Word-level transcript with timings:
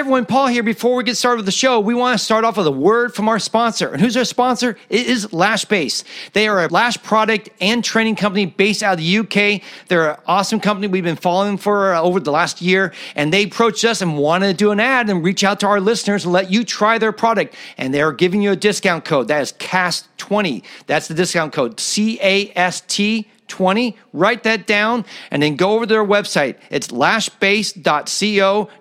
everyone, 0.00 0.24
Paul 0.24 0.46
here. 0.46 0.62
Before 0.62 0.94
we 0.94 1.04
get 1.04 1.18
started 1.18 1.36
with 1.36 1.44
the 1.44 1.52
show, 1.52 1.78
we 1.78 1.94
want 1.94 2.18
to 2.18 2.24
start 2.24 2.42
off 2.42 2.56
with 2.56 2.66
a 2.66 2.72
word 2.72 3.14
from 3.14 3.28
our 3.28 3.38
sponsor. 3.38 3.92
And 3.92 4.00
who's 4.00 4.16
our 4.16 4.24
sponsor? 4.24 4.78
It 4.88 5.06
is 5.06 5.26
Lashbase. 5.26 6.04
They 6.32 6.48
are 6.48 6.64
a 6.64 6.68
lash 6.68 6.96
product 7.02 7.50
and 7.60 7.84
training 7.84 8.16
company 8.16 8.46
based 8.46 8.82
out 8.82 8.94
of 8.94 8.98
the 9.00 9.18
UK. 9.18 9.60
They're 9.88 10.12
an 10.12 10.16
awesome 10.26 10.58
company 10.58 10.86
we've 10.86 11.04
been 11.04 11.16
following 11.16 11.58
for 11.58 11.92
uh, 11.92 12.00
over 12.00 12.18
the 12.18 12.32
last 12.32 12.62
year. 12.62 12.94
And 13.14 13.30
they 13.30 13.44
approached 13.44 13.84
us 13.84 14.00
and 14.00 14.16
wanted 14.16 14.46
to 14.46 14.54
do 14.54 14.70
an 14.70 14.80
ad 14.80 15.10
and 15.10 15.22
reach 15.22 15.44
out 15.44 15.60
to 15.60 15.66
our 15.66 15.80
listeners 15.82 16.24
and 16.24 16.32
let 16.32 16.50
you 16.50 16.64
try 16.64 16.96
their 16.96 17.12
product. 17.12 17.54
And 17.76 17.92
they're 17.92 18.12
giving 18.12 18.40
you 18.40 18.52
a 18.52 18.56
discount 18.56 19.04
code. 19.04 19.28
That 19.28 19.42
is 19.42 19.52
CAST20. 19.52 20.62
That's 20.86 21.08
the 21.08 21.14
discount 21.14 21.52
code 21.52 21.78
C 21.78 22.18
A 22.22 22.50
S 22.56 22.80
T 22.80 23.28
20. 23.50 23.96
Write 24.14 24.44
that 24.44 24.66
down 24.66 25.04
and 25.30 25.42
then 25.42 25.56
go 25.56 25.72
over 25.72 25.84
to 25.84 25.92
their 25.92 26.04
website. 26.04 26.56
It's 26.70 26.90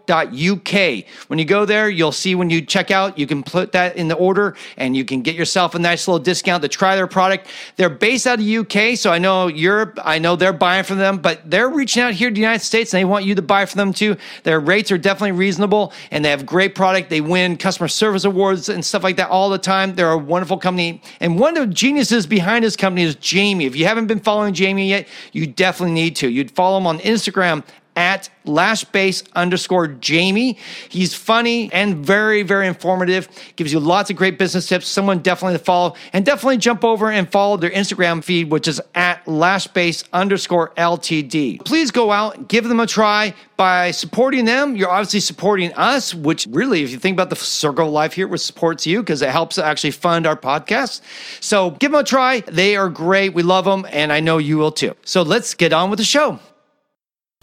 lashbase.co.uk. 0.09 1.05
When 1.27 1.39
you 1.39 1.45
go 1.45 1.65
there, 1.65 1.89
you'll 1.89 2.11
see 2.11 2.35
when 2.35 2.49
you 2.49 2.61
check 2.61 2.91
out, 2.91 3.17
you 3.17 3.27
can 3.27 3.43
put 3.43 3.71
that 3.73 3.95
in 3.95 4.07
the 4.07 4.15
order 4.15 4.55
and 4.77 4.95
you 4.95 5.05
can 5.05 5.21
get 5.21 5.35
yourself 5.35 5.75
a 5.75 5.79
nice 5.79 6.07
little 6.07 6.19
discount 6.19 6.61
to 6.63 6.67
try 6.67 6.95
their 6.95 7.07
product. 7.07 7.47
They're 7.75 7.89
based 7.89 8.27
out 8.27 8.39
of 8.39 8.45
UK, 8.45 8.97
so 8.97 9.11
I 9.11 9.19
know 9.19 9.47
Europe, 9.47 9.99
I 10.03 10.19
know 10.19 10.35
they're 10.35 10.53
buying 10.53 10.83
from 10.83 10.97
them, 10.97 11.17
but 11.17 11.49
they're 11.49 11.69
reaching 11.69 12.03
out 12.03 12.13
here 12.13 12.29
to 12.29 12.33
the 12.33 12.41
United 12.41 12.63
States 12.63 12.93
and 12.93 12.99
they 12.99 13.05
want 13.05 13.25
you 13.25 13.35
to 13.35 13.41
buy 13.41 13.65
from 13.65 13.77
them 13.77 13.93
too. 13.93 14.17
Their 14.43 14.59
rates 14.59 14.91
are 14.91 14.97
definitely 14.97 15.33
reasonable 15.33 15.93
and 16.11 16.23
they 16.23 16.29
have 16.29 16.45
great 16.45 16.75
product. 16.75 17.09
They 17.09 17.21
win 17.21 17.57
customer 17.57 17.87
service 17.87 18.25
awards 18.25 18.69
and 18.69 18.83
stuff 18.83 19.03
like 19.03 19.17
that 19.17 19.29
all 19.29 19.49
the 19.49 19.57
time. 19.57 19.95
They're 19.95 20.11
a 20.11 20.17
wonderful 20.17 20.57
company. 20.57 21.01
And 21.19 21.39
one 21.39 21.57
of 21.57 21.67
the 21.67 21.73
geniuses 21.73 22.25
behind 22.27 22.63
this 22.63 22.75
company 22.75 23.03
is 23.03 23.15
Jamie. 23.15 23.65
If 23.65 23.75
you 23.75 23.85
haven't 23.85 24.07
been 24.07 24.19
following 24.19 24.53
Jamie 24.53 24.89
yet, 24.89 25.07
you 25.31 25.47
definitely 25.47 25.93
need 25.93 26.15
to. 26.17 26.29
You'd 26.29 26.51
follow 26.51 26.77
him 26.77 26.87
on 26.87 26.99
Instagram 26.99 27.63
at 27.99 28.29
lashbase 28.45 29.27
underscore 29.35 29.87
Jamie. 29.87 30.57
He's 30.87 31.13
funny 31.13 31.69
and 31.73 31.97
very, 31.97 32.43
very 32.43 32.65
informative. 32.65 33.27
Gives 33.57 33.73
you 33.73 33.81
lots 33.81 34.09
of 34.09 34.15
great 34.15 34.39
business 34.39 34.67
tips. 34.67 34.87
Someone 34.87 35.19
definitely 35.19 35.57
to 35.57 35.63
follow 35.63 35.95
and 36.13 36.25
definitely 36.25 36.57
jump 36.57 36.85
over 36.85 37.11
and 37.11 37.29
follow 37.29 37.57
their 37.57 37.69
Instagram 37.69 38.23
feed, 38.23 38.49
which 38.49 38.69
is 38.69 38.81
at 38.95 39.25
lashbase 39.25 40.05
underscore 40.13 40.69
LTD. 40.77 41.65
Please 41.65 41.91
go 41.91 42.09
out, 42.09 42.47
give 42.47 42.69
them 42.69 42.79
a 42.79 42.87
try. 42.87 43.33
By 43.57 43.91
supporting 43.91 44.45
them, 44.45 44.77
you're 44.77 44.89
obviously 44.89 45.19
supporting 45.19 45.73
us, 45.73 46.15
which 46.15 46.47
really, 46.49 46.81
if 46.81 46.91
you 46.91 46.97
think 46.97 47.15
about 47.15 47.29
the 47.29 47.35
circle 47.35 47.87
of 47.87 47.91
life 47.91 48.13
here, 48.13 48.29
which 48.29 48.39
supports 48.39 48.87
you 48.87 49.01
because 49.01 49.21
it 49.21 49.27
helps 49.27 49.57
actually 49.57 49.91
fund 49.91 50.25
our 50.25 50.37
podcast. 50.37 51.01
So 51.41 51.71
give 51.71 51.91
them 51.91 51.99
a 51.99 52.05
try. 52.05 52.39
They 52.39 52.77
are 52.77 52.87
great. 52.87 53.33
We 53.33 53.43
love 53.43 53.65
them, 53.65 53.85
and 53.91 54.13
I 54.13 54.21
know 54.21 54.37
you 54.37 54.57
will 54.57 54.71
too. 54.71 54.95
So 55.03 55.23
let's 55.23 55.53
get 55.53 55.73
on 55.73 55.89
with 55.89 55.99
the 55.99 56.05
show. 56.05 56.39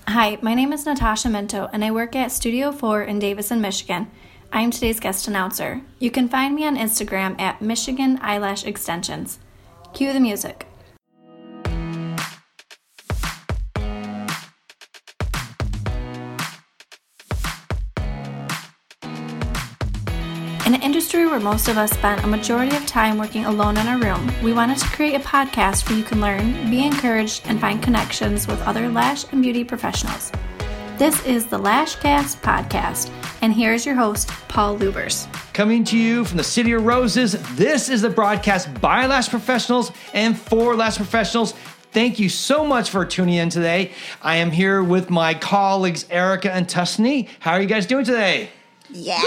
Hi, 0.09 0.39
my 0.41 0.55
name 0.55 0.73
is 0.73 0.87
Natasha 0.87 1.29
Minto, 1.29 1.69
and 1.73 1.85
I 1.85 1.91
work 1.91 2.15
at 2.15 2.31
Studio 2.31 2.71
4 2.71 3.03
in 3.03 3.19
Davison, 3.19 3.61
Michigan. 3.61 4.09
I 4.53 4.61
am 4.63 4.71
today's 4.71 5.01
guest 5.01 5.27
announcer. 5.27 5.83
You 5.99 6.13
can 6.13 6.29
find 6.29 6.55
me 6.55 6.65
on 6.65 6.77
Instagram 6.77 7.39
at 7.41 7.61
Michigan 7.61 8.21
Eyelash 8.23 8.65
Extensions. 8.65 9.41
Cue 9.95 10.13
the 10.13 10.21
music. 10.21 10.66
Industry 21.17 21.31
where 21.31 21.53
most 21.53 21.69
of 21.69 21.79
us 21.79 21.93
spend 21.93 22.23
a 22.23 22.27
majority 22.27 22.77
of 22.77 22.85
time 22.85 23.17
working 23.17 23.47
alone 23.47 23.79
in 23.79 23.89
a 23.89 23.99
room, 23.99 24.31
we 24.43 24.53
wanted 24.53 24.77
to 24.77 24.87
create 24.89 25.15
a 25.15 25.25
podcast 25.25 25.89
where 25.89 25.97
you 25.97 26.05
can 26.05 26.21
learn, 26.21 26.69
be 26.71 26.85
encouraged, 26.85 27.43
and 27.47 27.59
find 27.59 27.83
connections 27.83 28.47
with 28.47 28.61
other 28.63 28.89
lash 28.89 29.25
and 29.33 29.43
beauty 29.43 29.65
professionals. 29.65 30.31
This 30.99 31.25
is 31.25 31.47
the 31.47 31.59
Lashcast 31.59 32.43
podcast, 32.43 33.11
and 33.41 33.55
here's 33.55 33.87
your 33.87 33.95
host, 33.95 34.29
Paul 34.49 34.79
Lubers. 34.79 35.27
Coming 35.55 35.85
to 35.85 35.97
you 35.97 36.25
from 36.27 36.37
the 36.37 36.45
City 36.45 36.73
of 36.73 36.85
Roses, 36.85 37.33
this 37.57 37.89
is 37.89 38.03
the 38.03 38.11
broadcast 38.11 38.69
by 38.83 39.07
Lash 39.07 39.31
Professionals 39.31 39.93
and 40.13 40.39
for 40.39 40.75
Lash 40.77 40.97
Professionals. 40.97 41.55
Thank 41.93 42.19
you 42.19 42.29
so 42.29 42.67
much 42.67 42.91
for 42.91 43.07
tuning 43.07 43.37
in 43.37 43.49
today. 43.49 43.93
I 44.21 44.37
am 44.37 44.51
here 44.51 44.83
with 44.83 45.09
my 45.09 45.33
colleagues, 45.33 46.05
Erica 46.11 46.53
and 46.53 46.67
Tusney. 46.67 47.29
How 47.41 47.53
are 47.53 47.61
you 47.63 47.69
guys 47.69 47.87
doing 47.87 48.05
today? 48.05 48.51
Yeah. 48.91 49.23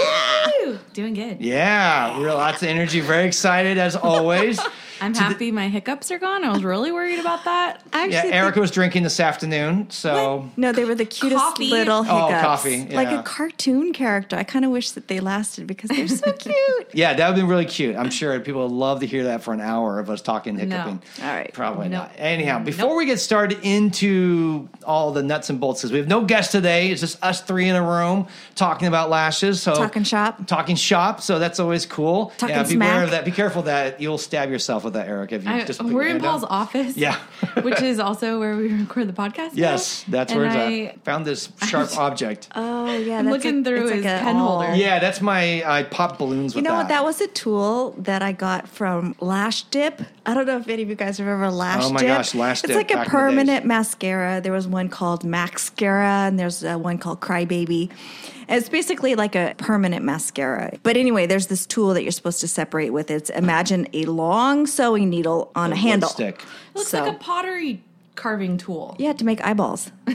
Woo! 0.64 0.78
Doing 0.92 1.14
good. 1.14 1.40
Yeah, 1.40 2.18
we're 2.18 2.32
lots 2.32 2.62
of 2.62 2.68
energy, 2.68 3.00
very 3.00 3.26
excited 3.26 3.78
as 3.78 3.96
always. 3.96 4.60
I'm 5.00 5.14
happy 5.14 5.50
my 5.52 5.68
hiccups 5.68 6.10
are 6.10 6.18
gone. 6.18 6.44
I 6.44 6.50
was 6.50 6.62
really 6.64 6.92
worried 6.92 7.18
about 7.18 7.44
that. 7.44 7.82
I 7.92 8.04
Yeah, 8.10 8.16
actually 8.18 8.32
Erica 8.34 8.60
was 8.60 8.70
drinking 8.70 9.02
this 9.02 9.20
afternoon, 9.20 9.90
so 9.90 10.40
think- 10.42 10.58
no, 10.58 10.72
they 10.72 10.84
were 10.84 10.94
the 10.94 11.04
cutest 11.04 11.40
Coffee. 11.40 11.70
little 11.70 12.04
Oh, 12.08 12.26
hiccups. 12.28 12.42
coffee, 12.42 12.86
Like 12.88 13.08
a 13.10 13.22
cartoon 13.22 13.92
character. 13.92 14.36
I 14.36 14.44
kind 14.44 14.64
of 14.64 14.70
wish 14.70 14.90
that 14.92 15.08
they 15.08 15.20
lasted 15.20 15.66
because 15.66 15.90
they're 15.90 16.08
so 16.08 16.32
cute. 16.38 16.88
yeah, 16.92 17.14
that 17.14 17.28
would 17.28 17.36
be 17.36 17.42
really 17.46 17.64
cute. 17.66 17.96
I'm 17.96 18.10
sure 18.10 18.38
people 18.40 18.62
would 18.62 18.72
love 18.72 19.00
to 19.00 19.06
hear 19.06 19.24
that 19.24 19.42
for 19.42 19.52
an 19.54 19.60
hour 19.60 19.98
of 19.98 20.10
us 20.10 20.20
talking 20.22 20.56
hiccuping. 20.58 21.02
All 21.22 21.26
right. 21.28 21.52
Probably 21.52 21.88
No. 21.88 21.98
not. 21.98 22.12
Anyhow, 22.16 22.58
before 22.60 22.96
we 22.96 23.06
get 23.06 23.20
started 23.20 23.58
into 23.62 24.68
all 24.84 25.12
the 25.12 25.22
nuts 25.22 25.50
and 25.50 25.60
bolts, 25.60 25.80
because 25.80 25.92
we 25.92 25.98
have 25.98 26.08
no 26.08 26.24
guest 26.24 26.52
today, 26.52 26.90
it's 26.90 27.00
just 27.00 27.22
us 27.22 27.40
three 27.40 27.68
in 27.68 27.76
a 27.76 27.82
room 27.82 28.26
talking 28.54 28.88
about 28.88 29.10
lashes. 29.10 29.62
So 29.62 29.74
Talking 29.74 30.04
shop. 30.04 30.46
talking 30.46 30.76
shop. 30.76 31.20
So 31.20 31.38
that's 31.38 31.58
always 31.60 31.86
cool. 31.86 32.32
Talking 32.38 32.56
yeah, 32.56 32.62
beware 32.62 32.76
smack. 32.76 33.04
of 33.04 33.10
that. 33.12 33.24
Be 33.24 33.30
careful 33.30 33.62
that 33.62 34.00
you'll 34.00 34.18
stab 34.18 34.50
yourself 34.50 34.84
with 34.92 35.02
that, 35.02 35.08
Eric. 35.08 35.32
If 35.32 35.44
you 35.44 35.50
I, 35.50 35.64
just 35.64 35.82
we're 35.82 36.06
in 36.06 36.20
Paul's 36.20 36.44
out. 36.44 36.50
office. 36.50 36.96
Yeah. 36.96 37.16
which 37.62 37.80
is 37.82 37.98
also 37.98 38.38
where 38.38 38.56
we 38.56 38.72
record 38.72 39.08
the 39.08 39.12
podcast. 39.12 39.54
now. 39.54 39.70
Yes, 39.70 40.04
that's 40.08 40.32
And 40.32 40.40
where 40.40 40.48
it's 40.48 40.56
I, 40.56 40.72
at. 40.94 41.04
Found 41.04 41.24
this 41.26 41.48
sharp 41.68 41.96
object. 41.96 42.48
Oh 42.54 42.86
yeah, 42.96 43.18
I'm 43.18 43.24
that's 43.26 43.36
looking 43.44 43.60
a- 43.60 43.64
through 43.64 43.82
it's 43.86 43.92
his 43.92 44.04
like 44.04 44.20
a- 44.20 44.24
pen 44.24 44.36
holder. 44.36 44.68
oh. 44.70 44.74
Yeah, 44.74 44.98
that's 44.98 45.20
my. 45.20 45.62
I 45.64 45.82
pop 45.84 46.18
balloons 46.18 46.54
with 46.54 46.62
my 46.64 46.68
You 46.70 46.72
know 46.74 46.78
that. 46.82 46.84
what? 46.84 46.88
That 46.88 47.04
was 47.04 47.20
a 47.20 47.26
tool 47.28 47.94
that 47.98 48.22
I 48.22 48.32
got 48.32 48.68
from 48.68 49.14
Lash 49.20 49.62
Dip. 49.64 50.02
I 50.30 50.34
don't 50.34 50.46
know 50.46 50.58
if 50.58 50.68
any 50.68 50.82
of 50.82 50.88
you 50.88 50.94
guys 50.94 51.18
have 51.18 51.26
ever 51.26 51.50
Lash 51.50 51.82
Oh 51.84 51.90
my 51.92 51.98
Dip. 52.00 52.08
gosh, 52.08 52.34
Lash 52.36 52.58
It's 52.62 52.68
Dip 52.68 52.76
like 52.76 52.90
a 52.92 52.94
back 52.94 53.06
the 53.06 53.10
permanent 53.10 53.66
mascara. 53.66 54.40
There 54.40 54.52
was 54.52 54.68
one 54.68 54.88
called 54.88 55.24
Maxcara, 55.24 56.28
and 56.28 56.38
there's 56.38 56.62
uh, 56.62 56.76
one 56.78 56.98
called 56.98 57.20
Crybaby. 57.20 57.90
It's 58.48 58.68
basically 58.68 59.16
like 59.16 59.34
a 59.34 59.54
permanent 59.58 60.04
mascara. 60.04 60.78
But 60.84 60.96
anyway, 60.96 61.26
there's 61.26 61.48
this 61.48 61.66
tool 61.66 61.94
that 61.94 62.02
you're 62.04 62.12
supposed 62.12 62.40
to 62.40 62.48
separate 62.48 62.90
with. 62.90 63.10
It's 63.10 63.30
imagine 63.30 63.88
a 63.92 64.04
long 64.04 64.66
sewing 64.66 65.08
needle 65.10 65.50
on 65.56 65.72
a, 65.72 65.76
handle. 65.76 66.08
stick. 66.10 66.44
looks 66.74 66.90
So- 66.90 67.04
like 67.04 67.14
a 67.14 67.18
pottery 67.18 67.82
carving 68.20 68.58
tool. 68.58 68.94
Yeah, 68.98 69.12
to 69.14 69.24
make 69.24 69.40
eyeballs. 69.44 69.90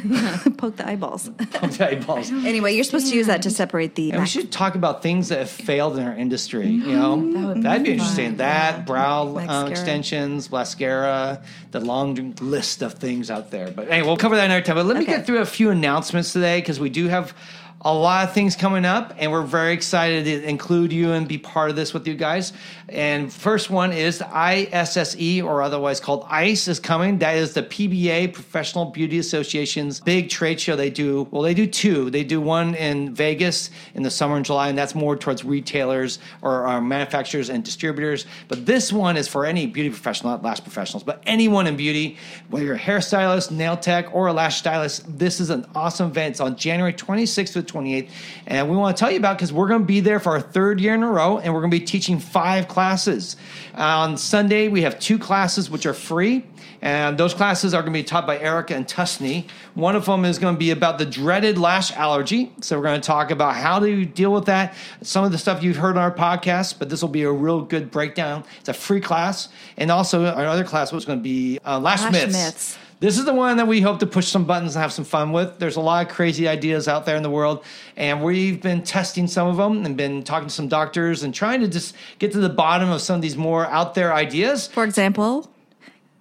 Poke 0.58 0.76
the 0.78 0.86
eyeballs. 0.88 1.30
Okay, 1.64 1.96
balls. 2.06 2.30
anyway, 2.32 2.76
you're 2.76 2.84
supposed 2.84 3.10
to 3.10 3.16
use 3.16 3.28
that 3.28 3.42
to 3.44 3.50
separate 3.50 3.96
the. 3.96 4.12
And 4.12 4.22
we 4.22 4.28
should 4.28 4.52
talk 4.52 4.76
about 4.76 5.02
things 5.02 5.30
that 5.30 5.40
have 5.40 5.50
failed 5.50 5.98
in 5.98 6.06
our 6.06 6.16
industry. 6.16 6.68
You 6.70 6.96
know, 6.96 7.16
That 7.34 7.46
would 7.48 7.56
be 7.56 7.62
that'd 7.62 7.84
be 7.84 7.90
fun. 7.90 7.94
interesting. 7.94 8.38
That 8.38 8.86
brow 8.86 9.24
uh, 9.24 9.32
Mascara. 9.34 9.70
extensions, 9.72 10.52
mascara, 10.52 11.42
the 11.72 11.80
long 11.80 12.36
list 12.40 12.82
of 12.84 12.94
things 12.94 13.32
out 13.32 13.50
there. 13.52 13.72
But 13.72 13.90
anyway, 13.90 14.06
we'll 14.08 14.18
cover 14.18 14.36
that 14.36 14.46
another 14.46 14.62
time. 14.62 14.76
But 14.76 14.86
let 14.86 14.98
me 14.98 15.06
get 15.06 15.26
through 15.26 15.40
a 15.40 15.46
few 15.46 15.70
announcements 15.72 16.32
today 16.34 16.60
because 16.62 16.80
we 16.80 16.90
do 16.90 17.08
have 17.08 17.34
a 17.82 17.94
lot 17.94 18.28
of 18.28 18.34
things 18.34 18.56
coming 18.56 18.84
up, 18.84 19.14
and 19.20 19.32
we're 19.32 19.44
very 19.44 19.74
excited 19.74 20.26
to 20.26 20.50
include 20.50 20.92
you 20.92 21.12
and 21.12 21.28
be 21.28 21.38
part 21.38 21.70
of 21.70 21.76
this 21.76 21.94
with 21.94 22.08
you 22.08 22.16
guys. 22.16 22.52
And 22.88 23.34
first 23.34 23.72
one 23.72 23.92
is 23.92 24.20
the 24.20 24.28
ISSE, 24.32 25.42
or 25.42 25.64
otherwise 25.64 26.00
called 26.00 26.26
ICE, 26.30 26.68
is 26.68 26.80
coming. 26.80 27.18
That 27.20 27.36
is 27.36 27.54
the 27.54 27.64
PBA 27.64 28.34
Professional 28.34 28.86
Beauty 28.86 29.18
Association's 29.18 30.00
big 30.02 30.30
trade 30.30 30.62
show. 30.62 30.76
They 30.76 30.92
do 30.92 31.28
well. 31.32 31.42
They 31.42 31.56
do 31.56 31.66
two. 31.66 32.12
They 32.12 32.24
do 32.24 32.40
one 32.40 32.76
in 32.76 33.16
Vegas 33.16 33.72
in 33.96 34.04
the 34.04 34.12
summer 34.12 34.36
and 34.36 34.46
July, 34.46 34.70
and 34.70 34.78
that's 34.78 34.94
more 34.94 35.16
towards 35.16 35.44
retailers 35.44 36.20
or 36.44 36.68
uh, 36.68 36.80
manufacturers 36.80 37.50
and 37.50 37.64
distributors. 37.64 38.28
But 38.48 38.68
this 38.68 38.94
one 38.94 39.18
is 39.18 39.28
for 39.28 39.46
any 39.46 39.66
beauty 39.66 39.90
professional, 39.90 40.34
not 40.34 40.44
lash 40.44 40.62
professionals, 40.62 41.04
but 41.04 41.24
anyone 41.26 41.66
in 41.66 41.76
beauty, 41.76 42.18
whether 42.50 42.66
you're 42.66 42.76
a 42.76 42.80
hairstylist, 42.80 43.50
nail 43.50 43.78
tech, 43.78 44.14
or 44.14 44.28
a 44.28 44.34
lash 44.34 44.60
stylist. 44.60 45.18
This 45.18 45.40
is 45.40 45.50
an 45.50 45.66
awesome 45.74 46.12
event. 46.12 46.32
It's 46.32 46.40
on 46.40 46.56
January 46.56 46.94
26th 46.94 47.54
to 47.54 47.64
28th, 47.64 48.10
and 48.46 48.70
we 48.70 48.78
want 48.78 48.96
to 48.96 49.00
tell 49.00 49.12
you 49.12 49.18
about 49.18 49.38
because 49.38 49.52
we're 49.52 49.68
going 49.68 49.82
to 49.82 49.88
be 49.88 50.02
there 50.02 50.20
for 50.20 50.34
our 50.34 50.42
third 50.42 50.80
year 50.80 50.94
in 50.94 51.02
a 51.02 51.10
row, 51.10 51.40
and 51.40 51.52
we're 51.52 51.62
going 51.62 51.72
to 51.72 51.80
be 51.80 51.86
teaching 51.86 52.20
five 52.20 52.68
classes. 52.76 53.38
on 53.74 54.18
Sunday, 54.18 54.68
we 54.68 54.82
have 54.82 55.00
two 55.00 55.18
classes 55.18 55.70
which 55.70 55.86
are 55.86 55.94
free. 55.94 56.44
And 56.82 57.18
those 57.18 57.34
classes 57.34 57.74
are 57.74 57.82
going 57.82 57.94
to 57.94 58.00
be 58.00 58.04
taught 58.04 58.28
by 58.28 58.38
Erica 58.38 58.76
and 58.76 58.86
Tusney. 58.86 59.46
One 59.74 59.96
of 59.96 60.06
them 60.06 60.24
is 60.24 60.38
going 60.38 60.54
to 60.54 60.60
be 60.60 60.70
about 60.70 61.00
the 61.00 61.06
dreaded 61.06 61.58
lash 61.58 61.92
allergy. 61.94 62.52
So 62.62 62.78
we're 62.78 62.84
going 62.84 63.02
to 63.02 63.08
talk 63.08 63.32
about 63.32 63.56
how 63.56 63.80
to 63.80 64.06
deal 64.06 64.32
with 64.32 64.46
that. 64.46 64.76
Some 65.02 65.24
of 65.26 65.32
the 65.32 65.38
stuff 65.40 65.64
you've 65.64 65.78
heard 65.78 65.98
on 65.98 66.04
our 66.04 66.12
podcast, 66.12 66.78
but 66.78 66.90
this 66.90 67.02
will 67.02 67.10
be 67.10 67.24
a 67.24 67.32
real 67.32 67.62
good 67.62 67.90
breakdown. 67.90 68.44
It's 68.60 68.70
a 68.70 68.74
free 68.74 69.02
class. 69.02 69.50
And 69.78 69.90
also 69.90 70.26
our 70.26 70.46
other 70.46 70.64
class 70.66 70.92
was 70.92 71.06
going 71.06 71.18
to 71.20 71.24
be 71.24 71.60
uh, 71.66 71.80
lash, 71.80 72.04
Lash 72.04 72.12
myths. 72.12 72.34
myths. 72.34 72.78
This 73.00 73.18
is 73.18 73.26
the 73.26 73.34
one 73.34 73.58
that 73.58 73.68
we 73.68 73.82
hope 73.82 74.00
to 74.00 74.08
push 74.08 74.28
some 74.28 74.46
buttons 74.46 74.76
and 74.76 74.82
have 74.82 74.94
some 74.94 75.04
fun 75.06 75.32
with. 75.32 75.60
There's 75.60 75.76
a 75.76 75.82
lot 75.82 76.06
of 76.08 76.12
crazy 76.14 76.48
ideas 76.48 76.88
out 76.88 77.06
there 77.06 77.18
in 77.18 77.24
the 77.24 77.30
world, 77.30 77.64
and 77.98 78.24
we've 78.24 78.62
been 78.62 78.84
testing 78.84 79.28
some 79.28 79.48
of 79.48 79.58
them 79.58 79.86
and 79.86 79.98
been 79.98 80.24
talking 80.24 80.48
to 80.48 80.54
some 80.54 80.68
doctors 80.70 81.22
and 81.24 81.34
trying 81.34 81.60
to 81.62 81.68
just 81.68 81.94
get 82.20 82.32
to 82.32 82.40
the 82.40 82.50
bottom 82.50 82.90
of 82.90 83.02
some 83.02 83.18
of 83.18 83.22
these 83.22 83.36
more 83.36 83.66
out 83.68 83.96
there 83.96 84.14
ideas. 84.14 84.68
For 84.68 84.84
example, 84.86 85.52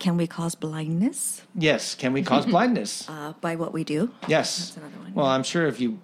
can 0.01 0.17
we 0.17 0.27
cause 0.27 0.55
blindness 0.57 1.43
Yes, 1.55 1.95
can 1.95 2.13
we 2.13 2.23
cause 2.23 2.45
blindness? 2.55 3.09
uh, 3.09 3.35
by 3.41 3.55
what 3.55 3.73
we 3.73 3.85
do? 3.85 4.11
Yes. 4.27 4.77
another 4.77 4.93
one. 4.99 5.15
Well, 5.15 5.27
I'm 5.27 5.45
sure 5.45 5.67
if 5.69 5.81
you 5.81 6.01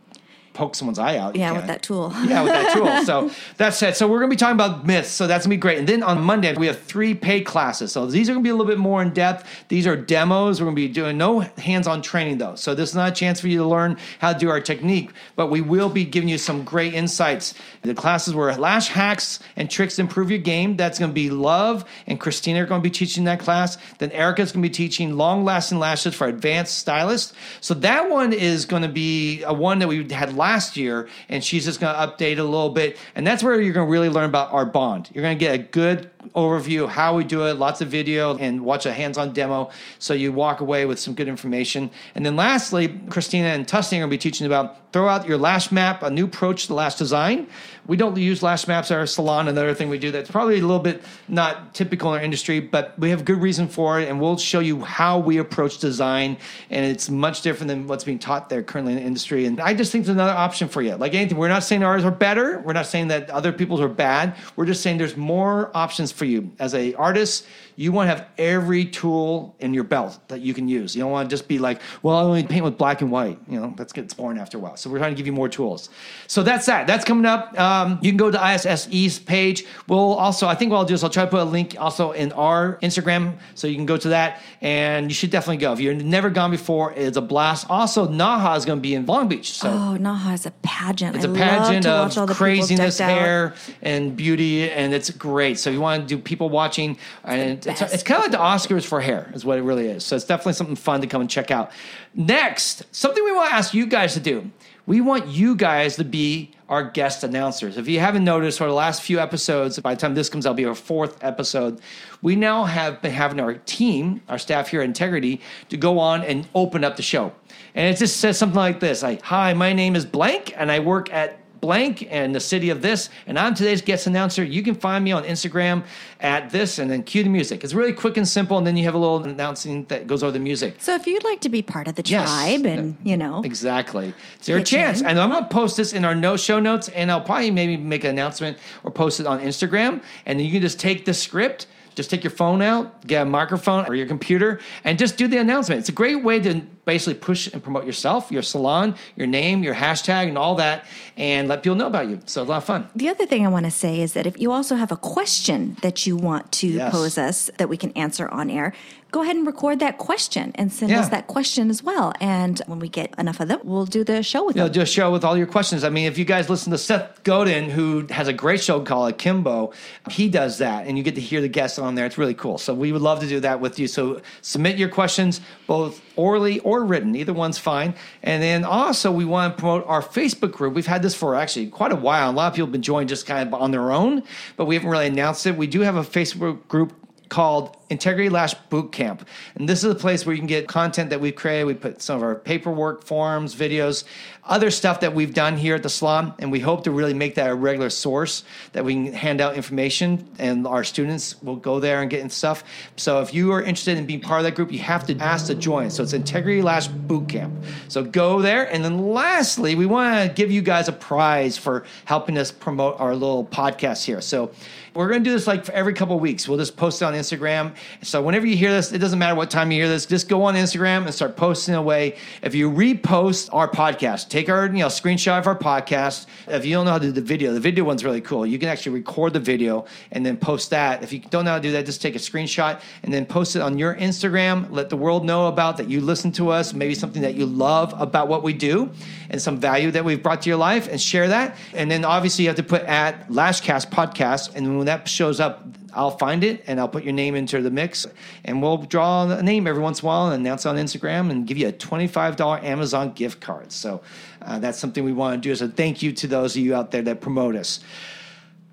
poke 0.60 0.74
someone's 0.74 0.98
eye 0.98 1.16
out. 1.16 1.34
you 1.34 1.40
Yeah, 1.40 1.52
with 1.52 1.66
that 1.68 1.82
tool. 1.82 2.12
Yeah, 2.26 2.42
with 2.42 2.52
that 2.52 2.74
tool. 2.74 3.04
So 3.04 3.30
that's 3.56 3.82
it. 3.82 3.96
So 3.96 4.06
we're 4.06 4.18
going 4.18 4.30
to 4.30 4.36
be 4.36 4.38
talking 4.38 4.56
about 4.56 4.86
myths. 4.86 5.08
So 5.08 5.26
that's 5.26 5.46
going 5.46 5.52
to 5.52 5.56
be 5.56 5.60
great. 5.60 5.78
And 5.78 5.88
then 5.88 6.02
on 6.02 6.20
Monday, 6.20 6.54
we 6.54 6.66
have 6.66 6.78
three 6.82 7.14
paid 7.14 7.46
classes. 7.46 7.92
So 7.92 8.04
these 8.04 8.28
are 8.28 8.34
going 8.34 8.44
to 8.44 8.46
be 8.46 8.50
a 8.50 8.54
little 8.54 8.66
bit 8.66 8.78
more 8.78 9.00
in 9.00 9.14
depth. 9.14 9.48
These 9.68 9.86
are 9.86 9.96
demos. 9.96 10.60
We're 10.60 10.66
going 10.66 10.76
to 10.76 10.82
be 10.82 10.88
doing 10.88 11.16
no 11.16 11.40
hands 11.40 11.86
on 11.86 12.02
training, 12.02 12.38
though. 12.38 12.56
So 12.56 12.74
this 12.74 12.90
is 12.90 12.94
not 12.94 13.12
a 13.12 13.14
chance 13.14 13.40
for 13.40 13.48
you 13.48 13.58
to 13.58 13.64
learn 13.64 13.96
how 14.18 14.34
to 14.34 14.38
do 14.38 14.50
our 14.50 14.60
technique, 14.60 15.10
but 15.34 15.46
we 15.46 15.62
will 15.62 15.88
be 15.88 16.04
giving 16.04 16.28
you 16.28 16.36
some 16.36 16.62
great 16.62 16.92
insights. 16.92 17.54
The 17.80 17.94
classes 17.94 18.34
were 18.34 18.52
lash 18.52 18.88
hacks 18.88 19.38
and 19.56 19.70
tricks 19.70 19.96
to 19.96 20.02
improve 20.02 20.30
your 20.30 20.40
game. 20.40 20.76
That's 20.76 20.98
going 20.98 21.10
to 21.10 21.14
be 21.14 21.30
Love 21.30 21.86
and 22.06 22.20
Christina 22.20 22.62
are 22.62 22.66
going 22.66 22.82
to 22.82 22.86
be 22.86 22.90
teaching 22.92 23.24
that 23.24 23.40
class. 23.40 23.78
Then 23.96 24.10
Erica's 24.10 24.52
going 24.52 24.62
to 24.62 24.68
be 24.68 24.74
teaching 24.74 25.16
long 25.16 25.44
lasting 25.44 25.78
lashes 25.78 26.14
for 26.14 26.26
advanced 26.26 26.76
stylists. 26.76 27.32
So 27.62 27.72
that 27.74 28.10
one 28.10 28.34
is 28.34 28.66
going 28.66 28.82
to 28.82 28.88
be 28.88 29.42
a 29.42 29.54
one 29.54 29.78
that 29.78 29.88
we 29.88 30.06
had 30.12 30.36
last 30.36 30.49
year, 30.76 31.08
and 31.28 31.42
she's 31.42 31.64
just 31.64 31.80
going 31.80 31.94
to 31.94 32.00
update 32.00 32.38
a 32.38 32.42
little 32.42 32.70
bit. 32.70 32.96
And 33.14 33.26
that's 33.26 33.42
where 33.42 33.60
you're 33.60 33.72
going 33.72 33.86
to 33.86 33.90
really 33.90 34.08
learn 34.08 34.24
about 34.24 34.52
our 34.52 34.66
bond. 34.66 35.10
You're 35.12 35.22
going 35.22 35.38
to 35.38 35.44
get 35.44 35.54
a 35.54 35.58
good 35.58 36.10
overview 36.34 36.84
of 36.84 36.90
how 36.90 37.16
we 37.16 37.24
do 37.24 37.46
it, 37.46 37.54
lots 37.54 37.80
of 37.80 37.88
video, 37.88 38.36
and 38.38 38.64
watch 38.64 38.86
a 38.86 38.92
hands 38.92 39.18
on 39.18 39.32
demo 39.32 39.70
so 39.98 40.14
you 40.14 40.32
walk 40.32 40.60
away 40.60 40.84
with 40.84 40.98
some 40.98 41.14
good 41.14 41.28
information. 41.28 41.90
And 42.14 42.24
then 42.24 42.36
lastly, 42.36 43.00
Christina 43.08 43.48
and 43.48 43.66
Tustin 43.66 43.96
are 43.96 44.00
going 44.00 44.10
to 44.10 44.16
be 44.16 44.18
teaching 44.18 44.46
about 44.46 44.92
throw 44.92 45.08
out 45.08 45.26
your 45.26 45.38
lash 45.38 45.70
map, 45.70 46.02
a 46.02 46.10
new 46.10 46.24
approach 46.24 46.66
to 46.66 46.74
lash 46.74 46.96
design. 46.96 47.46
We 47.86 47.96
don't 47.96 48.16
use 48.16 48.42
lash 48.42 48.66
maps 48.66 48.90
at 48.90 48.98
our 48.98 49.06
salon. 49.06 49.48
Another 49.48 49.74
thing 49.74 49.88
we 49.88 49.98
do 49.98 50.10
that's 50.10 50.30
probably 50.30 50.58
a 50.58 50.62
little 50.62 50.80
bit 50.80 51.02
not 51.28 51.74
typical 51.74 52.12
in 52.12 52.18
our 52.18 52.24
industry, 52.24 52.60
but 52.60 52.98
we 52.98 53.10
have 53.10 53.24
good 53.24 53.40
reason 53.40 53.68
for 53.68 54.00
it, 54.00 54.08
and 54.08 54.20
we'll 54.20 54.36
show 54.36 54.60
you 54.60 54.82
how 54.82 55.18
we 55.18 55.38
approach 55.38 55.78
design. 55.78 56.36
And 56.70 56.84
it's 56.84 57.08
much 57.08 57.42
different 57.42 57.68
than 57.68 57.86
what's 57.86 58.04
being 58.04 58.18
taught 58.18 58.48
there 58.48 58.62
currently 58.62 58.92
in 58.92 58.98
the 58.98 59.04
industry. 59.04 59.46
And 59.46 59.60
I 59.60 59.74
just 59.74 59.92
think 59.92 60.02
it's 60.02 60.10
another 60.10 60.32
option 60.32 60.68
for 60.68 60.82
you. 60.82 60.94
Like 60.96 61.14
anything, 61.14 61.38
we're 61.38 61.48
not 61.48 61.64
saying 61.64 61.82
ours 61.82 62.04
are 62.04 62.10
better. 62.10 62.60
We're 62.60 62.72
not 62.72 62.86
saying 62.86 63.08
that 63.08 63.30
other 63.30 63.52
people's 63.52 63.80
are 63.80 63.88
bad. 63.88 64.34
We're 64.56 64.66
just 64.66 64.82
saying 64.82 64.98
there's 64.98 65.16
more 65.16 65.70
options 65.74 66.09
for 66.12 66.24
you 66.24 66.52
as 66.58 66.74
a 66.74 66.94
artist. 66.94 67.46
You 67.80 67.92
want 67.92 68.10
to 68.10 68.14
have 68.14 68.26
every 68.36 68.84
tool 68.84 69.56
in 69.58 69.72
your 69.72 69.84
belt 69.84 70.18
that 70.28 70.42
you 70.42 70.52
can 70.52 70.68
use. 70.68 70.94
You 70.94 71.00
don't 71.02 71.12
want 71.12 71.30
to 71.30 71.34
just 71.34 71.48
be 71.48 71.58
like, 71.58 71.80
well, 72.02 72.14
I 72.14 72.22
only 72.24 72.42
paint 72.42 72.62
with 72.62 72.76
black 72.76 73.00
and 73.00 73.10
white. 73.10 73.38
You 73.48 73.58
know, 73.58 73.72
that 73.78 73.90
gets 73.94 74.12
boring 74.12 74.38
after 74.38 74.58
a 74.58 74.60
while. 74.60 74.76
So 74.76 74.90
we're 74.90 74.98
trying 74.98 75.12
to 75.12 75.16
give 75.16 75.24
you 75.26 75.32
more 75.32 75.48
tools. 75.48 75.88
So 76.26 76.42
that's 76.42 76.66
that. 76.66 76.86
That's 76.86 77.06
coming 77.06 77.24
up. 77.24 77.58
Um, 77.58 77.98
you 78.02 78.10
can 78.10 78.18
go 78.18 78.30
to 78.30 78.36
ISSE's 78.36 79.18
page. 79.18 79.64
We'll 79.88 80.12
also, 80.12 80.46
I 80.46 80.54
think 80.56 80.72
what 80.72 80.76
I'll 80.76 80.84
do 80.84 80.92
is 80.92 81.02
I'll 81.02 81.08
try 81.08 81.24
to 81.24 81.30
put 81.30 81.40
a 81.40 81.44
link 81.44 81.74
also 81.78 82.12
in 82.12 82.32
our 82.32 82.78
Instagram 82.82 83.38
so 83.54 83.66
you 83.66 83.76
can 83.76 83.86
go 83.86 83.96
to 83.96 84.08
that. 84.10 84.42
And 84.60 85.10
you 85.10 85.14
should 85.14 85.30
definitely 85.30 85.56
go. 85.56 85.72
If 85.72 85.80
you've 85.80 86.04
never 86.04 86.28
gone 86.28 86.50
before, 86.50 86.92
it's 86.92 87.16
a 87.16 87.22
blast. 87.22 87.66
Also, 87.70 88.06
Naha 88.06 88.58
is 88.58 88.66
going 88.66 88.76
to 88.78 88.82
be 88.82 88.94
in 88.94 89.06
Long 89.06 89.26
Beach. 89.26 89.52
So 89.52 89.70
Oh, 89.70 89.96
Naha 89.98 90.34
is 90.34 90.44
a 90.44 90.50
pageant. 90.62 91.16
it's 91.16 91.24
I 91.24 91.30
a 91.30 91.32
pageant 91.34 91.86
love 91.86 92.12
to 92.12 92.18
watch 92.18 92.18
all 92.18 92.24
of 92.24 92.28
the 92.28 92.34
craziness, 92.34 92.98
hair, 92.98 93.54
and 93.80 94.14
beauty, 94.14 94.70
and 94.70 94.92
it's 94.92 95.08
great. 95.08 95.58
So 95.58 95.70
you 95.70 95.80
want 95.80 96.06
to 96.06 96.14
do 96.14 96.20
people 96.20 96.50
watching, 96.50 96.98
and 97.24 97.69
it's, 97.70 97.94
it's, 97.94 98.02
kind 98.02 98.18
of 98.18 98.24
like 98.24 98.32
the 98.32 98.38
Oscars 98.38 98.84
for 98.84 99.00
hair, 99.00 99.30
is 99.34 99.44
what 99.44 99.58
it 99.58 99.62
really 99.62 99.86
is. 99.86 100.04
So 100.04 100.16
it's 100.16 100.24
definitely 100.24 100.54
something 100.54 100.76
fun 100.76 101.00
to 101.00 101.06
come 101.06 101.20
and 101.20 101.30
check 101.30 101.50
out. 101.50 101.70
Next, 102.14 102.84
something 102.94 103.24
we 103.24 103.32
want 103.32 103.50
to 103.50 103.54
ask 103.54 103.74
you 103.74 103.86
guys 103.86 104.14
to 104.14 104.20
do. 104.20 104.50
We 104.86 105.00
want 105.00 105.28
you 105.28 105.54
guys 105.54 105.96
to 105.96 106.04
be 106.04 106.50
our 106.68 106.82
guest 106.82 107.24
announcers. 107.24 107.76
If 107.76 107.88
you 107.88 108.00
haven't 108.00 108.24
noticed, 108.24 108.58
for 108.58 108.66
the 108.66 108.72
last 108.72 109.02
few 109.02 109.18
episodes, 109.18 109.78
by 109.78 109.94
the 109.94 110.00
time 110.00 110.14
this 110.14 110.28
comes 110.28 110.46
I'll 110.46 110.54
be 110.54 110.64
our 110.64 110.74
fourth 110.74 111.22
episode. 111.22 111.80
We 112.22 112.36
now 112.36 112.64
have 112.64 113.02
been 113.02 113.12
having 113.12 113.40
our 113.40 113.54
team, 113.54 114.20
our 114.28 114.38
staff 114.38 114.68
here 114.68 114.80
at 114.80 114.84
Integrity, 114.84 115.40
to 115.68 115.76
go 115.76 115.98
on 115.98 116.22
and 116.22 116.48
open 116.54 116.84
up 116.84 116.96
the 116.96 117.02
show. 117.02 117.32
And 117.74 117.92
it 117.92 117.98
just 117.98 118.18
says 118.18 118.38
something 118.38 118.56
like 118.56 118.80
this 118.80 119.02
like, 119.02 119.22
Hi, 119.22 119.52
my 119.54 119.72
name 119.72 119.96
is 119.96 120.04
Blank, 120.04 120.54
and 120.56 120.70
I 120.70 120.80
work 120.80 121.12
at 121.12 121.39
blank 121.60 122.06
and 122.10 122.34
the 122.34 122.40
city 122.40 122.70
of 122.70 122.80
this 122.82 123.10
and 123.26 123.38
i'm 123.38 123.54
today's 123.54 123.82
guest 123.82 124.06
announcer 124.06 124.42
you 124.42 124.62
can 124.62 124.74
find 124.74 125.04
me 125.04 125.12
on 125.12 125.22
instagram 125.24 125.84
at 126.20 126.50
this 126.50 126.78
and 126.78 126.90
then 126.90 127.02
cue 127.02 127.22
the 127.22 127.28
music 127.28 127.62
it's 127.62 127.74
really 127.74 127.92
quick 127.92 128.16
and 128.16 128.26
simple 128.26 128.56
and 128.58 128.66
then 128.66 128.76
you 128.76 128.84
have 128.84 128.94
a 128.94 128.98
little 128.98 129.22
announcing 129.22 129.84
that 129.84 130.06
goes 130.06 130.22
over 130.22 130.32
the 130.32 130.38
music 130.38 130.76
So 130.80 130.94
if 130.94 131.06
you'd 131.06 131.24
like 131.24 131.40
to 131.42 131.48
be 131.48 131.62
part 131.62 131.86
of 131.88 131.94
the 131.96 132.02
Yes. 132.06 132.28
tribe 132.28 132.66
and, 132.66 132.96
you 133.04 133.16
know, 133.16 133.42
Exactly. 133.44 134.14
It's 134.36 134.48
your 134.48 134.62
chance. 134.62 135.00
in. 135.00 135.06
And 135.06 135.20
I'm 135.20 135.30
going 135.30 135.42
to 135.42 135.48
post 135.48 135.76
this 135.76 135.92
in 135.92 136.04
our 136.04 136.14
no 136.14 136.36
show 136.36 136.58
notes, 136.60 136.88
and 136.88 137.10
I'll 137.10 137.20
probably 137.20 137.50
maybe 137.50 137.76
make 137.76 138.04
an 138.04 138.10
announcement 138.10 138.58
or 138.84 138.90
post 138.90 139.20
it 139.20 139.26
on 139.26 139.38
Instagram. 139.40 140.02
And 140.26 140.38
then 140.38 140.46
you 140.46 140.52
can 140.52 140.62
just 140.62 140.80
take 140.80 141.04
the 141.04 141.12
script, 141.14 141.66
just 142.00 142.08
take 142.10 142.24
your 142.24 142.30
phone 142.30 142.62
out, 142.62 143.06
get 143.06 143.22
a 143.22 143.24
microphone 143.26 143.84
or 143.86 143.94
your 143.94 144.06
computer, 144.06 144.58
and 144.84 144.98
just 144.98 145.18
do 145.18 145.28
the 145.28 145.36
announcement. 145.36 145.78
It's 145.80 145.90
a 145.90 145.92
great 145.92 146.24
way 146.24 146.40
to 146.40 146.62
basically 146.86 147.14
push 147.14 147.46
and 147.52 147.62
promote 147.62 147.84
yourself, 147.84 148.32
your 148.32 148.40
salon, 148.42 148.96
your 149.16 149.26
name, 149.26 149.62
your 149.62 149.74
hashtag, 149.74 150.28
and 150.28 150.38
all 150.38 150.54
that, 150.54 150.86
and 151.18 151.46
let 151.46 151.62
people 151.62 151.76
know 151.76 151.86
about 151.86 152.08
you. 152.08 152.16
So 152.24 152.40
it's 152.42 152.48
a 152.48 152.52
lot 152.52 152.56
of 152.56 152.64
fun. 152.64 152.88
The 152.96 153.10
other 153.10 153.26
thing 153.26 153.44
I 153.44 153.50
want 153.50 153.66
to 153.66 153.70
say 153.70 154.00
is 154.00 154.14
that 154.14 154.26
if 154.26 154.40
you 154.40 154.50
also 154.50 154.76
have 154.76 154.90
a 154.90 154.96
question 154.96 155.76
that 155.82 156.06
you 156.06 156.16
want 156.16 156.50
to 156.52 156.68
Yes. 156.68 156.90
pose 156.90 157.18
us 157.18 157.50
that 157.58 157.68
we 157.68 157.76
can 157.76 157.92
answer 157.92 158.28
on 158.30 158.48
air, 158.48 158.72
go 159.10 159.22
ahead 159.22 159.36
and 159.36 159.46
record 159.46 159.78
that 159.80 159.98
question 159.98 160.52
and 160.54 160.72
send 160.72 160.90
Yeah. 160.90 161.00
us 161.00 161.08
that 161.08 161.26
question 161.26 161.70
as 161.70 161.82
well. 161.82 162.12
And 162.20 162.60
when 162.66 162.78
we 162.78 162.88
get 162.88 163.14
enough 163.18 163.40
of 163.40 163.48
them, 163.48 163.60
we'll 163.64 163.86
do 163.86 164.04
the 164.04 164.22
show 164.22 164.44
with 164.44 164.56
you 164.56 164.62
know, 164.62 164.68
do 164.68 164.80
a 164.80 164.86
show 164.86 165.10
with 165.10 165.24
all 165.24 165.36
your 165.36 165.46
questions. 165.46 165.84
I 165.84 165.88
mean, 165.88 166.06
if 166.06 166.18
you 166.18 166.24
guys 166.24 166.48
listen 166.48 166.70
to 166.72 166.78
Seth 166.78 167.22
Godin, 167.24 167.70
who 167.70 168.06
has 168.10 168.28
a 168.28 168.32
great 168.32 168.60
show 168.62 168.80
called 168.80 169.10
Akimbo, 169.10 169.72
he 170.10 170.28
does 170.28 170.58
that, 170.58 170.86
and 170.86 170.96
you 170.96 171.04
get 171.04 171.14
to 171.16 171.20
hear 171.20 171.40
the 171.40 171.48
guests 171.48 171.78
on 171.78 171.94
there. 171.94 172.06
It's 172.06 172.18
really 172.18 172.34
cool. 172.34 172.58
So 172.58 172.72
we 172.74 172.92
would 172.92 173.02
love 173.02 173.20
to 173.20 173.26
do 173.26 173.40
that 173.40 173.60
with 173.60 173.78
you. 173.78 173.86
So 173.88 174.20
submit 174.42 174.76
your 174.76 174.88
questions, 174.88 175.40
both 175.66 176.00
orally 176.16 176.60
or 176.60 176.84
written. 176.84 177.14
Either 177.16 177.32
one's 177.32 177.58
fine. 177.58 177.94
And 178.22 178.42
then 178.42 178.64
also, 178.64 179.10
we 179.10 179.24
want 179.24 179.56
to 179.56 179.60
promote 179.60 179.84
our 179.86 180.02
Facebook 180.02 180.52
group. 180.52 180.74
We've 180.74 180.86
had 180.86 181.02
this 181.02 181.14
for 181.14 181.34
actually 181.34 181.66
quite 181.68 181.92
a 181.92 181.96
while. 181.96 182.30
A 182.30 182.32
lot 182.32 182.48
of 182.48 182.54
people 182.54 182.66
have 182.66 182.72
been 182.72 182.82
joining 182.82 183.08
just 183.08 183.26
kind 183.26 183.46
of 183.46 183.54
on 183.54 183.70
their 183.70 183.90
own, 183.90 184.22
but 184.56 184.66
we 184.66 184.74
haven't 184.74 184.90
really 184.90 185.06
announced 185.06 185.46
it. 185.46 185.56
We 185.56 185.66
do 185.66 185.80
have 185.80 185.96
a 185.96 186.02
Facebook 186.02 186.66
group 186.68 186.92
called 187.28 187.76
Integrity 187.90 188.28
Lash 188.28 188.54
Boot 188.54 188.92
Camp. 188.92 189.26
And 189.56 189.68
this 189.68 189.84
is 189.84 189.90
a 189.90 189.94
place 189.96 190.24
where 190.24 190.32
you 190.32 190.40
can 190.40 190.46
get 190.46 190.68
content 190.68 191.10
that 191.10 191.20
we've 191.20 191.34
created. 191.34 191.66
We 191.66 191.74
put 191.74 192.00
some 192.00 192.16
of 192.16 192.22
our 192.22 192.36
paperwork, 192.36 193.04
forms, 193.04 193.54
videos, 193.54 194.04
other 194.44 194.70
stuff 194.70 195.00
that 195.00 195.14
we've 195.14 195.34
done 195.34 195.56
here 195.56 195.74
at 195.74 195.82
the 195.82 195.88
salon. 195.88 196.34
And 196.38 196.50
we 196.52 196.60
hope 196.60 196.84
to 196.84 196.90
really 196.90 197.14
make 197.14 197.34
that 197.34 197.50
a 197.50 197.54
regular 197.54 197.90
source 197.90 198.44
that 198.72 198.84
we 198.84 198.94
can 198.94 199.12
hand 199.12 199.40
out 199.40 199.56
information 199.56 200.28
and 200.38 200.66
our 200.66 200.84
students 200.84 201.40
will 201.42 201.56
go 201.56 201.80
there 201.80 202.00
and 202.00 202.10
get 202.10 202.20
in 202.20 202.30
stuff. 202.30 202.64
So 202.96 203.20
if 203.20 203.34
you 203.34 203.52
are 203.52 203.60
interested 203.60 203.98
in 203.98 204.06
being 204.06 204.20
part 204.20 204.40
of 204.40 204.44
that 204.44 204.54
group, 204.54 204.72
you 204.72 204.78
have 204.78 205.06
to 205.06 205.16
ask 205.18 205.46
to 205.46 205.54
join. 205.54 205.90
So 205.90 206.02
it's 206.02 206.12
Integrity 206.12 206.62
Lash 206.62 206.88
Boot 206.88 207.28
Camp. 207.28 207.52
So 207.88 208.04
go 208.04 208.40
there. 208.40 208.72
And 208.72 208.84
then 208.84 209.10
lastly, 209.10 209.74
we 209.74 209.86
want 209.86 210.28
to 210.28 210.34
give 210.34 210.50
you 210.50 210.62
guys 210.62 210.88
a 210.88 210.92
prize 210.92 211.58
for 211.58 211.84
helping 212.04 212.38
us 212.38 212.52
promote 212.52 213.00
our 213.00 213.14
little 213.14 213.44
podcast 213.44 214.04
here. 214.04 214.20
So 214.20 214.52
we're 214.94 215.08
going 215.08 215.22
to 215.22 215.30
do 215.30 215.34
this 215.34 215.46
like 215.46 215.68
every 215.68 215.94
couple 215.94 216.18
weeks. 216.18 216.48
We'll 216.48 216.58
just 216.58 216.76
post 216.76 217.02
it 217.02 217.04
on 217.04 217.14
Instagram. 217.14 217.74
So 218.02 218.22
whenever 218.22 218.46
you 218.46 218.56
hear 218.56 218.72
this, 218.72 218.92
it 218.92 218.98
doesn't 218.98 219.18
matter 219.18 219.34
what 219.34 219.50
time 219.50 219.70
you 219.70 219.78
hear 219.78 219.88
this, 219.88 220.06
just 220.06 220.28
go 220.28 220.44
on 220.44 220.54
Instagram 220.54 221.04
and 221.04 221.14
start 221.14 221.36
posting 221.36 221.74
away. 221.74 222.16
If 222.42 222.54
you 222.54 222.70
repost 222.70 223.50
our 223.52 223.68
podcast, 223.68 224.28
take 224.28 224.48
our 224.48 224.66
you 224.66 224.80
know 224.80 224.86
screenshot 224.86 225.38
of 225.38 225.46
our 225.46 225.58
podcast. 225.58 226.26
If 226.48 226.64
you 226.64 226.74
don't 226.74 226.84
know 226.84 226.92
how 226.92 226.98
to 226.98 227.06
do 227.06 227.12
the 227.12 227.20
video, 227.20 227.52
the 227.52 227.60
video 227.60 227.84
one's 227.84 228.04
really 228.04 228.20
cool. 228.20 228.46
You 228.46 228.58
can 228.58 228.68
actually 228.68 228.92
record 228.92 229.32
the 229.32 229.40
video 229.40 229.84
and 230.12 230.24
then 230.24 230.36
post 230.36 230.70
that. 230.70 231.02
If 231.02 231.12
you 231.12 231.20
don't 231.20 231.44
know 231.44 231.52
how 231.52 231.56
to 231.56 231.62
do 231.62 231.72
that, 231.72 231.86
just 231.86 232.02
take 232.02 232.16
a 232.16 232.18
screenshot 232.18 232.80
and 233.02 233.12
then 233.12 233.26
post 233.26 233.56
it 233.56 233.62
on 233.62 233.78
your 233.78 233.94
Instagram. 233.94 234.70
Let 234.70 234.90
the 234.90 234.96
world 234.96 235.24
know 235.24 235.48
about 235.48 235.76
that 235.78 235.88
you 235.88 236.00
listen 236.00 236.32
to 236.32 236.50
us, 236.50 236.72
maybe 236.72 236.94
something 236.94 237.22
that 237.22 237.34
you 237.34 237.46
love 237.46 237.94
about 238.00 238.28
what 238.28 238.42
we 238.42 238.52
do 238.52 238.90
and 239.30 239.40
some 239.40 239.58
value 239.58 239.90
that 239.90 240.04
we've 240.04 240.22
brought 240.22 240.42
to 240.42 240.48
your 240.48 240.58
life 240.58 240.88
and 240.90 241.00
share 241.00 241.28
that. 241.28 241.56
And 241.74 241.90
then 241.90 242.04
obviously 242.04 242.44
you 242.44 242.48
have 242.48 242.56
to 242.56 242.62
put 242.62 242.82
at 242.82 243.28
Lashcast 243.28 243.90
Podcast. 243.90 244.54
And 244.54 244.76
when 244.76 244.86
that 244.86 245.08
shows 245.08 245.40
up, 245.40 245.64
I'll 245.92 246.16
find 246.16 246.44
it 246.44 246.64
and 246.66 246.78
I'll 246.80 246.88
put 246.88 247.04
your 247.04 247.12
name 247.12 247.34
into 247.34 247.60
the 247.62 247.70
mix. 247.70 248.06
And 248.44 248.62
we'll 248.62 248.78
draw 248.78 249.30
a 249.30 249.42
name 249.42 249.66
every 249.66 249.82
once 249.82 250.00
in 250.00 250.06
a 250.06 250.08
while 250.08 250.28
and 250.28 250.40
announce 250.40 250.66
it 250.66 250.68
on 250.68 250.76
Instagram 250.76 251.30
and 251.30 251.46
give 251.46 251.58
you 251.58 251.68
a 251.68 251.72
$25 251.72 252.64
Amazon 252.64 253.12
gift 253.12 253.40
card. 253.40 253.72
So 253.72 254.02
uh, 254.42 254.58
that's 254.58 254.78
something 254.78 255.04
we 255.04 255.12
want 255.12 255.42
to 255.42 255.48
do 255.48 255.52
as 255.52 255.62
a 255.62 255.68
thank 255.68 256.02
you 256.02 256.12
to 256.12 256.26
those 256.26 256.56
of 256.56 256.62
you 256.62 256.74
out 256.74 256.90
there 256.90 257.02
that 257.02 257.20
promote 257.20 257.56
us. 257.56 257.80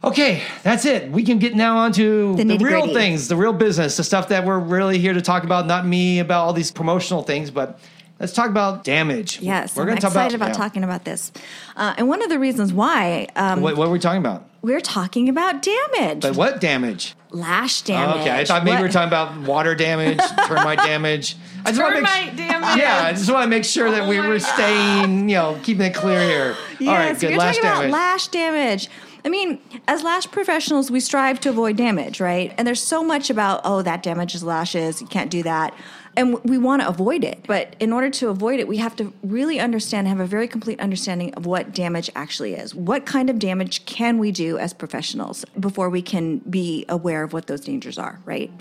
Okay, 0.04 0.44
that's 0.62 0.86
it. 0.86 1.12
We 1.12 1.24
can 1.24 1.40
get 1.40 1.56
now 1.56 1.78
on 1.78 1.92
to 1.94 2.36
The 2.36 2.44
the, 2.44 2.58
real 2.60 2.94
things, 2.94 3.28
the 3.28 3.36
real 3.36 3.54
business, 3.54 3.98
the 3.98 4.04
stuff 4.04 4.30
that 4.30 4.46
we're 4.46 4.60
really 4.60 5.00
here 5.00 5.14
to 5.14 5.22
talk 5.22 5.44
about, 5.44 5.66
not 5.66 5.88
me 5.88 6.20
about 6.20 6.46
all 6.46 6.54
these 6.54 6.72
promotional 6.72 7.24
things, 7.24 7.50
but 7.50 7.80
let's 8.20 8.32
talk 8.32 8.50
about 8.50 8.84
damage. 8.84 9.42
Yes, 9.42 9.76
we're 9.76 9.86
gonna 9.86 9.96
excited 9.96 10.14
talk 10.14 10.34
about, 10.34 10.48
yeah. 10.50 10.54
talking 10.54 10.84
about 10.84 11.04
this. 11.04 11.32
Uh, 11.76 11.96
and 11.98 12.08
one 12.08 12.22
of 12.22 12.30
the 12.30 12.38
reasons 12.38 12.72
why 12.72 13.28
um, 13.36 13.62
What, 13.62 13.76
what 13.76 13.88
are 13.88 13.92
we 13.92 13.98
talking 13.98 14.20
about? 14.20 14.48
We're 14.68 14.82
talking 14.82 15.28
about 15.30 15.62
damage, 15.64 16.22
But 16.22 16.36
what 16.36 16.62
damage? 16.62 17.16
lash 17.32 17.82
Oh, 17.84 17.88
damage. 17.88 18.22
okay, 18.22 18.40
I 18.40 18.46
thought 18.46 18.64
maybe 18.64 18.78
we 18.78 18.84
were 18.84 18.90
talking 18.90 19.08
about 19.08 19.36
water 19.48 19.74
damage, 19.76 20.20
termite 20.46 20.80
damage. 20.80 21.36
I 21.66 21.72
just 21.72 21.82
wanna 21.82 22.02
make 22.02 22.06
Termite 22.10 22.36
damage. 22.38 22.78
Yeah, 22.80 23.02
I 23.04 23.12
just 23.14 23.30
want 23.32 23.44
to 23.44 23.50
make 23.50 23.66
sure 23.66 23.90
that 23.92 24.04
Oh 24.04 24.10
we 24.10 24.20
were 24.20 24.40
staying, 24.40 25.28
you 25.30 25.36
know, 25.36 25.60
keeping 25.64 25.86
it 25.88 25.94
clear 25.96 26.20
here. 26.22 26.56
All 26.90 26.94
right, 26.96 27.20
good. 27.20 27.32
we're 27.32 27.38
Last 27.38 27.56
talking 27.58 27.70
damage. 27.72 27.90
about 27.90 27.92
lash 27.92 28.28
damage. 28.30 28.90
I 29.26 29.30
mean, 29.30 29.60
as 29.90 30.04
lash 30.04 30.30
professionals, 30.32 30.90
we 30.90 31.02
strive 31.02 31.40
to 31.42 31.50
avoid 31.50 31.76
damage, 31.76 32.22
right? 32.22 32.54
And 32.58 32.66
there's 32.66 32.82
so 32.82 33.04
much 33.04 33.30
about, 33.30 33.60
oh, 33.66 33.82
that 33.82 34.02
damages 34.04 34.42
lashes, 34.44 35.02
you 35.02 35.08
can't 35.08 35.30
do 35.30 35.44
that. 35.44 35.74
And 36.18 36.44
we 36.44 36.58
want 36.58 36.82
to 36.82 36.88
avoid 36.88 37.24
it. 37.24 37.46
But 37.48 37.76
in 37.80 37.94
order 37.94 38.10
to 38.10 38.30
avoid 38.30 38.60
it, 38.60 38.68
we 38.68 38.78
have 38.78 38.96
to 38.98 39.14
really 39.24 39.60
understand, 39.60 40.08
have 40.08 40.20
a 40.20 40.26
very 40.26 40.48
complete 40.48 40.80
understanding 40.80 41.34
of 41.36 41.46
what 41.46 41.74
damage 41.74 42.10
actually 42.16 42.56
is. 42.56 42.74
What 42.76 43.06
kind 43.06 43.30
of 43.30 43.38
damage 43.38 43.86
can 43.86 44.18
we 44.18 44.32
do 44.32 44.58
as 44.58 44.74
professionals 44.74 45.46
before 45.60 45.90
we 45.90 46.02
can 46.02 46.40
be 46.40 46.86
aware 46.90 47.24
of 47.24 47.34
what 47.34 47.48
those 47.48 47.62
dangers 47.62 47.98
are, 47.98 48.20
right? 48.26 48.52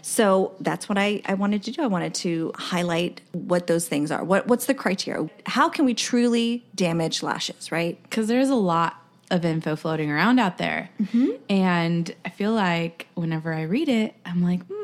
So 0.00 0.54
that's 0.60 0.88
what 0.88 0.98
I, 0.98 1.22
I 1.24 1.34
wanted 1.34 1.62
to 1.64 1.70
do. 1.70 1.82
I 1.82 1.86
wanted 1.86 2.14
to 2.16 2.52
highlight 2.56 3.20
what 3.32 3.66
those 3.66 3.88
things 3.88 4.10
are. 4.10 4.22
What, 4.24 4.46
what's 4.46 4.66
the 4.66 4.74
criteria? 4.74 5.30
How 5.46 5.68
can 5.68 5.84
we 5.84 5.94
truly 5.94 6.64
damage 6.74 7.22
lashes, 7.22 7.70
right? 7.70 8.02
Because 8.02 8.28
there's 8.28 8.50
a 8.50 8.54
lot 8.54 8.96
of 9.30 9.44
info 9.44 9.76
floating 9.76 10.10
around 10.10 10.38
out 10.38 10.58
there. 10.58 10.90
Mm-hmm. 11.00 11.30
And 11.48 12.14
I 12.24 12.28
feel 12.28 12.52
like 12.52 13.06
whenever 13.14 13.52
I 13.52 13.62
read 13.62 13.88
it, 13.88 14.14
I'm 14.26 14.42
like, 14.42 14.62
hmm. 14.66 14.83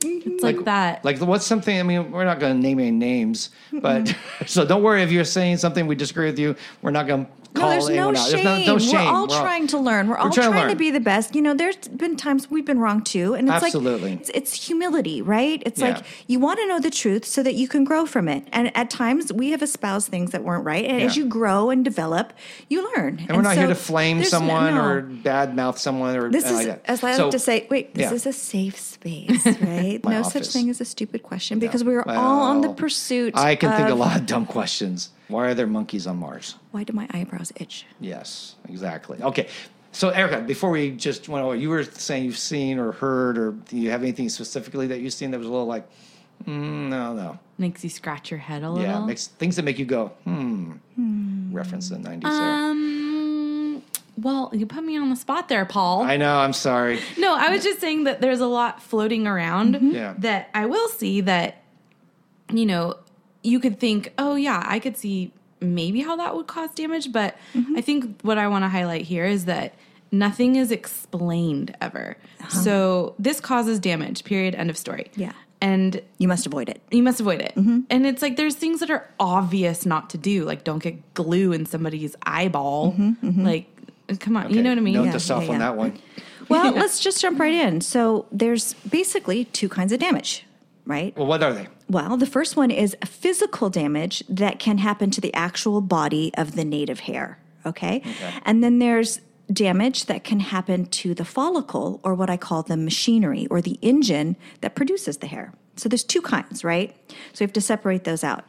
Mm-hmm. 0.00 0.30
It's 0.32 0.42
like, 0.42 0.64
that. 0.64 1.04
Like, 1.04 1.20
what's 1.20 1.46
something? 1.46 1.78
I 1.78 1.82
mean, 1.82 2.12
we're 2.12 2.24
not 2.24 2.40
going 2.40 2.56
to 2.56 2.62
name 2.62 2.78
any 2.78 2.90
names, 2.90 3.50
but 3.72 4.04
mm-hmm. 4.04 4.44
so 4.46 4.64
don't 4.64 4.82
worry 4.82 5.02
if 5.02 5.10
you're 5.10 5.24
saying 5.24 5.56
something 5.58 5.86
we 5.86 5.94
disagree 5.94 6.26
with 6.26 6.38
you. 6.38 6.54
We're 6.82 6.90
not 6.90 7.06
going 7.06 7.26
to 7.26 7.30
call 7.30 7.37
No, 7.54 7.68
there's 7.68 7.88
no. 7.88 8.12
There's 8.12 8.32
no, 8.44 8.58
no 8.64 8.78
shame. 8.78 8.92
We're 8.92 9.12
all 9.12 9.26
trying 9.26 9.66
to 9.68 9.78
learn. 9.78 10.08
We're, 10.08 10.16
all 10.16 10.30
trying 10.30 10.50
trying, 10.50 10.68
to 10.68 10.74
to, 10.74 10.78
be 10.78 10.90
the 10.90 11.00
best. 11.00 11.34
You 11.34 11.42
know, 11.42 11.54
there's 11.54 11.76
been 11.88 12.16
times 12.16 12.50
we've 12.50 12.64
been 12.64 12.78
wrong 12.78 13.02
too, 13.02 13.34
and 13.34 13.48
it's 13.48 13.64
Absolutely. 13.64 14.10
like 14.10 14.20
it's, 14.20 14.30
it's 14.34 14.66
humility, 14.66 15.22
right? 15.22 15.62
It's 15.64 15.80
Yeah. 15.80 15.94
like 15.94 16.04
you 16.26 16.38
want 16.38 16.58
to 16.60 16.66
know 16.68 16.78
the 16.80 16.90
truth 16.90 17.24
so 17.24 17.42
that 17.42 17.54
you 17.54 17.66
can 17.68 17.84
grow 17.84 18.06
from 18.06 18.28
it. 18.28 18.46
And 18.52 18.74
at 18.76 18.90
times 18.90 19.32
we 19.32 19.50
have 19.50 19.62
espoused 19.62 20.08
things 20.08 20.30
that 20.32 20.44
weren't 20.44 20.64
right, 20.64 20.84
and 20.84 21.02
as 21.02 21.16
you 21.16 21.26
grow 21.26 21.70
and 21.70 21.84
develop, 21.84 22.32
you 22.68 22.88
learn. 22.96 23.18
And 23.28 23.36
we're 23.36 23.42
not 23.42 23.54
so 23.54 23.60
here 23.60 23.68
to 23.68 23.74
flame 23.74 24.22
someone 24.24 24.74
no- 24.74 24.84
or 24.84 25.00
bad 25.02 25.56
mouth 25.56 25.78
someone 25.78 26.16
or 26.16 26.30
This 26.30 26.44
is, 26.44 26.66
like 26.66 26.82
as 26.86 27.02
I 27.02 27.16
So- 27.16 27.24
like 27.24 27.32
to 27.32 27.38
say, 27.38 27.66
wait, 27.70 27.94
this 27.94 28.10
yeah. 28.10 28.14
is 28.14 28.26
a 28.26 28.32
safe 28.32 28.78
space, 28.78 29.44
right? 29.60 30.00
No 30.04 30.22
such 30.22 30.48
thing 30.48 30.70
as 30.70 30.80
a 30.80 30.84
stupid 30.84 31.22
question 31.22 31.58
because 31.58 31.82
we 31.82 31.94
are 31.94 32.08
all 32.08 32.42
on 32.42 32.60
the 32.60 32.70
pursuit. 32.72 33.36
I 33.36 33.56
can 33.56 33.72
think 33.72 33.88
a 33.88 33.94
lot 33.94 34.16
of 34.16 34.26
dumb 34.26 34.46
questions. 34.46 35.10
Why 35.28 35.48
are 35.48 35.54
there 35.54 35.66
monkeys 35.66 36.06
on 36.06 36.16
Mars? 36.16 36.54
Why 36.78 36.84
do 36.84 36.92
my 36.92 37.08
eyebrows 37.10 37.52
itch? 37.56 37.86
Yes, 37.98 38.54
exactly. 38.68 39.20
Okay. 39.20 39.48
So, 39.90 40.10
Erica, 40.10 40.42
before 40.42 40.70
we 40.70 40.92
just 40.92 41.28
went 41.28 41.44
over, 41.44 41.56
you 41.56 41.70
were 41.70 41.82
saying 41.82 42.22
you've 42.24 42.38
seen 42.38 42.78
or 42.78 42.92
heard, 42.92 43.36
or 43.36 43.50
do 43.50 43.76
you 43.76 43.90
have 43.90 44.00
anything 44.04 44.28
specifically 44.28 44.86
that 44.86 45.00
you've 45.00 45.12
seen 45.12 45.32
that 45.32 45.38
was 45.38 45.48
a 45.48 45.50
little 45.50 45.66
like, 45.66 45.88
mm, 46.44 46.88
no, 46.88 47.14
no. 47.14 47.36
Makes 47.58 47.82
you 47.82 47.90
scratch 47.90 48.30
your 48.30 48.38
head 48.38 48.62
a 48.62 48.70
little. 48.70 48.88
Yeah, 48.88 49.04
makes 49.04 49.26
things 49.26 49.56
that 49.56 49.64
make 49.64 49.80
you 49.80 49.86
go, 49.86 50.12
hmm. 50.22 50.74
Reference 51.50 51.88
the 51.88 51.96
90s 51.96 52.22
there. 52.22 52.30
Um, 52.30 53.82
well, 54.16 54.52
you 54.52 54.64
put 54.64 54.84
me 54.84 54.96
on 54.96 55.10
the 55.10 55.16
spot 55.16 55.48
there, 55.48 55.64
Paul. 55.64 56.02
I 56.02 56.16
know, 56.16 56.38
I'm 56.38 56.52
sorry. 56.52 57.00
no, 57.18 57.34
I 57.36 57.50
was 57.50 57.64
just 57.64 57.80
saying 57.80 58.04
that 58.04 58.20
there's 58.20 58.38
a 58.38 58.46
lot 58.46 58.80
floating 58.80 59.26
around 59.26 59.74
Mm-hmm. 59.74 59.90
Yeah. 59.90 60.14
that 60.18 60.50
I 60.54 60.66
will 60.66 60.88
see 60.90 61.22
that, 61.22 61.60
you 62.52 62.66
know, 62.66 62.98
you 63.42 63.58
could 63.58 63.80
think, 63.80 64.12
oh, 64.16 64.36
yeah, 64.36 64.62
I 64.64 64.78
could 64.78 64.96
see 64.96 65.32
maybe 65.60 66.00
how 66.00 66.16
that 66.16 66.34
would 66.36 66.46
cause 66.46 66.70
damage. 66.74 67.12
But 67.12 67.36
Mm-hmm. 67.54 67.76
I 67.76 67.80
think 67.80 68.20
what 68.22 68.38
I 68.38 68.48
want 68.48 68.64
to 68.64 68.68
highlight 68.68 69.02
here 69.02 69.24
is 69.26 69.44
that 69.46 69.74
nothing 70.12 70.56
is 70.56 70.70
explained 70.70 71.76
ever. 71.80 72.16
So 72.48 73.14
this 73.18 73.40
causes 73.40 73.78
damage, 73.78 74.24
period, 74.24 74.54
end 74.54 74.70
of 74.70 74.76
story. 74.76 75.06
Uh-huh. 75.12 75.22
Yeah. 75.22 75.32
And 75.60 76.00
You 76.18 76.28
must 76.28 76.46
avoid 76.46 76.68
it. 76.68 76.80
you 76.92 77.02
must 77.02 77.18
avoid 77.20 77.40
it. 77.40 77.52
Mm-hmm. 77.56 77.80
And 77.90 78.06
it's 78.06 78.22
like 78.22 78.36
there's 78.36 78.54
things 78.54 78.78
that 78.80 78.90
are 78.90 79.08
obvious 79.18 79.84
not 79.84 80.08
to 80.10 80.18
do, 80.18 80.44
like 80.44 80.62
don't 80.64 80.80
get 80.82 81.14
glue 81.14 81.52
in 81.52 81.66
somebody's 81.66 82.14
eyeball. 82.24 82.92
Mm-hmm, 82.92 83.44
Like, 83.44 83.66
come 84.20 84.36
on, 84.36 84.54
you 84.54 84.62
know 84.62 84.70
what 84.70 84.78
I 84.78 84.80
mean? 84.82 84.94
Note 84.94 85.04
Yeah, 85.06 85.12
to 85.12 85.20
self 85.20 85.42
yeah, 85.44 85.48
on 85.50 85.54
yeah. 85.54 85.58
that 85.66 85.76
one. 85.76 85.98
Well, 86.48 86.72
let's 86.76 87.00
just 87.00 87.20
jump 87.20 87.40
right 87.40 87.52
in. 87.52 87.80
So 87.80 88.26
there's 88.30 88.74
basically 88.88 89.46
two 89.46 89.68
kinds 89.68 89.92
of 89.92 89.98
damage, 89.98 90.46
right? 90.88 91.16
Well, 91.16 91.26
what 91.26 91.42
are 91.42 91.52
they? 91.52 91.68
Well, 91.88 92.16
the 92.16 92.26
first 92.26 92.56
one 92.56 92.70
is 92.70 92.96
physical 93.04 93.70
damage 93.70 94.24
that 94.28 94.58
can 94.58 94.78
happen 94.78 95.10
to 95.12 95.20
the 95.20 95.32
actual 95.34 95.80
body 95.80 96.32
of 96.36 96.56
the 96.56 96.64
native 96.64 97.00
hair. 97.00 97.38
Okay. 97.66 98.02
And 98.44 98.64
then 98.64 98.78
there's 98.78 99.20
damage 99.52 100.06
that 100.06 100.24
can 100.24 100.40
happen 100.40 100.86
to 100.86 101.14
the 101.14 101.24
follicle 101.24 102.00
or 102.02 102.14
what 102.14 102.30
I 102.30 102.36
call 102.36 102.62
the 102.62 102.76
machinery 102.76 103.46
or 103.50 103.60
the 103.60 103.78
engine 103.82 104.36
that 104.62 104.74
produces 104.74 105.18
the 105.18 105.26
hair. 105.26 105.52
So 105.76 105.88
there's 105.88 106.04
two 106.04 106.22
kinds, 106.22 106.64
right? 106.64 106.96
So 107.32 107.40
we 107.40 107.44
have 107.44 107.52
to 107.52 107.60
separate 107.60 108.04
those 108.04 108.24
out. 108.24 108.44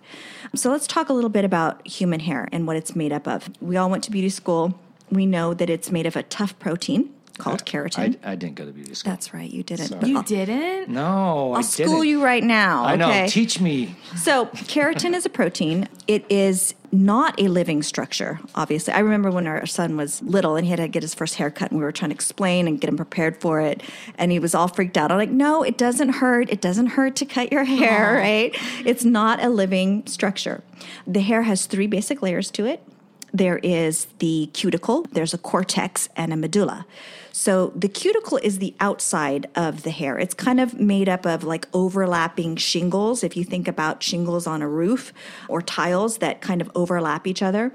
So 0.55 0.71
let's 0.71 0.87
talk 0.87 1.09
a 1.09 1.13
little 1.13 1.29
bit 1.29 1.45
about 1.45 1.85
human 1.85 2.21
hair 2.21 2.47
and 2.51 2.65
what 2.65 2.75
it's 2.75 2.95
made 2.95 3.13
up 3.13 3.27
of. 3.27 3.49
We 3.61 3.77
all 3.77 3.89
went 3.89 4.03
to 4.05 4.11
beauty 4.11 4.29
school. 4.29 4.79
We 5.11 5.25
know 5.25 5.53
that 5.53 5.69
it's 5.69 5.91
made 5.91 6.05
of 6.05 6.15
a 6.15 6.23
tough 6.23 6.57
protein 6.59 7.13
called 7.39 7.65
keratin. 7.65 8.17
I, 8.23 8.31
I 8.33 8.35
didn't 8.35 8.55
go 8.55 8.65
to 8.65 8.71
beauty 8.71 8.93
school. 8.93 9.11
That's 9.11 9.33
right, 9.33 9.49
you 9.49 9.63
didn't. 9.63 9.87
Sorry. 9.87 9.99
but 9.99 10.09
You 10.09 10.17
I'll, 10.17 10.23
didn't? 10.23 10.89
no, 10.89 11.53
I 11.53 11.57
I'll 11.57 11.61
didn't. 11.63 11.65
school 11.65 12.03
you 12.03 12.23
right 12.23 12.43
now. 12.43 12.85
I 12.85 12.95
know. 12.95 13.07
okay? 13.09 13.27
Teach 13.27 13.59
me. 13.59 13.95
So, 14.15 14.45
keratin 14.47 15.13
is 15.13 15.25
a 15.25 15.29
protein. 15.29 15.87
It 16.07 16.25
is 16.29 16.75
not 16.91 17.39
a 17.39 17.47
living 17.47 17.83
structure, 17.83 18.39
obviously. 18.55 18.93
I 18.93 18.99
remember 18.99 19.31
when 19.31 19.47
our 19.47 19.65
son 19.65 19.95
was 19.97 20.21
little 20.21 20.55
and 20.55 20.65
he 20.65 20.69
had 20.71 20.77
to 20.77 20.87
get 20.87 21.01
his 21.03 21.13
first 21.15 21.35
haircut, 21.35 21.71
and 21.71 21.79
we 21.79 21.83
were 21.85 21.91
trying 21.91 22.09
to 22.09 22.15
explain 22.15 22.67
and 22.67 22.79
get 22.79 22.89
him 22.89 22.97
prepared 22.97 23.39
for 23.41 23.61
it. 23.61 23.81
And 24.17 24.31
he 24.31 24.39
was 24.39 24.53
all 24.55 24.67
freaked 24.67 24.97
out. 24.97 25.11
I'm 25.11 25.17
like, 25.17 25.29
no, 25.29 25.63
it 25.63 25.77
doesn't 25.77 26.09
hurt. 26.09 26.49
It 26.49 26.61
doesn't 26.61 26.87
hurt 26.87 27.15
to 27.17 27.25
cut 27.25 27.51
your 27.51 27.63
hair, 27.63 28.15
right? 28.15 28.55
It's 28.85 29.05
not 29.05 29.43
a 29.43 29.49
living 29.49 30.05
structure. 30.07 30.63
The 31.07 31.21
hair 31.21 31.43
has 31.43 31.65
three 31.65 31.87
basic 31.87 32.21
layers 32.21 32.51
to 32.51 32.65
it 32.65 32.83
there 33.33 33.59
is 33.59 34.07
the 34.19 34.49
cuticle, 34.53 35.03
there's 35.11 35.33
a 35.33 35.37
cortex, 35.37 36.09
and 36.15 36.33
a 36.33 36.35
medulla. 36.35 36.85
So 37.31 37.71
the 37.75 37.87
cuticle 37.87 38.37
is 38.37 38.59
the 38.59 38.75
outside 38.79 39.47
of 39.55 39.83
the 39.83 39.91
hair. 39.91 40.17
It's 40.17 40.33
kind 40.33 40.59
of 40.59 40.79
made 40.79 41.07
up 41.07 41.25
of 41.25 41.43
like 41.43 41.67
overlapping 41.73 42.55
shingles. 42.55 43.23
If 43.23 43.37
you 43.37 43.43
think 43.43 43.67
about 43.67 44.03
shingles 44.03 44.47
on 44.47 44.61
a 44.61 44.67
roof 44.67 45.13
or 45.47 45.61
tiles 45.61 46.17
that 46.17 46.41
kind 46.41 46.61
of 46.61 46.71
overlap 46.75 47.27
each 47.27 47.41
other, 47.41 47.73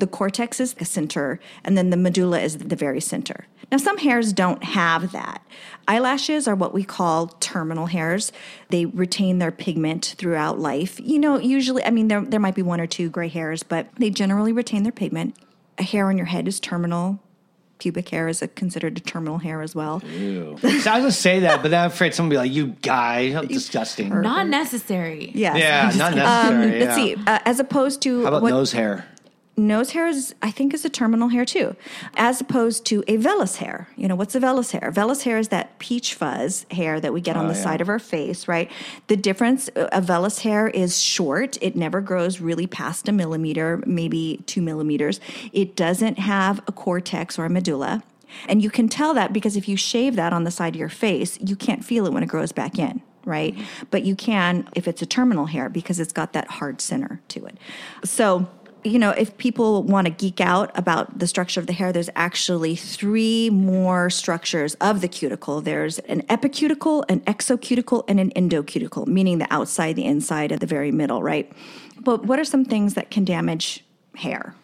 the 0.00 0.06
cortex 0.06 0.60
is 0.60 0.74
the 0.74 0.84
center, 0.84 1.40
and 1.62 1.78
then 1.78 1.90
the 1.90 1.96
medulla 1.96 2.40
is 2.40 2.58
the 2.58 2.76
very 2.76 3.00
center. 3.00 3.46
Now, 3.70 3.78
some 3.78 3.98
hairs 3.98 4.32
don't 4.32 4.62
have 4.62 5.12
that. 5.12 5.44
Eyelashes 5.88 6.46
are 6.46 6.54
what 6.54 6.74
we 6.74 6.84
call 6.84 7.28
terminal 7.28 7.86
hairs. 7.86 8.32
They 8.68 8.86
retain 8.86 9.38
their 9.38 9.52
pigment 9.52 10.14
throughout 10.18 10.58
life. 10.58 11.00
You 11.00 11.18
know, 11.18 11.38
usually, 11.38 11.84
I 11.84 11.90
mean, 11.90 12.08
there, 12.08 12.20
there 12.20 12.40
might 12.40 12.54
be 12.54 12.62
one 12.62 12.80
or 12.80 12.86
two 12.86 13.08
gray 13.08 13.28
hairs, 13.28 13.62
but 13.62 13.88
they 13.96 14.10
generally 14.10 14.52
retain 14.52 14.82
their 14.82 14.92
pigment. 14.92 15.36
A 15.78 15.82
hair 15.82 16.08
on 16.08 16.16
your 16.16 16.26
head 16.26 16.46
is 16.46 16.60
terminal. 16.60 17.20
Pubic 17.78 18.08
hair 18.08 18.28
is 18.28 18.40
a, 18.42 18.48
considered 18.48 18.96
a 18.96 19.00
terminal 19.00 19.38
hair 19.38 19.60
as 19.62 19.74
well. 19.74 20.02
Ew. 20.06 20.56
So 20.60 20.68
I 20.68 20.74
was 20.76 20.84
gonna 20.84 21.10
say 21.12 21.40
that, 21.40 21.60
but 21.62 21.70
then 21.70 21.80
I'm 21.84 21.90
afraid 21.90 22.14
someone 22.14 22.30
will 22.30 22.42
be 22.42 22.48
like, 22.48 22.52
"You 22.56 22.68
guy, 22.82 23.32
how 23.32 23.42
disgusting." 23.42 24.08
Not 24.22 24.48
necessary. 24.48 25.30
Yes. 25.34 25.58
Yeah, 25.58 25.92
not 25.96 26.14
necessary. 26.16 26.74
Um, 26.74 26.80
Let's 26.80 26.94
see. 26.94 27.16
Uh, 27.26 27.38
as 27.44 27.60
opposed 27.60 28.00
to 28.02 28.22
How 28.22 28.28
about 28.28 28.42
what- 28.42 28.50
nose 28.50 28.72
hair? 28.72 29.04
Nose 29.56 29.90
hair 29.92 30.08
is 30.08 30.34
i 30.42 30.50
think 30.50 30.74
is 30.74 30.84
a 30.84 30.88
terminal 30.88 31.28
hair 31.28 31.44
too 31.44 31.76
as 32.16 32.40
opposed 32.40 32.84
to 32.84 33.04
a 33.06 33.16
vellus 33.18 33.56
hair. 33.56 33.88
You 33.96 34.08
know 34.08 34.14
what's 34.16 34.34
a 34.34 34.40
vellus 34.40 34.72
hair? 34.72 34.90
Vellus 34.92 35.22
hair 35.22 35.38
is 35.38 35.48
that 35.48 35.78
peach 35.78 36.14
fuzz 36.14 36.66
hair 36.70 37.00
that 37.00 37.12
we 37.12 37.20
get 37.20 37.36
on 37.36 37.46
Oh, 37.46 37.48
the 37.48 37.54
yeah. 37.54 37.62
side 37.62 37.80
of 37.80 37.88
our 37.88 37.98
face 37.98 38.48
right? 38.48 38.70
The 39.06 39.16
difference 39.16 39.68
a 39.76 40.00
vellus 40.00 40.40
hair 40.40 40.68
is 40.68 41.00
short. 41.00 41.58
It 41.60 41.76
never 41.76 42.00
grows 42.00 42.40
really 42.40 42.66
past 42.66 43.08
a 43.08 43.12
millimeter 43.12 43.82
maybe 43.86 44.42
two 44.46 44.62
millimeters. 44.62 45.20
It 45.52 45.76
doesn't 45.76 46.18
have 46.18 46.60
a 46.66 46.72
cortex 46.72 47.38
or 47.38 47.44
a 47.44 47.50
medulla. 47.50 48.02
And 48.48 48.62
you 48.62 48.70
can 48.70 48.88
tell 48.88 49.14
that 49.14 49.32
because 49.32 49.56
if 49.56 49.68
you 49.68 49.76
shave 49.76 50.16
that 50.16 50.32
on 50.32 50.44
the 50.44 50.50
side 50.50 50.74
of 50.74 50.80
your 50.80 50.88
face 50.88 51.38
you 51.40 51.56
can't 51.56 51.84
feel 51.84 52.06
it 52.06 52.12
when 52.12 52.22
it 52.22 52.28
grows 52.28 52.52
back 52.52 52.78
in 52.78 53.02
right? 53.26 53.54
Mm-hmm. 53.54 53.84
But 53.90 54.04
you 54.04 54.14
can 54.16 54.68
if 54.74 54.86
it's 54.86 55.00
a 55.00 55.06
terminal 55.06 55.46
hair 55.46 55.68
because 55.68 55.98
it's 55.98 56.12
got 56.12 56.32
that 56.34 56.48
hard 56.48 56.80
center 56.80 57.20
to 57.28 57.46
it. 57.46 57.56
So 58.04 58.48
you 58.84 58.98
know, 58.98 59.10
if 59.10 59.36
people 59.38 59.82
want 59.82 60.06
to 60.06 60.12
geek 60.12 60.40
out 60.40 60.70
about 60.78 61.18
the 61.18 61.26
structure 61.26 61.58
of 61.58 61.66
the 61.66 61.72
hair, 61.72 61.92
there's 61.92 62.10
actually 62.14 62.76
three 62.76 63.48
more 63.50 64.10
structures 64.10 64.74
of 64.74 65.00
the 65.00 65.08
cuticle. 65.08 65.60
There's 65.60 65.98
an 66.00 66.22
epicuticle, 66.28 67.04
an 67.08 67.20
exocuticle, 67.20 68.04
and 68.06 68.20
an 68.20 68.30
endocuticle, 68.32 69.06
meaning 69.06 69.38
the 69.38 69.52
outside, 69.52 69.96
the 69.96 70.04
inside, 70.04 70.52
and 70.52 70.60
the 70.60 70.66
very 70.66 70.92
middle, 70.92 71.22
right? 71.22 71.50
But 71.98 72.26
what 72.26 72.38
are 72.38 72.44
some 72.44 72.64
things 72.64 72.94
that 72.94 73.10
can 73.10 73.24
damage 73.24 73.82
hair? 74.16 74.54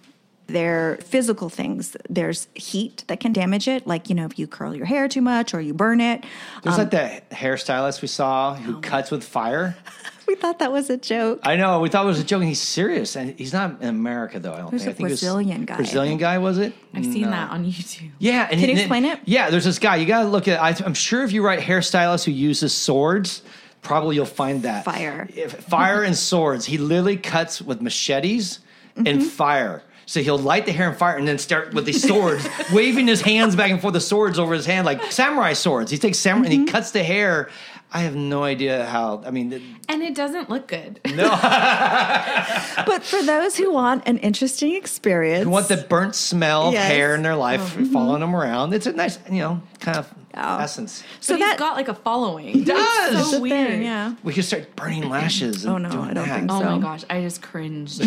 They're 0.46 0.98
physical 0.98 1.48
things. 1.48 1.96
There's 2.08 2.48
heat 2.54 3.04
that 3.06 3.20
can 3.20 3.32
damage 3.32 3.68
it, 3.68 3.86
like, 3.86 4.08
you 4.08 4.14
know, 4.14 4.26
if 4.26 4.38
you 4.38 4.46
curl 4.46 4.74
your 4.74 4.86
hair 4.86 5.08
too 5.08 5.22
much 5.22 5.54
or 5.54 5.60
you 5.60 5.72
burn 5.72 6.00
it. 6.00 6.24
There's 6.62 6.76
like 6.76 6.86
um, 6.86 6.90
that 6.90 7.30
hairstylist 7.30 8.02
we 8.02 8.08
saw 8.08 8.54
who 8.54 8.76
oh 8.76 8.80
cuts 8.80 9.10
with 9.10 9.24
fire. 9.24 9.76
We 10.30 10.36
thought 10.36 10.60
that 10.60 10.70
was 10.70 10.88
a 10.90 10.96
joke. 10.96 11.40
I 11.42 11.56
know. 11.56 11.80
We 11.80 11.88
thought 11.88 12.04
it 12.04 12.08
was 12.08 12.20
a 12.20 12.24
joke, 12.24 12.40
and 12.42 12.48
he's 12.48 12.60
serious. 12.60 13.16
And 13.16 13.36
he's 13.36 13.52
not 13.52 13.82
in 13.82 13.88
America, 13.88 14.38
though. 14.38 14.52
I 14.54 14.58
don't 14.58 14.70
There's 14.70 14.84
think. 14.84 14.94
I 14.94 14.96
think 14.98 15.08
Brazilian 15.08 15.64
guy, 15.64 15.76
Brazilian 15.76 16.18
guy 16.18 16.38
was 16.38 16.58
it? 16.58 16.72
I've 16.94 17.04
seen 17.04 17.28
that 17.30 17.50
on 17.50 17.64
YouTube. 17.64 18.12
Yeah, 18.20 18.42
and 18.42 18.50
Can 18.50 18.58
he- 18.60 18.66
you 18.68 18.72
explain 18.78 19.06
it? 19.06 19.18
Yeah, 19.24 19.50
there's 19.50 19.64
this 19.64 19.80
guy. 19.80 19.96
You 19.96 20.06
got 20.06 20.22
to 20.22 20.28
look 20.28 20.46
at. 20.46 20.60
I, 20.62 20.68
I'm 20.86 20.94
sure 20.94 21.24
if 21.24 21.32
you 21.32 21.44
write 21.44 21.58
hairstylist 21.58 22.24
who 22.26 22.30
uses 22.30 22.72
swords, 22.72 23.42
probably 23.82 24.14
you'll 24.14 24.24
find 24.24 24.62
that 24.62 24.84
Fire. 24.84 25.26
Fire 25.48 26.04
and 26.04 26.16
swords. 26.16 26.64
He 26.64 26.78
literally 26.78 27.16
cuts 27.16 27.60
with 27.60 27.80
machetes 27.82 28.60
Mm-hmm. 28.96 29.06
and 29.06 29.24
fire. 29.24 29.82
So 30.06 30.20
he'll 30.20 30.36
light 30.36 30.66
the 30.66 30.72
hair 30.72 30.88
on 30.88 30.96
fire 30.96 31.16
and 31.16 31.26
then 31.26 31.38
start 31.38 31.72
with 31.74 31.86
these 31.86 32.06
swords, 32.06 32.46
waving 32.72 33.06
his 33.06 33.20
hands 33.22 33.54
back 33.54 33.70
and 33.70 33.80
forth, 33.80 33.94
the 33.94 34.00
swords 34.00 34.36
over 34.38 34.52
his 34.52 34.66
hand 34.66 34.84
like 34.84 35.12
samurai 35.12 35.52
swords. 35.52 35.92
He 35.92 35.98
takes 35.98 36.18
samurai 36.18 36.50
and 36.50 36.52
he 36.52 36.66
cuts 36.66 36.90
the 36.90 37.04
hair. 37.04 37.48
I 37.92 38.00
have 38.02 38.14
no 38.14 38.44
idea 38.44 38.86
how. 38.86 39.22
I 39.26 39.30
mean, 39.32 39.78
And 39.88 40.02
it 40.02 40.14
doesn't 40.14 40.48
look 40.48 40.68
good. 40.68 41.00
No. 41.04 41.28
but 42.86 43.02
for 43.02 43.20
those 43.22 43.56
who 43.56 43.72
want 43.72 44.06
an 44.06 44.18
interesting 44.18 44.76
experience, 44.76 45.44
who 45.44 45.50
want 45.50 45.66
the 45.68 45.78
burnt 45.88 46.14
smell 46.14 46.68
of 46.68 46.74
Yes. 46.74 46.86
hair 46.86 47.14
in 47.16 47.22
their 47.22 47.34
life 47.34 47.60
oh, 47.76 47.80
mm-hmm. 47.80 47.92
following 47.92 48.20
them 48.20 48.36
around. 48.36 48.72
It's 48.74 48.86
a 48.86 48.92
nice, 48.92 49.18
you 49.28 49.38
know, 49.40 49.62
kind 49.80 49.98
of 49.98 50.12
Oh. 50.32 50.58
essence. 50.58 51.02
so 51.18 51.34
but 51.34 51.40
that 51.40 51.50
he's 51.54 51.58
got 51.58 51.74
like 51.74 51.88
a 51.88 51.94
following. 51.94 52.46
He 52.54 52.64
does. 52.64 53.08
so 53.08 53.14
That's 53.14 53.30
the 53.32 53.40
weird. 53.40 53.68
thing, 53.68 53.82
yeah. 53.82 54.14
We 54.22 54.32
could 54.32 54.44
start 54.44 54.76
burning 54.76 55.08
lashes. 55.08 55.64
And 55.64 55.74
Oh, 55.74 55.78
no, 55.78 55.90
doing 55.90 56.04
I 56.10 56.14
don't 56.14 56.28
that. 56.28 56.38
think 56.38 56.52
Oh 56.52 56.62
my 56.62 56.78
gosh, 56.78 57.02
I 57.10 57.20
just 57.22 57.42
cringed. 57.42 58.00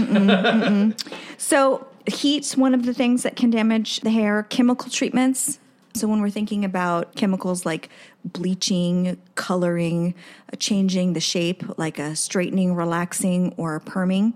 So, 1.37 1.85
heat's 2.07 2.55
one 2.55 2.73
of 2.73 2.85
the 2.85 2.93
things 2.93 3.23
that 3.23 3.35
can 3.35 3.49
damage 3.49 3.99
the 3.99 4.09
hair, 4.11 4.43
chemical 4.43 4.89
treatments. 4.89 5.59
So, 5.95 6.07
when 6.07 6.21
we're 6.21 6.29
thinking 6.31 6.65
about 6.65 7.15
chemicals 7.15 7.65
like 7.65 7.89
bleaching, 8.25 9.17
coloring, 9.35 10.15
uh, 10.51 10.55
changing 10.57 11.13
the 11.13 11.19
shape, 11.19 11.63
like 11.77 11.99
a 11.99 12.15
straightening, 12.15 12.73
relaxing, 12.73 13.53
or 13.57 13.79
perming, 13.79 14.33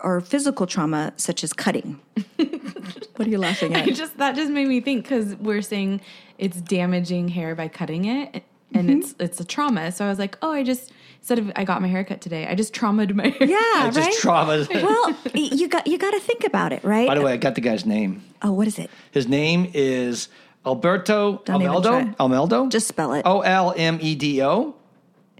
or 0.00 0.20
physical 0.20 0.66
trauma 0.66 1.12
such 1.16 1.44
as 1.44 1.52
cutting. 1.52 2.00
what 2.36 3.26
are 3.26 3.30
you 3.30 3.38
laughing 3.38 3.74
at? 3.74 3.86
I 3.86 3.90
just 3.90 4.16
that 4.18 4.34
just 4.34 4.50
made 4.50 4.66
me 4.68 4.80
think 4.80 5.04
because 5.04 5.34
we're 5.36 5.62
saying 5.62 6.00
it's 6.38 6.60
damaging 6.60 7.28
hair 7.28 7.54
by 7.54 7.68
cutting 7.68 8.06
it, 8.06 8.42
and 8.72 8.88
Mm-hmm. 8.88 8.98
it's 9.00 9.14
it's 9.20 9.40
a 9.40 9.44
trauma. 9.44 9.92
So 9.92 10.04
I 10.04 10.08
was 10.08 10.18
like, 10.18 10.36
oh, 10.42 10.52
I 10.52 10.62
just 10.62 10.90
instead 11.20 11.38
of 11.38 11.52
I 11.54 11.64
got 11.64 11.80
my 11.82 11.88
hair 11.88 12.02
cut 12.04 12.20
today, 12.20 12.46
I 12.46 12.54
just 12.54 12.74
traumatized 12.74 13.14
my 13.14 13.28
hair. 13.28 13.46
Yeah, 13.48 13.56
I 13.58 13.90
just 13.92 13.98
right. 14.08 14.14
trauma. 14.20 14.66
well, 14.72 15.16
you 15.34 15.68
got 15.68 15.86
you 15.86 15.98
got 15.98 16.12
to 16.12 16.20
think 16.20 16.44
about 16.44 16.72
it, 16.72 16.82
right? 16.82 17.06
By 17.06 17.14
the 17.14 17.22
way, 17.22 17.32
I 17.34 17.36
got 17.36 17.54
the 17.56 17.60
guy's 17.60 17.84
name. 17.86 18.22
oh, 18.42 18.52
what 18.52 18.66
is 18.66 18.78
it? 18.78 18.90
His 19.12 19.28
name 19.28 19.70
is 19.74 20.28
Alberto 20.66 21.42
Don't 21.44 21.62
even 21.62 21.74
Olmedo. 21.74 22.16
Olmedo. 22.16 22.68
Just 22.70 22.88
spell 22.88 23.12
it. 23.14 23.22
O 23.24 23.40
L 23.40 23.74
M 23.76 23.98
E 24.00 24.14
D 24.14 24.42
O. 24.42 24.74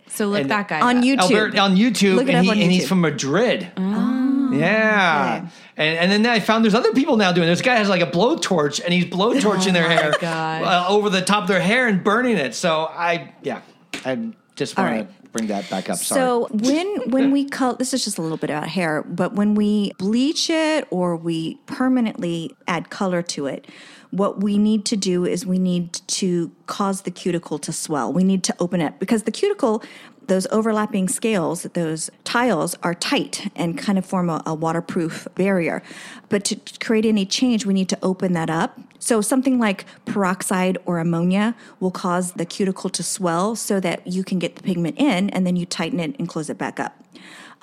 So 0.07 0.27
look 0.27 0.43
And 0.43 0.51
that 0.51 0.69
guy 0.69 0.81
on 0.81 0.99
up. 0.99 1.05
YouTube. 1.05 1.19
Albert 1.19 1.59
on 1.59 1.77
YouTube, 1.77 2.15
Look 2.17 2.29
it 2.29 2.35
and, 2.35 2.39
up 2.39 2.45
he, 2.45 2.51
on 2.51 2.59
and 2.59 2.71
he's 2.71 2.87
from 2.89 3.01
Madrid. 3.01 3.71
Oh, 3.77 4.51
Yeah, 4.53 5.41
okay. 5.45 5.49
and 5.77 6.13
and 6.13 6.25
then 6.25 6.33
I 6.33 6.39
found 6.41 6.65
there's 6.65 6.75
other 6.75 6.93
people 6.93 7.17
now 7.17 7.33
doing. 7.33 7.49
This 7.49 7.63
guy 7.63 7.75
has 7.77 7.89
like 7.89 8.03
a 8.03 8.07
blowtorch, 8.07 8.85
and 8.85 8.93
he's 8.93 9.07
blowtorching 9.07 9.73
their 9.73 9.89
hair 9.89 10.13
uh, 10.23 10.87
over 10.89 11.11
the 11.11 11.23
top 11.23 11.43
of 11.43 11.49
their 11.49 11.61
hair 11.61 11.89
and 11.89 12.05
burning 12.05 12.37
it. 12.37 12.55
So 12.55 12.85
I, 12.85 13.33
yeah, 13.43 13.63
I 14.05 14.31
just 14.55 14.79
All 14.79 14.85
want 14.85 14.97
right. 14.97 15.23
to 15.25 15.29
bring 15.31 15.47
that 15.49 15.69
back 15.71 15.89
up. 15.91 15.97
Sorry. 15.97 16.21
So 16.21 16.49
when 16.53 17.11
when 17.11 17.31
we 17.33 17.47
color, 17.47 17.75
this 17.77 17.93
is 17.95 18.05
just 18.05 18.19
a 18.19 18.23
little 18.23 18.37
bit 18.37 18.51
about 18.51 18.69
hair, 18.69 19.03
but 19.03 19.33
when 19.33 19.55
we 19.55 19.93
bleach 19.99 20.49
it 20.51 20.87
or 20.91 21.17
we 21.17 21.57
permanently 21.67 22.55
add 22.69 22.91
color 22.91 23.23
to 23.23 23.47
it, 23.47 23.67
what 24.15 24.41
we 24.41 24.59
need 24.59 24.85
to 24.85 24.97
do 24.97 25.25
is 25.25 25.45
we 25.45 25.59
need 25.59 25.93
to 25.93 26.53
cause 26.67 27.03
the 27.03 27.11
cuticle 27.11 27.59
to 27.59 27.73
swell. 27.73 28.13
We 28.13 28.23
need 28.23 28.45
to 28.45 28.55
open 28.61 28.81
it 28.81 29.01
because 29.01 29.25
the 29.25 29.33
cuticle, 29.33 29.83
those 30.29 30.47
overlapping 30.53 31.09
scales, 31.09 31.65
those 31.75 32.11
tiles 32.23 32.77
are 32.85 32.95
tight 32.95 33.51
and 33.57 33.77
kind 33.77 33.99
of 33.99 34.07
form 34.07 34.31
a, 34.31 34.41
a 34.47 34.55
waterproof 34.55 35.27
barrier. 35.35 35.83
But 36.29 36.45
to 36.45 36.61
create 36.79 37.05
any 37.05 37.27
change, 37.27 37.67
we 37.67 37.75
need 37.75 37.89
to 37.89 37.99
open 38.03 38.35
that 38.35 38.51
up. 38.51 38.79
So 39.01 39.21
something 39.21 39.59
like 39.59 39.85
peroxide 40.05 40.79
or 40.87 41.01
ammonia 41.01 41.57
will 41.81 41.91
cause 41.91 42.33
the 42.35 42.47
cuticle 42.47 42.91
to 42.91 43.03
swell 43.03 43.57
so 43.57 43.81
that 43.81 44.07
you 44.07 44.23
can 44.23 44.39
get 44.39 44.55
the 44.55 44.63
pigment 44.63 44.97
in 44.97 45.29
and 45.31 45.45
then 45.45 45.57
you 45.57 45.67
tighten 45.67 45.99
it 45.99 46.15
and 46.21 46.29
close 46.29 46.49
it 46.49 46.57
back 46.57 46.79
up. 46.79 47.03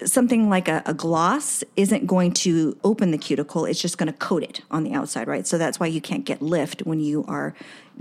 Something 0.04 0.50
like 0.50 0.68
a, 0.68 0.82
a 0.86 0.94
gloss 0.94 1.64
isn't 1.76 2.08
going 2.08 2.34
to 2.34 2.78
open 2.84 3.12
the 3.12 3.18
cuticle, 3.18 3.66
it's 3.66 3.82
just 3.82 3.98
going 3.98 4.12
to 4.12 4.18
coat 4.18 4.44
it 4.44 4.62
on 4.72 4.84
the 4.84 4.94
outside, 4.94 5.28
right? 5.28 5.46
So 5.46 5.58
that's 5.58 5.80
why 5.80 5.88
you 5.88 6.02
can't 6.02 6.26
get 6.26 6.42
lift 6.42 6.82
when 6.82 7.00
you 7.00 7.24
are 7.28 7.54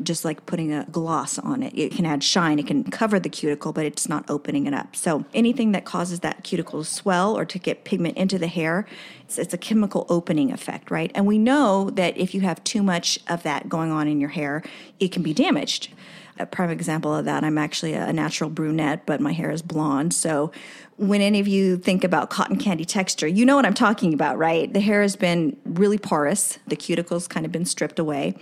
just 0.03 0.25
like 0.25 0.47
putting 0.47 0.73
a 0.73 0.87
gloss 0.91 1.39
on 1.39 1.63
it. 1.63 1.77
It 1.77 1.93
can 1.93 2.07
add 2.07 2.23
shine, 2.23 2.59
it 2.59 2.67
can 2.67 2.85
cover 2.85 3.21
the 3.21 3.29
cuticle, 3.29 3.73
but 3.73 3.85
it's 3.85 4.09
not 4.09 4.25
opening 4.31 4.67
it 4.67 4.75
up. 4.75 4.97
So 4.97 5.25
anything 5.35 5.73
that 5.73 5.85
causes 5.85 6.21
that 6.21 6.45
cuticle 6.45 6.83
to 6.83 6.89
swell 6.89 7.37
or 7.37 7.45
to 7.45 7.59
get 7.59 7.85
pigment 7.85 8.17
into 8.17 8.39
the 8.39 8.47
hair, 8.47 8.87
it's, 9.23 9.39
it's 9.39 9.55
a 9.55 9.59
chemical 9.59 10.07
opening 10.09 10.53
effect, 10.53 10.91
right? 10.91 11.11
And 11.15 11.27
we 11.27 11.39
know 11.39 11.91
that 11.91 12.17
if 12.17 12.35
you 12.35 12.41
have 12.43 12.63
too 12.65 12.83
much 12.83 13.19
of 13.29 13.43
that 13.43 13.69
going 13.69 13.91
on 13.91 14.09
in 14.09 14.21
your 14.21 14.31
hair, 14.31 14.63
it 14.99 15.13
can 15.13 15.23
be 15.23 15.35
damaged. 15.35 15.93
A 16.41 16.47
prime 16.47 16.71
example 16.71 17.15
of 17.15 17.27
that, 17.27 17.45
I'm 17.45 17.59
actually 17.59 17.93
a 17.95 18.13
natural 18.13 18.51
brunette, 18.51 19.05
but 19.07 19.21
my 19.21 19.33
hair 19.33 19.51
is 19.51 19.63
blonde. 19.63 20.15
So 20.15 20.51
when 20.97 21.21
any 21.21 21.41
of 21.41 21.49
you 21.49 21.77
think 21.79 22.05
about 22.05 22.31
cotton 22.31 22.57
candy 22.57 22.85
texture, 22.85 23.27
you 23.27 23.47
know 23.47 23.57
what 23.57 23.65
I'm 23.65 23.75
talking 23.75 24.13
about, 24.13 24.39
right? 24.39 24.73
The 24.73 24.81
hair 24.81 25.03
has 25.03 25.17
been 25.17 25.57
really 25.65 25.99
porous, 25.99 26.59
the 26.67 26.77
cuticle's 26.77 27.27
kind 27.27 27.47
of 27.47 27.53
been 27.53 27.65
stripped 27.65 27.99
away, 27.99 28.35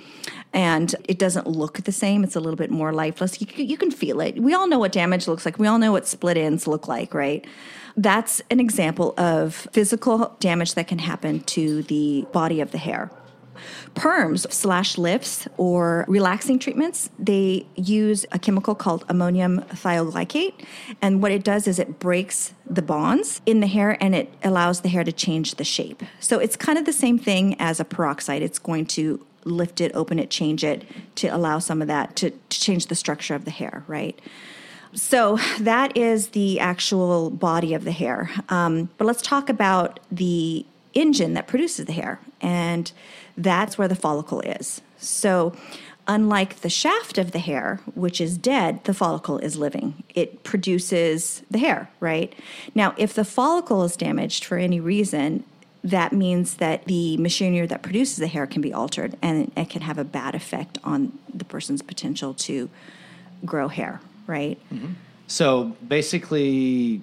and 0.53 0.95
it 1.09 1.19
doesn't 1.19 1.47
look 1.47 1.83
the 1.85 1.93
same. 1.93 2.25
It's 2.25 2.37
a 2.37 2.41
little 2.41 2.57
bit 2.57 2.71
more 2.71 2.93
lifeless. 2.93 3.41
You, 3.41 3.47
you 3.57 3.77
can 3.77 3.91
feel 3.91 4.21
it. 4.21 4.39
We 4.41 4.55
all 4.55 4.67
know 4.67 4.79
what 4.79 4.93
damage 4.93 5.29
looks 5.29 5.45
like, 5.45 5.59
we 5.59 5.67
all 5.67 5.79
know 5.79 5.93
what 5.93 6.07
split 6.07 6.37
ends 6.37 6.67
look 6.67 6.89
like, 6.89 7.15
right? 7.15 7.47
That's 7.97 8.41
an 8.51 8.61
example 8.61 9.15
of 9.19 9.55
physical 9.73 10.37
damage 10.41 10.75
that 10.75 10.89
can 10.89 10.99
happen 10.99 11.41
to 11.41 11.83
the 11.85 12.27
body 12.33 12.61
of 12.61 12.71
the 12.71 12.79
hair 12.79 13.11
perms 13.95 14.51
slash 14.53 14.99
lifts 14.99 15.47
or 15.57 16.05
relaxing 16.09 16.59
treatments 16.59 17.11
they 17.19 17.67
use 17.77 18.25
a 18.33 18.39
chemical 18.39 18.75
called 18.75 19.05
ammonium 19.09 19.61
thioglycolate 19.73 20.55
and 21.01 21.23
what 21.23 21.33
it 21.33 21.45
does 21.45 21.67
is 21.67 21.79
it 21.79 21.99
breaks 21.99 22.53
the 22.69 22.83
bonds 22.83 23.41
in 23.47 23.61
the 23.61 23.67
hair 23.67 23.97
and 24.01 24.15
it 24.15 24.33
allows 24.43 24.81
the 24.81 24.89
hair 24.89 25.05
to 25.05 25.13
change 25.13 25.55
the 25.55 25.65
shape. 25.65 26.03
So 26.21 26.39
it's 26.39 26.57
kind 26.57 26.79
of 26.79 26.85
the 26.85 26.93
same 26.93 27.19
thing 27.19 27.57
as 27.59 27.81
a 27.81 27.85
peroxide. 27.85 28.43
It's 28.43 28.59
going 28.59 28.87
to 28.87 29.25
lift 29.45 29.81
it 29.81 29.91
open 29.95 30.19
it 30.19 30.29
change 30.29 30.63
it 30.63 30.85
to 31.15 31.29
allow 31.29 31.59
some 31.59 31.81
of 31.81 31.89
that 31.89 32.15
to, 32.17 32.29
to 32.29 32.61
change 32.61 32.89
the 32.89 32.95
structure 32.95 33.35
of 33.35 33.47
the 33.47 33.51
hair 33.51 33.83
right? 33.87 34.21
So 34.93 35.39
that 35.61 35.97
is 35.97 36.29
the 36.29 36.61
actual 36.61 37.31
body 37.31 37.73
of 37.73 37.85
the 37.85 37.93
hair. 37.93 38.31
Um, 38.49 38.91
but 38.99 39.07
let's 39.07 39.23
talk 39.23 39.49
about 39.49 40.01
the 40.11 40.67
engine 40.95 41.35
that 41.35 41.47
produces 41.47 41.87
the 41.87 41.93
hair, 41.93 42.21
and 42.41 42.91
that's 43.37 43.79
where 43.79 43.89
the 43.89 43.97
follicle 43.97 44.41
is. 44.41 44.81
So, 44.99 45.55
unlike 46.07 46.61
the 46.61 46.71
shaft 46.71 47.19
of 47.19 47.33
the 47.33 47.39
hair, 47.39 47.81
which 47.95 48.21
is 48.21 48.39
dead, 48.39 48.83
the 48.85 48.95
follicle 48.95 49.39
is 49.39 49.57
living. 49.57 50.03
It 50.15 50.43
produces 50.43 51.43
the 51.51 51.59
hair, 51.59 51.91
right? 52.01 52.35
Now, 52.75 52.95
if 52.97 53.15
the 53.15 53.25
follicle 53.25 53.85
is 53.85 53.97
damaged 53.97 54.45
for 54.45 54.57
any 54.57 54.81
reason, 54.81 55.45
that 55.85 56.13
means 56.13 56.55
that 56.55 56.85
the 56.87 57.17
machinery 57.19 57.67
that 57.67 57.83
produces 57.83 58.17
the 58.17 58.27
hair 58.27 58.47
can 58.47 58.63
be 58.63 58.73
altered 58.73 59.17
and 59.23 59.53
it 59.57 59.71
can 59.71 59.83
have 59.83 59.99
a 59.99 60.05
bad 60.05 60.35
effect 60.35 60.79
on 60.83 61.17
the 61.33 61.45
person's 61.45 61.83
potential 61.83 62.35
to 62.35 62.69
grow 63.45 63.69
hair, 63.69 64.01
right? 64.27 64.59
Mm-hmm. 64.73 64.95
So 65.29 65.77
basically, 65.87 67.03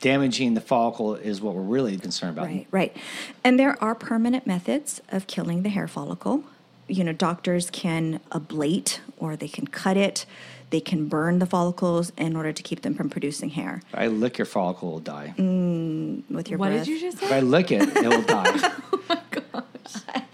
damaging 0.00 0.54
the 0.54 0.60
follicle 0.60 1.14
is 1.14 1.40
what 1.40 1.54
we're 1.54 1.62
really 1.62 1.96
concerned 1.98 2.36
about. 2.36 2.46
Right, 2.46 2.66
right. 2.70 2.96
And 3.44 3.58
there 3.58 3.82
are 3.82 3.94
permanent 3.94 4.46
methods 4.46 5.00
of 5.10 5.26
killing 5.26 5.62
the 5.62 5.68
hair 5.68 5.86
follicle. 5.88 6.44
You 6.88 7.04
know, 7.04 7.12
doctors 7.12 7.70
can 7.70 8.20
ablate 8.32 8.98
or 9.18 9.36
they 9.36 9.48
can 9.48 9.66
cut 9.66 9.96
it. 9.96 10.26
They 10.70 10.80
can 10.80 11.08
burn 11.08 11.38
the 11.40 11.46
follicles 11.46 12.12
in 12.16 12.36
order 12.36 12.52
to 12.52 12.62
keep 12.62 12.82
them 12.82 12.94
from 12.94 13.10
producing 13.10 13.50
hair 13.50 13.82
If 13.92 13.98
I 13.98 14.06
lick 14.06 14.38
your 14.38 14.44
follicle, 14.46 14.88
it'll 14.88 15.00
die. 15.00 15.34
Mm, 15.36 16.22
with 16.30 16.48
your 16.48 16.58
What 16.58 16.70
breath. 16.70 16.84
did 16.86 16.92
you 16.92 17.00
just 17.00 17.22
If 17.22 17.28
say? 17.28 17.36
I 17.36 17.40
lick 17.40 17.72
it, 17.72 17.82
it 17.96 18.08
will 18.08 18.22
die. 18.38 18.72
Oh 19.10 19.18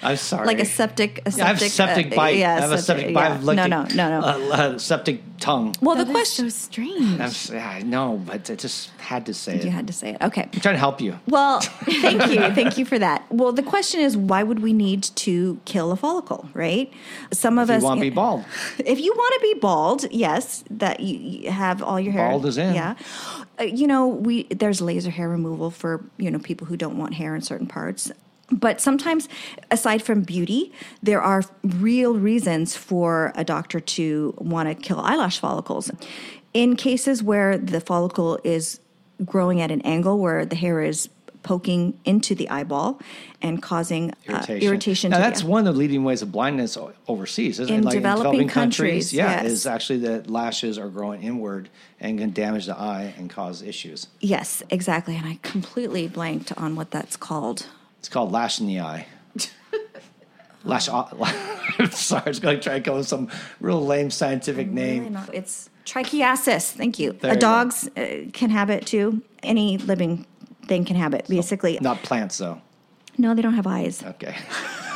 I'm 0.02 0.16
sorry. 0.16 0.46
like 0.46 0.60
a 0.60 0.64
septic, 0.64 1.22
a 1.26 1.30
septic, 1.30 1.44
I 1.44 1.48
have 1.48 1.60
septic 1.60 2.12
uh, 2.12 2.16
bite. 2.16 2.36
yeah, 2.36 2.56
I 2.56 2.60
have 2.60 2.72
a 2.72 2.78
septic 2.78 3.14
bite. 3.14 3.28
yeah. 3.28 3.34
I've 3.34 3.44
licked 3.44 3.56
No, 3.56 3.66
no, 3.66 3.82
no, 3.94 4.20
no. 4.20 4.26
Uh, 4.26 4.56
uh, 4.56 4.78
septic 4.78 5.22
tongue. 5.40 5.74
well, 5.80 5.96
That 5.96 6.04
the 6.04 6.10
is 6.10 6.14
question 6.16 6.50
so 6.50 6.56
strange. 6.66 7.50
I'm, 7.50 7.58
I 7.58 7.82
know, 7.82 8.22
but 8.24 8.48
I 8.50 8.54
just 8.54 8.90
had 8.98 9.26
to 9.26 9.34
say 9.34 9.56
it. 9.56 9.64
you 9.64 9.70
had 9.70 9.86
to 9.86 9.92
say 9.92 10.10
it. 10.10 10.22
Okay. 10.22 10.48
I'm 10.52 10.60
trying 10.60 10.74
to 10.74 10.78
help 10.78 11.00
you. 11.00 11.18
Well, 11.26 11.60
thank 11.84 12.26
you. 12.30 12.40
Thank 12.54 12.78
you 12.78 12.84
for 12.84 12.98
that. 12.98 13.24
Well, 13.30 13.52
the 13.52 13.62
question 13.62 14.00
is 14.00 14.16
why 14.16 14.42
would 14.42 14.60
we 14.60 14.72
need 14.72 15.02
to 15.26 15.60
kill 15.64 15.92
a 15.92 15.96
follicle, 15.96 16.48
right? 16.54 16.92
Some 17.32 17.58
of 17.58 17.68
If 17.70 17.76
us 17.76 17.82
you 17.82 17.86
want 17.86 17.98
to 17.98 18.02
be 18.02 18.10
bald. 18.10 18.44
If 18.78 19.00
you 19.00 19.12
want 19.12 19.34
to 19.34 19.40
be 19.54 19.54
bald, 19.60 20.12
yes, 20.12 20.64
that 20.70 21.00
you, 21.00 21.18
you 21.18 21.50
have 21.50 21.82
all 21.82 21.98
your 22.00 22.12
hair. 22.12 22.30
Bald 22.30 22.46
is 22.46 22.58
in. 22.58 22.74
Yeah. 22.74 22.94
Uh, 23.58 23.64
you 23.64 23.86
know, 23.86 24.06
we 24.06 24.44
there's 24.44 24.80
laser 24.80 25.10
hair 25.10 25.28
removal 25.28 25.70
for, 25.70 26.04
you 26.18 26.30
know, 26.30 26.38
people 26.38 26.66
who 26.66 26.76
don't 26.76 26.98
want 26.98 27.14
hair 27.14 27.34
in 27.34 27.40
certain 27.42 27.66
parts. 27.66 28.12
But 28.50 28.80
sometimes, 28.80 29.28
aside 29.70 30.02
from 30.02 30.22
beauty, 30.22 30.72
there 31.02 31.20
are 31.20 31.42
real 31.64 32.14
reasons 32.14 32.76
for 32.76 33.32
a 33.34 33.44
doctor 33.44 33.80
to 33.80 34.34
want 34.38 34.68
to 34.68 34.74
kill 34.74 35.00
eyelash 35.00 35.40
follicles. 35.40 35.90
In 36.54 36.76
cases 36.76 37.22
where 37.22 37.58
the 37.58 37.80
follicle 37.80 38.38
is 38.44 38.80
growing 39.24 39.60
at 39.60 39.70
an 39.70 39.80
angle 39.82 40.18
where 40.18 40.46
the 40.46 40.56
hair 40.56 40.80
is 40.80 41.08
poking 41.46 41.98
into 42.04 42.34
the 42.34 42.50
eyeball 42.50 43.00
and 43.40 43.62
causing 43.62 44.12
irritation, 44.26 44.56
uh, 44.56 44.66
irritation 44.66 45.10
Now 45.12 45.18
to 45.18 45.22
that's 45.22 45.42
the 45.42 45.46
one 45.46 45.66
of 45.66 45.74
the 45.74 45.78
leading 45.78 46.02
ways 46.02 46.20
of 46.20 46.32
blindness 46.32 46.76
overseas, 47.06 47.60
isn't 47.60 47.72
In 47.72 47.80
it? 47.82 47.84
Like 47.84 47.94
developing 47.94 48.48
countries, 48.48 49.12
yeah, 49.12 49.42
yes. 49.42 49.52
is 49.52 49.66
actually 49.66 50.00
that 50.00 50.28
lashes 50.28 50.76
are 50.76 50.88
growing 50.88 51.22
inward 51.22 51.68
and 52.00 52.18
can 52.18 52.32
damage 52.32 52.66
the 52.66 52.76
eye 52.76 53.14
and 53.16 53.30
cause 53.30 53.62
issues. 53.62 54.08
Yes, 54.20 54.62
exactly. 54.70 55.16
And 55.16 55.24
I 55.24 55.38
completely 55.42 56.08
blanked 56.08 56.52
on 56.58 56.74
what 56.74 56.90
that's 56.90 57.16
called. 57.16 57.66
It's 57.98 58.08
called 58.08 58.32
lash 58.32 58.60
in 58.60 58.66
the 58.66 58.80
eye. 58.80 59.06
Lash. 60.64 60.88
I'm 60.88 61.90
sorry, 61.92 62.22
I 62.26 62.28
was 62.28 62.40
going 62.40 62.56
to 62.56 62.62
try 62.62 62.78
to 62.78 62.84
come 62.84 62.94
up 62.94 62.98
with 62.98 63.08
some 63.08 63.28
real 63.60 63.84
lame 63.84 64.10
scientific 64.10 64.68
name. 64.68 65.16
It's 65.32 65.70
trichiasis. 65.84 66.72
Thank 66.72 66.98
you. 66.98 67.12
There 67.12 67.30
Uh, 67.30 67.34
you 67.34 67.40
dogs 67.40 67.88
uh, 67.96 68.24
can 68.32 68.50
have 68.50 68.68
it 68.70 68.84
too. 68.86 69.22
Any 69.44 69.78
living 69.78 70.26
thing 70.66 70.84
can 70.84 70.96
have 70.96 71.14
it. 71.14 71.28
Basically, 71.28 71.78
Not 71.80 72.02
plants, 72.02 72.38
though. 72.38 72.60
no, 73.16 73.32
they 73.34 73.42
don't 73.42 73.54
have 73.54 73.66
eyes. 73.68 74.02
Okay. 74.02 74.34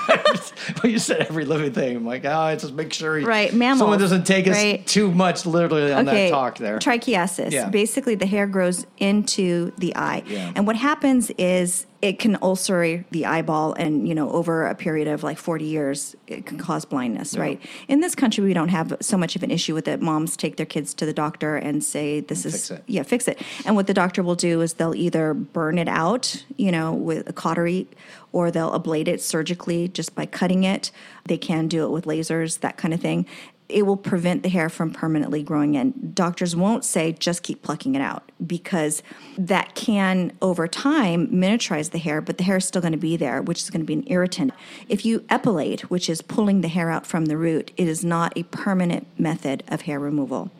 well, 0.82 0.90
you 0.90 0.98
said 0.98 1.26
every 1.28 1.44
living 1.44 1.72
thing. 1.72 1.96
I'm 1.96 2.06
like, 2.06 2.24
oh, 2.24 2.54
just 2.56 2.72
make 2.74 2.92
sure 2.92 3.18
he, 3.18 3.24
Right, 3.24 3.52
mammals, 3.52 3.78
someone 3.80 3.98
doesn't 3.98 4.24
take 4.24 4.46
us 4.46 4.56
right. 4.56 4.86
too 4.86 5.10
much 5.10 5.46
literally 5.46 5.92
on 5.92 6.04
that 6.06 6.30
talk 6.30 6.58
there. 6.58 6.78
Trichiasis. 6.78 7.52
Yeah. 7.52 7.68
Basically, 7.68 8.14
the 8.14 8.26
hair 8.26 8.46
grows 8.46 8.86
into 8.98 9.72
the 9.78 9.94
eye, 9.96 10.22
Yeah. 10.26 10.52
and 10.54 10.66
what 10.66 10.76
happens 10.76 11.30
is 11.38 11.86
it 12.02 12.18
can 12.18 12.38
ulcer 12.40 13.04
the 13.10 13.26
eyeball, 13.26 13.74
and 13.74 14.08
you 14.08 14.14
know, 14.14 14.30
over 14.30 14.66
a 14.66 14.74
period 14.74 15.06
of 15.06 15.22
like 15.22 15.36
forty 15.36 15.66
years, 15.66 16.16
it 16.26 16.46
can 16.46 16.56
cause 16.58 16.84
blindness. 16.86 17.36
Right. 17.36 17.60
In 17.88 18.00
this 18.00 18.14
country, 18.14 18.42
we 18.42 18.54
don't 18.54 18.70
have 18.70 18.96
so 19.02 19.18
much 19.18 19.36
of 19.36 19.42
an 19.42 19.50
issue 19.50 19.74
with 19.74 19.86
it. 19.86 20.00
Moms 20.00 20.34
take 20.36 20.56
their 20.56 20.64
kids 20.66 20.94
to 20.94 21.04
the 21.06 21.12
doctor 21.12 21.56
and 21.56 21.84
say, 21.84 22.20
"This 22.20 22.46
is 22.46 22.68
Fix 22.68 22.70
it. 22.70 22.84
yeah, 22.86 23.02
fix 23.02 23.28
it." 23.28 23.40
And 23.66 23.76
what 23.76 23.86
the 23.86 23.92
doctor 23.94 24.22
will 24.22 24.34
do 24.34 24.62
is 24.62 24.74
they'll 24.74 24.94
either 24.94 25.34
burn 25.34 25.76
it 25.76 25.88
out, 25.88 26.42
you 26.56 26.72
know, 26.72 26.92
with 26.92 27.28
a 27.28 27.34
cautery, 27.34 27.86
or 28.32 28.50
they'll 28.50 28.78
ablate 28.78 29.08
it 29.08 29.20
surgically 29.20 29.88
just 29.88 30.14
by 30.14 30.26
cutting 30.26 30.64
it. 30.64 30.90
They 31.26 31.38
can 31.38 31.68
do 31.68 31.84
it 31.84 31.90
with 31.90 32.04
lasers, 32.04 32.60
that 32.60 32.76
kind 32.76 32.94
of 32.94 33.00
thing. 33.00 33.26
It 33.70 33.86
will 33.86 33.96
prevent 33.96 34.42
the 34.42 34.48
hair 34.48 34.68
from 34.68 34.92
permanently 34.92 35.42
growing 35.42 35.74
in. 35.74 36.12
Doctors 36.14 36.54
won't 36.54 36.84
say 36.84 37.12
just 37.12 37.42
keep 37.42 37.62
plucking 37.62 37.94
it 37.94 38.00
out 38.00 38.30
because 38.46 39.02
that 39.38 39.74
can, 39.74 40.32
over 40.42 40.66
time, 40.66 41.28
miniaturize 41.28 41.90
the 41.90 41.98
hair, 41.98 42.20
but 42.20 42.38
the 42.38 42.44
hair 42.44 42.56
is 42.56 42.64
still 42.64 42.82
going 42.82 42.92
to 42.92 42.98
be 42.98 43.16
there, 43.16 43.42
which 43.42 43.60
is 43.60 43.70
going 43.70 43.80
to 43.80 43.86
be 43.86 43.94
an 43.94 44.04
irritant. 44.06 44.52
If 44.88 45.04
you 45.04 45.20
epilate, 45.30 45.82
which 45.82 46.08
is 46.08 46.22
pulling 46.22 46.60
the 46.60 46.68
hair 46.68 46.90
out 46.90 47.06
from 47.06 47.26
the 47.26 47.36
root, 47.36 47.72
it 47.76 47.88
is 47.88 48.04
not 48.04 48.32
a 48.36 48.42
permanent 48.44 49.06
method 49.18 49.62
of 49.68 49.82
hair 49.82 49.98
removal. 49.98 50.50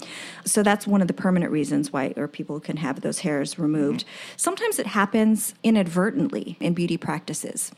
So 0.44 0.62
that's 0.62 0.86
one 0.86 1.02
of 1.02 1.08
the 1.08 1.14
permanent 1.14 1.52
reasons 1.52 1.92
why 1.92 2.14
or 2.16 2.28
people 2.28 2.60
can 2.60 2.78
have 2.78 3.00
those 3.00 3.20
hairs 3.20 3.58
removed. 3.58 4.00
Mm-hmm. 4.00 4.34
Sometimes 4.36 4.78
it 4.78 4.86
happens 4.88 5.54
inadvertently 5.62 6.56
in 6.60 6.74
beauty 6.74 6.96
practices. 6.96 7.72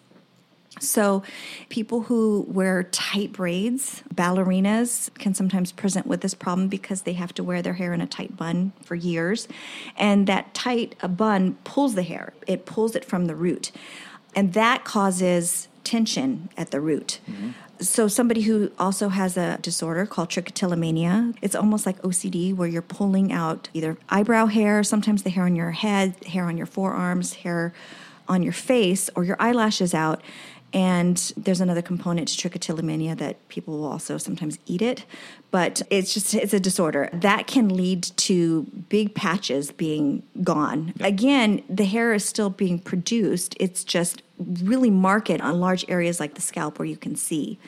So, 0.80 1.22
people 1.68 2.02
who 2.02 2.46
wear 2.48 2.84
tight 2.84 3.32
braids, 3.32 4.02
ballerinas, 4.14 5.12
can 5.18 5.34
sometimes 5.34 5.70
present 5.70 6.06
with 6.06 6.22
this 6.22 6.34
problem 6.34 6.68
because 6.68 7.02
they 7.02 7.12
have 7.12 7.34
to 7.34 7.44
wear 7.44 7.62
their 7.62 7.74
hair 7.74 7.92
in 7.92 8.00
a 8.00 8.06
tight 8.06 8.36
bun 8.36 8.72
for 8.82 8.94
years. 8.94 9.48
And 9.96 10.26
that 10.26 10.54
tight 10.54 10.96
uh, 11.02 11.08
bun 11.08 11.58
pulls 11.64 11.94
the 11.94 12.02
hair, 12.02 12.32
it 12.46 12.64
pulls 12.64 12.96
it 12.96 13.04
from 13.04 13.26
the 13.26 13.34
root. 13.34 13.70
And 14.34 14.54
that 14.54 14.84
causes 14.84 15.68
tension 15.84 16.48
at 16.56 16.70
the 16.70 16.80
root. 16.80 17.20
So, 17.80 18.08
somebody 18.08 18.42
who 18.42 18.70
also 18.78 19.08
has 19.08 19.36
a 19.36 19.58
disorder 19.60 20.06
called 20.06 20.30
trichotillomania, 20.30 21.36
it's 21.42 21.54
almost 21.54 21.84
like 21.84 22.00
OCD 22.02 22.54
where 22.54 22.68
you're 22.68 22.80
pulling 22.80 23.32
out 23.32 23.68
either 23.74 23.98
eyebrow 24.08 24.46
hair, 24.46 24.82
sometimes 24.84 25.22
the 25.22 25.30
hair 25.30 25.44
on 25.44 25.56
your 25.56 25.72
head, 25.72 26.14
hair 26.24 26.44
on 26.44 26.56
your 26.56 26.66
forearms, 26.66 27.34
hair 27.34 27.74
on 28.28 28.42
your 28.42 28.52
face, 28.52 29.10
or 29.16 29.24
your 29.24 29.36
eyelashes 29.40 29.94
out. 29.94 30.22
And 30.74 31.16
there's 31.36 31.60
another 31.60 31.82
component 31.82 32.28
to 32.28 32.48
trichotillomania 32.48 33.18
that 33.18 33.46
people 33.48 33.78
will 33.78 33.86
also 33.86 34.16
sometimes 34.16 34.58
eat 34.66 34.80
it, 34.80 35.04
but 35.50 35.82
it's 35.90 36.14
just 36.14 36.34
it's 36.34 36.54
a 36.54 36.60
disorder 36.60 37.10
that 37.12 37.46
can 37.46 37.68
lead 37.76 38.02
to 38.02 38.62
big 38.88 39.14
patches 39.14 39.70
being 39.70 40.22
gone. 40.42 40.94
Again, 41.00 41.62
the 41.68 41.84
hair 41.84 42.14
is 42.14 42.24
still 42.24 42.48
being 42.48 42.78
produced. 42.78 43.54
It's 43.60 43.84
just 43.84 44.22
really 44.38 44.90
marked 44.90 45.30
on 45.30 45.60
large 45.60 45.84
areas 45.88 46.18
like 46.18 46.34
the 46.34 46.40
scalp 46.40 46.78
where 46.78 46.86
you 46.86 46.96
can 46.96 47.16
see, 47.16 47.58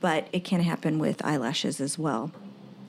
but 0.00 0.26
it 0.32 0.42
can 0.42 0.60
happen 0.62 0.98
with 0.98 1.24
eyelashes 1.24 1.80
as 1.80 1.96
well. 1.96 2.32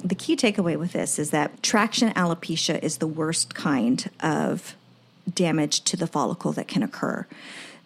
The 0.04 0.16
key 0.16 0.36
takeaway 0.36 0.78
with 0.78 0.94
this 0.94 1.20
is 1.20 1.30
that 1.30 1.62
traction 1.62 2.12
alopecia 2.14 2.84
is 2.84 2.98
the 2.98 3.08
worst 3.08 3.54
kind 3.54 4.10
of 4.20 4.76
damage 5.32 5.82
to 5.82 5.96
the 5.96 6.08
follicle 6.08 6.52
that 6.54 6.68
can 6.68 6.84
occur. 6.84 7.26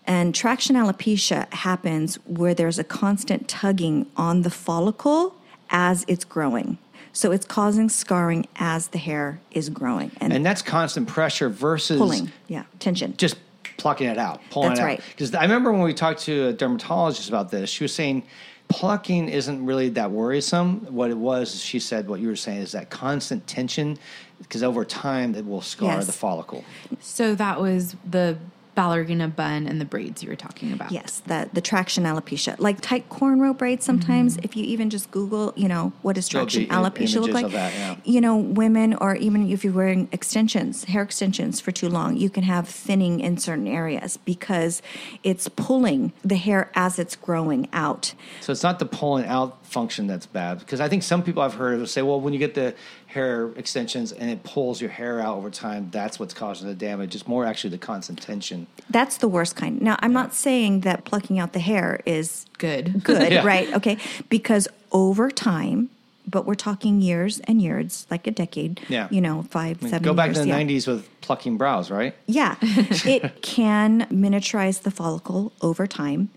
And 0.08 0.34
traction 0.34 0.76
alopecia 0.78 1.52
happens 1.54 2.15
where 2.26 2.54
there's 2.54 2.80
a 2.80 2.84
constant 2.84 3.48
tugging 3.50 4.06
on 4.15 4.41
the 4.43 4.50
follicle 4.50 5.36
as 5.70 6.06
it's 6.08 6.24
growing. 6.24 6.78
So 7.12 7.32
it's 7.32 7.46
causing 7.46 7.89
scarring 7.89 8.48
as 8.56 8.88
the 8.89 9.00
hair 9.00 9.41
is 9.52 9.70
growing 9.70 10.12
and, 10.22 10.32
And 10.32 10.46
that's 10.46 10.62
constant 10.62 11.08
pressure 11.08 11.50
versus 11.50 11.98
pulling. 11.98 12.32
Yeah, 12.48 12.63
tension. 12.80 13.15
just 13.17 13.38
plucking 13.78 14.08
it 14.08 14.17
out, 14.17 14.39
pulling 14.50 14.70
That's 14.70 14.80
it 14.80 14.84
out. 14.84 14.86
right. 14.86 15.02
Because 15.12 15.34
I 15.36 15.41
remember 15.41 15.72
when 15.72 15.82
we 15.82 15.93
talked 15.93 16.22
to 16.22 16.48
a 16.48 16.54
dermatologist 16.54 17.28
about 17.28 17.50
this, 17.52 17.70
she 17.70 17.84
was 17.84 17.93
saying 17.93 18.24
plucking 18.70 19.30
isn't 19.30 19.65
really 19.65 19.89
that 19.89 20.12
worrisome. 20.12 20.82
What 20.93 21.10
it 21.10 21.17
was, 21.17 21.60
she 21.62 21.80
said, 21.80 22.08
what 22.08 22.20
you 22.20 22.28
were 22.28 22.36
saying 22.36 22.62
is 22.62 22.72
that 22.74 22.89
constant 22.89 23.46
tension, 23.48 23.98
because 24.39 24.62
over 24.63 24.86
time 24.86 25.36
it 25.36 25.46
will 25.46 25.62
scar 25.62 25.96
Yes. 25.96 26.06
the 26.06 26.12
follicle. 26.13 26.63
So 27.02 27.34
that 27.36 27.60
was 27.60 27.96
the 28.10 28.38
ballerina 28.77 29.27
bun 29.27 29.65
and 29.65 29.81
the 29.81 29.85
braids 29.85 30.21
you 30.21 30.29
were 30.29 30.35
talking 30.35 30.71
about. 30.71 30.91
Yes, 30.91 31.23
the 31.25 31.49
the 31.51 31.61
traction 31.61 32.03
alopecia, 32.03 32.55
like 32.59 32.79
tight 32.79 33.09
cornrow 33.09 33.57
braids. 33.57 33.83
Sometimes, 33.83 34.35
mm-hmm. 34.35 34.45
if 34.45 34.55
you 34.55 34.63
even 34.65 34.91
just 34.91 35.09
Google, 35.09 35.51
you 35.55 35.67
know, 35.67 35.91
what 36.03 36.13
does 36.13 36.29
traction 36.29 36.65
be 36.65 36.69
i- 36.69 36.75
alopecia 36.75 37.19
look 37.19 37.31
like? 37.31 37.51
that, 37.51 37.73
yeah. 37.73 37.95
You 38.05 38.21
know, 38.21 38.37
women, 38.37 38.93
or 38.93 39.15
even 39.15 39.49
if 39.49 39.63
you're 39.63 39.73
wearing 39.73 40.07
extensions, 40.11 40.83
hair 40.83 41.01
extensions 41.01 41.59
for 41.59 41.71
too 41.71 41.89
long, 41.89 42.17
you 42.17 42.29
can 42.29 42.43
have 42.43 42.69
thinning 42.69 43.19
in 43.19 43.37
certain 43.37 43.67
areas 43.67 44.17
because 44.17 44.83
it's 45.23 45.49
pulling 45.49 46.13
the 46.23 46.35
hair 46.35 46.69
as 46.75 46.99
it's 46.99 47.15
growing 47.15 47.67
out. 47.73 48.13
So 48.41 48.51
it's 48.51 48.63
not 48.63 48.77
the 48.77 48.85
pulling 48.85 49.25
out 49.25 49.65
function 49.65 50.05
that's 50.05 50.27
bad. 50.27 50.59
Because 50.59 50.79
I 50.79 50.87
think 50.87 51.01
some 51.01 51.23
people 51.23 51.41
I've 51.41 51.55
heard 51.55 51.81
of 51.81 51.89
say, 51.89 52.03
well, 52.03 52.21
when 52.21 52.31
you 52.31 52.39
get 52.39 52.53
the 52.53 52.75
hair 53.08 53.52
extensions 53.56 54.12
and 54.12 54.30
it 54.30 54.43
pulls 54.43 54.80
your 54.82 54.89
hair 54.89 55.20
out 55.20 55.38
over 55.38 55.50
time, 55.50 55.89
that's 55.91 56.20
what's 56.20 56.34
causing 56.34 56.67
the 56.67 56.76
damage. 56.76 57.15
It's 57.15 57.28
more 57.28 57.46
actually 57.46 57.72
the 57.72 57.78
constant 57.78 58.22
tension. 58.22 58.67
That's 58.89 59.17
the 59.17 59.28
worst 59.28 59.56
kind. 59.56 59.82
Now, 59.82 59.98
I'm 60.00 60.13
not 60.13 60.34
saying 60.34 60.82
that 60.82 61.06
plucking 61.06 61.39
out 61.39 61.54
the 61.54 61.60
hair 61.60 62.02
is 62.06 62.46
Good. 62.58 63.04
good, 63.04 63.32
Yeah. 63.32 63.46
right? 63.46 63.74
Okay, 63.74 63.98
because 64.30 64.67
over 64.91 65.30
time. 65.32 65.89
But 66.30 66.46
we're 66.46 66.56
talking 66.56 67.00
years 67.00 67.39
and 67.46 67.62
years, 67.62 68.06
like 68.12 68.28
a 68.28 68.32
decade. 68.32 68.82
Yeah. 68.89 69.08
You 69.10 69.22
know, 69.22 69.43
five, 69.43 69.80
seven. 69.80 70.02
Go 70.02 70.13
back 70.13 70.28
years, 70.28 70.39
to 70.39 70.43
the 70.43 70.50
yeah. 70.50 70.60
90s 70.60 70.86
with 70.86 71.22
plucking 71.22 71.56
brows, 71.56 71.89
right? 71.89 72.13
Yeah, 72.26 72.58
it 72.62 73.41
can 73.41 74.02
miniaturize 74.08 74.82
the 74.82 74.91
follicle 74.91 75.54
over 75.62 75.88
time, 75.88 76.28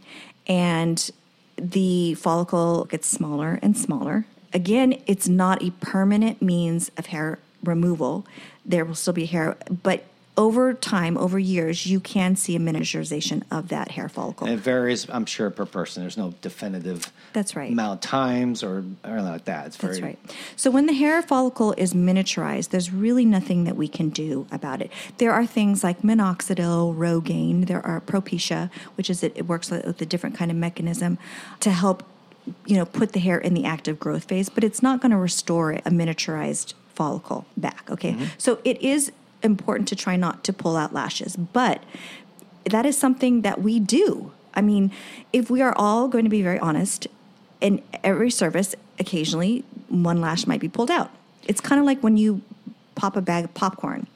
and 0.47 1.11
the 1.57 2.15
follicle 2.15 2.85
gets 2.85 3.09
smaller 3.09 3.59
and 3.63 3.77
smaller. 3.77 4.27
Again, 4.53 5.01
it's 5.07 5.29
not 5.29 5.63
a 5.63 5.71
permanent 5.71 6.43
means 6.43 6.91
of 6.97 7.07
hair 7.07 7.39
removal. 7.63 8.27
There 8.65 8.85
will 8.85 8.95
still 8.95 9.13
be 9.13 9.27
hair, 9.27 9.57
but 9.83 10.05
over 10.37 10.73
time, 10.73 11.19
over 11.19 11.39
years, 11.39 11.87
you 11.87 12.01
can 12.01 12.35
see 12.35 12.57
a 12.57 12.59
miniaturization 12.59 13.43
of 13.51 13.69
that 13.69 13.91
hair 13.91 14.09
follicle. 14.09 14.47
And 14.47 14.59
it 14.59 14.63
varies, 14.63 15.07
I'm 15.11 15.27
sure, 15.27 15.51
per 15.51 15.67
person. 15.67 16.03
There's 16.03 16.17
no 16.17 16.33
definitive 16.41 17.13
That's 17.35 17.55
right. 17.55 17.71
amount 17.71 18.03
of 18.03 18.11
times 18.11 18.63
or 18.63 18.85
anything 19.05 19.25
like 19.25 19.45
that. 19.45 19.67
It's 19.67 19.77
very 19.77 19.95
That's 19.95 20.03
right. 20.03 20.19
So 20.57 20.71
when 20.71 20.87
the 20.87 20.95
hair 20.95 21.21
follicle 21.21 21.75
is 21.77 21.93
miniaturized, 21.93 22.71
there's 22.71 22.91
really 22.91 23.27
nothing 23.27 23.65
that 23.65 23.77
we 23.77 23.87
can 23.87 24.09
do 24.09 24.47
about 24.51 24.81
it. 24.81 24.91
There 25.19 25.33
are 25.33 25.45
things 25.45 25.85
like 25.85 26.01
minoxidil, 26.01 26.97
Rogaine. 26.97 27.67
There 27.67 27.85
are 27.85 28.01
Propecia, 28.01 28.71
which 28.95 29.11
is 29.11 29.23
it, 29.23 29.33
it 29.35 29.47
works 29.47 29.71
with 29.71 30.01
a 30.01 30.07
different 30.07 30.37
kind 30.37 30.51
of 30.51 30.57
mechanism 30.57 31.19
to 31.61 31.71
help, 31.71 32.03
you 32.67 32.77
know, 32.77 32.85
put 32.85 33.13
the 33.13 33.21
hair 33.21 33.39
in 33.39 33.55
the 33.55 33.65
active 33.65 33.99
growth 33.99 34.25
phase. 34.25 34.49
But 34.49 34.65
it's 34.65 34.83
not 34.83 35.01
going 35.01 35.11
to 35.11 35.17
restore 35.17 35.73
a 35.73 35.91
miniaturized 35.91 36.75
follicle 36.95 37.47
back. 37.57 37.89
Okay, 37.91 38.13
mm-hmm. 38.13 38.25
so 38.39 38.61
it 38.65 38.81
is 38.81 39.13
important 39.43 39.89
to 39.89 39.97
try 39.97 40.17
not 40.17 40.45
to 40.45 40.53
pull 40.53 40.77
out 40.77 40.93
lashes, 40.93 41.37
but 41.37 41.83
that 42.65 42.85
is 42.85 42.97
something 42.97 43.43
that 43.43 43.61
we 43.61 43.81
do. 43.81 44.33
I 44.53 44.61
mean, 44.61 44.91
if 45.33 45.49
we 45.49 45.63
are 45.63 45.73
all 45.77 46.09
going 46.09 46.25
to 46.25 46.31
be 46.31 46.43
very 46.43 46.59
honest, 46.59 47.07
in 47.61 47.83
every 48.03 48.31
service, 48.31 48.75
occasionally 48.99 49.65
one 49.89 50.21
lash 50.21 50.47
might 50.47 50.61
be 50.61 50.69
pulled 50.69 50.91
out. 50.91 51.11
It's 51.47 51.61
kind 51.61 51.79
of 51.79 51.87
like 51.87 52.01
when 52.01 52.17
you 52.17 52.43
pop 52.95 53.17
a 53.17 53.23
bag 53.23 53.45
of 53.45 53.55
popcorn. 53.55 54.07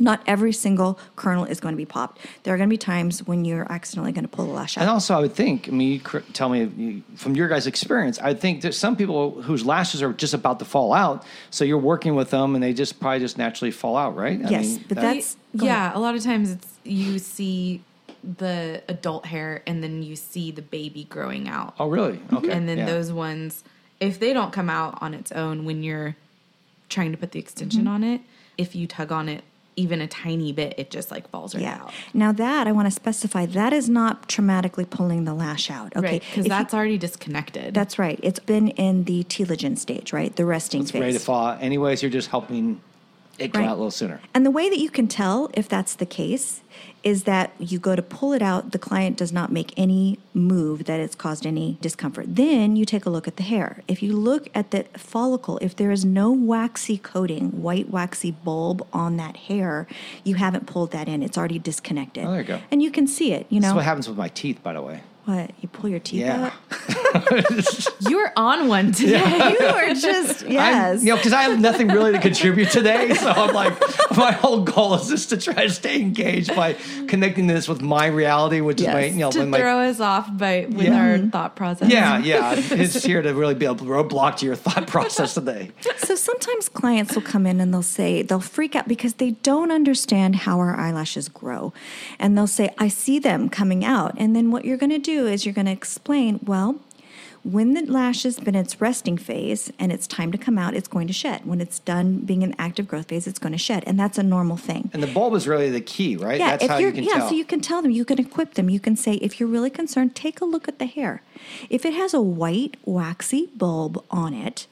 Not 0.00 0.22
every 0.26 0.52
single 0.52 0.98
kernel 1.14 1.44
is 1.44 1.60
going 1.60 1.74
to 1.74 1.76
be 1.76 1.84
popped. 1.84 2.18
There 2.42 2.52
are 2.54 2.56
going 2.56 2.68
to 2.68 2.72
be 2.72 2.78
times 2.78 3.24
when 3.26 3.44
you're 3.44 3.70
accidentally 3.70 4.12
going 4.12 4.24
to 4.24 4.28
pull 4.28 4.50
a 4.50 4.52
lash 4.52 4.76
out. 4.78 4.82
And 4.82 4.90
also, 4.90 5.14
I 5.14 5.20
would 5.20 5.34
think, 5.34 5.68
I 5.68 5.72
mean, 5.72 5.92
you 5.92 6.00
cr- 6.00 6.18
tell 6.32 6.48
me 6.48 6.64
you- 6.64 7.02
from 7.16 7.36
your 7.36 7.46
guys' 7.48 7.66
experience, 7.66 8.18
I 8.18 8.32
think 8.34 8.62
there's 8.62 8.78
some 8.78 8.96
people 8.96 9.42
whose 9.42 9.64
lashes 9.64 10.02
are 10.02 10.12
just 10.12 10.32
about 10.34 10.58
to 10.60 10.64
fall 10.64 10.92
out. 10.94 11.24
So 11.50 11.64
you're 11.64 11.78
working 11.78 12.14
with 12.14 12.30
them 12.30 12.54
and 12.54 12.64
they 12.64 12.72
just 12.72 12.98
probably 12.98 13.20
just 13.20 13.36
naturally 13.38 13.70
fall 13.70 13.96
out, 13.96 14.16
right? 14.16 14.40
I 14.44 14.48
Yes, 14.48 14.66
mean, 14.66 14.84
but 14.88 14.94
that- 14.96 15.00
that's- 15.02 15.36
Go 15.56 15.66
yeah. 15.66 15.92
A 15.94 16.00
lot 16.00 16.14
of 16.14 16.22
times 16.22 16.50
it's 16.52 16.66
you 16.84 17.18
see 17.18 17.82
the 18.38 18.82
adult 18.88 19.26
hair 19.26 19.62
and 19.66 19.82
then 19.82 20.02
you 20.02 20.14
see 20.16 20.50
the 20.50 20.62
baby 20.62 21.04
growing 21.10 21.48
out. 21.48 21.74
Oh, 21.78 21.88
really? 21.88 22.20
Okay. 22.32 22.50
and 22.52 22.68
then 22.68 22.78
yeah. 22.78 22.86
those 22.86 23.12
ones, 23.12 23.64
if 23.98 24.18
they 24.20 24.32
don't 24.32 24.52
come 24.52 24.70
out 24.70 24.98
on 25.02 25.12
its 25.14 25.32
own 25.32 25.64
when 25.64 25.82
you're 25.82 26.16
trying 26.88 27.12
to 27.12 27.18
put 27.18 27.32
the 27.32 27.38
extension 27.38 27.82
Mm-hmm. 27.82 27.88
on 27.94 28.04
it, 28.04 28.20
if 28.58 28.74
you 28.74 28.86
tug 28.86 29.10
on 29.12 29.28
it 29.28 29.42
even 29.76 30.00
a 30.00 30.06
tiny 30.06 30.52
bit, 30.52 30.74
it 30.78 30.90
just 30.90 31.10
like 31.10 31.28
falls 31.30 31.54
right 31.54 31.62
Yeah. 31.62 31.80
out. 31.82 31.92
Now 32.12 32.32
that 32.32 32.66
I 32.66 32.72
want 32.72 32.86
to 32.86 32.90
specify, 32.90 33.46
that 33.46 33.72
is 33.72 33.88
not 33.88 34.28
traumatically 34.28 34.88
pulling 34.88 35.24
the 35.24 35.32
lash 35.34 35.70
out. 35.70 35.96
Okay. 35.96 36.06
Right. 36.06 36.20
Because 36.22 36.44
you- 36.46 36.48
that's 36.50 36.74
already 36.74 36.98
disconnected. 36.98 37.72
that's 37.74 37.98
right. 37.98 38.18
It's 38.22 38.40
been 38.40 38.68
in 38.68 39.04
the 39.04 39.24
telogen 39.24 39.78
stage, 39.78 40.12
right? 40.12 40.34
The 40.34 40.44
resting 40.44 40.82
It's 40.82 40.90
phase. 40.90 41.00
ready 41.00 41.12
to 41.14 41.18
fall. 41.20 41.56
Anyways, 41.60 42.02
you're 42.02 42.10
just 42.10 42.28
helping 42.30 42.80
it 43.40 43.56
Right. 43.56 43.66
out 43.66 43.72
a 43.72 43.74
little 43.74 43.90
sooner. 43.90 44.20
And 44.34 44.44
the 44.44 44.50
way 44.50 44.68
that 44.68 44.78
you 44.78 44.90
can 44.90 45.08
tell 45.08 45.50
if 45.54 45.68
that's 45.68 45.94
the 45.94 46.06
case 46.06 46.60
is 47.02 47.22
that 47.24 47.50
you 47.58 47.78
go 47.78 47.96
to 47.96 48.02
pull 48.02 48.32
it 48.34 48.42
out, 48.42 48.72
the 48.72 48.78
client 48.78 49.16
does 49.16 49.32
not 49.32 49.50
make 49.50 49.72
any 49.76 50.18
move 50.34 50.84
that 50.84 51.00
it's 51.00 51.14
caused 51.14 51.46
any 51.46 51.78
discomfort. 51.80 52.26
Then 52.36 52.76
you 52.76 52.84
take 52.84 53.06
a 53.06 53.10
look 53.10 53.26
at 53.26 53.36
the 53.36 53.42
hair. 53.42 53.82
If 53.88 54.02
you 54.02 54.12
look 54.14 54.48
at 54.54 54.70
the 54.70 54.84
follicle, 54.96 55.58
if 55.62 55.74
there 55.74 55.90
is 55.90 56.04
no 56.04 56.30
waxy 56.30 56.98
coating, 56.98 57.62
white 57.62 57.88
waxy 57.90 58.30
bulb 58.32 58.86
on 58.92 59.16
that 59.16 59.36
hair, 59.48 59.86
you 60.24 60.34
haven't 60.34 60.66
pulled 60.66 60.90
that 60.92 61.08
in. 61.08 61.22
It's 61.22 61.38
already 61.38 61.58
disconnected. 61.58 62.24
Oh, 62.26 62.32
there 62.32 62.40
you 62.42 62.46
go. 62.46 62.60
And 62.70 62.82
you 62.82 62.90
can 62.90 63.06
see 63.06 63.32
it, 63.32 63.46
you 63.48 63.60
know. 63.60 63.68
That's 63.68 63.76
what 63.76 63.84
happens 63.84 64.06
with 64.08 64.18
my 64.18 64.28
teeth, 64.28 64.62
by 64.62 64.74
the 64.74 64.82
way. 64.82 65.00
What? 65.30 65.50
You 65.60 65.68
pull 65.68 65.88
your 65.88 66.00
teeth 66.00 66.20
Yeah. 66.22 66.50
out? 67.12 67.30
You're 68.10 68.32
on 68.36 68.66
one 68.66 68.90
today. 68.90 69.56
you 69.60 69.64
are 69.66 69.94
just, 69.94 70.42
yes. 70.48 71.00
I'm, 71.00 71.06
you 71.06 71.12
know, 71.12 71.16
because 71.16 71.32
I 71.32 71.42
have 71.42 71.60
nothing 71.60 71.86
really 71.88 72.12
to 72.12 72.18
contribute 72.18 72.70
today. 72.70 73.14
So 73.14 73.30
I'm 73.30 73.54
like, 73.54 73.72
my 74.16 74.32
whole 74.32 74.62
goal 74.64 74.94
is 74.94 75.08
just 75.08 75.28
to 75.30 75.36
try 75.36 75.54
to 75.66 75.70
stay 75.70 76.00
engaged 76.00 76.54
by 76.56 76.72
connecting 77.06 77.46
this 77.46 77.68
with 77.68 77.80
my 77.80 78.06
reality, 78.06 78.60
which 78.60 78.80
is 78.80 78.88
my, 78.88 79.04
you 79.04 79.18
know, 79.20 79.30
to 79.30 79.38
when 79.40 79.50
my 79.50 79.58
throw 79.58 79.78
us 79.80 80.00
off 80.00 80.36
by 80.36 80.66
with 80.68 80.86
Yeah. 80.86 80.98
our 81.00 81.18
thought 81.18 81.54
process. 81.54 81.90
Yeah, 81.90 82.18
yeah. 82.18 82.54
It's 82.56 83.04
here 83.04 83.22
to 83.22 83.32
really 83.32 83.54
be 83.54 83.66
a 83.66 83.74
roadblock 83.74 84.38
to 84.38 84.46
your 84.46 84.56
thought 84.56 84.88
process 84.88 85.34
today. 85.34 85.70
So 85.98 86.16
sometimes 86.16 86.68
clients 86.68 87.14
will 87.14 87.22
come 87.22 87.46
in 87.46 87.60
and 87.60 87.72
they'll 87.72 87.82
say, 87.82 88.22
they'll 88.22 88.40
freak 88.40 88.74
out 88.74 88.88
because 88.88 89.14
they 89.14 89.32
don't 89.32 89.70
understand 89.70 90.34
how 90.36 90.58
our 90.58 90.74
eyelashes 90.76 91.28
grow. 91.28 91.72
And 92.18 92.36
they'll 92.36 92.46
say, 92.48 92.74
I 92.78 92.88
see 92.88 93.20
them 93.20 93.48
coming 93.48 93.84
out. 93.84 94.14
And 94.16 94.34
then 94.34 94.50
what 94.50 94.64
you're 94.64 94.76
going 94.76 94.90
to 94.90 94.98
do 94.98 95.19
is 95.26 95.44
you're 95.44 95.54
going 95.54 95.66
to 95.66 95.72
explain, 95.72 96.40
well, 96.42 96.80
when 97.42 97.72
the 97.72 97.82
lash 97.90 98.24
has 98.24 98.38
been 98.38 98.54
its 98.54 98.80
resting 98.80 99.16
phase 99.16 99.72
and 99.78 99.90
it's 99.90 100.06
time 100.06 100.30
to 100.30 100.36
come 100.36 100.58
out, 100.58 100.74
it's 100.74 100.88
going 100.88 101.06
to 101.06 101.12
shed. 101.12 101.46
When 101.46 101.60
it's 101.60 101.78
done 101.78 102.18
being 102.18 102.42
in 102.42 102.54
active 102.58 102.86
growth 102.86 103.08
phase, 103.08 103.26
it's 103.26 103.38
going 103.38 103.52
to 103.52 103.58
shed. 103.58 103.82
And 103.86 103.98
that's 103.98 104.18
a 104.18 104.22
normal 104.22 104.58
thing. 104.58 104.90
And 104.92 105.02
the 105.02 105.06
bulb 105.06 105.34
is 105.34 105.48
really 105.48 105.70
the 105.70 105.80
key, 105.80 106.16
right? 106.16 106.38
Yeah, 106.38 106.50
That's 106.50 106.64
if 106.64 106.70
how 106.70 106.78
you're 106.78 106.90
you 106.90 106.94
can 106.96 107.04
yeah, 107.04 107.14
tell. 107.14 107.28
so 107.30 107.34
you 107.34 107.46
can 107.46 107.60
tell 107.60 107.80
them, 107.80 107.90
you 107.90 108.04
can 108.04 108.18
equip 108.18 108.54
them. 108.54 108.68
You 108.68 108.80
can 108.80 108.94
say, 108.94 109.14
if 109.14 109.40
you're 109.40 109.48
really 109.48 109.70
concerned, 109.70 110.14
take 110.14 110.42
a 110.42 110.44
look 110.44 110.68
at 110.68 110.78
the 110.78 110.86
hair. 110.86 111.22
If 111.70 111.86
it 111.86 111.94
has 111.94 112.12
a 112.12 112.20
white 112.20 112.76
waxy 112.84 113.46
bulb 113.56 114.04
on 114.10 114.34
it, 114.34 114.66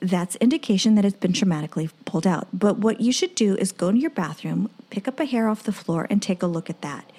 that's 0.00 0.36
indication 0.36 0.94
that 0.96 1.04
it's 1.04 1.16
been 1.16 1.32
traumatically 1.32 1.90
pulled 2.04 2.26
out. 2.26 2.46
But 2.52 2.78
what 2.78 3.00
you 3.00 3.10
should 3.10 3.34
do 3.34 3.56
is 3.56 3.72
go 3.72 3.90
to 3.90 3.98
your 3.98 4.10
bathroom, 4.10 4.70
pick 4.90 5.08
up 5.08 5.18
a 5.18 5.24
hair 5.24 5.48
off 5.48 5.62
the 5.62 5.72
floor, 5.72 6.06
and 6.10 6.22
take 6.22 6.42
a 6.42 6.46
look 6.46 6.68
at 6.68 6.82
that. 6.82 7.10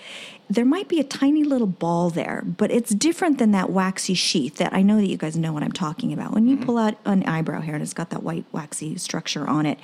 There 0.48 0.66
might 0.66 0.88
be 0.88 1.00
a 1.00 1.04
tiny 1.04 1.44
little 1.44 1.68
ball 1.68 2.12
there, 2.12 2.44
but 2.46 2.70
it's 2.70 2.94
different 2.94 3.40
than 3.40 3.52
that 3.52 3.72
waxy 3.72 4.14
sheath 4.14 4.58
that 4.58 4.74
I 4.74 4.84
know 4.84 4.98
that 4.98 5.08
you 5.08 5.18
guys 5.18 5.36
know 5.36 5.52
what 5.52 5.64
I'm 5.64 5.72
talking 5.72 6.14
about. 6.14 6.34
When 6.34 6.48
you 6.48 6.58
pull 6.58 6.78
out 6.78 6.96
an 7.04 7.24
eyebrow 7.24 7.62
hair 7.62 7.74
and 7.74 7.84
it's 7.84 7.96
got 7.96 8.12
that 8.12 8.22
white 8.22 8.46
waxy 8.52 8.96
structure 8.98 9.48
on 9.48 9.66
it, 9.66 9.80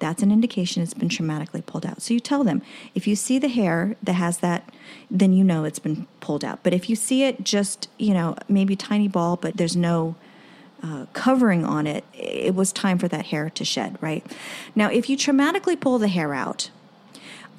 that's 0.00 0.22
an 0.22 0.30
indication 0.30 0.82
it's 0.82 0.92
been 0.92 1.08
traumatically 1.08 1.64
pulled 1.64 1.86
out. 1.86 2.02
So 2.02 2.12
you 2.12 2.20
tell 2.20 2.44
them 2.44 2.60
if 2.94 3.06
you 3.06 3.16
see 3.16 3.38
the 3.38 3.48
hair 3.48 3.96
that 4.02 4.14
has 4.14 4.38
that, 4.38 4.68
then 5.10 5.32
you 5.32 5.44
know 5.44 5.64
it's 5.64 5.78
been 5.78 6.06
pulled 6.20 6.44
out. 6.44 6.62
But 6.62 6.74
if 6.74 6.90
you 6.90 6.96
see 6.96 7.22
it 7.24 7.42
just, 7.42 7.88
you 7.98 8.12
know, 8.12 8.36
maybe 8.48 8.76
tiny 8.76 9.08
ball, 9.08 9.36
but 9.36 9.56
there's 9.56 9.76
no 9.76 10.14
uh, 10.82 11.06
covering 11.14 11.64
on 11.64 11.86
it, 11.86 12.04
it 12.12 12.54
was 12.54 12.72
time 12.72 12.98
for 12.98 13.08
that 13.08 13.26
hair 13.26 13.48
to 13.48 13.64
shed, 13.64 13.96
right? 14.02 14.26
Now, 14.74 14.90
if 14.90 15.08
you 15.08 15.16
traumatically 15.16 15.80
pull 15.80 15.98
the 15.98 16.08
hair 16.08 16.34
out, 16.34 16.70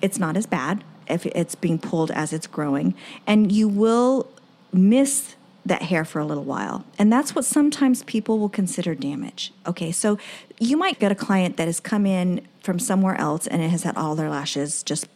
it's 0.01 0.19
not 0.19 0.37
as 0.37 0.45
bad 0.45 0.83
if 1.07 1.25
it's 1.25 1.55
being 1.55 1.79
pulled 1.79 2.11
as 2.11 2.33
it's 2.33 2.47
growing, 2.47 2.93
and 3.27 3.51
you 3.51 3.67
will 3.67 4.27
miss 4.71 5.35
that 5.65 5.83
hair 5.83 6.03
for 6.03 6.19
a 6.19 6.25
little 6.25 6.43
while. 6.43 6.83
And 6.99 7.11
that's 7.11 7.33
what 7.33 7.45
sometimes 7.45 8.03
people 8.03 8.39
will 8.39 8.49
consider 8.49 8.95
damage. 8.95 9.53
Okay, 9.65 9.91
so 9.91 10.17
you 10.59 10.75
might 10.75 10.99
get 10.99 11.11
a 11.11 11.15
client 11.15 11.57
that 11.57 11.67
has 11.67 11.79
come 11.79 12.05
in 12.05 12.45
from 12.61 12.79
somewhere 12.79 13.15
else 13.15 13.47
and 13.47 13.61
it 13.61 13.69
has 13.69 13.83
had 13.83 13.95
all 13.95 14.15
their 14.15 14.29
lashes 14.29 14.83
just 14.83 15.07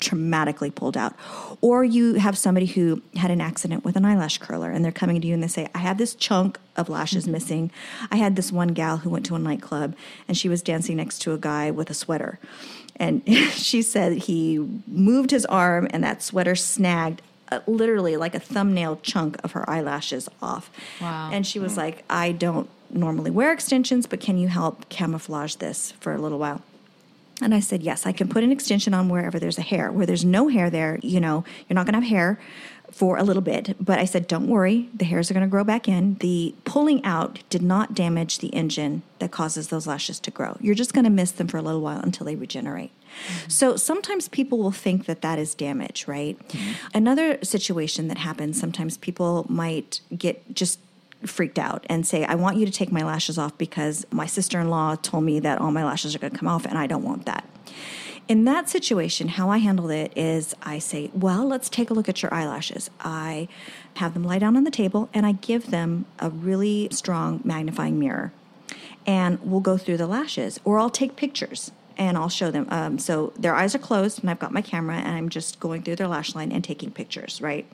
traumatically 0.00 0.74
pulled 0.74 0.96
out. 0.96 1.14
Or 1.60 1.84
you 1.84 2.14
have 2.14 2.36
somebody 2.36 2.66
who 2.66 3.02
had 3.14 3.30
an 3.30 3.40
accident 3.40 3.84
with 3.84 3.96
an 3.96 4.04
eyelash 4.04 4.38
curler 4.38 4.70
and 4.70 4.84
they're 4.84 4.92
coming 4.92 5.20
to 5.20 5.26
you 5.26 5.34
and 5.34 5.42
they 5.42 5.48
say, 5.48 5.68
I 5.74 5.78
have 5.78 5.98
this 5.98 6.14
chunk 6.14 6.58
of 6.76 6.88
lashes 6.88 7.24
mm-hmm. 7.24 7.32
missing. 7.32 7.70
I 8.10 8.16
had 8.16 8.36
this 8.36 8.52
one 8.52 8.68
gal 8.68 8.98
who 8.98 9.10
went 9.10 9.24
to 9.26 9.36
a 9.36 9.38
nightclub 9.38 9.94
and 10.28 10.36
she 10.36 10.48
was 10.48 10.62
dancing 10.62 10.96
next 10.96 11.20
to 11.20 11.32
a 11.32 11.38
guy 11.38 11.70
with 11.70 11.90
a 11.90 11.94
sweater. 11.94 12.38
And 12.96 13.22
she 13.52 13.82
said 13.82 14.12
he 14.12 14.58
moved 14.86 15.30
his 15.30 15.46
arm 15.46 15.86
and 15.90 16.02
that 16.02 16.22
sweater 16.22 16.56
snagged 16.56 17.22
uh, 17.50 17.60
literally 17.66 18.16
like 18.16 18.34
a 18.34 18.40
thumbnail 18.40 18.98
chunk 19.02 19.36
of 19.44 19.52
her 19.52 19.68
eyelashes 19.68 20.28
off. 20.42 20.70
Wow. 21.00 21.30
And 21.32 21.46
she 21.46 21.58
was 21.58 21.76
like, 21.76 22.04
I 22.10 22.32
don't 22.32 22.68
normally 22.90 23.30
wear 23.30 23.52
extensions, 23.52 24.06
but 24.06 24.20
can 24.20 24.38
you 24.38 24.48
help 24.48 24.88
camouflage 24.88 25.56
this 25.56 25.92
for 26.00 26.12
a 26.12 26.18
little 26.18 26.38
while? 26.38 26.62
And 27.42 27.54
I 27.54 27.60
said, 27.60 27.82
Yes, 27.82 28.06
I 28.06 28.12
can 28.12 28.28
put 28.28 28.44
an 28.44 28.50
extension 28.50 28.94
on 28.94 29.08
wherever 29.08 29.38
there's 29.38 29.58
a 29.58 29.62
hair. 29.62 29.92
Where 29.92 30.06
there's 30.06 30.24
no 30.24 30.48
hair 30.48 30.70
there, 30.70 30.98
you 31.02 31.20
know, 31.20 31.44
you're 31.68 31.74
not 31.74 31.84
going 31.84 31.92
to 31.92 32.00
have 32.00 32.08
hair 32.08 32.38
for 32.96 33.18
a 33.18 33.22
little 33.22 33.42
bit. 33.42 33.76
But 33.78 33.98
I 33.98 34.06
said, 34.06 34.26
Don't 34.26 34.48
worry, 34.48 34.88
the 34.94 35.04
hairs 35.04 35.30
are 35.30 35.34
going 35.34 35.44
to 35.44 35.50
grow 35.50 35.64
back 35.64 35.86
in. 35.86 36.14
The 36.20 36.54
pulling 36.64 37.04
out 37.04 37.40
did 37.50 37.60
not 37.60 37.94
damage 37.94 38.38
the 38.38 38.48
engine 38.48 39.02
that 39.18 39.30
causes 39.30 39.68
those 39.68 39.86
lashes 39.86 40.18
to 40.20 40.30
grow. 40.30 40.56
You're 40.62 40.74
just 40.74 40.94
going 40.94 41.04
to 41.04 41.10
miss 41.10 41.30
them 41.30 41.46
for 41.46 41.58
a 41.58 41.62
little 41.62 41.82
while 41.82 42.00
until 42.00 42.24
they 42.24 42.36
regenerate. 42.36 42.90
Mm-hmm. 42.90 43.50
So 43.50 43.76
sometimes 43.76 44.28
people 44.28 44.58
will 44.58 44.72
think 44.72 45.04
that 45.04 45.20
that 45.20 45.38
is 45.38 45.54
damage, 45.54 46.08
right? 46.08 46.38
Mm-hmm. 46.48 46.72
Another 46.94 47.38
situation 47.44 48.08
that 48.08 48.18
happens 48.18 48.58
sometimes 48.58 48.96
people 48.96 49.44
might 49.50 50.00
get 50.16 50.54
just 50.54 50.80
freaked 51.26 51.58
out 51.58 51.84
and 51.90 52.06
say, 52.06 52.24
I 52.24 52.34
want 52.34 52.56
you 52.56 52.64
to 52.64 52.72
take 52.72 52.90
my 52.90 53.02
lashes 53.02 53.36
off 53.36 53.56
because 53.58 54.06
my 54.10 54.26
sister 54.26 54.58
in 54.58 54.70
law 54.70 54.94
told 54.94 55.24
me 55.24 55.38
that 55.40 55.60
all 55.60 55.70
my 55.70 55.84
lashes 55.84 56.14
are 56.14 56.18
going 56.18 56.32
to 56.32 56.38
come 56.38 56.48
off 56.48 56.64
and 56.64 56.78
I 56.78 56.86
don't 56.86 57.02
want 57.02 57.26
that. 57.26 57.46
In 58.28 58.44
that 58.44 58.68
situation, 58.68 59.28
how 59.28 59.50
I 59.50 59.58
handle 59.58 59.88
it 59.88 60.12
is 60.16 60.52
I 60.60 60.80
say, 60.80 61.10
Well, 61.14 61.46
let's 61.46 61.68
take 61.68 61.90
a 61.90 61.94
look 61.94 62.08
at 62.08 62.22
your 62.22 62.34
eyelashes. 62.34 62.90
I 63.00 63.46
have 63.94 64.14
them 64.14 64.24
lie 64.24 64.40
down 64.40 64.56
on 64.56 64.64
the 64.64 64.70
table 64.70 65.08
and 65.14 65.24
I 65.24 65.32
give 65.32 65.70
them 65.70 66.06
a 66.18 66.28
really 66.28 66.88
strong 66.90 67.40
magnifying 67.44 68.00
mirror 68.00 68.32
and 69.06 69.38
we'll 69.42 69.60
go 69.60 69.76
through 69.76 69.98
the 69.98 70.08
lashes 70.08 70.58
or 70.64 70.80
I'll 70.80 70.90
take 70.90 71.14
pictures 71.14 71.70
and 71.96 72.18
I'll 72.18 72.28
show 72.28 72.50
them. 72.50 72.66
Um, 72.68 72.98
so 72.98 73.32
their 73.38 73.54
eyes 73.54 73.76
are 73.76 73.78
closed 73.78 74.20
and 74.20 74.28
I've 74.28 74.40
got 74.40 74.52
my 74.52 74.60
camera 74.60 74.96
and 74.96 75.16
I'm 75.16 75.28
just 75.28 75.60
going 75.60 75.82
through 75.82 75.96
their 75.96 76.08
lash 76.08 76.34
line 76.34 76.50
and 76.50 76.64
taking 76.64 76.90
pictures, 76.90 77.40
right? 77.40 77.64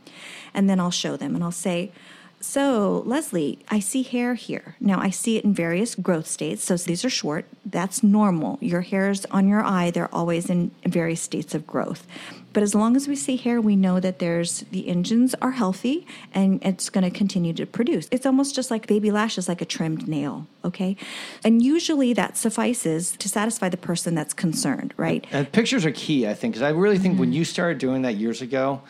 And 0.53 0.69
then 0.69 0.79
I'll 0.79 0.91
show 0.91 1.17
them 1.17 1.35
and 1.35 1.43
I'll 1.43 1.51
say, 1.51 1.93
so, 2.43 3.03
Leslie, 3.07 3.61
I 3.69 3.79
see 3.79 4.03
hair 4.03 4.35
here. 4.35 4.75
Now, 4.81 5.01
I 5.01 5.11
see 5.11 5.37
it 5.37 5.45
in 5.45 5.55
various 5.55 5.95
growth 5.95 6.27
states. 6.27 6.65
So, 6.65 6.77
these 6.77 7.05
are 7.05 7.11
short. 7.11 7.47
That's 7.65 8.03
normal. 8.03 8.59
Your 8.61 8.81
hairs 8.81 9.25
on 9.27 9.49
your 9.49 9.63
eye, 9.63 9.91
they're 9.91 10.13
always 10.15 10.51
in 10.51 10.73
various 10.85 11.21
states 11.21 11.55
of 11.55 11.67
growth. 11.67 12.07
But 12.53 12.63
as 12.63 12.75
long 12.75 12.97
as 12.97 13.09
we 13.09 13.17
see 13.17 13.37
hair, 13.37 13.61
we 13.61 13.77
know 13.77 14.01
that 14.01 14.19
there's 14.19 14.61
the 14.73 14.89
engines 14.89 15.35
are 15.41 15.53
healthy 15.53 16.07
and 16.35 16.63
it's 16.65 16.91
going 16.91 17.05
to 17.05 17.11
continue 17.11 17.53
to 17.55 17.67
produce. 17.67 18.09
It's 18.11 18.27
almost 18.27 18.55
just 18.55 18.71
like 18.71 18.87
baby 18.87 19.11
lashes, 19.11 19.49
like 19.49 19.63
a 19.63 19.65
trimmed 19.65 20.07
nail, 20.09 20.47
okay? 20.65 20.97
And 21.45 21.63
usually 21.63 22.13
that 22.15 22.37
suffices 22.37 23.13
to 23.19 23.29
satisfy 23.29 23.69
the 23.69 23.77
person 23.77 24.15
that's 24.15 24.35
concerned, 24.35 24.95
right? 24.97 25.25
And 25.33 25.51
pictures 25.51 25.85
are 25.87 25.93
key, 25.93 26.27
I 26.27 26.35
think, 26.35 26.55
because 26.55 26.63
I 26.63 26.71
really 26.71 26.99
think 26.99 27.19
when 27.19 27.31
mm-hmm. 27.31 27.39
you 27.39 27.45
started 27.45 27.79
doing 27.79 28.03
that 28.03 28.17
years 28.17 28.43
ago, 28.43 28.83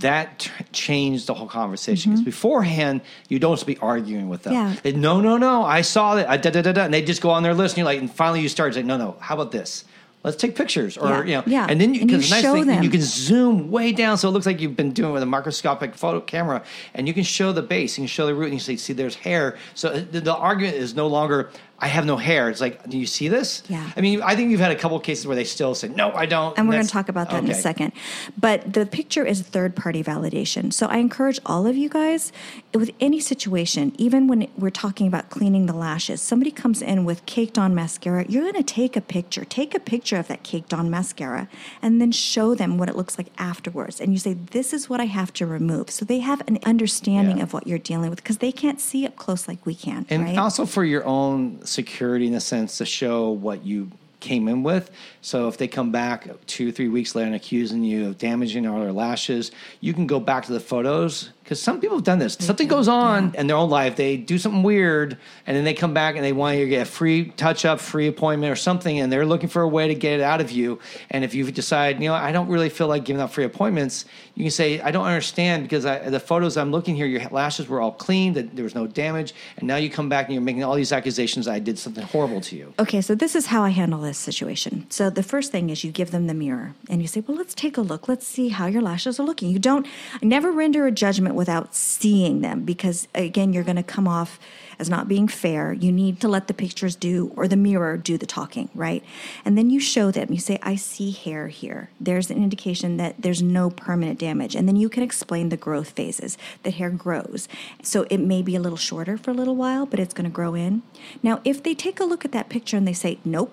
that 0.00 0.38
t- 0.40 0.50
changed 0.72 1.26
the 1.26 1.34
whole 1.34 1.46
conversation. 1.48 2.12
Because 2.12 2.24
beforehand, 2.24 3.00
you 3.28 3.38
don't 3.38 3.54
just 3.56 3.66
be 3.66 3.78
arguing 3.78 4.28
with 4.28 4.42
them. 4.44 4.52
Yeah. 4.52 4.76
They, 4.82 4.92
no, 4.92 5.20
no, 5.20 5.36
no, 5.36 5.64
I 5.64 5.80
saw 5.82 6.14
that. 6.16 6.28
I 6.28 6.36
da 6.36 6.50
da 6.50 6.62
da 6.62 6.72
da, 6.72 6.84
and 6.84 6.94
they 6.94 7.02
just 7.02 7.22
go 7.22 7.30
on 7.30 7.42
their 7.42 7.54
list, 7.54 7.74
and 7.74 7.78
you're 7.78 7.86
like, 7.86 8.00
and 8.00 8.10
finally 8.12 8.40
you 8.40 8.48
start 8.48 8.74
saying, 8.74 8.86
no, 8.86 8.96
no, 8.96 9.16
how 9.20 9.34
about 9.34 9.52
this? 9.52 9.84
Let's 10.22 10.38
take 10.38 10.56
pictures, 10.56 10.96
or 10.96 11.08
Yeah, 11.08 11.18
you 11.24 11.34
know, 11.34 11.42
yeah. 11.46 11.66
and 11.68 11.78
then 11.78 11.92
you, 11.92 12.00
And 12.00 12.10
you 12.10 12.16
the 12.16 12.30
nice 12.30 12.42
thing, 12.42 12.66
them. 12.66 12.82
you 12.82 12.88
can 12.88 13.02
zoom 13.02 13.70
way 13.70 13.92
down, 13.92 14.16
so 14.16 14.28
it 14.28 14.32
looks 14.32 14.46
like 14.46 14.58
you've 14.58 14.74
been 14.74 14.92
doing 14.92 15.12
with 15.12 15.22
a 15.22 15.26
microscopic 15.26 15.94
photo 15.94 16.20
camera, 16.22 16.62
and 16.94 17.06
you 17.06 17.12
can 17.12 17.24
show 17.24 17.52
the 17.52 17.60
base, 17.60 17.98
you 17.98 18.02
can 18.02 18.08
show 18.08 18.24
the 18.24 18.34
root, 18.34 18.46
and 18.46 18.54
you 18.54 18.58
say, 18.60 18.76
see, 18.76 18.94
there's 18.94 19.16
hair. 19.16 19.58
So 19.74 19.90
uh, 19.90 20.02
the, 20.10 20.20
the 20.20 20.34
argument 20.34 20.76
is 20.76 20.94
no 20.94 21.08
longer, 21.08 21.50
I 21.78 21.88
have 21.88 22.06
no 22.06 22.16
hair. 22.16 22.48
It's 22.50 22.60
like, 22.60 22.88
do 22.88 22.96
you 22.96 23.06
see 23.06 23.28
this? 23.28 23.62
Yeah. 23.68 23.90
I 23.96 24.00
mean, 24.00 24.22
I 24.22 24.36
think 24.36 24.50
you've 24.50 24.60
had 24.60 24.70
a 24.70 24.76
couple 24.76 24.96
of 24.96 25.02
cases 25.02 25.26
where 25.26 25.34
they 25.34 25.44
still 25.44 25.74
say, 25.74 25.88
no, 25.88 26.12
I 26.12 26.24
don't. 26.24 26.56
And 26.56 26.68
we're 26.68 26.74
going 26.74 26.86
to 26.86 26.92
talk 26.92 27.08
about 27.08 27.30
that 27.30 27.42
in 27.44 27.50
a 27.50 27.54
second. 27.54 27.92
But 28.38 28.72
the 28.72 28.86
picture 28.86 29.24
is 29.24 29.42
third 29.42 29.74
party 29.74 30.02
validation. 30.02 30.72
So 30.72 30.86
I 30.86 30.98
encourage 30.98 31.40
all 31.44 31.66
of 31.66 31.76
you 31.76 31.88
guys 31.88 32.32
with 32.72 32.90
any 33.00 33.20
situation, 33.20 33.92
even 33.98 34.28
when 34.28 34.48
we're 34.56 34.70
talking 34.70 35.06
about 35.08 35.30
cleaning 35.30 35.66
the 35.66 35.72
lashes, 35.72 36.22
somebody 36.22 36.50
comes 36.50 36.80
in 36.80 37.04
with 37.04 37.26
caked 37.26 37.58
on 37.58 37.74
mascara, 37.74 38.24
you're 38.28 38.42
going 38.50 38.54
to 38.54 38.62
take 38.62 38.96
a 38.96 39.00
picture. 39.00 39.44
Take 39.44 39.74
a 39.74 39.80
picture 39.80 40.16
of 40.16 40.28
that 40.28 40.42
caked 40.42 40.72
on 40.72 40.90
mascara 40.90 41.48
and 41.82 42.00
then 42.00 42.12
show 42.12 42.54
them 42.54 42.78
what 42.78 42.88
it 42.88 42.96
looks 42.96 43.18
like 43.18 43.28
afterwards. 43.36 44.00
And 44.00 44.12
you 44.12 44.18
say, 44.18 44.34
This 44.34 44.72
is 44.72 44.88
what 44.88 45.00
I 45.00 45.06
have 45.06 45.32
to 45.34 45.46
remove. 45.46 45.90
So 45.90 46.04
they 46.04 46.20
have 46.20 46.42
an 46.46 46.58
understanding 46.64 47.38
Yeah. 47.38 47.42
of 47.42 47.52
what 47.52 47.66
you're 47.66 47.78
dealing 47.78 48.10
with 48.10 48.22
because 48.22 48.38
they 48.38 48.52
can't 48.52 48.80
see 48.80 49.04
up 49.06 49.16
close 49.16 49.48
like 49.48 49.64
we 49.66 49.74
can. 49.74 50.06
And 50.08 50.24
right? 50.24 50.38
also 50.38 50.66
for 50.66 50.84
your 50.84 51.04
own 51.04 51.63
security 51.64 52.26
in 52.26 52.34
a 52.34 52.40
sense 52.40 52.78
to 52.78 52.86
show 52.86 53.30
what 53.30 53.64
you 53.64 53.90
came 54.20 54.48
in 54.48 54.62
with. 54.62 54.90
So 55.20 55.48
if 55.48 55.58
they 55.58 55.68
come 55.68 55.92
back 55.92 56.28
two, 56.46 56.72
three 56.72 56.88
weeks 56.88 57.14
later 57.14 57.26
and 57.26 57.36
accusing 57.36 57.84
you 57.84 58.08
of 58.08 58.18
damaging 58.18 58.66
all 58.66 58.80
their 58.80 58.92
lashes, 58.92 59.52
you 59.80 59.92
can 59.92 60.06
go 60.06 60.18
back 60.18 60.46
to 60.46 60.52
the 60.52 60.60
photos 60.60 61.30
because 61.44 61.60
some 61.60 61.78
people 61.78 61.98
have 61.98 62.04
done 62.04 62.18
this. 62.18 62.38
Something 62.40 62.68
goes 62.68 62.88
on 62.88 63.34
in 63.34 63.46
their 63.46 63.56
own 63.56 63.68
life, 63.68 63.96
they 63.96 64.16
do 64.16 64.38
something 64.38 64.62
weird, 64.62 65.18
and 65.46 65.54
then 65.54 65.64
they 65.64 65.74
come 65.74 65.92
back 65.92 66.16
and 66.16 66.24
they 66.24 66.32
want 66.32 66.56
you 66.56 66.64
to 66.64 66.70
get 66.70 66.82
a 66.82 66.90
free 66.90 67.26
touch 67.36 67.66
up, 67.66 67.80
free 67.80 68.06
appointment, 68.08 68.50
or 68.50 68.56
something, 68.56 68.98
and 68.98 69.12
they're 69.12 69.26
looking 69.26 69.50
for 69.50 69.60
a 69.60 69.68
way 69.68 69.86
to 69.86 69.94
get 69.94 70.14
it 70.18 70.22
out 70.22 70.40
of 70.40 70.50
you. 70.50 70.78
And 71.10 71.22
if 71.22 71.34
you 71.34 71.50
decide, 71.52 72.02
you 72.02 72.08
know, 72.08 72.14
I 72.14 72.32
don't 72.32 72.48
really 72.48 72.70
feel 72.70 72.88
like 72.88 73.04
giving 73.04 73.20
out 73.20 73.30
free 73.30 73.44
appointments, 73.44 74.06
you 74.34 74.44
can 74.44 74.50
say, 74.50 74.80
I 74.80 74.90
don't 74.90 75.04
understand 75.04 75.64
because 75.64 75.84
I, 75.84 76.08
the 76.08 76.18
photos 76.18 76.56
I'm 76.56 76.70
looking 76.70 76.96
here, 76.96 77.06
your 77.06 77.28
lashes 77.28 77.68
were 77.68 77.80
all 77.80 77.92
clean, 77.92 78.32
that 78.32 78.56
there 78.56 78.64
was 78.64 78.74
no 78.74 78.86
damage, 78.86 79.34
and 79.58 79.68
now 79.68 79.76
you 79.76 79.90
come 79.90 80.08
back 80.08 80.26
and 80.26 80.34
you're 80.34 80.42
making 80.42 80.64
all 80.64 80.74
these 80.74 80.92
accusations 80.92 81.46
I 81.46 81.58
did 81.58 81.78
something 81.78 82.04
horrible 82.06 82.40
to 82.40 82.56
you. 82.56 82.72
Okay, 82.78 83.02
so 83.02 83.14
this 83.14 83.36
is 83.36 83.46
how 83.46 83.62
I 83.62 83.68
handle 83.68 84.00
this 84.00 84.16
situation. 84.16 84.86
So 84.88 85.10
the 85.10 85.22
first 85.22 85.52
thing 85.52 85.68
is 85.68 85.84
you 85.84 85.92
give 85.92 86.10
them 86.10 86.26
the 86.26 86.34
mirror 86.34 86.74
and 86.88 87.02
you 87.02 87.08
say, 87.08 87.20
"Well, 87.20 87.36
let's 87.36 87.54
take 87.54 87.76
a 87.76 87.82
look. 87.82 88.08
Let's 88.08 88.26
see 88.26 88.48
how 88.48 88.66
your 88.66 88.80
lashes 88.80 89.20
are 89.20 89.24
looking." 89.24 89.50
You 89.50 89.58
don't 89.58 89.86
I 90.22 90.24
never 90.24 90.50
render 90.50 90.86
a 90.86 90.90
judgment 90.90 91.33
without 91.34 91.74
seeing 91.74 92.40
them 92.40 92.64
because 92.64 93.08
again, 93.14 93.52
you're 93.52 93.64
going 93.64 93.76
to 93.76 93.82
come 93.82 94.08
off 94.08 94.38
as 94.78 94.90
not 94.90 95.08
being 95.08 95.28
fair. 95.28 95.72
You 95.72 95.92
need 95.92 96.20
to 96.20 96.28
let 96.28 96.48
the 96.48 96.54
pictures 96.54 96.96
do 96.96 97.32
or 97.36 97.46
the 97.46 97.56
mirror 97.56 97.96
do 97.96 98.18
the 98.18 98.26
talking, 98.26 98.68
right? 98.74 99.04
And 99.44 99.56
then 99.56 99.70
you 99.70 99.78
show 99.78 100.10
them. 100.10 100.28
You 100.30 100.38
say, 100.38 100.58
"I 100.62 100.76
see 100.76 101.10
hair 101.12 101.48
here." 101.48 101.90
There's 102.00 102.30
an 102.30 102.36
indication 102.36 102.96
that 102.96 103.14
there's 103.18 103.42
no 103.42 103.70
permanent 103.70 104.18
damage. 104.18 104.54
And 104.54 104.66
then 104.66 104.76
you 104.76 104.88
can 104.88 105.02
explain 105.02 105.48
the 105.48 105.56
growth 105.56 105.90
phases. 105.90 106.36
that 106.62 106.74
hair 106.74 106.90
grows. 106.90 107.48
So 107.82 108.06
it 108.10 108.18
may 108.18 108.42
be 108.42 108.56
a 108.56 108.60
little 108.60 108.78
shorter 108.78 109.16
for 109.16 109.30
a 109.30 109.34
little 109.34 109.56
while, 109.56 109.86
but 109.86 110.00
it's 110.00 110.14
going 110.14 110.24
to 110.24 110.30
grow 110.30 110.54
in. 110.54 110.82
Now, 111.22 111.40
if 111.44 111.62
they 111.62 111.74
take 111.74 112.00
a 112.00 112.04
look 112.04 112.24
at 112.24 112.32
that 112.32 112.48
picture 112.48 112.76
and 112.76 112.86
they 112.86 112.92
say, 112.92 113.18
"Nope, 113.24 113.52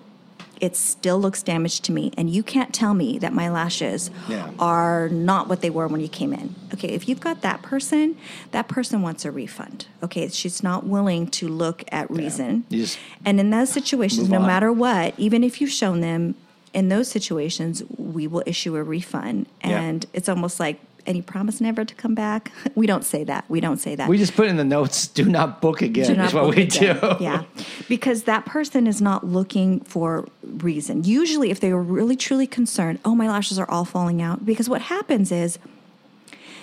it 0.62 0.76
still 0.76 1.18
looks 1.18 1.42
damaged 1.42 1.82
to 1.84 1.92
me 1.92 2.12
and 2.16 2.30
you 2.30 2.42
can't 2.42 2.72
tell 2.72 2.94
me 2.94 3.18
that 3.18 3.32
my 3.34 3.50
lashes 3.50 4.10
Yeah. 4.28 4.48
are 4.60 5.08
not 5.10 5.48
what 5.48 5.60
they 5.60 5.68
were 5.70 5.88
when 5.88 6.00
you 6.00 6.08
came 6.08 6.32
in 6.32 6.54
okay 6.72 6.88
if 6.88 7.08
you've 7.08 7.20
got 7.20 7.42
that 7.42 7.60
person 7.62 8.16
that 8.52 8.68
person 8.68 9.02
wants 9.02 9.24
a 9.24 9.30
refund 9.32 9.86
okay 10.02 10.28
she's 10.28 10.62
not 10.62 10.86
willing 10.86 11.26
to 11.26 11.48
look 11.48 11.82
at 11.90 12.08
reason 12.10 12.64
just 12.70 12.98
and 13.24 13.40
in 13.40 13.50
those 13.50 13.70
situations 13.70 14.28
no 14.30 14.38
on. 14.40 14.46
matter 14.46 14.72
what 14.72 15.12
even 15.18 15.42
if 15.42 15.60
you've 15.60 15.70
shown 15.70 16.00
them 16.00 16.34
in 16.72 16.88
those 16.88 17.08
situations 17.08 17.82
we 17.98 18.26
will 18.26 18.44
issue 18.46 18.76
a 18.76 18.82
refund 18.82 19.46
Yeah. 19.64 19.80
and 19.80 20.06
it's 20.14 20.28
almost 20.28 20.60
like 20.60 20.78
any 21.06 21.22
promise 21.22 21.60
never 21.60 21.84
to 21.84 21.94
come 21.94 22.14
back 22.14 22.52
we 22.74 22.86
don't 22.86 23.04
say 23.04 23.24
that 23.24 23.44
we 23.48 23.60
don't 23.60 23.78
say 23.78 23.94
that 23.94 24.08
We 24.08 24.18
just 24.18 24.34
put 24.34 24.46
in 24.48 24.56
the 24.56 24.64
notes, 24.64 25.06
do 25.06 25.24
not 25.24 25.60
book 25.60 25.82
again, 25.82 26.06
do 26.06 26.14
not 26.16 26.28
is 26.28 26.34
what 26.34 26.44
book 26.44 26.56
we 26.56 26.62
again. 26.62 26.98
do. 27.00 27.16
Yeah, 27.20 27.42
because 27.88 28.24
that 28.24 28.46
person 28.46 28.86
is 28.86 29.00
not 29.00 29.26
looking 29.26 29.80
for 29.80 30.26
reason. 30.42 31.04
Usually, 31.04 31.50
if 31.50 31.60
they 31.60 31.72
were 31.72 31.82
really 31.82 32.16
truly 32.16 32.46
concerned, 32.46 32.98
oh, 33.04 33.14
my 33.14 33.28
lashes 33.28 33.58
are 33.58 33.68
all 33.70 33.84
falling 33.84 34.20
out. 34.22 34.44
Because 34.44 34.68
what 34.68 34.82
happens 34.82 35.30
is 35.32 35.58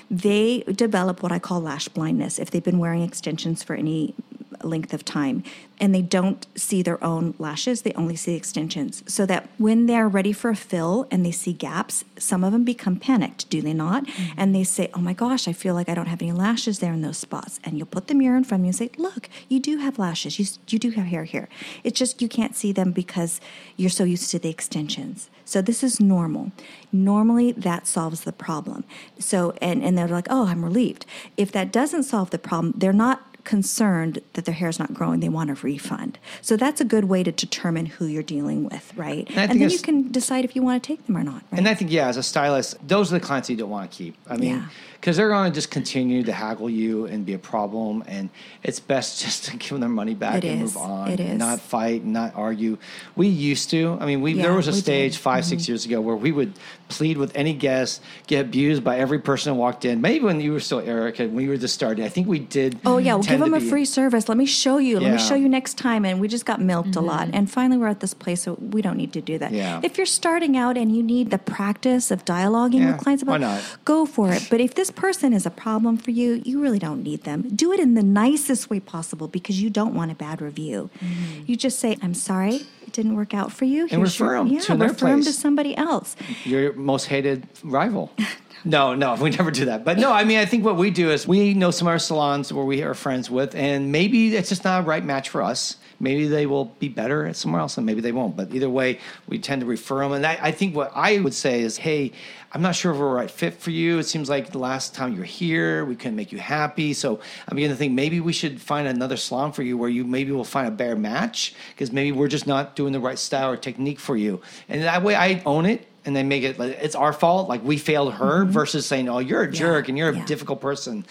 they 0.10 0.62
develop 0.62 1.22
what 1.22 1.32
I 1.32 1.40
call 1.40 1.62
lash 1.62 1.88
blindness 1.88 2.40
if 2.40 2.50
they've 2.50 2.64
been 2.64 2.80
wearing 2.80 3.04
extensions 3.04 3.64
for 3.64 3.76
any 3.76 4.16
length 4.64 4.94
of 4.94 5.06
time 5.06 5.44
and 5.80 5.96
they 5.96 6.02
don't 6.02 6.46
see 6.56 6.82
their 6.82 7.02
own 7.04 7.34
lashes 7.40 7.82
they 7.82 7.94
only 7.94 8.16
see 8.16 8.36
extensions. 8.36 9.04
So 9.08 9.26
that 9.26 9.50
when 9.58 9.86
they're 9.86 10.08
ready 10.08 10.34
for 10.34 10.50
a 10.50 10.56
fill 10.56 11.08
and 11.10 11.26
they 11.26 11.32
see 11.32 11.54
gaps 11.54 12.04
some 12.18 12.44
of 12.44 12.52
them 12.52 12.64
become 12.64 12.98
panicked 12.98 13.50
do 13.50 13.62
they 13.62 13.74
not? 13.74 14.06
Mm-hmm. 14.06 14.40
And 14.40 14.56
they 14.56 14.64
say 14.64 14.90
oh 14.94 15.00
my 15.00 15.14
gosh 15.14 15.48
i 15.48 15.54
feel 15.54 15.74
like 15.74 15.90
i 15.90 15.96
don't 15.96 16.08
have 16.08 16.22
any 16.22 16.32
lashes 16.32 16.80
there 16.80 16.94
in 16.94 17.02
those 17.02 17.18
spots. 17.18 17.60
And 17.64 17.78
you'll 17.78 17.88
put 17.88 18.08
the 18.08 18.16
mirror 18.16 18.38
in 18.38 18.44
front 18.44 18.62
of 18.62 18.66
you 18.66 18.70
and 18.70 18.76
say 18.76 18.90
look 18.98 19.30
you 19.48 19.60
do 19.60 19.78
have 19.78 20.00
lashes. 20.00 20.40
You, 20.40 20.46
you 20.68 20.80
do 20.80 20.92
have 20.92 21.06
hair 21.06 21.24
here. 21.24 21.50
It's 21.84 21.98
just 21.98 22.22
you 22.22 22.30
can't 22.30 22.56
see 22.56 22.72
them 22.72 22.92
because 22.92 23.40
you're 23.78 23.90
so 23.90 24.04
used 24.04 24.32
to 24.32 24.40
the 24.40 24.50
extensions. 24.50 25.30
So 25.46 25.64
this 25.64 25.84
is 25.84 26.00
normal. 26.00 26.52
Normally 26.92 27.52
that 27.54 27.88
solves 27.88 28.22
the 28.22 28.32
problem. 28.32 28.84
So 29.18 29.56
and 29.62 29.84
and 29.84 29.98
they're 29.98 30.08
like, 30.08 30.28
"Oh, 30.30 30.46
I'm 30.46 30.64
relieved." 30.64 31.06
If 31.38 31.52
that 31.54 31.72
doesn't 31.72 32.04
solve 32.04 32.30
the 32.30 32.38
problem, 32.38 32.74
they're 32.78 32.94
not 32.94 33.29
concerned 33.44 34.22
that 34.34 34.46
their 34.46 34.56
hair 34.56 34.70
is 34.70 34.80
not 34.80 34.94
growing. 34.94 35.20
They 35.20 35.30
want 35.30 35.50
a 35.50 35.56
refund. 35.56 36.20
So 36.42 36.58
that's 36.58 36.82
a 36.82 36.86
good 36.86 37.06
way 37.06 37.24
to 37.24 37.32
determine 37.32 37.88
who 37.88 38.06
you're 38.06 38.24
dealing 38.24 38.64
with, 38.64 38.94
right? 38.96 39.28
And 39.30 39.52
And, 39.52 39.62
then 39.62 39.70
you 39.70 39.80
can 39.80 40.12
decide 40.12 40.46
if 40.46 40.56
you 40.56 40.62
want 40.62 40.84
to 40.84 40.88
take 40.88 41.06
them 41.06 41.18
or 41.18 41.24
not, 41.24 41.44
right? 41.52 41.60
And 41.60 41.68
I 41.68 41.74
think, 41.74 41.92
yeah, 41.92 42.08
as 42.08 42.18
a 42.18 42.24
stylist, 42.24 42.78
those 42.88 43.12
are 43.12 43.20
the 43.20 43.26
clients 43.26 43.50
you 43.50 43.56
don't 43.56 43.70
want 43.70 43.90
to 43.90 43.98
keep. 43.98 44.16
I 44.28 44.38
mean. 44.38 44.70
Because 45.00 45.16
they're 45.18 45.30
going 45.30 45.50
to 45.52 45.56
just 45.56 45.72
continue 45.72 46.24
to 46.24 46.34
haggle 46.34 46.70
you 46.70 47.06
and 47.06 47.26
be 47.26 47.34
a 47.34 47.40
problem. 47.40 48.04
And 48.08 48.30
it's 48.64 48.80
best 48.80 49.22
just 49.24 49.46
to 49.46 49.58
give 49.58 49.70
them 49.70 49.80
their 49.80 49.90
money 49.90 50.14
back 50.14 50.44
It 50.44 50.46
and 50.48 50.62
is. 50.64 50.74
move 50.76 50.84
on. 50.84 51.10
It 51.10 51.20
and 51.20 51.30
is. 51.34 51.38
Not 51.40 51.60
fight, 51.62 52.04
not 52.04 52.36
argue. 52.36 52.78
We 53.16 53.28
used 53.28 53.70
to. 53.72 53.98
I 54.02 54.06
mean, 54.06 54.22
we 54.22 54.34
there 54.34 54.54
was 54.54 54.68
a 54.68 54.72
we 54.72 54.76
did. 54.78 54.84
stage 54.84 55.18
5 55.18 55.46
six 55.46 55.64
Mm-hmm. 55.64 55.72
years 55.72 55.86
ago 55.86 56.02
where 56.02 56.16
we 56.16 56.32
would 56.32 56.54
plead 56.90 57.18
with 57.18 57.32
any 57.36 57.54
guest, 57.54 58.02
get 58.28 58.42
abused 58.46 58.84
by 58.84 58.98
every 58.98 59.20
person 59.20 59.54
who 59.54 59.60
walked 59.60 59.86
in. 59.86 60.02
Maybe 60.02 60.24
when 60.26 60.42
you 60.42 60.52
were 60.54 60.60
still 60.60 60.80
Erica, 60.80 61.28
when 61.28 61.44
you 61.44 61.50
were 61.52 61.58
just 61.58 61.74
starting, 61.76 62.04
I 62.04 62.10
think 62.10 62.28
we 62.28 62.40
did. 62.40 62.80
Oh 62.86 62.98
yeah, 62.98 63.14
we'll 63.16 63.24
give 63.24 63.40
them 63.40 63.54
a 63.54 63.60
free 63.62 63.86
service. 63.86 64.28
Let 64.28 64.38
me 64.38 64.46
show 64.46 64.78
you. 64.78 65.00
Let 65.00 65.12
me 65.14 65.20
show 65.20 65.36
you 65.36 65.48
next 65.50 65.76
time. 65.78 66.04
And 66.06 66.20
we 66.20 66.28
just 66.28 66.46
got 66.46 66.60
milked 66.62 66.96
a 66.96 67.02
lot. 67.02 67.30
And 67.34 67.50
finally, 67.50 67.78
we're 67.78 67.88
at 67.88 68.00
this 68.00 68.14
place 68.14 68.42
so 68.44 68.54
we 68.56 68.82
don't 68.82 68.98
need 68.98 69.14
to 69.14 69.22
do 69.22 69.38
that. 69.38 69.52
Yeah. 69.52 69.80
If 69.84 69.98
you're 69.98 70.06
starting 70.06 70.58
out 70.58 70.78
and 70.78 70.96
you 70.96 71.04
need 71.04 71.30
the 71.32 71.38
practice 71.38 72.12
of 72.12 72.26
dialoguing 72.26 72.80
Yeah, 72.82 72.92
with 72.94 73.02
clients 73.02 73.24
about, 73.24 73.34
why 73.34 73.38
not? 73.38 73.78
go 73.86 74.06
for 74.06 74.32
it. 74.34 74.48
But 74.50 74.60
if 74.62 74.76
this 74.76 74.89
person 74.94 75.34
is 75.34 75.46
a 75.46 75.50
problem 75.50 75.98
for 75.98 76.12
you, 76.12 76.42
you 76.46 76.62
really 76.62 76.80
don't 76.80 77.04
need 77.04 77.24
them. 77.24 77.44
Do 77.56 77.72
it 77.74 77.80
in 77.80 77.94
the 77.94 78.04
nicest 78.04 78.70
way 78.70 78.80
possible 78.80 79.28
because 79.28 79.62
you 79.62 79.70
don't 79.70 79.94
want 79.94 80.12
a 80.12 80.16
bad 80.16 80.42
review. 80.42 80.90
Mm-hmm. 81.00 81.44
You 81.48 81.56
just 81.56 81.80
say, 81.80 81.98
"I'm 82.02 82.14
sorry." 82.14 82.62
It 82.86 82.94
didn't 82.94 83.16
work 83.16 83.34
out 83.36 83.52
for 83.52 83.66
you. 83.66 83.84
And 83.84 83.92
Here's 83.92 84.18
your- 84.18 84.30
refer 84.30 84.38
'em 84.40 84.48
yeah, 84.48 84.60
to 84.62 84.72
another 84.74 84.92
refer 84.94 85.08
'em 85.10 85.22
to 85.24 85.32
somebody 85.34 85.78
else. 85.78 86.16
your 86.44 86.74
most 86.74 87.06
hated 87.06 87.48
rival. 87.64 88.12
No, 88.66 88.94
no, 88.94 89.16
we 89.22 89.30
never 89.30 89.52
do 89.52 89.64
that. 89.66 89.86
But 89.86 89.98
no, 90.00 90.12
I 90.12 90.26
mean, 90.26 90.38
I 90.38 90.44
think 90.46 90.66
what 90.66 90.76
we 90.76 90.92
do 90.92 91.10
is 91.12 91.26
we 91.26 91.54
know 91.54 91.72
some 91.72 91.88
of 91.88 91.94
our 91.94 91.98
salons 92.00 92.52
where 92.52 92.66
we 92.66 92.84
are 92.84 92.94
friends 92.94 93.30
with, 93.32 93.56
and 93.56 93.90
maybe 93.90 94.36
it's 94.36 94.50
just 94.50 94.66
not 94.66 94.82
a 94.82 94.84
right 94.86 95.06
match 95.06 95.30
for 95.30 95.42
us. 95.42 95.78
Maybe 96.00 96.28
they 96.28 96.46
will 96.46 96.66
be 96.66 96.88
better 96.88 97.26
at 97.26 97.36
somewhere 97.36 97.62
else, 97.62 97.78
and 97.78 97.86
maybe 97.86 98.02
they 98.02 98.12
won't. 98.12 98.36
But 98.36 98.54
either 98.54 98.70
way, 98.70 99.00
we 99.28 99.38
tend 99.40 99.62
to 99.62 99.68
refer 99.68 100.00
them. 100.00 100.14
And 100.14 100.26
I, 100.26 100.38
I 100.42 100.52
think 100.52 100.76
what 100.76 100.92
I 100.96 101.20
would 101.20 101.34
say 101.34 101.62
is, 101.62 101.78
hey, 101.78 102.14
I'm 102.52 102.62
not 102.62 102.76
sure 102.76 102.92
if 102.94 102.98
we're 102.98 103.14
right 103.14 103.30
fit 103.30 103.54
for 103.56 103.70
you. 103.70 104.00
It 104.00 104.06
seems 104.06 104.30
like 104.30 104.52
the 104.52 104.60
last 104.60 104.96
time 104.96 105.14
you 105.14 105.20
were 105.20 105.26
here, 105.26 105.86
we 105.86 105.96
couldn't 105.96 106.16
make 106.16 106.32
you 106.32 106.40
happy. 106.40 106.94
So 106.94 107.20
I'm 107.48 107.56
beginning 107.56 107.76
to 107.76 107.78
think 107.78 107.94
maybe 107.94 108.20
we 108.22 108.34
should 108.34 108.62
find 108.62 108.88
another 108.88 109.18
salon 109.18 109.52
for 109.52 109.62
you 109.62 109.78
where 109.78 109.90
you 109.90 110.04
maybe 110.06 110.32
will 110.32 110.44
find 110.44 110.68
a 110.68 110.72
better 110.72 110.96
match 110.96 111.54
because 111.72 111.92
maybe 111.92 112.12
we're 112.12 112.28
just 112.28 112.48
not 112.48 112.76
doing 112.76 112.94
the 112.94 113.00
right 113.00 113.20
style 113.20 113.52
or 113.52 113.58
technique 113.58 114.00
for 114.00 114.16
you. 114.16 114.42
And 114.68 114.82
that 114.84 115.04
way, 115.04 115.16
I 115.16 115.44
own 115.46 115.66
it 115.66 115.86
and 116.10 116.16
they 116.16 116.24
make 116.24 116.44
it 116.44 116.58
like 116.58 116.80
it's 116.82 116.96
our 116.96 117.14
fault, 117.14 117.48
like 117.48 117.64
we 117.64 117.78
failed 117.78 118.16
her, 118.16 118.42
mm-hmm. 118.42 118.52
versus 118.52 118.86
saying, 118.88 119.08
"Oh, 119.08 119.20
you're 119.20 119.44
a 119.44 119.52
jerk 119.52 119.90
and 119.90 119.98
you're 119.98 120.10
a 120.10 120.18
yeah. 120.18 120.26
difficult 120.26 120.60
person," 120.60 121.06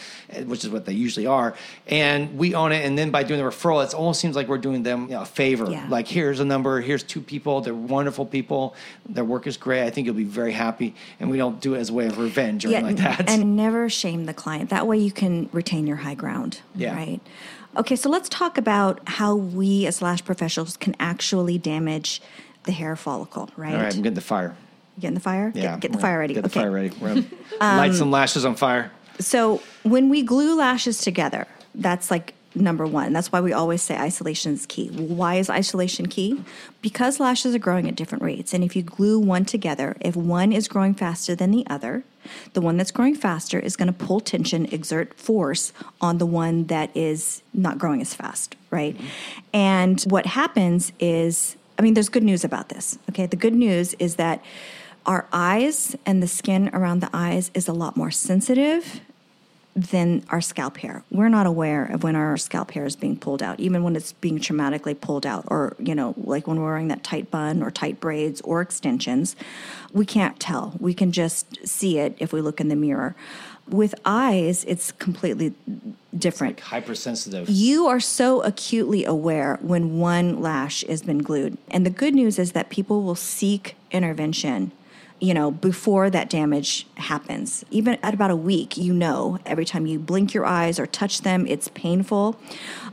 which 0.45 0.65
is 0.65 0.71
what 0.71 0.87
they 0.87 0.93
usually 0.93 1.27
are. 1.27 1.55
And 1.87 2.37
we 2.37 2.57
own 2.57 2.73
it, 2.73 2.85
and 2.85 2.99
then 2.99 3.11
by 3.11 3.23
doing 3.23 3.41
the 3.41 3.47
referral, 3.49 3.87
it 3.87 3.95
almost 3.95 4.21
seems 4.21 4.35
like 4.35 4.49
we're 4.49 4.59
doing 4.59 4.83
them 4.83 5.03
you 5.03 5.11
know, 5.11 5.23
a 5.23 5.25
favor. 5.25 5.71
Yeah. 5.71 5.87
Like, 5.89 6.09
here's 6.09 6.41
a 6.41 6.45
number, 6.45 6.81
here's 6.81 7.05
two 7.05 7.21
people, 7.21 7.61
they're 7.61 7.75
wonderful 7.75 8.27
people, 8.27 8.75
their 9.09 9.25
work 9.25 9.47
is 9.47 9.57
great. 9.57 9.85
I 9.85 9.91
think 9.91 10.07
you'll 10.07 10.17
be 10.17 10.25
very 10.25 10.53
happy, 10.53 10.97
and 11.21 11.31
we 11.31 11.39
don't 11.39 11.61
do 11.61 11.75
it 11.75 11.79
as 11.79 11.91
a 11.91 11.93
way 11.93 12.07
of 12.07 12.19
revenge 12.19 12.67
or 12.67 12.75
anything 12.75 13.05
like 13.05 13.19
that. 13.19 13.31
And 13.31 13.57
never 13.57 13.89
shame 13.89 14.27
the 14.27 14.35
client. 14.35 14.71
That 14.71 14.89
way 14.89 14.99
you 14.99 15.13
can 15.13 15.49
retain 15.53 15.87
your 15.87 15.99
high 15.99 16.17
ground. 16.17 16.61
Yeah. 16.75 16.97
Right. 16.97 17.21
Okay, 17.77 17.95
so 17.95 18.09
let's 18.09 18.29
talk 18.29 18.59
about 18.59 19.01
how 19.07 19.37
we 19.37 19.87
as 19.87 20.03
lash 20.03 20.25
professionals 20.25 20.77
can 20.77 20.97
actually 20.99 21.59
damage 21.59 22.21
the 22.65 22.73
hair 22.73 22.97
follicle, 22.97 23.51
right? 23.57 23.75
All 23.75 23.81
right, 23.83 23.95
I'm 23.95 24.03
getting 24.03 24.15
the 24.15 24.21
fire. 24.21 24.57
Getting 24.99 25.15
the 25.15 25.21
fire? 25.21 25.53
Yeah, 25.55 25.73
Get, 25.73 25.81
get 25.81 25.93
the 25.93 25.99
fire 25.99 26.19
ready. 26.19 26.35
Get 26.35 26.43
the 26.43 26.51
okay. 26.51 26.61
Fire 26.61 26.71
ready. 26.71 26.91
We're 27.01 27.25
light 27.61 27.95
some 27.95 28.11
lashes 28.11 28.45
on 28.45 28.55
fire. 28.55 28.91
So 29.21 29.63
when 29.83 30.09
we 30.09 30.23
glue 30.23 30.57
lashes 30.57 30.99
together, 30.99 31.47
that's 31.75 32.11
like 32.11 32.35
number 32.55 32.87
one. 32.87 33.13
That's 33.13 33.31
why 33.31 33.41
we 33.41 33.53
always 33.53 33.83
say 33.83 33.97
isolation 33.97 34.53
is 34.53 34.67
key. 34.67 34.89
Why 34.89 35.37
is 35.37 35.51
isolation 35.51 36.07
key? 36.07 36.43
Because 36.83 37.21
lashes 37.21 37.55
are 37.55 37.59
growing 37.59 37.89
at 37.89 37.95
different 37.95 38.23
rates. 38.23 38.53
And 38.53 38.65
if 38.65 38.75
you 38.75 38.83
glue 38.83 39.19
one 39.19 39.45
together, 39.45 39.97
if 40.01 40.17
one 40.17 40.53
is 40.53 40.69
growing 40.69 40.95
faster 40.95 41.35
than 41.35 41.51
the 41.51 41.67
other, 41.69 42.05
the 42.53 42.61
one 42.61 42.77
that's 42.77 42.91
growing 42.91 43.15
faster 43.15 43.59
is 43.59 43.77
going 43.77 43.93
to 43.93 43.93
pull 43.93 44.21
tension, 44.21 44.67
exert 44.67 45.15
force 45.15 45.73
on 46.01 46.19
the 46.19 46.27
one 46.27 46.65
that 46.65 46.95
is 46.97 47.43
not 47.55 47.79
growing 47.79 48.01
as 48.01 48.15
fast, 48.15 48.57
right? 48.71 48.97
Mm-hmm. 48.97 49.07
And 49.55 50.03
what 50.03 50.27
happens 50.27 50.93
is, 50.99 51.57
I 51.79 51.83
mean, 51.83 51.95
there's 51.95 52.09
good 52.09 52.25
news 52.25 52.45
about 52.45 52.69
this. 52.69 52.99
Okay. 53.11 53.27
The 53.27 53.37
good 53.37 53.55
news 53.55 53.95
is 53.95 54.17
that 54.17 54.43
our 55.09 55.27
eyes 55.33 55.97
and 56.05 56.23
the 56.23 56.29
skin 56.29 56.69
around 56.75 57.01
the 57.01 57.09
eyes 57.15 57.51
is 57.55 57.67
a 57.67 57.73
lot 57.73 57.97
more 57.97 58.11
sensitive 58.11 59.01
than 59.75 60.23
our 60.29 60.41
scalp 60.41 60.77
hair. 60.79 61.03
We're 61.11 61.31
not 61.31 61.47
aware 61.47 61.87
of 61.87 62.03
when 62.03 62.15
our 62.15 62.37
scalp 62.37 62.73
hair 62.73 62.85
is 62.85 62.95
being 62.95 63.17
pulled 63.17 63.43
out, 63.43 63.59
even 63.59 63.83
when 63.83 63.97
it's 63.97 64.13
being 64.13 64.39
traumatically 64.39 65.01
pulled 65.01 65.25
out, 65.25 65.45
or, 65.49 65.75
you 65.79 65.95
know, 65.95 66.15
like 66.19 66.47
when 66.47 66.61
we're 66.61 66.67
wearing 66.67 66.89
that 66.89 67.03
tight 67.03 67.31
bun 67.31 67.63
or 67.63 67.71
tight 67.71 68.01
braids 68.01 68.43
or 68.43 68.61
extensions. 68.61 69.35
We 69.93 70.05
can't 70.05 70.39
tell. 70.39 70.75
We 70.79 70.93
can 70.93 71.11
just 71.11 71.67
see 71.67 71.99
it 71.99 72.15
if 72.19 72.33
we 72.33 72.43
look 72.43 72.61
in 72.61 72.69
the 72.69 72.77
mirror. 72.77 73.17
With 73.67 73.95
eyes, 74.05 74.65
it's 74.65 74.93
completely 74.93 75.55
different. 76.17 76.61
Hypersensitive. 76.61 77.49
you 77.49 77.87
are 77.87 78.01
so 78.01 78.43
acutely 78.43 79.05
aware 79.05 79.59
when 79.63 79.99
one 79.99 80.41
lash 80.43 80.85
has 80.85 81.03
been 81.03 81.19
glued. 81.19 81.57
And 81.71 81.87
the 81.87 81.91
good 81.91 82.15
news 82.15 82.39
is 82.39 82.53
that 82.53 82.69
people 82.69 83.03
will 83.03 83.15
seek 83.15 83.77
intervention, 83.91 84.73
you 85.21 85.35
know, 85.35 85.51
before 85.51 86.11
that 86.11 86.31
damage 86.31 86.87
happens. 86.97 87.65
Even 87.71 87.99
at 88.03 88.15
about 88.15 88.31
a 88.31 88.37
week, 88.37 88.77
you 88.77 88.93
know, 88.93 89.39
every 89.45 89.65
time 89.65 89.87
you 89.87 89.99
blink 89.99 90.33
your 90.33 90.45
eyes 90.47 90.79
or 90.79 90.87
touch 90.87 91.23
them, 91.23 91.47
it's 91.47 91.69
painful. 91.69 92.39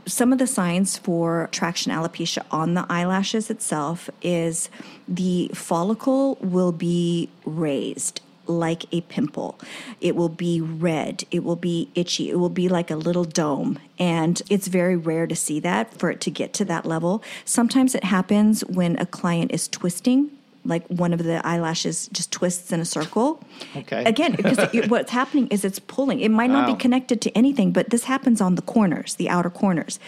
Some 0.06 0.32
of 0.32 0.38
the 0.38 0.46
signs 0.46 0.98
for 0.98 1.48
traction 1.52 1.92
alopecia 1.92 2.44
on 2.50 2.74
the 2.74 2.86
eyelashes 2.88 3.50
itself 3.50 4.10
is 4.22 4.68
the 5.06 5.50
follicle 5.54 6.36
will 6.40 6.72
be 6.72 7.28
raised 7.44 8.20
like 8.48 8.84
a 8.92 9.00
pimple. 9.02 9.58
It 10.00 10.14
will 10.14 10.28
be 10.28 10.60
red. 10.60 11.24
It 11.30 11.42
will 11.42 11.56
be 11.56 11.90
itchy. 11.94 12.30
It 12.30 12.38
will 12.38 12.48
be 12.48 12.68
like 12.68 12.90
a 12.90 12.96
little 12.96 13.24
dome. 13.24 13.78
And 13.98 14.40
it's 14.48 14.68
very 14.68 14.96
rare 14.96 15.26
to 15.26 15.34
see 15.34 15.60
that 15.60 15.92
for 15.94 16.10
it 16.10 16.20
to 16.22 16.30
get 16.30 16.52
to 16.54 16.64
that 16.66 16.86
level. 16.86 17.22
Sometimes 17.44 17.94
it 17.94 18.04
happens 18.04 18.64
when 18.64 18.96
a 18.98 19.06
client 19.06 19.52
is 19.52 19.68
twisting. 19.68 20.30
Like 20.66 20.86
one 20.88 21.12
of 21.12 21.22
the 21.22 21.44
eyelashes 21.46 22.08
just 22.12 22.30
twists 22.32 22.72
in 22.72 22.80
a 22.80 22.84
circle. 22.84 23.42
Okay. 23.76 24.04
Again, 24.04 24.34
because 24.34 24.58
it, 24.72 24.90
what's 24.90 25.10
happening 25.12 25.46
is 25.48 25.64
it's 25.64 25.78
pulling. 25.78 26.20
It 26.20 26.30
might 26.30 26.50
not 26.50 26.68
Wow. 26.68 26.74
be 26.74 26.80
connected 26.80 27.20
to 27.22 27.30
anything, 27.36 27.70
but 27.72 27.90
this 27.90 28.04
happens 28.04 28.40
on 28.40 28.54
the 28.56 28.62
corners, 28.62 29.14
the 29.14 29.28
outer 29.28 29.50
corners, 29.50 29.98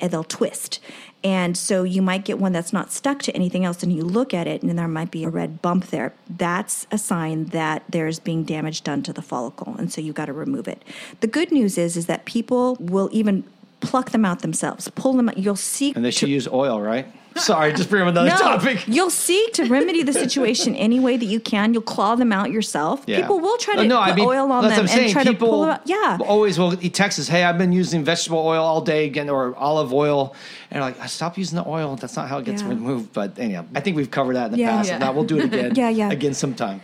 and 0.00 0.10
they'll 0.10 0.24
twist. 0.24 0.80
And 1.24 1.56
so 1.56 1.84
you 1.84 2.02
might 2.02 2.24
get 2.24 2.38
one 2.40 2.50
that's 2.52 2.72
not 2.72 2.90
stuck 2.92 3.20
to 3.22 3.32
anything 3.36 3.64
else, 3.64 3.82
and 3.84 3.92
you 3.92 4.02
look 4.02 4.34
at 4.34 4.48
it, 4.48 4.62
and 4.62 4.76
there 4.76 4.88
might 4.88 5.12
be 5.12 5.22
a 5.22 5.28
red 5.28 5.62
bump 5.62 5.86
there. 5.86 6.12
That's 6.28 6.86
a 6.90 6.98
sign 6.98 7.44
that 7.46 7.84
there's 7.88 8.18
being 8.18 8.42
damage 8.42 8.82
done 8.82 9.02
to 9.04 9.12
the 9.12 9.22
follicle, 9.22 9.76
and 9.78 9.92
so 9.92 10.00
you 10.00 10.12
got 10.12 10.26
to 10.26 10.32
remove 10.32 10.66
it. 10.66 10.82
The 11.20 11.28
good 11.28 11.52
news 11.52 11.78
is, 11.78 11.96
is 11.96 12.06
that 12.06 12.24
people 12.24 12.76
will 12.80 13.08
even 13.12 13.44
pluck 13.80 14.10
them 14.10 14.24
out 14.24 14.40
themselves, 14.40 14.88
pull 14.96 15.12
them 15.12 15.28
out. 15.28 15.38
You'll 15.38 15.54
see. 15.56 15.92
And 15.94 16.04
they 16.04 16.10
to- 16.10 16.16
should 16.18 16.28
use 16.28 16.48
oil, 16.48 16.80
right? 16.80 17.06
Sorry, 17.36 17.72
just 17.72 17.88
bring 17.90 18.02
up 18.02 18.08
another 18.08 18.28
no, 18.30 18.36
topic. 18.36 18.84
you'll 18.86 19.10
seek 19.10 19.54
to 19.54 19.64
remedy 19.64 20.02
the 20.02 20.12
situation 20.24 20.74
any 20.76 21.00
way 21.00 21.16
that 21.16 21.24
you 21.24 21.40
can. 21.40 21.72
You'll 21.72 21.82
claw 21.82 22.14
them 22.14 22.32
out 22.32 22.50
yourself. 22.50 23.04
Yeah. 23.06 23.20
People 23.20 23.40
will 23.40 23.56
try 23.58 23.74
to 23.74 23.80
Uh, 23.80 23.84
no, 23.84 23.98
put 23.98 24.08
I 24.10 24.14
mean, 24.14 24.26
oil 24.28 24.52
on 24.52 24.64
them 24.64 24.72
I'm 24.80 24.86
saying. 24.86 25.04
and 25.04 25.12
try 25.12 25.24
People 25.24 25.48
to 25.48 25.50
pull 25.52 25.60
them 25.62 25.70
out. 25.70 25.80
Yeah. 25.86 26.18
always 26.26 26.58
will 26.58 26.70
he 26.70 26.90
texts 26.90 27.20
us, 27.20 27.28
hey, 27.28 27.44
I've 27.44 27.58
been 27.58 27.72
using 27.72 28.04
vegetable 28.04 28.38
oil 28.38 28.62
all 28.64 28.80
day 28.80 29.06
again 29.06 29.28
or 29.30 29.54
olive 29.56 29.92
oil. 29.92 30.34
And 30.70 30.82
they're 30.82 30.90
like, 30.90 31.08
stop 31.08 31.36
using 31.36 31.56
the 31.56 31.68
oil. 31.68 31.96
That's 31.96 32.16
not 32.16 32.28
how 32.28 32.38
it 32.38 32.44
gets 32.44 32.62
Yeah. 32.62 32.68
removed. 32.68 33.12
But 33.12 33.38
anyhow, 33.38 33.64
I 33.74 33.80
think 33.80 33.96
we've 33.96 34.10
covered 34.10 34.34
that 34.36 34.46
in 34.46 34.52
the 34.52 34.58
Yeah. 34.58 34.70
past. 34.70 34.88
Yeah. 34.88 34.94
And 34.94 35.04
now 35.04 35.12
we'll 35.12 35.24
do 35.24 35.38
it 35.38 35.44
again. 35.52 35.74
Yeah, 35.74 35.88
yeah. 35.90 36.10
Again 36.10 36.34
sometime. 36.34 36.80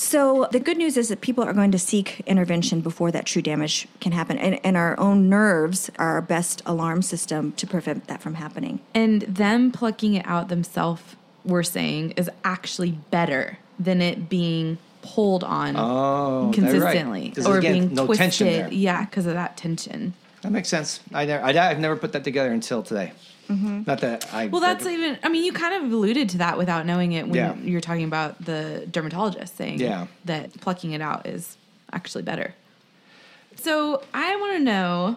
So 0.00 0.46
the 0.52 0.60
good 0.60 0.76
news 0.76 0.96
is 0.96 1.08
that 1.08 1.22
people 1.22 1.42
are 1.42 1.52
going 1.52 1.72
to 1.72 1.78
seek 1.78 2.20
intervention 2.20 2.82
before 2.82 3.10
that 3.10 3.26
true 3.26 3.42
damage 3.42 3.88
can 4.00 4.12
happen. 4.12 4.38
And, 4.38 4.60
and 4.64 4.76
our 4.76 4.98
own 4.98 5.28
nerves 5.28 5.90
are 5.98 6.10
our 6.10 6.22
best 6.22 6.62
alarm 6.64 7.02
system 7.02 7.50
to 7.54 7.66
prevent 7.66 8.06
that 8.06 8.22
from 8.22 8.34
happening. 8.34 8.78
And 8.94 9.22
them 9.22 9.72
plucking 9.72 10.14
it 10.14 10.24
out 10.24 10.50
themselves, 10.50 11.02
we're 11.44 11.64
saying, 11.64 12.12
is 12.12 12.30
actually 12.44 12.92
better 13.10 13.58
than 13.76 14.00
it 14.00 14.28
being 14.28 14.78
pulled 15.02 15.42
on 15.42 15.74
Oh, 15.76 16.52
they're 16.52 16.80
right. 16.80 17.38
or 17.44 17.58
again, 17.58 17.72
being 17.72 17.94
no 17.94 18.06
twisted. 18.06 18.22
tension 18.22 18.46
there. 18.46 18.72
Yeah, 18.72 19.04
because 19.04 19.26
of 19.26 19.34
that 19.34 19.56
tension. 19.56 20.14
That 20.42 20.52
makes 20.52 20.68
sense. 20.68 21.00
I 21.12 21.24
never, 21.24 21.44
I, 21.44 21.70
I've 21.70 21.80
never 21.80 21.96
put 21.96 22.12
that 22.12 22.22
together 22.22 22.52
until 22.52 22.84
today. 22.84 23.10
Not 23.48 24.00
that 24.00 24.26
I. 24.34 24.44
Mm-hmm. 24.44 24.52
Well, 24.52 24.60
that's 24.60 24.84
even. 24.86 25.18
I 25.22 25.28
mean, 25.28 25.44
you 25.44 25.52
kind 25.52 25.82
of 25.84 25.90
alluded 25.92 26.28
to 26.30 26.38
that 26.38 26.58
without 26.58 26.84
knowing 26.86 27.12
it 27.12 27.24
when 27.26 27.34
Yeah. 27.34 27.54
you're 27.56 27.80
talking 27.80 28.04
about 28.04 28.44
the 28.44 28.86
dermatologist 28.90 29.56
saying 29.56 29.80
Yeah. 29.80 30.06
that 30.26 30.60
plucking 30.60 30.92
it 30.92 31.00
out 31.00 31.26
is 31.26 31.56
actually 31.92 32.22
better. 32.24 32.54
So 33.56 34.02
I 34.14 34.36
want 34.36 34.58
to 34.58 34.62
know, 34.62 35.16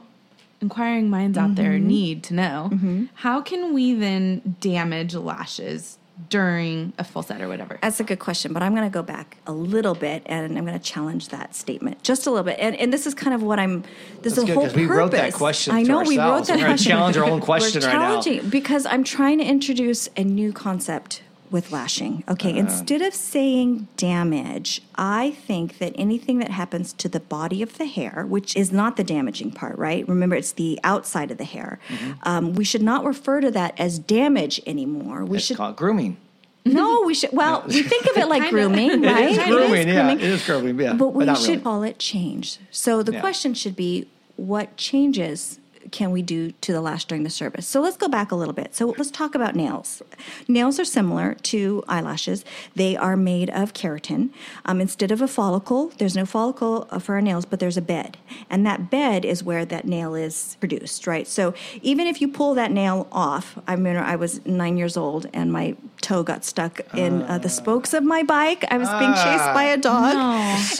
inquiring 0.61 1.09
minds 1.09 1.37
out 1.37 1.55
there 1.55 1.73
Mm-hmm. 1.73 1.87
need 1.87 2.23
to 2.25 2.33
know, 2.33 3.07
how 3.15 3.41
can 3.41 3.73
we 3.73 3.93
then 3.93 4.55
damage 4.61 5.13
lashes 5.13 5.97
during 6.29 6.93
a 6.97 7.03
full 7.03 7.23
set 7.23 7.41
or 7.41 7.47
whatever? 7.47 7.79
That's 7.81 7.99
a 7.99 8.03
good 8.03 8.19
question, 8.19 8.53
but 8.53 8.63
I'm 8.63 8.73
going 8.75 8.89
to 8.89 8.93
go 8.93 9.03
back 9.03 9.37
a 9.47 9.51
little 9.51 9.95
bit 9.95 10.23
and 10.25 10.57
I'm 10.57 10.65
going 10.65 10.77
to 10.77 10.83
challenge 10.83 11.29
that 11.29 11.55
statement 11.55 12.03
just 12.03 12.27
a 12.27 12.29
little 12.31 12.43
bit. 12.45 12.57
And, 12.59 12.75
and 12.75 12.91
this 12.93 13.07
is 13.07 13.13
kind 13.13 13.33
of 13.33 13.43
what 13.43 13.59
I'm. 13.59 13.81
This 14.21 14.35
That's 14.35 14.37
is 14.37 14.43
the 14.43 14.45
good 14.47 14.53
whole 14.53 14.63
because 14.63 14.75
we 14.75 14.85
wrote 14.85 15.11
that 15.11 15.33
question. 15.33 15.73
I 15.75 15.83
to 15.83 15.87
know 15.89 16.01
we 16.03 16.17
wrote 16.17 16.23
ourselves. 16.23 16.47
that 16.49 16.53
We're 16.55 16.61
gonna 16.61 16.71
question. 16.73 16.91
challenge 16.91 17.17
our 17.17 17.25
own 17.25 17.41
question 17.41 17.81
We're 17.81 17.87
right 17.87 17.93
now. 17.93 18.21
challenging 18.21 18.49
because 18.49 18.85
I'm 18.85 19.03
trying 19.03 19.37
to 19.39 19.45
introduce 19.45 20.09
a 20.15 20.23
new 20.23 20.53
concept 20.53 21.21
with 21.51 21.71
lashing. 21.71 22.23
Uh. 22.27 22.31
Okay, 22.33 22.55
instead 22.57 23.01
of 23.01 23.13
saying 23.13 23.87
damage, 23.97 24.81
I 24.95 25.31
think 25.31 25.77
that 25.79 25.93
anything 25.95 26.39
that 26.39 26.49
happens 26.51 26.93
to 26.93 27.09
the 27.09 27.19
body 27.19 27.61
of 27.61 27.77
the 27.77 27.85
hair, 27.85 28.25
which 28.27 28.55
is 28.55 28.71
not 28.71 28.97
the 28.97 29.03
damaging 29.03 29.51
part, 29.51 29.77
right? 29.77 30.07
Remember, 30.07 30.35
it's 30.35 30.53
the 30.53 30.79
outside 30.83 31.31
of 31.31 31.37
the 31.37 31.43
hair. 31.45 31.79
Mm-hmm. 31.89 32.11
Um, 32.23 32.53
we 32.53 32.63
should 32.63 32.81
not 32.81 33.03
refer 33.03 33.41
to 33.41 33.51
that 33.51 33.79
as 33.79 33.99
damage 33.99 34.59
anymore. 34.65 35.25
We 35.25 35.37
It's 35.37 35.45
should 35.47 35.57
called 35.57 35.75
grooming. 35.75 36.17
no, 36.65 37.03
we 37.05 37.13
should. 37.13 37.31
Well, 37.33 37.63
we 37.67 37.81
think 37.91 38.05
of 38.05 38.17
it 38.17 38.27
like 38.27 38.49
grooming, 38.49 39.01
right? 39.01 39.31
It 39.31 39.37
is 39.39 39.47
grooming, 39.47 39.87
yeah. 39.87 40.11
It 40.11 40.21
is 40.21 40.45
grooming, 40.45 40.79
yeah. 40.79 40.93
But 40.93 41.09
we 41.09 41.25
not 41.25 41.37
should 41.37 41.49
really. 41.49 41.61
call 41.61 41.83
it 41.83 41.99
change. 41.99 42.57
So 42.71 43.03
the 43.03 43.13
Yeah. 43.13 43.19
question 43.21 43.53
should 43.53 43.75
be, 43.75 44.07
what 44.37 44.75
changes 44.77 45.59
can 45.91 46.11
we 46.11 46.21
do 46.21 46.51
to 46.51 46.71
the 46.71 46.81
lash 46.81 47.05
during 47.05 47.23
the 47.23 47.29
service? 47.29 47.67
So 47.67 47.81
let's 47.81 47.97
go 47.97 48.07
back 48.07 48.31
a 48.31 48.35
little 48.35 48.53
bit. 48.53 48.75
So 48.75 48.95
let's 48.97 49.11
talk 49.11 49.35
about 49.35 49.55
nails. 49.55 50.01
Nails 50.47 50.79
are 50.79 50.85
similar 50.85 51.35
to 51.35 51.83
eyelashes. 51.87 52.43
They 52.75 52.95
are 52.95 53.17
made 53.17 53.49
of 53.49 53.73
keratin. 53.73 54.29
Um, 54.65 54.81
instead 54.81 55.11
of 55.11 55.21
a 55.21 55.27
follicle, 55.27 55.91
there's 55.97 56.15
no 56.15 56.25
follicle 56.25 56.87
uh, 56.89 56.99
for 56.99 57.15
our 57.15 57.21
nails, 57.21 57.45
but 57.45 57.59
there's 57.59 57.77
a 57.77 57.81
bed, 57.81 58.17
and 58.49 58.65
that 58.65 58.89
bed 58.89 59.25
is 59.25 59.43
where 59.43 59.65
that 59.65 59.85
nail 59.85 60.15
is 60.15 60.57
produced, 60.59 61.07
right? 61.07 61.27
So 61.27 61.53
even 61.81 62.07
if 62.07 62.21
you 62.21 62.27
pull 62.27 62.55
that 62.55 62.71
nail 62.71 63.07
off, 63.11 63.57
I 63.67 63.75
mean, 63.75 63.97
I 63.97 64.15
was 64.15 64.45
nine 64.45 64.77
years 64.77 64.97
old 64.97 65.27
and 65.33 65.51
my 65.51 65.75
toe 66.01 66.23
got 66.23 66.43
stuck 66.43 66.81
in 66.95 67.21
uh, 67.23 67.37
the 67.37 67.47
ah. 67.47 67.51
spokes 67.51 67.93
of 67.93 68.03
my 68.03 68.23
bike. 68.23 68.65
I 68.69 68.77
was 68.77 68.89
being 68.89 69.13
chased 69.13 69.53
by 69.53 69.63
a 69.65 69.77
ah. 69.77 69.81
dog, 69.81 70.15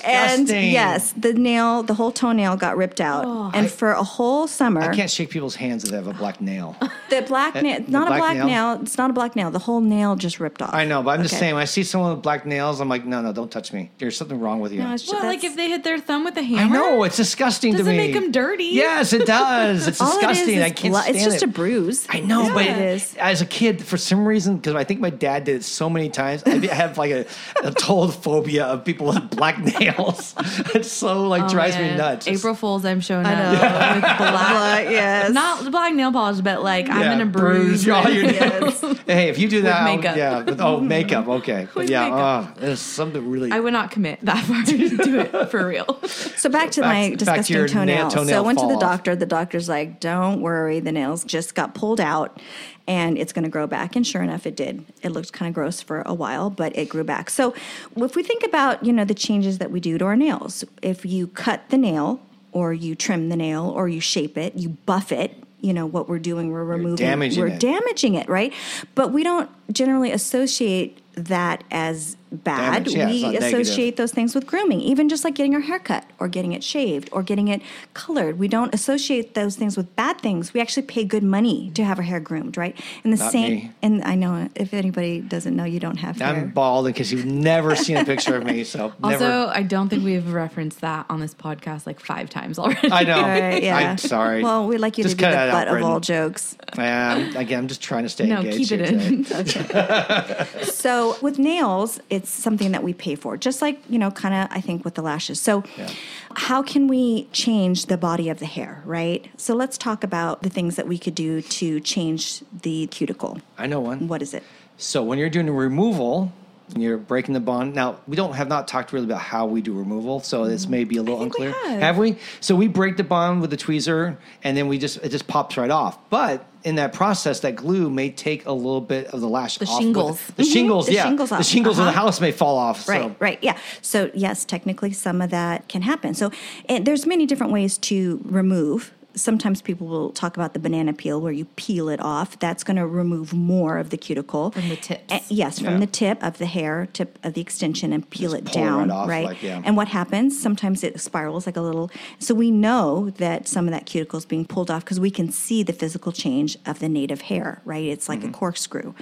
and 0.04 0.48
Disgusting. 0.48 0.72
yes, 0.72 1.14
the 1.16 1.34
nail, 1.34 1.84
the 1.84 1.94
whole 1.94 2.12
toenail 2.12 2.58
got 2.58 2.78
ripped 2.78 3.00
out, 3.02 3.26
oh. 3.26 3.52
and 3.54 3.70
for 3.70 3.92
a 3.92 4.04
whole 4.04 4.48
summer, 4.48 4.82
I 4.82 4.96
can't 4.96 5.10
shake 5.10 5.30
people's 5.30 5.56
hands 5.56 5.84
if 5.84 5.92
they 5.92 5.96
have 5.98 6.08
a 6.08 6.14
black 6.14 6.42
nail. 6.42 6.76
the 7.10 7.22
black 7.22 7.56
eh, 7.56 7.62
nail, 7.62 7.82
the 7.82 7.92
not 7.92 8.04
a 8.08 8.12
black 8.12 8.20
black 8.20 8.38
nail? 8.38 8.46
nail. 8.48 8.82
It's 8.82 8.98
not 8.98 9.10
a 9.10 9.14
black 9.14 9.36
nail. 9.36 9.52
The 9.52 9.60
whole 9.60 9.82
nail 9.82 10.16
just 10.16 10.40
ripped 10.40 10.62
off. 10.62 10.74
I 10.74 10.86
know, 10.86 11.04
but 11.04 11.12
I'm 11.12 11.24
just 11.24 11.34
Okay. 11.36 11.40
saying, 11.40 11.54
when 11.54 11.62
I 11.62 11.66
see 11.66 11.84
someone 11.84 12.14
with 12.14 12.24
black 12.24 12.46
nails, 12.46 12.82
I'm 12.82 12.90
like, 12.90 13.06
no, 13.06 13.22
no, 13.22 13.32
don't 13.34 13.52
touch 13.52 13.72
me. 13.74 13.92
There's 14.00 14.18
something 14.18 14.40
wrong 14.40 14.60
with 14.60 14.72
you. 14.74 14.80
No, 14.80 14.94
it's 14.94 15.04
just, 15.04 15.14
well, 15.14 15.24
like 15.26 15.42
that's- 15.42 15.52
if 15.52 15.58
they 15.58 15.70
hit 15.70 15.84
their 15.84 16.00
thumb 16.00 16.24
with 16.26 16.36
a 16.38 16.42
I 16.42 16.44
hammer. 16.44 16.76
I 16.76 16.80
know, 16.80 17.04
it's 17.04 17.18
disgusting 17.18 17.74
Does 17.74 17.86
to 17.86 17.90
it 17.90 17.92
me. 17.92 18.08
make 18.08 18.16
'em 18.16 18.32
dirty? 18.32 18.66
Yes, 18.66 19.14
it 19.14 19.26
does. 19.26 19.88
It's 19.88 20.02
all 20.02 20.08
it 20.08 20.14
is 20.14 20.20
disgusting. 20.20 20.56
is 20.58 20.64
I 20.64 20.70
can't 20.72 20.92
blood. 20.94 21.02
stand 21.04 21.16
It's 21.18 21.26
just 21.26 21.38
it. 21.38 21.44
a 21.44 21.48
bruise. 21.48 22.08
I 22.10 22.20
know, 22.20 22.44
That's 22.44 22.50
but 22.54 22.56
what 22.68 22.78
it 22.78 22.78
is. 22.78 23.16
as 23.18 23.42
a 23.42 23.46
kid, 23.46 23.84
for 23.84 23.98
some 23.98 24.26
reason, 24.26 24.58
because 24.58 24.76
I 24.76 24.84
think 24.84 25.00
my 25.00 25.11
dad 25.20 25.44
did 25.44 25.58
it 25.58 25.64
so 25.64 25.90
many 25.90 26.10
times, 26.10 26.44
I 26.46 26.66
have 26.68 26.98
like 26.98 27.12
a, 27.12 27.26
a 27.64 27.72
total 27.72 28.10
phobia 28.10 28.66
of 28.66 28.84
people 28.86 29.08
with 29.08 29.30
black 29.32 29.58
nails. 29.80 30.34
it's 30.74 30.92
so 30.92 31.28
like 31.28 31.44
Oh, 31.44 31.50
drives 31.50 31.78
me 31.78 31.96
nuts. 31.96 32.28
April 32.28 32.54
Fools, 32.56 32.86
I'm 32.86 33.02
showing 33.02 33.26
I 33.26 33.34
up 33.34 33.54
know. 33.54 33.96
with 33.96 34.18
black. 34.18 34.90
yes. 34.90 35.32
Not 35.32 35.72
black 35.72 35.94
nail 35.94 36.12
polish, 36.12 36.42
but 36.42 36.64
like 36.64 36.90
I'm 36.90 37.02
gonna 37.02 37.24
a 37.24 37.26
bruise. 37.28 37.88
all 37.90 38.10
your 38.10 38.26
Yes. 38.26 38.82
nails. 38.82 39.00
Hey, 39.12 39.30
if 39.30 39.38
you 39.40 39.48
do 39.50 39.62
that, 39.64 39.82
I'll- 39.82 39.96
makeup. 39.96 40.16
yeah. 40.16 40.42
With, 40.44 40.62
oh, 40.62 40.80
makeup. 40.80 41.28
Okay, 41.28 41.66
but 41.74 41.76
With 41.82 41.90
yeah, 41.90 42.04
makeup. 42.06 42.54
oh, 42.58 42.60
there's 42.62 42.80
something 42.80 43.30
really. 43.30 43.52
I 43.52 43.60
would 43.60 43.74
not 43.74 43.92
commit 43.92 44.20
that 44.26 44.44
far 44.46 44.64
to 44.64 44.98
do 44.98 45.20
it 45.20 45.50
for 45.52 45.68
real. 45.68 46.00
So 46.06 46.50
back 46.50 46.72
to 46.72 46.82
Back- 46.82 46.88
my 46.94 47.02
back 47.02 47.12
to 47.12 47.16
disgusting 47.18 47.56
your 47.58 47.68
toenail. 47.68 47.96
nail- 47.98 48.10
toenail 48.10 48.30
So 48.30 48.38
I 48.38 48.42
went 48.42 48.60
to 48.60 48.66
the 48.68 48.74
fall 48.74 48.84
off. 48.84 48.98
doctor. 48.98 49.16
The 49.16 49.26
doctor's 49.26 49.68
like, 49.68 50.00
"Don't 50.00 50.42
worry, 50.42 50.80
the 50.80 50.92
nails 50.92 51.24
just 51.24 51.56
got 51.56 51.74
pulled 51.76 52.00
out, 52.00 52.40
and 52.88 53.18
it's 53.18 53.34
going 53.34 53.44
to 53.44 53.50
grow 53.50 53.68
back." 53.68 53.96
And 53.96 54.06
sure 54.06 54.22
enough, 54.22 54.46
it 54.46 54.56
did. 54.56 54.86
It 55.02 55.10
looked 55.10 55.34
kind 55.34 55.50
of 55.50 55.54
gross 55.54 55.82
for 55.82 56.02
a 56.06 56.14
while, 56.14 56.50
but 56.50 56.76
it 56.78 56.90
grew 56.90 57.04
back. 57.04 57.30
So 57.30 57.54
if 57.96 58.16
we 58.16 58.24
think 58.24 58.44
about 58.44 58.84
you 58.86 58.94
know 58.94 59.06
the 59.06 59.14
changes 59.14 59.58
that 59.60 59.72
we 59.72 59.80
do 59.80 59.98
to 59.98 60.06
our 60.06 60.16
nails, 60.16 60.64
if 60.82 61.06
you 61.06 61.28
cut 61.28 61.70
the 61.70 61.78
nail, 61.78 62.22
or 62.52 62.74
you 62.74 62.96
trim 62.96 63.30
the 63.30 63.36
nail, 63.36 63.70
or 63.70 63.88
you 63.88 64.00
shape 64.00 64.38
it, 64.38 64.56
you 64.56 64.70
buff 64.86 65.12
it. 65.12 65.36
You 65.60 65.74
know 65.74 65.86
what 65.86 66.10
we're 66.10 66.20
doing. 66.20 66.50
We're 66.50 66.64
removing. 66.64 66.96
damaging 66.96 67.40
we're 67.40 67.50
it. 67.50 67.60
damaging 67.60 68.16
it, 68.16 68.28
right? 68.28 68.52
But 68.96 69.12
we 69.12 69.24
don't 69.24 69.50
generally 69.72 70.12
associate 70.12 71.00
that 71.14 71.64
as 71.70 72.18
bad. 72.32 72.86
Damage, 72.86 72.94
yeah, 72.96 73.04
it's 73.08 73.14
we 73.14 73.22
not 73.24 73.32
negative. 73.34 73.60
associate 73.62 73.98
those 73.98 74.12
things 74.12 74.34
with 74.36 74.46
grooming, 74.48 74.80
even 74.82 75.10
just 75.10 75.24
like 75.24 75.36
getting 75.36 75.54
our 75.54 75.60
hair 75.62 75.80
cut 75.80 76.06
or 76.20 76.28
getting 76.28 76.54
it 76.54 76.64
shaved 76.64 77.10
or 77.12 77.24
getting 77.24 77.48
it 77.50 77.62
colored. 77.94 78.40
We 78.40 78.48
don't 78.48 78.74
associate 78.74 79.34
those 79.34 79.56
things 79.56 79.76
with 79.78 79.94
bad 79.96 80.22
things. 80.22 80.54
We 80.54 80.62
actually 80.62 80.84
pay 80.84 81.04
good 81.04 81.24
money 81.24 81.72
to 81.76 81.84
have 81.84 81.98
our 81.98 82.04
hair 82.04 82.20
groomed, 82.20 82.58
right? 82.58 82.80
And 83.04 83.12
the 83.14 83.18
Not 83.18 83.32
same 83.32 83.54
me. 83.54 83.72
and 83.82 84.04
I 84.04 84.16
know 84.16 84.50
if 84.56 84.74
anybody 84.74 85.20
doesn't 85.22 85.56
know 85.56 85.66
you 85.66 85.80
don't 85.80 85.98
have 85.98 86.18
hair. 86.20 86.30
I'm 86.36 86.50
bald 86.52 86.86
because 86.86 87.12
you've 87.12 87.26
never 87.26 87.76
seen 87.76 87.98
a 87.98 88.06
picture 88.06 88.36
of 88.36 88.46
me, 88.46 88.64
so 88.64 88.94
Also, 89.04 89.20
never. 89.20 89.52
I 89.54 89.64
don't 89.64 89.90
think 89.90 90.04
we've 90.04 90.32
referenced 90.32 90.82
that 90.82 91.06
on 91.10 91.20
this 91.20 91.34
podcast 91.34 91.86
like 91.86 92.00
five 92.00 92.30
times 92.30 92.58
already. 92.60 92.92
I 92.92 93.04
know. 93.04 93.22
Right, 93.22 93.62
yeah. 93.64 93.78
I'm 93.78 93.98
sorry. 93.98 94.44
Well, 94.44 94.68
we'd 94.68 94.78
like 94.80 94.98
you 94.98 95.04
Just 95.04 95.18
to 95.18 95.26
be 95.26 95.26
the 95.26 95.32
that 95.32 95.50
out, 95.50 95.68
butt 95.68 95.78
of 95.78 95.84
all 95.84 96.00
jokes. 96.00 96.56
Um, 96.78 97.36
again, 97.36 97.60
I'm 97.60 97.68
just 97.68 97.82
trying 97.82 98.04
to 98.04 98.10
stay 98.10 98.28
no, 98.28 98.38
engaged. 98.38 98.70
keep 98.70 98.80
it 98.80 98.90
here 98.90 99.24
today. 99.24 100.48
in. 100.60 100.66
So 100.72 101.18
with 101.22 101.38
nails, 101.40 102.00
it's 102.10 102.21
it's 102.22 102.30
something 102.30 102.72
that 102.72 102.84
we 102.84 102.94
pay 102.94 103.16
for, 103.16 103.36
just 103.38 103.62
like, 103.62 103.80
you 103.90 103.98
know, 103.98 104.12
kind 104.12 104.34
of, 104.36 104.48
I 104.52 104.62
think, 104.62 104.86
with 104.86 104.94
the 104.96 105.02
lashes. 105.02 105.40
So, 105.42 105.64
Yeah. 105.78 105.90
how 106.36 106.62
can 106.62 106.88
we 106.88 107.28
change 107.32 107.88
the 107.88 107.98
body 107.98 108.30
of 108.30 108.38
the 108.40 108.46
hair, 108.46 108.84
right? 108.86 109.26
So, 109.38 109.56
let's 109.56 109.78
talk 109.78 110.04
about 110.04 110.44
the 110.44 110.50
things 110.50 110.76
that 110.76 110.88
we 110.88 110.98
could 110.98 111.16
do 111.16 111.42
to 111.42 111.80
change 111.80 112.42
the 112.62 112.88
cuticle. 112.88 113.40
I 113.58 113.66
know 113.68 113.80
one. 113.80 114.08
What 114.08 114.22
is 114.22 114.34
it? 114.34 114.44
So 114.78 115.04
when 115.04 115.20
you're 115.20 115.30
doing 115.30 115.48
a 115.48 115.52
removal, 115.52 116.32
you're 116.76 116.98
breaking 116.98 117.34
the 117.34 117.40
bond. 117.40 117.74
Now 117.76 117.98
we 118.08 118.16
don't 118.16 118.34
have 118.34 118.48
not 118.48 118.68
talked 118.68 118.94
really 118.94 119.06
about 119.06 119.22
how 119.22 119.46
we 119.46 119.62
do 119.62 119.74
removal, 119.74 120.20
so 120.22 120.46
this 120.46 120.68
may 120.68 120.84
be 120.84 120.98
a 120.98 121.02
little 121.02 121.20
think 121.20 121.38
we 121.40 121.46
unclear. 121.48 121.80
have. 121.80 121.98
we? 121.98 122.18
So 122.40 122.56
we 122.56 122.68
break 122.68 122.98
the 122.98 123.04
bond 123.04 123.42
with 123.42 123.50
the 123.50 123.58
tweezer, 123.58 124.18
and 124.44 124.56
then 124.56 124.68
we 124.68 124.78
just 124.78 124.98
it 124.98 125.10
just 125.10 125.28
pops 125.28 125.58
right 125.58 125.70
off. 125.72 125.98
But 126.10 126.46
in 126.64 126.76
that 126.76 126.94
process, 126.94 127.40
that 127.40 127.56
glue 127.56 127.90
may 127.90 128.12
take 128.12 128.46
a 128.46 128.52
little 128.52 128.82
bit 128.82 129.08
of 129.08 129.20
the 129.22 129.28
lash 129.28 129.58
The 129.58 129.66
off 129.66 129.80
shingles. 129.82 130.22
The 130.36 130.44
shingles, 130.44 130.86
The 130.86 130.94
yeah. 130.94 131.04
shingles 131.06 131.30
the 131.32 131.42
shingles 131.44 131.80
of 131.80 131.86
the 131.86 131.92
Uh-huh. 131.92 132.02
house 132.02 132.22
may 132.22 132.32
fall 132.32 132.58
off. 132.58 132.88
Right, 132.88 133.02
so. 133.02 133.16
right, 133.20 133.40
yeah. 133.42 133.58
So 133.82 134.12
yes, 134.14 134.46
technically, 134.46 134.94
some 134.94 135.22
of 135.22 135.32
that 135.32 135.68
can 135.68 135.82
happen. 135.82 136.14
So 136.14 136.32
and 136.70 136.86
there's 136.86 137.06
many 137.08 137.26
different 137.26 137.52
ways 137.52 137.78
to 137.80 138.22
remove. 138.26 138.94
Sometimes 139.16 139.62
people 139.62 139.88
will 139.88 140.12
talk 140.12 140.38
about 140.38 140.54
the 140.54 140.60
banana 140.60 140.94
peel, 140.94 141.20
where 141.22 141.32
you 141.34 141.46
peel 141.56 141.90
it 141.90 142.00
off. 142.00 142.40
That's 142.40 142.64
going 142.64 142.78
to 142.78 142.88
remove 142.88 143.34
more 143.34 143.78
of 143.78 143.90
the 143.90 143.98
cuticle 143.98 144.52
From 144.52 144.70
the 144.70 144.76
tips. 144.76 145.04
Eh, 145.10 145.20
yes, 145.30 145.60
from 145.60 145.74
Yeah. 145.74 145.80
the 145.80 145.88
tip 145.88 146.24
of 146.24 146.38
the 146.38 146.46
hair, 146.46 146.88
tip 146.94 147.20
of 147.24 147.34
the 147.34 147.42
extension, 147.42 147.92
and 147.94 148.10
peel 148.10 148.32
Just 148.32 148.44
it 148.44 148.46
pull 148.54 148.62
it 148.62 148.66
down. 148.66 148.88
right 148.90 148.96
off, 148.96 149.10
right. 149.10 149.26
like, 149.26 149.44
yeah. 149.44 149.62
And 149.66 149.76
what 149.78 149.88
happens? 149.90 150.40
Sometimes 150.42 150.84
it 150.84 151.00
spirals 151.00 151.46
like 151.46 151.58
a 151.58 151.62
little. 151.62 151.92
So 152.20 152.34
we 152.34 152.52
know 152.52 153.10
that 153.18 153.48
some 153.48 153.68
of 153.68 153.72
that 153.72 153.86
cuticle 153.86 154.18
is 154.18 154.26
being 154.26 154.46
pulled 154.46 154.72
off 154.72 154.84
because 154.86 155.00
we 155.00 155.12
can 155.12 155.32
see 155.32 155.64
the 155.64 155.74
physical 155.74 156.12
change 156.12 156.58
of 156.66 156.80
the 156.80 156.88
native 156.90 157.22
hair. 157.22 157.62
Right. 157.66 157.86
It's 157.86 158.08
like 158.10 158.20
Mm-hmm. 158.22 158.30
a 158.30 158.34
corkscrew. 158.34 158.94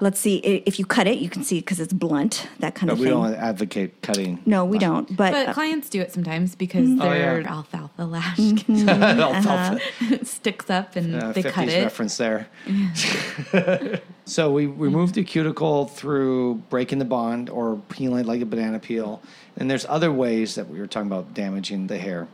Let's 0.00 0.18
see 0.18 0.36
if 0.38 0.78
you 0.78 0.86
cut 0.86 1.06
it, 1.06 1.18
you 1.18 1.28
can 1.28 1.42
see 1.44 1.60
because 1.60 1.78
it's 1.78 1.92
blunt. 1.92 2.48
That 2.60 2.74
kind 2.74 2.88
But 2.88 2.94
of 2.94 2.98
we 3.00 3.06
thing. 3.06 3.20
We 3.20 3.28
don't 3.28 3.34
advocate 3.36 4.00
cutting. 4.02 4.40
No, 4.46 4.64
we 4.64 4.78
don't. 4.78 5.06
But, 5.16 5.32
But 5.32 5.48
uh, 5.50 5.52
clients 5.54 5.88
do 5.90 6.00
it 6.00 6.12
sometimes 6.12 6.54
because 6.54 6.88
Oh, 7.00 7.08
their 7.10 7.40
yeah. 7.42 7.52
alfalfa 7.52 8.02
lash 8.04 8.38
Alfalfa. 8.38 9.51
sticks 10.24 10.68
up 10.70 10.96
and 10.96 11.14
Uh, 11.14 11.32
they 11.32 11.42
50s 11.42 11.50
cut 11.52 11.68
it. 11.68 11.82
reference 11.82 12.16
there. 12.16 12.48
so 14.24 14.50
we 14.52 14.66
remove 14.66 15.12
the 15.12 15.24
cuticle 15.24 15.86
through 15.86 16.56
breaking 16.70 16.98
the 16.98 17.04
bond 17.04 17.50
or 17.50 17.76
peeling 17.88 18.20
it 18.20 18.26
like 18.26 18.40
a 18.40 18.46
banana 18.46 18.78
peel. 18.78 19.20
And 19.56 19.70
there's 19.70 19.86
other 19.88 20.12
ways 20.12 20.54
that 20.54 20.68
we 20.68 20.78
were 20.78 20.86
talking 20.86 21.06
about 21.08 21.34
damaging 21.34 21.86
the 21.88 21.98
hair. 21.98 22.28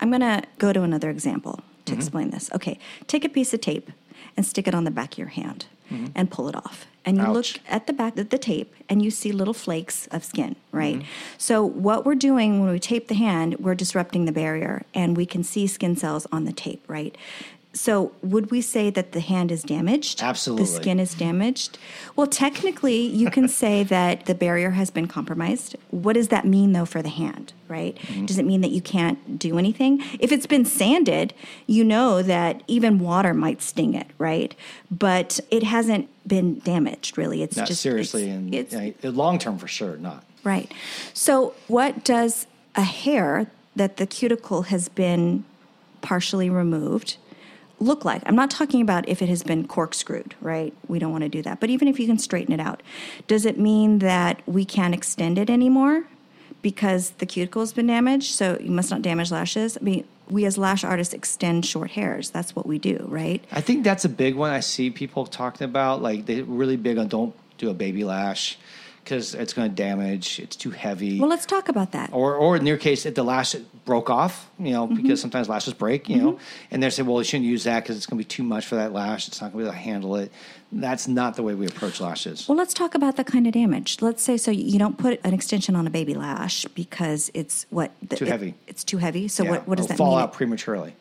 I'm 0.00 0.10
going 0.10 0.20
to 0.20 0.42
go 0.58 0.72
to 0.72 0.82
another 0.82 1.10
example 1.10 1.60
to 1.84 1.94
explain 1.94 2.30
this. 2.30 2.50
Okay, 2.54 2.78
take 3.06 3.24
a 3.24 3.28
piece 3.28 3.52
of 3.54 3.60
tape 3.60 3.90
and 4.36 4.44
stick 4.46 4.66
it 4.66 4.74
on 4.74 4.84
the 4.84 4.90
back 4.90 5.12
of 5.12 5.18
your 5.18 5.28
hand 5.28 5.66
Mm-hmm. 5.90 6.06
and 6.14 6.30
pull 6.30 6.48
it 6.48 6.56
off. 6.56 6.86
And 7.04 7.18
you 7.18 7.24
Ouch. 7.24 7.34
look 7.34 7.62
at 7.68 7.86
the 7.86 7.92
back 7.92 8.16
of 8.16 8.30
the 8.30 8.38
tape 8.38 8.74
and 8.88 9.02
you 9.02 9.10
see 9.10 9.32
little 9.32 9.52
flakes 9.52 10.06
of 10.06 10.24
skin, 10.24 10.56
right? 10.70 10.96
Mm-hmm. 10.96 11.08
So, 11.36 11.64
what 11.64 12.06
we're 12.06 12.14
doing 12.14 12.60
when 12.60 12.70
we 12.70 12.78
tape 12.78 13.08
the 13.08 13.14
hand, 13.14 13.56
we're 13.58 13.74
disrupting 13.74 14.24
the 14.24 14.32
barrier 14.32 14.84
and 14.94 15.16
we 15.16 15.26
can 15.26 15.42
see 15.42 15.66
skin 15.66 15.96
cells 15.96 16.26
on 16.32 16.44
the 16.44 16.52
tape, 16.52 16.82
right? 16.88 17.16
So, 17.74 18.12
would 18.22 18.50
we 18.50 18.60
say 18.60 18.90
that 18.90 19.12
the 19.12 19.20
hand 19.20 19.50
is 19.50 19.62
damaged? 19.62 20.22
Absolutely. 20.22 20.66
The 20.66 20.70
skin 20.70 21.00
is 21.00 21.14
damaged? 21.14 21.78
Well, 22.16 22.26
technically, 22.26 23.00
you 23.00 23.30
can 23.30 23.48
say 23.62 23.82
that 23.84 24.26
the 24.26 24.34
barrier 24.34 24.70
has 24.70 24.90
been 24.90 25.08
compromised. 25.08 25.76
What 25.90 26.12
does 26.12 26.28
that 26.28 26.44
mean, 26.44 26.72
though, 26.72 26.84
for 26.84 27.00
the 27.00 27.08
hand, 27.08 27.54
right? 27.68 27.96
Mm-hmm. 27.96 28.26
Does 28.26 28.38
it 28.38 28.44
mean 28.44 28.60
that 28.60 28.72
you 28.72 28.82
can't 28.82 29.38
do 29.38 29.58
anything? 29.58 30.02
If 30.20 30.32
it's 30.32 30.46
been 30.46 30.66
sanded, 30.66 31.32
you 31.66 31.82
know 31.82 32.22
that 32.22 32.62
even 32.66 32.98
water 32.98 33.32
might 33.32 33.62
sting 33.62 33.94
it, 33.94 34.08
right? 34.18 34.54
But 34.90 35.40
it 35.50 35.62
hasn't 35.62 36.10
been 36.28 36.58
damaged, 36.58 37.16
really. 37.16 37.42
It's 37.42 37.56
Not 37.56 37.68
just 37.68 37.80
seriously, 37.80 38.24
it's- 38.24 38.74
and 38.74 38.94
it's, 39.02 39.04
long 39.16 39.38
term 39.38 39.56
for 39.56 39.68
sure, 39.68 39.96
not. 39.96 40.24
Right. 40.44 40.70
So, 41.14 41.54
what 41.68 42.04
does 42.04 42.46
a 42.74 42.82
hair 42.82 43.50
that 43.76 43.96
the 43.96 44.06
cuticle 44.06 44.62
has 44.62 44.90
been 44.90 45.44
partially 46.02 46.50
removed 46.50 47.16
look 47.82 48.04
like? 48.04 48.22
I'm 48.26 48.36
not 48.36 48.50
talking 48.50 48.80
about 48.80 49.08
if 49.08 49.22
it 49.22 49.28
has 49.28 49.42
been 49.42 49.66
corkscrewed, 49.66 50.34
right? 50.40 50.74
We 50.88 50.98
don't 50.98 51.12
want 51.12 51.22
to 51.22 51.28
do 51.28 51.42
that. 51.42 51.60
But 51.60 51.70
even 51.70 51.88
if 51.88 51.98
you 52.00 52.06
can 52.06 52.18
straighten 52.18 52.52
it 52.52 52.60
out, 52.60 52.82
does 53.26 53.44
it 53.44 53.58
mean 53.58 53.98
that 53.98 54.42
we 54.46 54.64
can't 54.64 54.94
extend 54.94 55.38
it 55.38 55.50
anymore 55.50 56.04
because 56.62 57.10
the 57.18 57.26
cuticle 57.26 57.62
has 57.62 57.72
been 57.72 57.86
damaged? 57.86 58.34
So, 58.34 58.58
you 58.60 58.70
must 58.70 58.90
not 58.90 59.02
damage 59.02 59.30
lashes. 59.30 59.76
I 59.76 59.80
mean, 59.80 60.04
we 60.28 60.44
as 60.44 60.56
lash 60.56 60.84
artists 60.84 61.12
extend 61.12 61.66
short 61.66 61.90
hairs. 61.90 62.30
That's 62.30 62.56
what 62.56 62.66
we 62.66 62.78
do, 62.78 63.04
right? 63.08 63.44
I 63.52 63.60
think 63.60 63.84
that's 63.84 64.04
a 64.04 64.08
big 64.08 64.34
one 64.34 64.50
I 64.50 64.60
see 64.60 64.90
people 64.90 65.26
talking 65.26 65.64
about. 65.64 66.02
Like 66.02 66.26
they're 66.26 66.44
really 66.44 66.76
big 66.76 66.98
on 66.98 67.08
don't 67.08 67.34
do 67.58 67.70
a 67.70 67.74
baby 67.74 68.04
lash 68.04 68.58
because 69.04 69.34
it's 69.34 69.52
going 69.52 69.68
to 69.68 69.74
damage. 69.74 70.38
It's 70.38 70.56
too 70.56 70.70
heavy. 70.70 71.18
Well, 71.20 71.28
let's 71.28 71.46
talk 71.46 71.68
about 71.68 71.92
that. 71.92 72.10
or, 72.12 72.34
or 72.36 72.56
in 72.56 72.64
your 72.66 72.76
case, 72.76 73.04
if 73.06 73.14
the 73.14 73.22
lash 73.24 73.54
broke 73.84 74.10
off, 74.10 74.48
you 74.58 74.70
know, 74.72 74.86
Mm-hmm. 74.86 75.02
because 75.02 75.20
sometimes 75.20 75.48
lashes 75.48 75.74
break, 75.74 76.08
you 76.08 76.16
know, 76.16 76.38
and 76.70 76.82
they 76.82 76.90
say, 76.90 77.02
well, 77.02 77.18
you 77.18 77.24
shouldn't 77.24 77.48
use 77.48 77.64
that 77.64 77.82
because 77.82 77.96
it's 77.96 78.06
going 78.06 78.18
to 78.18 78.24
be 78.24 78.28
too 78.28 78.42
much 78.42 78.66
for 78.66 78.76
that 78.76 78.92
lash. 78.92 79.28
It's 79.28 79.40
not 79.40 79.52
going 79.52 79.64
to 79.64 79.70
be 79.70 79.76
able 79.76 79.78
to 79.82 79.90
handle 79.90 80.16
it. 80.16 80.30
That's 80.70 81.06
not 81.08 81.36
the 81.36 81.42
way 81.42 81.54
we 81.54 81.66
approach 81.66 82.00
lashes. 82.00 82.48
Well, 82.48 82.56
let's 82.56 82.72
talk 82.74 82.94
about 82.94 83.16
the 83.16 83.24
kind 83.24 83.46
of 83.46 83.52
damage. 83.52 84.00
Let's 84.00 84.22
say 84.22 84.36
so 84.36 84.50
you 84.50 84.78
don't 84.78 84.96
put 84.96 85.20
an 85.24 85.34
extension 85.34 85.76
on 85.76 85.86
a 85.86 85.90
baby 85.90 86.14
lash 86.14 86.64
because 86.74 87.30
it's 87.34 87.66
what 87.70 87.90
the, 88.08 88.16
Too 88.16 88.24
it- 88.24 88.28
heavy. 88.30 88.54
it's 88.66 88.82
too 88.84 88.98
heavy. 88.98 89.28
So 89.28 89.42
Yeah, 89.44 89.50
what, 89.50 89.68
what 89.68 89.76
does 89.78 89.86
it'll 89.86 89.92
that 89.94 89.98
fall 89.98 90.14
mean? 90.16 90.22
out 90.22 90.32
prematurely. 90.32 90.94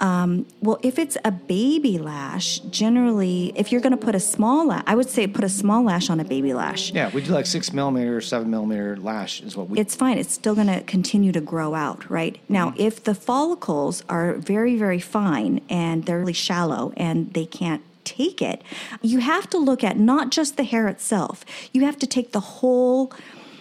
Well, 0.00 0.78
if 0.82 0.98
it's 0.98 1.16
a 1.24 1.30
baby 1.30 1.98
lash, 1.98 2.58
generally, 2.70 3.52
if 3.56 3.72
you're 3.72 3.80
going 3.80 3.92
to 3.96 4.04
put 4.04 4.14
a 4.14 4.20
small 4.20 4.66
lash, 4.66 4.84
I 4.86 4.94
would 4.94 5.08
say 5.08 5.26
put 5.26 5.44
a 5.44 5.48
small 5.48 5.82
lash 5.84 6.10
on 6.10 6.20
a 6.20 6.24
baby 6.24 6.52
lash. 6.54 6.92
Yeah, 6.92 7.10
we 7.10 7.22
do 7.22 7.32
like 7.32 7.46
six 7.46 7.72
millimeter, 7.72 8.20
seven 8.20 8.50
millimeter 8.50 8.96
lash 8.96 9.40
is 9.40 9.56
what 9.56 9.68
we. 9.68 9.78
It's 9.78 9.94
fine. 9.94 10.18
It's 10.18 10.32
still 10.32 10.54
going 10.54 10.66
to 10.66 10.80
continue 10.82 11.32
to 11.32 11.40
grow 11.40 11.74
out, 11.74 12.08
right? 12.10 12.38
Now, 12.48 12.70
Mm-hmm. 12.70 12.80
if 12.80 13.04
the 13.04 13.14
follicles 13.14 14.02
are 14.08 14.34
very, 14.34 14.76
very 14.76 14.98
fine 15.00 15.60
and 15.68 16.04
they're 16.06 16.18
really 16.18 16.32
shallow 16.32 16.92
and 16.96 17.32
they 17.34 17.44
can't 17.46 17.82
take 18.04 18.40
it, 18.42 18.62
you 19.02 19.18
have 19.20 19.48
to 19.50 19.58
look 19.58 19.84
at 19.84 19.98
not 19.98 20.30
just 20.30 20.56
the 20.56 20.64
hair 20.64 20.88
itself. 20.88 21.44
You 21.72 21.84
have 21.84 21.98
to 21.98 22.06
take 22.06 22.32
the 22.32 22.40
whole 22.40 23.12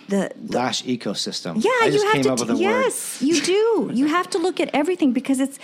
the 0.09 0.31
lash 0.47 0.83
ecosystem. 0.83 1.55
Yeah, 1.63 1.87
you 1.87 2.01
have 2.13 2.21
to. 2.23 2.31
up 2.33 2.39
with 2.39 2.47
t- 2.49 2.65
a 2.65 2.69
word. 2.69 2.83
yes, 2.83 3.21
you 3.21 3.41
do. 3.41 3.89
You 3.93 4.07
have 4.07 4.29
to 4.31 4.37
look 4.37 4.59
at 4.59 4.69
everything 4.73 5.11
because 5.13 5.39
it's 5.39 5.57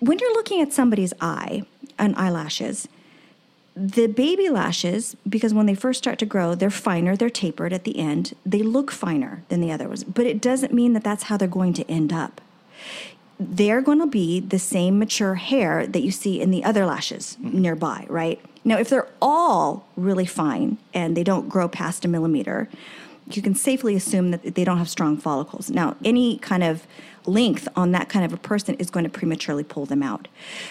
when 0.00 0.18
you're 0.18 0.34
looking 0.34 0.60
at 0.60 0.72
somebody's 0.72 1.14
eye 1.20 1.62
and 1.98 2.14
eyelashes. 2.16 2.88
The 3.74 4.08
baby 4.08 4.48
lashes, 4.48 5.16
because 5.28 5.54
when 5.54 5.66
they 5.66 5.74
first 5.74 5.98
start 5.98 6.18
to 6.18 6.26
grow, 6.26 6.56
they're 6.56 6.68
finer, 6.68 7.16
they're 7.16 7.30
tapered 7.30 7.72
at 7.72 7.84
the 7.84 7.96
end. 7.96 8.34
They 8.44 8.62
look 8.62 8.90
finer 8.90 9.44
than 9.50 9.60
the 9.60 9.70
other 9.70 9.86
ones, 9.86 10.02
but 10.02 10.26
it 10.26 10.40
doesn't 10.40 10.72
mean 10.72 10.94
that 10.94 11.04
that's 11.04 11.24
how 11.24 11.36
they're 11.36 11.46
going 11.46 11.74
to 11.74 11.88
end 11.88 12.12
up. 12.12 12.40
They're 13.38 13.80
going 13.80 14.00
to 14.00 14.06
be 14.08 14.40
the 14.40 14.58
same 14.58 14.98
mature 14.98 15.36
hair 15.36 15.86
that 15.86 16.02
you 16.02 16.10
see 16.10 16.40
in 16.40 16.50
the 16.50 16.64
other 16.64 16.84
lashes 16.86 17.36
mm-hmm. 17.40 17.60
nearby, 17.60 18.04
right? 18.08 18.40
Now, 18.64 18.78
if 18.78 18.88
they're 18.88 19.08
all 19.22 19.86
really 19.96 20.26
fine 20.26 20.78
and 20.92 21.16
they 21.16 21.22
don't 21.22 21.48
grow 21.48 21.68
past 21.68 22.04
a 22.04 22.08
millimeter, 22.08 22.68
you 23.30 23.42
can 23.42 23.54
safely 23.54 23.94
assume 23.94 24.32
that 24.32 24.56
they 24.56 24.64
don't 24.64 24.78
have 24.78 24.88
strong 24.88 25.16
follicles. 25.16 25.70
Now, 25.70 25.96
any 26.04 26.38
kind 26.38 26.64
of 26.64 26.84
length 27.28 27.68
on 27.76 27.92
that 27.92 28.08
kind 28.08 28.24
of 28.24 28.32
a 28.32 28.36
person 28.36 28.74
is 28.76 28.90
going 28.90 29.04
to 29.04 29.10
prematurely 29.10 29.64
pull 29.64 29.86
them 29.86 30.02
out. 30.02 30.28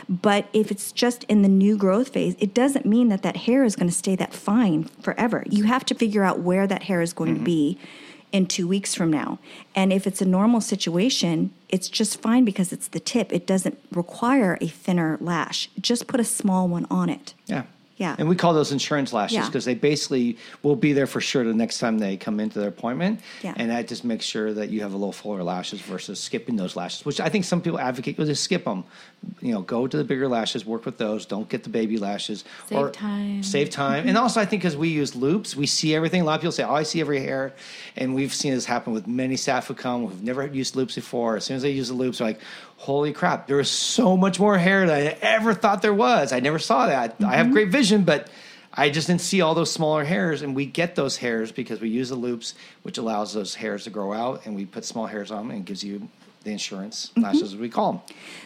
But 0.10 0.48
if 0.54 0.72
it's 0.72 0.92
just 0.92 1.24
in 1.26 1.42
the 1.42 1.50
new 1.50 1.78
growth 1.78 2.10
phase, 2.10 2.36
it 2.40 2.54
doesn't 2.54 2.86
mean 2.86 3.10
that 3.10 3.22
that 3.24 3.38
hair 3.38 3.64
is 3.64 3.76
going 3.76 3.90
to 3.90 3.96
stay 3.96 4.16
that 4.16 4.34
fine 4.34 4.86
forever. 5.02 5.44
You 5.50 5.64
have 5.64 5.86
to 5.86 5.96
figure 5.96 6.24
out 6.24 6.40
where 6.40 6.68
that 6.68 6.84
hair 6.84 7.02
is 7.02 7.14
going 7.14 7.36
to 7.36 7.42
be 7.42 7.78
mm-hmm. 7.80 8.28
in 8.34 8.46
two 8.48 8.68
weeks 8.68 8.94
from 8.96 9.12
now. 9.12 9.40
And 9.76 9.94
if 9.94 10.08
it's 10.08 10.22
a 10.22 10.26
normal 10.26 10.62
situation, 10.62 11.52
it's 11.70 11.90
just 11.90 12.22
fine 12.22 12.44
because 12.44 12.74
it's 12.74 12.88
the 12.88 13.00
tip. 13.00 13.32
It 13.32 13.46
doesn't 13.46 13.80
require 13.92 14.58
a 14.60 14.68
thinner 14.68 15.18
lash. 15.22 15.70
Just 15.80 16.08
put 16.08 16.20
a 16.20 16.26
small 16.26 16.68
one 16.68 16.88
on 16.90 17.10
it. 17.10 17.34
Yeah. 17.46 17.64
Yeah. 17.98 18.16
And 18.18 18.30
we 18.30 18.36
call 18.36 18.54
those 18.54 18.72
insurance 18.72 19.12
lashes 19.12 19.36
Yeah. 19.36 19.46
because 19.48 19.66
they 19.66 19.74
basically 19.74 20.38
will 20.62 20.76
be 20.76 20.94
there 20.94 21.08
for 21.08 21.20
sure 21.20 21.44
the 21.44 21.54
next 21.54 21.80
time 21.80 21.98
they 21.98 22.16
come 22.16 22.40
into 22.40 22.60
their 22.60 22.70
appointment. 22.70 23.20
Yeah. 23.42 23.54
And 23.58 23.72
that 23.72 23.88
just 23.88 24.06
makes 24.06 24.24
sure 24.24 24.54
that 24.54 24.70
you 24.70 24.82
have 24.82 24.94
a 24.94 24.98
little 24.98 25.12
fuller 25.12 25.44
lashes 25.44 25.82
versus 25.82 26.20
skipping 26.20 26.56
those 26.56 26.76
lashes, 26.76 27.06
which 27.06 27.20
I 27.20 27.30
think 27.30 27.44
some 27.46 27.60
people 27.62 27.80
advocate. 27.80 28.18
Well, 28.18 28.28
just 28.28 28.44
skip 28.44 28.66
them. 28.66 28.84
You 29.42 29.54
know, 29.54 29.62
go 29.62 29.88
to 29.88 29.98
the 29.98 30.04
bigger 30.04 30.28
lashes, 30.28 30.66
work 30.66 30.86
with 30.86 30.98
those. 30.98 31.26
Don't 31.26 31.48
get 31.48 31.64
the 31.64 31.70
baby 31.70 31.98
lashes. 31.98 32.44
Save 32.68 32.92
time. 32.92 33.44
Save 33.44 33.70
time. 33.70 34.08
And 34.08 34.18
also, 34.18 34.42
I 34.42 34.46
think 34.46 34.62
because 34.62 34.78
we 34.78 34.90
use 34.90 35.16
loupes, 35.16 35.56
we 35.56 35.68
see 35.68 35.94
everything. 35.94 36.22
A 36.22 36.26
lot 36.26 36.36
of 36.36 36.42
people 36.42 36.52
say, 36.52 36.64
oh, 36.64 36.74
I 36.74 36.84
see 36.84 37.02
every 37.02 37.20
hair. 37.20 37.54
And 37.96 38.16
we've 38.16 38.34
seen 38.34 38.54
this 38.54 38.66
happen 38.66 38.94
with 38.94 39.06
many 39.06 39.36
staff 39.36 39.68
who 39.68 39.74
come 39.74 40.08
who've 40.08 40.24
never 40.24 40.46
used 40.48 40.76
loupes 40.76 40.96
before. 40.96 41.38
As 41.38 41.46
soon 41.46 41.58
as 41.58 41.62
they 41.62 41.72
use 41.72 41.90
the 41.90 41.94
loupes, 41.94 42.18
they're 42.18 42.28
like, 42.28 42.40
holy 42.78 43.14
crap, 43.14 43.48
there 43.48 43.60
is 43.60 43.70
so 43.70 44.18
much 44.18 44.40
more 44.40 44.58
hair 44.58 44.88
than 44.88 44.96
I 44.96 45.18
ever 45.22 45.54
thought 45.54 45.82
there 45.82 45.94
was. 45.94 46.32
I 46.32 46.40
never 46.40 46.60
saw 46.60 46.88
that. 46.88 47.16
I 47.24 47.36
have 47.36 47.48
mm-hmm. 47.48 47.54
great 47.54 47.70
vision, 47.70 48.04
but 48.04 48.30
I 48.74 48.90
just 48.90 49.08
didn't 49.08 49.22
see 49.22 49.42
all 49.42 49.56
those 49.56 49.72
smaller 49.72 50.04
hairs. 50.04 50.42
And 50.42 50.56
we 50.56 50.66
get 50.66 50.96
those 50.96 51.18
hairs 51.18 51.52
because 51.52 51.82
we 51.82 51.90
use 51.90 52.10
the 52.10 52.16
loupes, 52.16 52.56
which 52.84 52.98
allows 52.98 53.34
those 53.34 53.56
hairs 53.56 53.84
to 53.86 53.90
grow 53.90 54.14
out. 54.14 54.46
And 54.46 54.56
we 54.56 54.66
put 54.66 54.86
small 54.86 55.08
hairs 55.08 55.32
on 55.32 55.48
them 55.48 55.58
and 55.58 55.66
gives 55.66 55.84
you 55.84 56.10
the 56.44 56.52
insurance 56.52 57.12
Mm-hmm. 57.12 57.22
lashes, 57.24 57.42
as 57.54 57.56
we 57.56 57.70
call 57.70 57.92
them. 57.94 58.02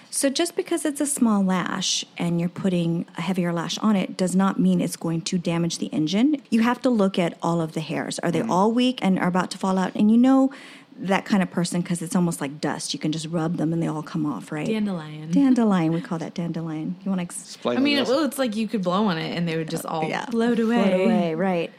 So 0.10 0.30
just 0.30 0.56
because 0.56 0.84
it's 0.84 1.00
a 1.00 1.06
small 1.06 1.42
lash 1.44 2.04
and 2.18 2.40
you're 2.40 2.50
putting 2.50 3.06
a 3.18 3.22
heavier 3.22 3.54
lash 3.54 3.78
on 3.78 3.96
it 3.96 4.18
does 4.18 4.36
not 4.36 4.60
mean 4.60 4.82
it's 4.82 4.98
going 4.98 5.22
to 5.22 5.38
damage 5.38 5.78
the 5.78 5.88
engine. 5.88 6.42
You 6.50 6.62
have 6.62 6.82
to 6.82 6.90
look 6.90 7.18
at 7.18 7.38
all 7.42 7.62
of 7.62 7.72
the 7.74 7.80
hairs. 7.82 8.20
Are 8.20 8.30
they 8.32 8.42
all 8.42 8.72
weak 8.74 9.00
and 9.02 9.18
are 9.20 9.28
about 9.30 9.52
to 9.52 9.58
fall 9.58 9.78
out? 9.78 9.96
And 9.96 10.12
you 10.12 10.18
know 10.18 10.52
that 10.98 11.24
kind 11.26 11.42
of 11.42 11.50
person 11.50 11.82
because 11.82 12.02
it's 12.02 12.16
almost 12.16 12.42
like 12.42 12.60
dust. 12.60 12.94
You 12.94 13.00
can 13.00 13.12
just 13.14 13.26
rub 13.28 13.56
them 13.58 13.72
and 13.74 13.82
they 13.82 13.88
all 13.88 14.04
come 14.04 14.26
off, 14.26 14.52
right? 14.52 14.68
Dandelion. 14.68 15.32
Dandelion. 15.40 15.94
We 15.94 16.02
call 16.02 16.20
that 16.20 16.34
dandelion. 16.34 16.96
You 17.04 17.10
want 17.10 17.20
to 17.20 17.24
Explain 17.24 17.78
I 17.78 17.80
mean, 17.80 17.96
this. 17.96 18.10
well, 18.10 18.24
it's 18.26 18.38
like 18.38 18.56
you 18.58 18.68
could 18.68 18.84
blow 18.84 19.06
on 19.06 19.18
it 19.18 19.36
and 19.36 19.48
they 19.48 19.56
would 19.58 19.70
just 19.70 19.86
all 19.86 20.08
Yeah. 20.08 20.26
float 20.26 20.60
away. 20.60 20.84
float 20.84 21.02
away, 21.06 21.36
right? 21.36 21.72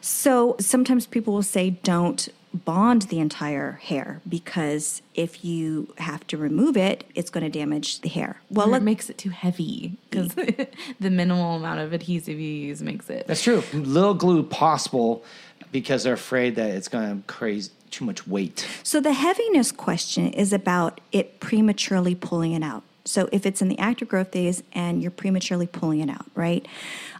So 0.00 0.56
sometimes 0.58 1.06
people 1.06 1.32
will 1.34 1.42
say 1.42 1.70
don't 1.70 2.28
bond 2.64 3.02
the 3.02 3.18
entire 3.18 3.72
hair 3.82 4.20
because 4.28 5.02
if 5.14 5.44
you 5.44 5.94
have 5.98 6.26
to 6.28 6.36
remove 6.36 6.76
it, 6.76 7.04
it's 7.14 7.30
going 7.30 7.44
to 7.44 7.58
damage 7.58 8.00
the 8.00 8.08
hair. 8.08 8.40
Well, 8.50 8.74
Or 8.74 8.78
it 8.78 8.82
makes 8.82 9.08
it 9.10 9.18
too 9.18 9.30
heavy 9.30 9.96
because 10.10 10.34
the 11.00 11.10
minimal 11.10 11.56
amount 11.56 11.80
of 11.80 11.92
adhesive 11.92 12.38
you 12.38 12.50
use 12.50 12.82
makes 12.82 13.08
it. 13.10 13.26
That's 13.26 13.42
true. 13.42 13.62
Little 13.72 14.14
glue 14.14 14.42
possible 14.42 15.24
because 15.72 16.04
they're 16.04 16.14
afraid 16.14 16.56
that 16.56 16.70
it's 16.70 16.88
going 16.88 17.22
to 17.22 17.26
create 17.26 17.70
too 17.90 18.04
much 18.04 18.26
weight. 18.26 18.66
So 18.82 19.00
the 19.00 19.12
heaviness 19.12 19.72
question 19.72 20.28
is 20.32 20.52
about 20.52 21.00
it 21.12 21.40
prematurely 21.40 22.14
pulling 22.14 22.52
it 22.52 22.62
out. 22.62 22.82
So 23.06 23.28
if 23.32 23.46
it's 23.46 23.62
in 23.62 23.68
the 23.68 23.78
active 23.78 24.08
growth 24.08 24.32
phase 24.32 24.62
and 24.72 25.00
you're 25.00 25.10
prematurely 25.10 25.66
pulling 25.66 26.00
it 26.00 26.10
out, 26.10 26.26
right? 26.34 26.66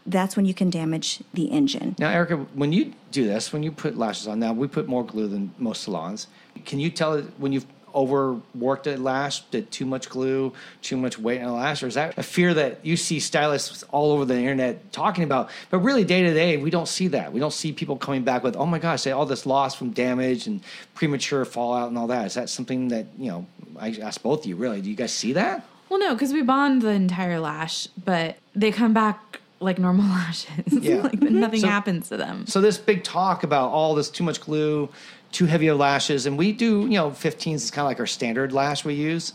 That's 0.04 0.36
when 0.36 0.44
you 0.44 0.52
can 0.52 0.68
damage 0.68 1.22
the 1.32 1.44
engine. 1.44 1.96
Now, 1.98 2.10
Erica, 2.10 2.36
when 2.54 2.72
you 2.72 2.92
do 3.12 3.26
this, 3.26 3.52
when 3.52 3.62
you 3.62 3.72
put 3.72 3.96
lashes 3.96 4.26
on, 4.26 4.40
now 4.40 4.52
we 4.52 4.66
put 4.66 4.88
more 4.88 5.04
glue 5.04 5.28
than 5.28 5.54
most 5.58 5.82
salons. 5.82 6.26
Can 6.64 6.80
you 6.80 6.90
tell 6.90 7.22
when 7.38 7.52
you've 7.52 7.66
overworked 7.94 8.86
a 8.86 8.96
lash, 8.98 9.40
did 9.50 9.70
too 9.70 9.86
much 9.86 10.10
glue, 10.10 10.52
too 10.82 10.98
much 10.98 11.18
weight 11.18 11.40
on 11.40 11.48
a 11.48 11.54
lash, 11.54 11.82
or 11.82 11.86
is 11.86 11.94
that 11.94 12.16
a 12.18 12.22
fear 12.22 12.52
that 12.52 12.84
you 12.84 12.94
see 12.96 13.18
stylists 13.18 13.84
all 13.84 14.12
over 14.12 14.26
the 14.26 14.36
internet 14.36 14.92
talking 14.92 15.24
about? 15.24 15.48
But 15.70 15.78
really, 15.78 16.04
day 16.04 16.22
to 16.22 16.34
day, 16.34 16.58
we 16.58 16.68
don't 16.68 16.88
see 16.88 17.08
that. 17.08 17.32
We 17.32 17.40
don't 17.40 17.54
see 17.54 17.72
people 17.72 17.96
coming 17.96 18.22
back 18.22 18.42
with, 18.42 18.54
"Oh 18.54 18.66
my 18.66 18.78
gosh, 18.78 19.04
they 19.04 19.12
all 19.12 19.24
this 19.24 19.46
loss 19.46 19.74
from 19.74 19.90
damage 19.90 20.46
and 20.46 20.60
premature 20.94 21.44
fallout 21.46 21.88
and 21.88 21.96
all 21.96 22.08
that." 22.08 22.26
Is 22.26 22.34
that 22.34 22.50
something 22.50 22.88
that 22.88 23.06
you 23.18 23.30
know? 23.30 23.46
I 23.78 23.96
ask 24.02 24.22
both 24.22 24.40
of 24.40 24.46
you. 24.46 24.56
Really, 24.56 24.82
do 24.82 24.90
you 24.90 24.96
guys 24.96 25.12
see 25.12 25.32
that? 25.32 25.64
Well, 25.88 25.98
no, 25.98 26.14
because 26.14 26.32
we 26.32 26.42
bond 26.42 26.82
the 26.82 26.90
entire 26.90 27.38
lash, 27.38 27.86
but 28.04 28.36
they 28.54 28.72
come 28.72 28.92
back 28.92 29.40
like 29.60 29.78
normal 29.78 30.06
lashes. 30.10 30.50
Yeah. 30.72 30.96
like 31.02 31.12
mm-hmm. 31.12 31.40
nothing 31.40 31.60
So- 31.60 31.68
happens 31.68 32.08
to 32.08 32.16
them. 32.16 32.46
So 32.46 32.60
this 32.60 32.78
big 32.78 33.04
talk 33.04 33.42
about 33.42 33.70
all 33.70 33.94
this 33.94 34.10
too 34.10 34.24
much 34.24 34.40
glue, 34.40 34.88
too 35.32 35.46
heavy 35.46 35.68
of 35.68 35.78
lashes, 35.78 36.26
and 36.26 36.38
we 36.38 36.52
do, 36.52 36.82
you 36.82 36.90
know, 36.90 37.10
15s 37.10 37.54
is 37.54 37.70
kind 37.70 37.84
of 37.84 37.90
like 37.90 38.00
our 38.00 38.06
standard 38.06 38.52
lash 38.52 38.84
we 38.84 38.94
use. 38.94 39.32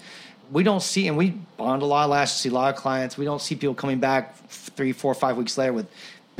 We 0.51 0.63
don't 0.63 0.81
see, 0.81 1.07
and 1.07 1.15
we 1.15 1.29
bond 1.55 1.81
a 1.81 1.85
lot 1.85 2.03
of 2.03 2.09
lashes, 2.09 2.37
see 2.37 2.49
a 2.49 2.53
lot 2.53 2.73
of 2.73 2.79
clients. 2.79 3.17
We 3.17 3.23
don't 3.23 3.41
see 3.41 3.55
people 3.55 3.73
coming 3.73 3.99
back 3.99 4.37
three, 4.49 4.91
four, 4.91 5.13
five 5.13 5.37
weeks 5.37 5.57
later 5.57 5.71
with 5.71 5.87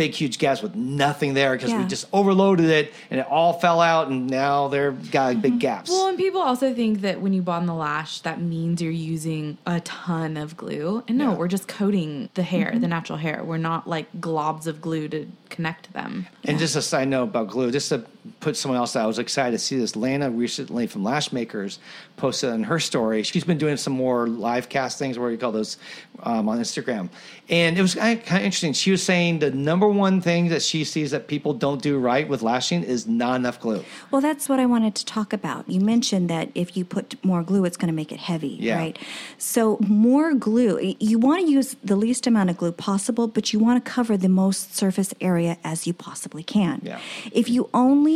big, 0.01 0.15
huge 0.15 0.39
gaps 0.39 0.63
with 0.63 0.73
nothing 0.73 1.35
there 1.35 1.53
because 1.53 1.71
we 1.71 1.85
just 1.85 2.07
overloaded 2.11 2.65
it 2.65 2.91
and 3.11 3.19
it 3.19 3.27
all 3.27 3.53
fell 3.53 3.79
out, 3.79 4.07
and 4.07 4.27
now 4.27 4.67
they're 4.67 4.93
got 4.93 5.39
big 5.43 5.51
mm-hmm. 5.51 5.59
gaps. 5.59 5.91
Well, 5.91 6.07
and 6.07 6.17
people 6.17 6.41
also 6.41 6.73
think 6.73 7.01
that 7.01 7.21
when 7.21 7.33
you 7.33 7.43
bond 7.43 7.69
the 7.69 7.75
lash, 7.75 8.21
that 8.21 8.41
means 8.41 8.81
you're 8.81 8.91
using 8.91 9.59
a 9.67 9.79
ton 9.81 10.37
of 10.37 10.57
glue. 10.57 11.03
And 11.07 11.19
no, 11.19 11.31
Yeah. 11.31 11.37
we're 11.37 11.47
just 11.47 11.67
coating 11.67 12.29
the 12.33 12.41
hair, 12.41 12.71
the 12.71 12.79
mm-hmm. 12.79 12.89
natural 12.89 13.19
hair. 13.19 13.43
We're 13.43 13.57
not 13.57 13.87
like 13.87 14.07
globs 14.19 14.65
of 14.65 14.81
glue 14.81 15.07
to 15.09 15.27
connect 15.49 15.93
them. 15.93 16.25
And 16.45 16.57
just 16.57 16.75
a 16.75 16.81
side 16.81 17.07
note 17.07 17.25
about 17.25 17.49
glue, 17.49 17.69
just 17.69 17.89
to 17.89 18.03
put 18.39 18.55
someone 18.55 18.77
else 18.77 18.95
out, 18.95 19.03
I 19.03 19.07
was 19.07 19.19
excited 19.19 19.51
to 19.51 19.57
see 19.59 19.77
this. 19.77 19.95
Lana 19.95 20.29
recently 20.29 20.87
from 20.87 21.03
Lash 21.03 21.31
Makers 21.31 21.79
posted 22.17 22.51
on 22.51 22.63
her 22.63 22.79
story. 22.79 23.23
She's 23.23 23.43
been 23.43 23.57
doing 23.57 23.77
some 23.77 23.93
more 23.93 24.27
live 24.27 24.69
cast 24.69 24.99
things, 24.99 25.17
what 25.17 25.27
do 25.27 25.31
you 25.31 25.37
call 25.39 25.51
those, 25.51 25.77
um, 26.21 26.47
on 26.47 26.59
Instagram. 26.59 27.09
And 27.49 27.77
it 27.77 27.81
was 27.81 27.95
kind 27.95 28.19
of, 28.19 28.25
kind 28.25 28.41
of 28.41 28.45
interesting. 28.45 28.73
She 28.73 28.91
was 28.91 29.01
saying 29.01 29.39
the 29.39 29.49
number 29.49 29.87
one 29.87 30.21
thing 30.21 30.49
that 30.49 30.61
she 30.61 30.83
sees 30.83 31.09
that 31.11 31.27
people 31.27 31.53
don't 31.55 31.81
do 31.81 31.97
right 31.97 32.27
with 32.27 32.43
lashing 32.43 32.83
is 32.83 33.07
not 33.07 33.37
enough 33.37 33.59
glue. 33.59 33.83
Well, 34.11 34.21
that's 34.21 34.47
what 34.47 34.59
I 34.59 34.67
wanted 34.67 34.93
to 34.95 35.05
talk 35.05 35.33
about. 35.33 35.67
You 35.67 35.81
mentioned 35.81 36.29
that 36.29 36.49
if 36.53 36.77
you 36.77 36.85
put 36.85 37.15
more 37.25 37.41
glue, 37.41 37.65
it's 37.65 37.77
going 37.77 37.87
to 37.87 37.95
make 37.95 38.11
it 38.11 38.19
heavy, 38.19 38.57
Yeah. 38.59 38.77
right? 38.77 38.99
So, 39.39 39.79
more 39.81 40.35
glue, 40.35 40.95
you 40.99 41.17
want 41.17 41.45
to 41.45 41.51
use 41.51 41.75
the 41.83 41.95
least 41.95 42.27
amount 42.27 42.51
of 42.51 42.57
glue 42.57 42.71
possible, 42.71 43.27
but 43.27 43.51
you 43.51 43.57
want 43.59 43.83
to 43.83 43.91
cover 43.91 44.15
the 44.15 44.29
most 44.29 44.75
surface 44.75 45.11
area 45.19 45.57
as 45.63 45.87
you 45.87 45.93
possibly 45.93 46.43
can. 46.43 46.81
Yeah. 46.83 46.99
If 47.31 47.49
you 47.49 47.69
only 47.73 48.10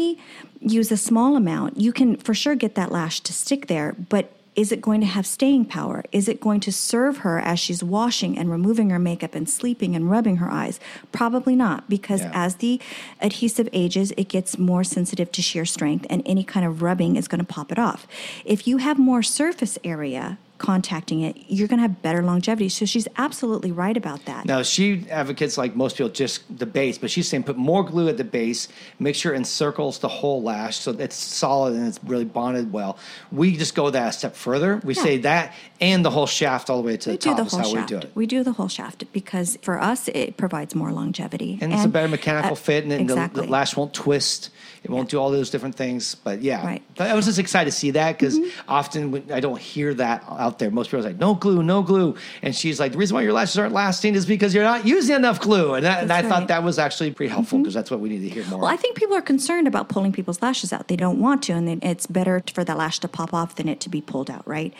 use 0.59 0.91
a 0.91 0.97
small 0.97 1.35
amount, 1.35 1.77
you 1.77 1.91
can 1.91 2.17
for 2.17 2.33
sure 2.33 2.55
get 2.55 2.75
that 2.75 2.91
lash 2.91 3.19
to 3.21 3.33
stick 3.33 3.67
there, 3.67 3.93
but 4.09 4.31
is 4.55 4.71
it 4.71 4.79
going 4.79 5.01
to 5.01 5.05
have 5.07 5.25
staying 5.27 5.65
power? 5.65 6.01
Is 6.13 6.29
it 6.29 6.39
going 6.39 6.61
to 6.61 6.71
serve 6.71 7.17
her 7.19 7.39
as 7.39 7.59
she's 7.59 7.83
washing 7.83 8.37
and 8.37 8.49
removing 8.49 8.89
her 8.89 8.99
makeup 8.99 9.35
and 9.35 9.49
sleeping 9.49 9.97
and 9.97 10.09
rubbing 10.09 10.37
her 10.37 10.49
eyes? 10.49 10.79
Probably 11.11 11.57
not, 11.57 11.89
because 11.89 12.21
Yeah. 12.21 12.31
as 12.33 12.55
the 12.55 12.79
adhesive 13.19 13.67
ages, 13.73 14.13
it 14.15 14.29
gets 14.29 14.57
more 14.57 14.85
sensitive 14.85 15.29
to 15.33 15.41
shear 15.41 15.65
strength, 15.65 16.05
and 16.09 16.23
any 16.25 16.45
kind 16.45 16.65
of 16.65 16.81
rubbing 16.81 17.17
is 17.17 17.27
going 17.27 17.39
to 17.45 17.45
pop 17.45 17.69
it 17.69 17.77
off. 17.77 18.07
If 18.45 18.65
you 18.65 18.77
have 18.77 18.97
more 18.97 19.21
surface 19.21 19.77
area 19.83 20.37
contacting 20.57 21.21
it, 21.21 21.35
you're 21.47 21.67
going 21.67 21.77
to 21.79 21.81
have 21.83 22.01
better 22.01 22.21
longevity. 22.23 22.69
So 22.69 22.85
she's 22.85 23.07
absolutely 23.17 23.71
right 23.71 23.95
about 23.97 24.25
that. 24.25 24.45
Now 24.45 24.61
she 24.63 25.05
advocates 25.09 25.57
like 25.57 25.75
most 25.75 25.97
people 25.97 26.09
just 26.09 26.43
the 26.57 26.65
base, 26.65 26.97
but 26.97 27.11
she's 27.11 27.27
saying 27.27 27.43
put 27.43 27.57
more 27.57 27.83
glue 27.83 28.07
at 28.07 28.17
the 28.17 28.23
base, 28.23 28.67
make 28.99 29.15
sure 29.15 29.33
it 29.33 29.37
encircles 29.37 29.99
the 29.99 30.07
whole 30.07 30.41
lash 30.41 30.77
so 30.77 30.91
it's 30.91 31.15
solid 31.15 31.73
and 31.73 31.87
it's 31.87 31.99
really 32.03 32.25
bonded 32.25 32.71
well. 32.71 32.97
We 33.31 33.57
just 33.57 33.75
go 33.75 33.89
that 33.89 34.09
a 34.09 34.11
step 34.13 34.35
further. 34.35 34.81
We 34.83 34.93
Yeah. 34.95 35.03
say 35.03 35.17
that 35.19 35.53
and 35.81 36.05
the 36.05 36.09
whole 36.11 36.27
shaft 36.27 36.69
all 36.69 36.77
the 36.81 36.87
way 36.87 36.97
to 36.97 37.09
we 37.11 37.15
the 37.17 37.21
do 37.21 37.29
top 37.29 37.37
the 37.37 37.43
is 37.45 37.51
whole 37.51 37.59
how 37.61 37.65
shaft. 37.73 37.91
we 37.91 37.97
do 37.99 38.07
it. 38.07 38.11
We 38.15 38.25
do 38.25 38.43
the 38.43 38.53
whole 38.53 38.67
shaft 38.69 39.03
because 39.11 39.57
for 39.61 39.79
us 39.81 40.07
it 40.09 40.37
provides 40.37 40.73
more 40.75 40.91
longevity 40.91 41.57
and, 41.61 41.73
it's 41.73 41.83
a 41.83 41.89
better 41.89 42.07
mechanical 42.07 42.53
uh, 42.53 42.55
fit, 42.55 42.83
and 42.83 42.91
then 42.91 43.05
the- 43.07 43.13
exactly. 43.13 43.45
the, 43.45 43.51
lash 43.51 43.75
won't 43.75 43.93
twist. 43.93 44.49
It 44.85 44.91
won't 44.91 45.09
do 45.09 45.19
all 45.19 45.31
those 45.31 45.49
different 45.49 45.73
things. 45.73 46.13
But 46.13 46.43
yeah, 46.43 46.63
Right. 46.63 46.83
I 46.99 47.15
was 47.15 47.25
just 47.25 47.39
excited 47.39 47.71
to 47.71 47.75
see 47.75 47.91
that 47.91 48.17
because 48.17 48.37
mm-hmm. 48.37 48.69
often 48.69 49.09
when, 49.09 49.31
I 49.31 49.39
don't 49.39 49.59
hear 49.59 49.95
that 49.95 50.23
out 50.29 50.59
there. 50.59 50.69
Most 50.69 50.91
people 50.91 50.99
are 50.99 51.09
like, 51.09 51.17
"No 51.17 51.33
glue, 51.33 51.63
no 51.63 51.81
glue," 51.81 52.15
and 52.43 52.55
she's 52.55 52.79
like, 52.79 52.91
"The 52.91 52.99
reason 52.99 53.15
why 53.15 53.23
your 53.23 53.33
lashes 53.33 53.57
aren't 53.57 53.73
lasting 53.73 54.13
is 54.13 54.27
because 54.27 54.53
you're 54.53 54.63
not 54.63 54.85
using 54.85 55.15
enough 55.15 55.41
glue." 55.41 55.73
And, 55.73 55.85
that, 55.85 56.03
and 56.03 56.11
I 56.11 56.21
That's 56.21 56.31
thought 56.31 56.47
that 56.49 56.63
was 56.63 56.77
actually 56.77 57.11
pretty 57.11 57.31
helpful 57.31 57.57
mm-hmm. 57.57 57.63
because 57.63 57.73
that's 57.73 57.89
what 57.89 57.99
we 57.99 58.09
need 58.09 58.21
to 58.21 58.29
hear 58.29 58.45
more. 58.45 58.59
Well, 58.59 58.69
I 58.69 58.77
think 58.77 58.95
people 58.95 59.15
are 59.15 59.21
concerned 59.21 59.67
about 59.67 59.89
pulling 59.89 60.11
people's 60.11 60.41
lashes 60.43 60.71
out. 60.71 60.87
They 60.87 60.95
don't 60.95 61.19
want 61.19 61.41
to, 61.43 61.53
and 61.53 61.67
then 61.67 61.79
it's 61.81 62.05
better 62.05 62.43
for 62.53 62.63
the 62.63 62.75
lash 62.75 62.99
to 62.99 63.07
pop 63.07 63.33
off 63.33 63.55
than 63.55 63.67
it 63.67 63.79
to 63.81 63.89
be 63.89 64.01
pulled 64.01 64.29
out, 64.29 64.47
right? 64.47 64.71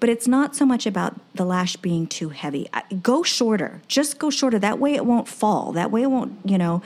But 0.00 0.08
it's 0.08 0.26
not 0.26 0.56
so 0.56 0.64
much 0.64 0.86
about 0.86 1.20
the 1.34 1.44
lash 1.44 1.76
being 1.76 2.06
too 2.06 2.30
heavy. 2.30 2.68
Go 3.02 3.22
shorter. 3.22 3.82
Just 3.88 4.18
go 4.18 4.30
shorter. 4.30 4.58
That 4.58 4.78
way 4.78 4.94
it 4.94 5.04
won't 5.04 5.28
fall. 5.28 5.72
That 5.72 5.90
way 5.90 6.02
it 6.02 6.10
won't, 6.10 6.38
you 6.44 6.56
know, 6.56 6.82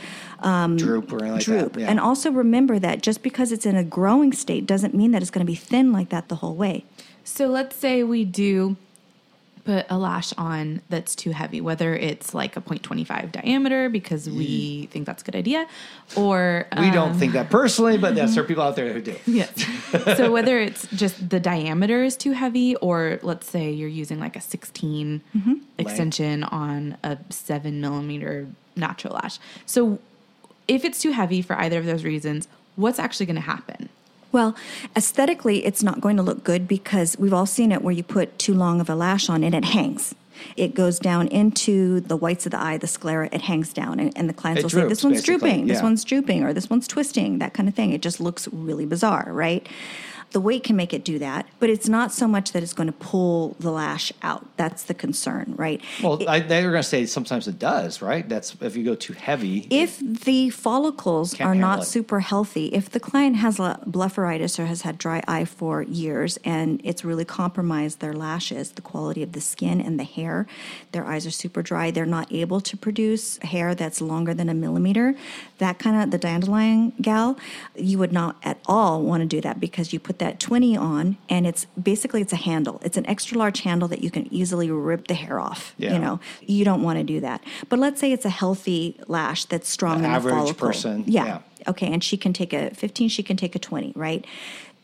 droop 0.76 1.12
or 1.12 1.24
anything 1.24 1.32
like 1.32 1.44
droop. 1.44 1.72
that. 1.72 1.80
Yeah. 1.80 1.90
And 1.90 1.98
also 1.98 2.30
remember 2.30 2.78
that 2.78 3.02
just 3.02 3.22
because 3.22 3.52
it's 3.52 3.66
in 3.66 3.76
a 3.76 3.84
growing 3.84 4.32
state 4.32 4.66
doesn't 4.66 4.94
mean 4.94 5.12
that 5.12 5.22
it's 5.22 5.30
going 5.30 5.44
to 5.44 5.50
be 5.50 5.56
thin 5.56 5.92
like 5.92 6.10
that 6.10 6.28
the 6.28 6.36
whole 6.36 6.54
way. 6.54 6.84
So 7.24 7.46
let's 7.46 7.74
say 7.76 8.02
we 8.02 8.24
do 8.24 8.76
put 9.64 9.86
a 9.88 9.96
lash 9.96 10.32
on 10.36 10.82
that's 10.90 11.14
too 11.14 11.30
heavy, 11.30 11.60
whether 11.60 11.94
it's 11.94 12.34
like 12.34 12.56
a 12.56 12.60
0.25 12.60 13.32
diameter 13.32 13.88
because 13.88 14.28
we 14.28 14.88
think 14.90 15.06
that's 15.06 15.22
a 15.22 15.24
good 15.24 15.34
idea, 15.34 15.66
or 16.16 16.66
we 16.78 16.90
don't 16.90 17.12
um, 17.12 17.18
think 17.18 17.32
that 17.32 17.50
personally, 17.50 17.96
but 17.96 18.14
yes, 18.14 18.34
there 18.34 18.44
are 18.44 18.46
people 18.52 18.62
out 18.62 18.76
there 18.76 18.92
who 18.92 19.00
do. 19.00 19.16
Yes. 19.26 19.64
so 20.16 20.30
whether 20.30 20.58
it's 20.58 20.86
just 20.88 21.30
the 21.30 21.40
diameter 21.40 22.04
is 22.04 22.16
too 22.16 22.32
heavy, 22.32 22.76
or 22.76 23.18
let's 23.22 23.48
say 23.48 23.70
you're 23.70 23.88
using 23.88 24.20
like 24.20 24.36
a 24.36 24.40
16 24.40 25.22
extension 25.78 26.44
on 26.44 26.98
a 27.02 27.16
seven 27.30 27.80
millimeter 27.80 28.46
natural 28.76 29.14
lash. 29.14 29.38
So 29.64 29.98
if 30.68 30.84
it's 30.84 31.00
too 31.00 31.12
heavy 31.12 31.42
for 31.42 31.56
either 31.56 31.78
of 31.78 31.86
those 31.86 32.04
reasons, 32.04 32.48
what's 32.76 32.98
actually 32.98 33.26
going 33.26 33.36
to 33.36 33.42
happen? 33.42 33.88
Well, 34.32 34.56
aesthetically, 34.96 35.64
it's 35.64 35.82
not 35.82 36.00
going 36.00 36.16
to 36.16 36.22
look 36.22 36.42
good 36.42 36.66
because 36.66 37.16
we've 37.18 37.32
all 37.32 37.46
seen 37.46 37.70
it 37.70 37.82
where 37.82 37.94
you 37.94 38.02
put 38.02 38.36
too 38.38 38.52
long 38.52 38.80
of 38.80 38.90
a 38.90 38.94
lash 38.96 39.28
on 39.28 39.44
and 39.44 39.54
it 39.54 39.64
hangs. 39.64 40.14
It 40.56 40.74
goes 40.74 40.98
down 40.98 41.28
into 41.28 42.00
the 42.00 42.16
whites 42.16 42.44
of 42.44 42.50
the 42.50 42.60
eye, 42.60 42.76
the 42.76 42.88
sclera, 42.88 43.28
it 43.30 43.42
hangs 43.42 43.72
down. 43.72 44.00
And, 44.00 44.12
and 44.16 44.28
the 44.28 44.34
clients 44.34 44.60
It 44.60 44.64
will 44.64 44.70
say, 44.70 44.88
This 44.88 45.04
one's 45.04 45.18
basically, 45.18 45.38
drooping, 45.38 45.66
this 45.68 45.82
one's 45.82 46.04
drooping, 46.04 46.42
or 46.42 46.52
this 46.52 46.68
one's 46.68 46.88
twisting, 46.88 47.38
that 47.38 47.54
kind 47.54 47.68
of 47.68 47.76
thing. 47.76 47.92
It 47.92 48.02
just 48.02 48.20
looks 48.20 48.48
really 48.48 48.86
bizarre, 48.86 49.28
right? 49.30 49.68
The 50.34 50.40
weight 50.40 50.64
can 50.64 50.74
make 50.74 50.92
it 50.92 51.04
do 51.04 51.20
that, 51.20 51.46
but 51.60 51.70
it's 51.70 51.88
not 51.88 52.10
so 52.10 52.26
much 52.26 52.50
that 52.50 52.64
it's 52.64 52.72
going 52.72 52.88
to 52.88 52.92
pull 52.92 53.54
the 53.60 53.70
lash 53.70 54.12
out. 54.20 54.44
That's 54.56 54.82
the 54.82 54.92
concern, 54.92 55.54
right? 55.56 55.80
Well, 56.02 56.28
I, 56.28 56.40
they 56.40 56.64
were 56.64 56.72
going 56.72 56.82
to 56.82 56.88
say 56.88 57.06
sometimes 57.06 57.46
it 57.46 57.60
does, 57.60 58.02
right? 58.02 58.28
That's 58.28 58.56
if 58.60 58.74
you 58.74 58.82
go 58.82 58.96
too 58.96 59.12
heavy. 59.12 59.68
if 59.70 60.00
the 60.00 60.50
follicles 60.50 61.40
are 61.40 61.54
not 61.54 61.82
it. 61.82 61.84
super 61.84 62.18
healthy, 62.18 62.66
if 62.74 62.90
the 62.90 62.98
client 62.98 63.36
has 63.36 63.60
a 63.60 63.78
blepharitis 63.88 64.58
or 64.58 64.66
has 64.66 64.82
had 64.82 64.98
dry 64.98 65.22
eye 65.28 65.44
for 65.44 65.82
years 65.82 66.36
and 66.44 66.80
it's 66.82 67.04
really 67.04 67.24
compromised 67.24 68.00
their 68.00 68.12
lashes, 68.12 68.72
the 68.72 68.82
quality 68.82 69.22
of 69.22 69.34
the 69.34 69.40
skin 69.40 69.80
and 69.80 70.00
the 70.00 70.04
hair, 70.04 70.48
their 70.90 71.06
eyes 71.06 71.24
are 71.28 71.30
super 71.30 71.62
dry, 71.62 71.92
they're 71.92 72.06
not 72.06 72.26
able 72.32 72.60
to 72.60 72.76
produce 72.76 73.38
hair 73.38 73.72
that's 73.72 74.00
longer 74.00 74.34
than 74.34 74.48
a 74.48 74.54
millimeter, 74.54 75.14
that 75.58 75.78
kind 75.78 76.02
of 76.02 76.10
the 76.10 76.18
dandelion 76.18 76.92
gal, 77.00 77.38
you 77.76 77.98
would 77.98 78.12
not 78.12 78.34
at 78.42 78.58
all 78.66 79.00
want 79.00 79.20
to 79.20 79.26
do 79.26 79.40
that 79.40 79.60
because 79.60 79.92
you 79.92 80.00
put 80.00 80.18
that 80.18 80.23
that 80.24 80.40
20 80.40 80.74
on 80.74 81.18
and 81.28 81.46
it's 81.46 81.66
basically 81.80 82.22
it's 82.22 82.32
a 82.32 82.36
handle. 82.36 82.80
It's 82.82 82.96
an 82.96 83.06
extra 83.06 83.36
large 83.36 83.60
handle 83.60 83.88
that 83.88 84.02
you 84.02 84.10
can 84.10 84.32
easily 84.32 84.70
rip 84.70 85.06
the 85.06 85.14
hair 85.14 85.38
off 85.38 85.74
Yeah. 85.76 85.92
you 85.92 85.98
know? 85.98 86.18
You 86.40 86.64
don't 86.64 86.82
want 86.82 86.98
to 86.98 87.04
do 87.04 87.20
that. 87.20 87.44
But 87.68 87.78
let's 87.78 88.00
say 88.00 88.10
it's 88.10 88.24
a 88.24 88.30
healthy 88.30 88.98
lash 89.06 89.44
that's 89.44 89.68
strong 89.68 89.98
An 89.98 90.06
in 90.06 90.10
average 90.10 90.56
person, 90.56 91.04
yeah. 91.06 91.26
yeah. 91.26 91.38
okay 91.68 91.92
and 91.92 92.02
she 92.02 92.16
can 92.16 92.32
take 92.32 92.54
a 92.54 92.70
15 92.70 93.10
she 93.10 93.22
can 93.22 93.36
take 93.36 93.54
a 93.54 93.58
20 93.58 93.92
right? 93.94 94.24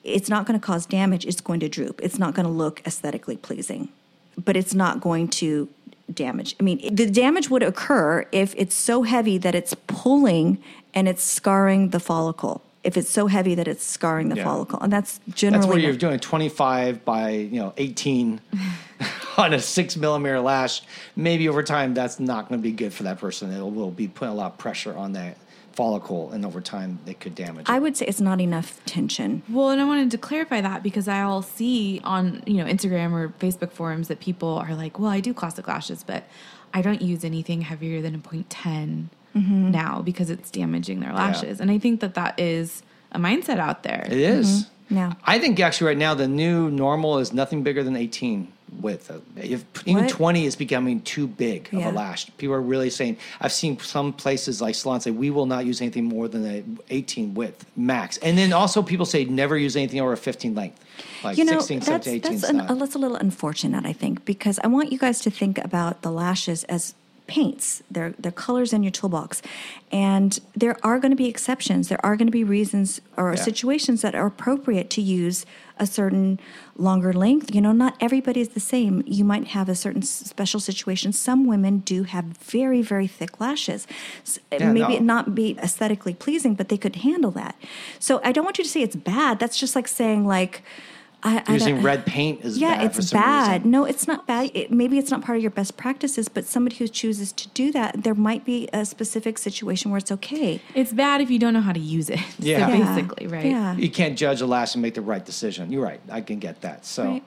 It's 0.05 0.29
not 0.29 0.47
going 0.47 0.61
to 0.61 0.65
cause 0.65 0.85
damage 0.85 1.25
it's 1.25 1.41
going 1.41 1.61
to 1.61 1.69
droop. 1.71 2.01
It's 2.03 2.19
not 2.19 2.35
going 2.35 2.47
to 2.47 2.53
look 2.53 2.83
aesthetically 2.87 3.39
pleasing 3.39 3.89
but 4.37 4.57
it's 4.57 4.75
not 4.75 5.01
going 5.01 5.29
to 5.29 5.69
damage. 6.13 6.55
I 6.61 6.63
mean 6.65 6.95
the 6.95 7.07
damage 7.07 7.49
would 7.49 7.63
occur 7.63 8.27
if 8.31 8.55
it's 8.59 8.75
so 8.75 9.05
heavy 9.05 9.39
that 9.39 9.55
it's 9.55 9.75
pulling 9.87 10.59
and 10.93 11.09
it's 11.09 11.25
scarring 11.25 11.91
the 11.91 12.01
follicle 12.01 12.63
if 12.83 12.97
it's 12.97 13.11
so 13.11 13.27
heavy 13.27 13.55
that 13.55 13.69
it's 13.69 13.85
scarring 13.85 14.29
the 14.31 14.37
Yeah. 14.37 14.45
follicle 14.45 14.79
and 14.81 14.93
that's 14.93 15.21
generally 15.29 15.61
That's 15.61 15.69
where 15.71 15.79
you're 15.79 15.97
doing 15.97 16.19
25 16.19 17.05
by 17.05 17.31
you 17.31 17.61
know 17.61 17.73
18 17.77 18.41
on 19.37 19.53
a 19.53 19.61
six 19.61 19.97
millimeter 19.97 20.41
lash. 20.41 20.83
Maybe 21.17 21.49
over 21.49 21.63
time 21.63 21.95
that's 21.95 22.19
not 22.21 22.49
going 22.49 22.61
to 22.61 22.63
be 22.63 22.73
good 22.73 22.93
for 22.93 23.03
that 23.05 23.19
person. 23.19 23.53
It 23.53 23.61
will 23.63 23.91
be 23.91 24.09
putting 24.09 24.33
a 24.33 24.37
lot 24.37 24.53
of 24.53 24.59
pressure 24.59 24.97
on 24.97 25.13
that 25.13 25.37
follicle, 25.73 26.31
and 26.33 26.45
over 26.45 26.61
time 26.61 26.99
it 27.07 27.21
could 27.21 27.35
damage. 27.35 27.69
It. 27.69 27.71
i 27.71 27.79
would 27.79 27.97
say 27.97 28.05
it's 28.07 28.21
not 28.21 28.41
enough 28.41 28.85
tension 28.87 29.43
Well, 29.49 29.71
and 29.71 29.81
I 29.81 29.85
wanted 29.85 30.11
to 30.11 30.19
clarify 30.19 30.61
that 30.61 30.83
because 30.83 31.07
I'll 31.07 31.43
see 31.43 32.01
on 32.03 32.43
you 32.47 32.55
know 32.55 32.65
Instagram 32.65 33.13
or 33.13 33.29
Facebook 33.39 33.73
forums 33.73 34.09
that 34.09 34.21
people 34.21 34.57
are 34.59 34.75
like, 34.75 34.99
"Well, 34.99 35.11
I 35.11 35.21
do 35.21 35.33
classic 35.33 35.69
lashes, 35.69 36.03
but 36.03 36.25
I 36.75 36.83
don't 36.83 37.01
use 37.03 37.25
anything 37.25 37.63
heavier 37.63 38.01
than 38.03 38.15
a 38.15 38.19
0.10 38.19 39.07
Mm-hmm. 39.35 39.71
now 39.71 40.03
because 40.03 40.31
it's 40.31 40.51
damaging 40.51 41.01
their 41.01 41.13
lashes." 41.13 41.61
And 41.61 41.71
I 41.71 41.79
think 41.79 42.01
that 42.01 42.15
that 42.15 42.39
is 42.39 42.83
a 43.13 43.19
mindset 43.19 43.59
out 43.59 43.83
there. 43.83 44.07
It 44.07 44.13
is. 44.19 44.47
Mm-hmm. 44.49 44.97
Yeah. 44.97 45.13
I 45.25 45.39
think 45.39 45.61
actually 45.61 45.87
right 45.89 45.99
now 45.99 46.15
the 46.15 46.27
new 46.27 46.69
normal 46.71 47.19
is 47.19 47.33
nothing 47.33 47.63
bigger 47.63 47.85
than 47.85 47.95
18 47.95 48.49
width. 48.81 49.09
Uh, 49.11 49.19
if 49.37 49.65
even 49.87 50.05
What? 50.05 50.11
20 50.11 50.47
is 50.47 50.57
becoming 50.57 51.01
too 51.03 51.29
big 51.29 51.69
of 51.73 51.79
Yeah. 51.81 51.91
a 51.91 51.93
lash. 51.93 52.27
People 52.39 52.55
are 52.57 52.61
really 52.61 52.91
saying. 52.91 53.17
I've 53.41 53.53
seen 53.53 53.79
some 53.79 54.13
places 54.13 54.61
like 54.61 54.75
salons 54.75 55.05
say 55.05 55.13
we 55.13 55.31
will 55.31 55.47
not 55.47 55.65
use 55.65 55.81
anything 55.81 56.05
more 56.07 56.27
than 56.27 56.45
a 56.45 56.65
18 56.91 57.35
width 57.35 57.67
max. 57.77 58.17
And 58.19 58.37
then 58.37 58.53
also 58.53 58.83
people 58.83 59.07
say 59.07 59.25
never 59.25 59.57
use 59.57 59.77
anything 59.77 60.01
over 60.01 60.13
a 60.13 60.17
15 60.17 60.55
length. 60.57 60.81
Like 61.23 61.39
you 61.39 61.45
know 61.45 61.61
16, 61.61 61.79
that's 61.81 62.07
17, 62.07 62.15
18 62.15 62.41
that's, 62.41 62.51
an, 62.71 62.79
that's 62.79 62.95
a 62.95 62.99
little 62.99 63.17
unfortunate 63.17 63.85
i 63.87 63.93
think 63.93 64.25
because 64.25 64.59
i 64.65 64.67
want 64.67 64.91
you 64.93 64.99
guys 64.99 65.21
to 65.21 65.31
think 65.31 65.57
about 65.59 66.03
the 66.03 66.11
lashes 66.11 66.65
as 66.65 66.95
paints. 67.31 67.83
They're, 67.89 68.13
they're 68.19 68.33
colors 68.33 68.73
in 68.73 68.83
your 68.83 68.91
toolbox. 68.91 69.41
And 69.93 70.39
there 70.57 70.77
are 70.83 70.99
going 70.99 71.13
to 71.13 71.17
be 71.17 71.29
exceptions. 71.29 71.89
There 71.89 72.05
are 72.05 72.17
going 72.17 72.27
to 72.27 72.33
be 72.33 72.45
reasons 72.45 73.01
or 73.17 73.31
Yeah. 73.35 73.43
situations 73.51 74.03
that 74.03 74.15
are 74.17 74.27
appropriate 74.27 74.91
to 74.91 75.01
use 75.01 75.47
a 75.79 75.87
certain 75.87 76.39
longer 76.77 77.13
length. 77.13 77.55
You 77.55 77.61
know 77.63 77.73
not 77.73 77.95
everybody 78.01 78.41
is 78.41 78.51
the 78.51 78.61
same. 78.75 79.03
You 79.07 79.25
might 79.25 79.47
have 79.49 79.69
a 79.69 79.75
certain 79.75 80.03
special 80.03 80.61
situation. 80.61 81.13
Some 81.13 81.47
women 81.47 81.79
do 81.79 82.03
have 82.03 82.25
very 82.57 82.83
very 82.83 83.07
thick 83.07 83.41
lashes. 83.41 83.87
Yeah, 84.53 84.73
maybe 84.73 84.81
no. 84.81 84.97
it 84.97 85.03
not 85.03 85.35
be 85.35 85.57
aesthetically 85.67 86.15
pleasing 86.15 86.55
but 86.55 86.69
they 86.69 86.77
could 86.77 86.97
handle 86.97 87.31
that. 87.43 87.55
So 87.99 88.21
i 88.25 88.31
don't 88.33 88.45
want 88.45 88.59
you 88.59 88.65
to 88.65 88.71
say 88.71 88.83
it's 88.83 88.97
bad. 88.97 89.39
That's 89.39 89.59
just 89.59 89.75
like 89.75 89.89
saying 89.89 90.27
like 90.27 90.63
I, 91.23 91.43
I 91.47 91.53
Using 91.55 91.83
red 91.83 92.07
paint 92.07 92.45
is 92.45 92.59
yeah, 92.59 92.79
bad 92.79 92.95
for 92.95 93.01
it's 93.01 93.11
some 93.11 93.21
bad. 93.21 93.53
reason. 93.59 93.71
No, 93.71 93.85
it's 93.85 94.07
not 94.07 94.27
bad. 94.27 94.51
It, 94.55 94.71
maybe 94.71 94.99
it's 94.99 95.11
not 95.11 95.23
part 95.23 95.37
of 95.37 95.43
your 95.43 95.51
best 95.51 95.77
practices, 95.77 96.29
but 96.29 96.47
somebody 96.47 96.77
who 96.77 96.89
chooses 96.89 97.33
to 97.33 97.49
do 97.49 97.71
that, 97.73 98.03
there 98.05 98.15
might 98.15 98.45
be 98.45 98.69
a 98.73 98.85
specific 98.85 99.37
situation 99.39 99.91
where 99.91 99.99
it's 99.99 100.11
okay. 100.13 100.63
It's 100.75 100.93
bad 100.93 101.21
if 101.21 101.31
you 101.31 101.39
don't 101.39 101.53
know 101.53 101.61
how 101.61 101.73
to 101.73 101.81
use 101.81 102.09
it. 102.09 102.21
Yeah. 102.39 102.67
So 102.67 102.85
basically, 102.85 103.27
right? 103.27 103.45
Yeah. 103.45 103.77
You 103.77 103.91
can't 103.91 104.17
judge 104.17 104.41
a 104.41 104.47
lash 104.47 104.75
and 104.75 104.81
make 104.81 104.95
the 104.95 105.03
right 105.03 105.25
decision. 105.25 105.71
You're 105.71 105.83
right. 105.85 106.01
I 106.11 106.23
can 106.23 106.39
get 106.39 106.63
that. 106.63 106.87
So 106.87 107.05
Right. 107.05 107.25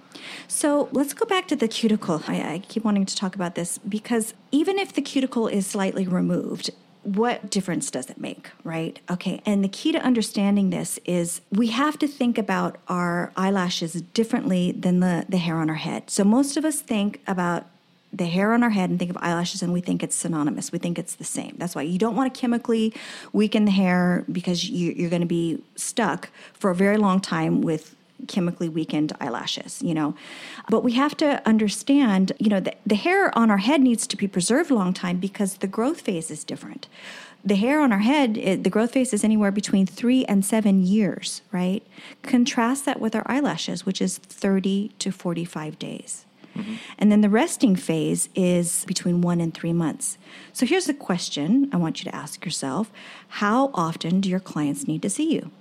So 0.47 0.89
let's 0.91 1.13
go 1.13 1.25
back 1.25 1.47
to 1.49 1.55
the 1.55 1.67
cuticle. 1.67 2.23
I, 2.27 2.53
I 2.53 2.59
keep 2.67 2.83
wanting 2.83 3.05
to 3.05 3.15
talk 3.15 3.35
about 3.35 3.53
this 3.55 3.77
because 3.77 4.33
even 4.51 4.79
if 4.79 4.93
the 4.93 5.01
cuticle 5.01 5.47
is 5.47 5.67
slightly 5.67 6.07
removed, 6.07 6.71
what 7.03 7.49
difference 7.49 7.91
does 7.91 8.09
it 8.09 8.19
make, 8.19 8.49
right? 8.63 8.99
Okay. 9.09 9.41
And 9.45 9.63
the 9.63 9.69
key 9.69 9.91
to 9.91 9.99
understanding 9.99 10.69
this 10.69 10.99
is 11.05 11.41
we 11.51 11.67
have 11.67 11.99
to 11.99 12.07
think 12.07 12.37
about 12.37 12.77
our 12.87 13.31
eyelashes 13.35 13.93
differently 13.93 14.71
than 14.71 14.99
the, 14.99 15.25
the 15.27 15.37
hair 15.37 15.57
on 15.57 15.69
our 15.69 15.75
head. 15.75 16.09
So 16.09 16.23
most 16.23 16.57
of 16.57 16.65
us 16.65 16.79
think 16.81 17.21
about 17.27 17.65
the 18.13 18.25
hair 18.25 18.53
on 18.53 18.63
our 18.63 18.69
head 18.69 18.89
and 18.89 18.99
think 18.99 19.09
of 19.09 19.17
eyelashes 19.17 19.63
and 19.63 19.73
we 19.73 19.81
think 19.81 20.03
it's 20.03 20.15
synonymous. 20.15 20.71
We 20.71 20.79
think 20.79 20.99
it's 20.99 21.15
the 21.15 21.23
same. 21.23 21.55
That's 21.57 21.75
why 21.75 21.81
you 21.81 21.97
don't 21.97 22.15
want 22.15 22.33
to 22.33 22.39
chemically 22.39 22.93
weaken 23.33 23.65
the 23.65 23.71
hair 23.71 24.23
because 24.31 24.69
you, 24.69 24.93
you're 24.93 25.09
going 25.09 25.23
to 25.23 25.27
be 25.27 25.61
stuck 25.75 26.29
for 26.53 26.69
a 26.69 26.75
very 26.75 26.97
long 26.97 27.19
time 27.19 27.61
with 27.61 27.95
chemically 28.27 28.69
weakened 28.69 29.13
eyelashes, 29.19 29.81
you 29.81 29.93
know. 29.93 30.15
But 30.69 30.83
we 30.83 30.93
have 30.93 31.15
to 31.17 31.45
understand, 31.47 32.31
you 32.39 32.49
know, 32.49 32.59
the, 32.59 32.75
the 32.85 32.95
hair 32.95 33.37
on 33.37 33.51
our 33.51 33.57
head 33.57 33.81
needs 33.81 34.07
to 34.07 34.17
be 34.17 34.27
preserved 34.27 34.71
a 34.71 34.75
long 34.75 34.93
time 34.93 35.17
because 35.17 35.57
the 35.57 35.67
growth 35.67 36.01
phase 36.01 36.31
is 36.31 36.43
different. 36.43 36.87
The 37.45 37.55
hair 37.55 37.81
on 37.81 37.91
our 37.91 37.99
head, 37.99 38.37
it, 38.37 38.63
the 38.63 38.69
growth 38.69 38.91
phase 38.91 39.13
is 39.13 39.23
anywhere 39.23 39.51
between 39.51 39.85
three 39.85 40.23
and 40.25 40.45
seven 40.45 40.85
years, 40.85 41.41
right? 41.51 41.85
Contrast 42.21 42.85
that 42.85 43.01
with 43.01 43.15
our 43.15 43.23
eyelashes, 43.25 43.85
which 43.85 44.01
is 44.01 44.17
30 44.17 44.91
to 44.99 45.11
45 45.11 45.77
days. 45.77 46.25
Mm-hmm. 46.55 46.75
And 46.99 47.11
then 47.11 47.21
the 47.21 47.29
resting 47.29 47.75
phase 47.75 48.29
is 48.35 48.85
between 48.85 49.21
one 49.21 49.41
and 49.41 49.53
three 49.53 49.73
months. 49.73 50.17
So 50.53 50.65
here's 50.65 50.85
the 50.85 50.93
question 50.93 51.69
I 51.73 51.77
want 51.77 51.99
you 52.03 52.09
to 52.09 52.15
ask 52.15 52.45
yourself 52.45 52.91
How 53.27 53.71
often 53.73 54.21
do 54.21 54.29
your 54.29 54.39
clients 54.39 54.87
need 54.87 55.01
to 55.01 55.09
see 55.09 55.33
you? 55.33 55.51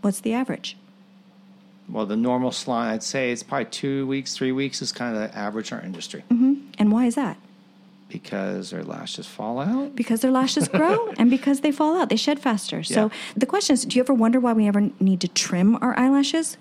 What's 0.00 0.20
the 0.20 0.32
average? 0.32 0.76
Well, 1.92 2.06
the 2.06 2.16
normal 2.16 2.50
salon, 2.52 2.88
I'd 2.88 3.02
say 3.02 3.30
it's 3.32 3.42
probably 3.42 3.66
two 3.66 4.06
weeks, 4.06 4.34
three 4.34 4.52
weeks 4.52 4.80
is 4.82 4.92
kind 4.92 5.14
of 5.14 5.20
the 5.22 5.36
average 5.38 5.70
in 5.72 5.78
our 5.78 5.84
industry 5.84 6.24
And 6.30 6.90
why 6.92 7.06
is 7.06 7.14
that? 7.14 7.36
because 8.08 8.68
their 8.70 8.84
lashes 8.84 9.26
fall 9.26 9.58
out. 9.58 9.96
Because 9.96 10.20
their 10.20 10.30
lashes 10.30 10.68
grow 10.80 11.08
and 11.16 11.30
because 11.30 11.60
they 11.60 11.72
fall 11.72 11.96
out, 11.98 12.10
they 12.10 12.16
shed 12.16 12.38
faster. 12.38 12.82
So 12.82 13.04
Yeah. 13.06 13.08
the 13.36 13.46
question 13.46 13.72
is 13.74 13.84
do 13.86 13.96
you 13.96 14.02
ever 14.02 14.12
wonder 14.12 14.38
why 14.38 14.52
we 14.52 14.68
ever 14.68 14.90
need 15.00 15.20
to 15.22 15.28
trim 15.28 15.76
our 15.80 15.98
eyelashes? 15.98 16.58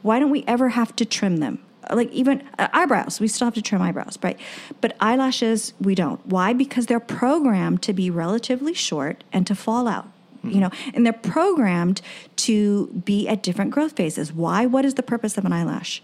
Why 0.00 0.18
don't 0.18 0.30
we 0.30 0.44
ever 0.46 0.70
have 0.70 0.96
to 0.96 1.04
trim 1.04 1.38
them? 1.38 1.58
Like 1.92 2.10
even 2.12 2.42
uh, 2.58 2.68
eyebrows, 2.72 3.20
we 3.20 3.28
still 3.28 3.44
have 3.46 3.54
to 3.54 3.60
trim 3.62 3.82
eyebrows, 3.82 4.18
right? 4.22 4.38
But 4.80 4.96
eyelashes, 4.98 5.74
we 5.78 5.94
don't. 5.94 6.26
Why? 6.26 6.54
Because 6.54 6.86
they're 6.86 7.00
programmed 7.00 7.82
to 7.82 7.92
be 7.92 8.08
relatively 8.08 8.72
short 8.72 9.22
and 9.30 9.46
to 9.46 9.54
fall 9.54 9.86
out. 9.86 10.08
You 10.44 10.60
know, 10.60 10.70
and 10.94 11.04
they're 11.04 11.12
programmed 11.12 12.00
to 12.36 12.86
be 13.04 13.28
at 13.28 13.42
different 13.42 13.70
growth 13.70 13.96
phases. 13.96 14.32
Why? 14.32 14.66
What 14.66 14.84
is 14.84 14.94
the 14.94 15.02
purpose 15.02 15.36
of 15.38 15.44
an 15.44 15.52
eyelash? 15.52 16.02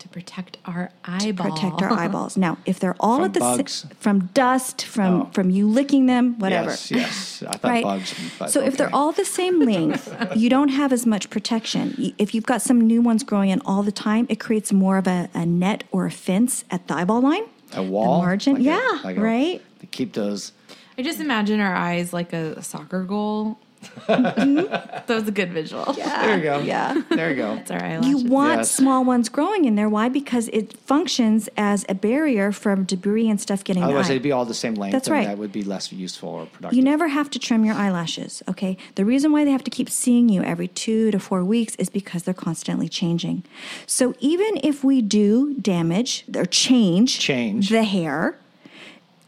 To 0.00 0.08
protect 0.08 0.58
our 0.64 0.90
eyeball. 1.04 1.50
protect 1.50 1.82
our 1.82 1.92
eyeballs. 1.92 2.36
Now, 2.46 2.58
if 2.64 2.78
they're 2.78 2.94
all 3.00 3.16
From 3.16 3.24
at 3.24 3.34
the 3.34 3.40
sa- 3.40 3.56
bugs. 3.56 3.86
from 3.98 4.26
dust, 4.32 4.84
from 4.84 5.22
Oh. 5.22 5.30
from 5.32 5.50
you 5.50 5.68
licking 5.68 6.06
them, 6.06 6.38
whatever. 6.38 6.70
Yes, 6.70 6.90
yes. 6.92 7.42
I 7.42 7.56
thought 7.56 7.64
Right. 7.70 7.82
bugs. 7.82 8.14
But 8.38 8.50
so 8.52 8.60
if 8.62 8.76
they're 8.76 8.94
all 8.94 9.10
the 9.10 9.24
same 9.24 9.58
length, 9.72 10.14
you 10.36 10.48
don't 10.48 10.68
have 10.68 10.92
as 10.92 11.04
much 11.04 11.30
protection. 11.30 12.14
If 12.16 12.32
you've 12.32 12.46
got 12.46 12.62
some 12.62 12.80
new 12.80 13.02
ones 13.02 13.24
growing 13.24 13.50
in 13.50 13.60
all 13.64 13.82
the 13.82 13.90
time, 13.90 14.26
it 14.28 14.38
creates 14.38 14.72
more 14.72 14.98
of 14.98 15.08
a, 15.08 15.28
a 15.34 15.44
net 15.44 15.82
or 15.90 16.06
a 16.06 16.12
fence 16.12 16.64
at 16.70 16.86
the 16.86 16.94
eyeball 16.94 17.20
line. 17.20 17.42
a 17.74 17.82
wall, 17.82 18.20
the 18.20 18.26
margin, 18.26 18.52
Like 18.54 18.60
a- 18.60 18.64
yeah, 18.66 19.00
like 19.02 19.16
a- 19.16 19.20
right. 19.20 19.62
to 19.80 19.86
keep 19.86 20.12
those. 20.12 20.52
I 20.96 21.02
just 21.02 21.18
imagine 21.20 21.58
our 21.60 21.74
eyes 21.74 22.12
like 22.12 22.32
a 22.32 22.62
soccer 22.62 23.02
goal. 23.02 23.58
Mm-hmm. 23.82 24.54
that 25.06 25.08
was 25.08 25.28
a 25.28 25.30
good 25.32 25.52
visual. 25.52 25.84
Yeah. 25.96 26.22
There 26.26 26.36
you 26.36 26.42
go. 26.42 26.58
Yeah. 26.60 27.02
there 27.10 27.30
you 27.30 27.36
go. 27.36 27.54
It's 27.54 27.70
our 27.70 27.82
eyelashes. 27.82 28.22
You 28.22 28.30
want 28.30 28.58
Yes. 28.58 28.70
small 28.70 29.04
ones 29.04 29.28
growing 29.28 29.64
in 29.64 29.74
there. 29.76 29.88
Why? 29.88 30.08
Because 30.08 30.48
it 30.48 30.72
functions 30.78 31.48
as 31.56 31.84
a 31.88 31.94
barrier 31.94 32.52
from 32.52 32.84
debris 32.84 33.28
and 33.28 33.40
stuff 33.40 33.62
getting 33.64 33.82
in 33.82 33.88
the 33.88 33.92
Otherwise, 33.94 34.06
eye. 34.10 34.14
they'd 34.14 34.22
be 34.22 34.32
all 34.32 34.44
the 34.44 34.54
same 34.54 34.74
length. 34.74 34.92
That's 34.92 35.08
and 35.08 35.14
right. 35.16 35.26
That 35.26 35.38
would 35.38 35.52
be 35.52 35.62
less 35.62 35.92
useful 35.92 36.28
or 36.30 36.46
productive. 36.46 36.76
You 36.76 36.82
never 36.82 37.08
have 37.08 37.30
to 37.30 37.38
trim 37.38 37.64
your 37.64 37.74
eyelashes, 37.74 38.42
okay? 38.48 38.76
The 38.94 39.04
reason 39.04 39.32
why 39.32 39.44
they 39.44 39.50
have 39.52 39.64
to 39.64 39.70
keep 39.70 39.90
seeing 39.90 40.28
you 40.28 40.42
every 40.42 40.68
two 40.68 41.10
to 41.10 41.18
four 41.18 41.44
weeks 41.44 41.74
is 41.76 41.88
because 41.90 42.22
they're 42.24 42.34
constantly 42.34 42.88
changing. 42.88 43.44
So 43.86 44.14
even 44.20 44.58
if 44.62 44.82
we 44.84 45.02
do 45.02 45.54
damage 45.54 46.24
or 46.34 46.44
change, 46.46 47.18
Change. 47.18 47.68
the 47.70 47.84
hair, 47.84 48.38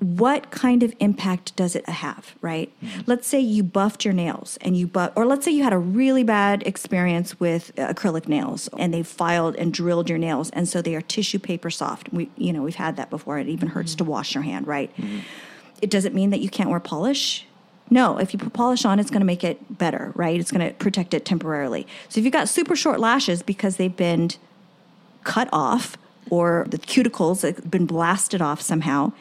what 0.00 0.50
kind 0.50 0.82
of 0.82 0.94
impact 0.98 1.54
does 1.56 1.76
it 1.76 1.86
have, 1.88 2.34
right? 2.40 2.72
Mm-hmm. 2.82 3.02
Let's 3.06 3.26
say 3.26 3.38
you 3.38 3.62
buffed 3.62 4.04
your 4.04 4.14
nails 4.14 4.58
and 4.62 4.76
you 4.76 4.86
buff, 4.86 5.12
or 5.14 5.26
let's 5.26 5.44
say 5.44 5.50
you 5.50 5.62
had 5.62 5.74
a 5.74 5.78
really 5.78 6.24
bad 6.24 6.66
experience 6.66 7.38
with 7.38 7.74
acrylic 7.76 8.26
nails 8.26 8.68
and 8.78 8.94
they 8.94 9.02
filed 9.02 9.56
and 9.56 9.72
drilled 9.74 10.08
your 10.08 10.18
nails, 10.18 10.50
and 10.50 10.68
so 10.68 10.80
they 10.80 10.94
are 10.94 11.02
tissue 11.02 11.38
paper 11.38 11.70
soft. 11.70 12.12
We, 12.12 12.30
you 12.36 12.52
know, 12.52 12.62
we've 12.62 12.76
had 12.76 12.96
that 12.96 13.10
before. 13.10 13.38
It 13.38 13.48
even 13.48 13.68
hurts 13.68 13.94
to 13.96 14.04
mm-hmm. 14.04 14.12
wash 14.12 14.34
your 14.34 14.42
hand, 14.42 14.66
right? 14.66 14.90
Mm-hmm. 14.96 15.18
It 15.82 15.90
doesn't 15.90 16.14
mean 16.14 16.30
that 16.30 16.40
you 16.40 16.48
can't 16.48 16.70
wear 16.70 16.80
polish. 16.80 17.46
No, 17.90 18.18
if 18.18 18.32
you 18.32 18.38
put 18.38 18.52
polish 18.52 18.84
on, 18.84 19.00
it's 19.00 19.10
going 19.10 19.20
to 19.20 19.26
make 19.26 19.42
it 19.42 19.76
better, 19.76 20.12
right? 20.14 20.38
It's 20.38 20.52
going 20.52 20.66
to 20.66 20.74
protect 20.74 21.12
it 21.12 21.24
temporarily. 21.24 21.86
So 22.08 22.20
if 22.20 22.24
you've 22.24 22.32
got 22.32 22.48
super 22.48 22.76
short 22.76 23.00
lashes 23.00 23.42
because 23.42 23.76
they've 23.76 23.94
been 23.94 24.30
cut 25.24 25.48
off 25.52 25.98
or 26.30 26.66
the 26.68 26.78
cuticles 26.78 27.42
have 27.42 27.68
been 27.68 27.86
blasted 27.86 28.40
off 28.40 28.60
somehow, 28.60 29.12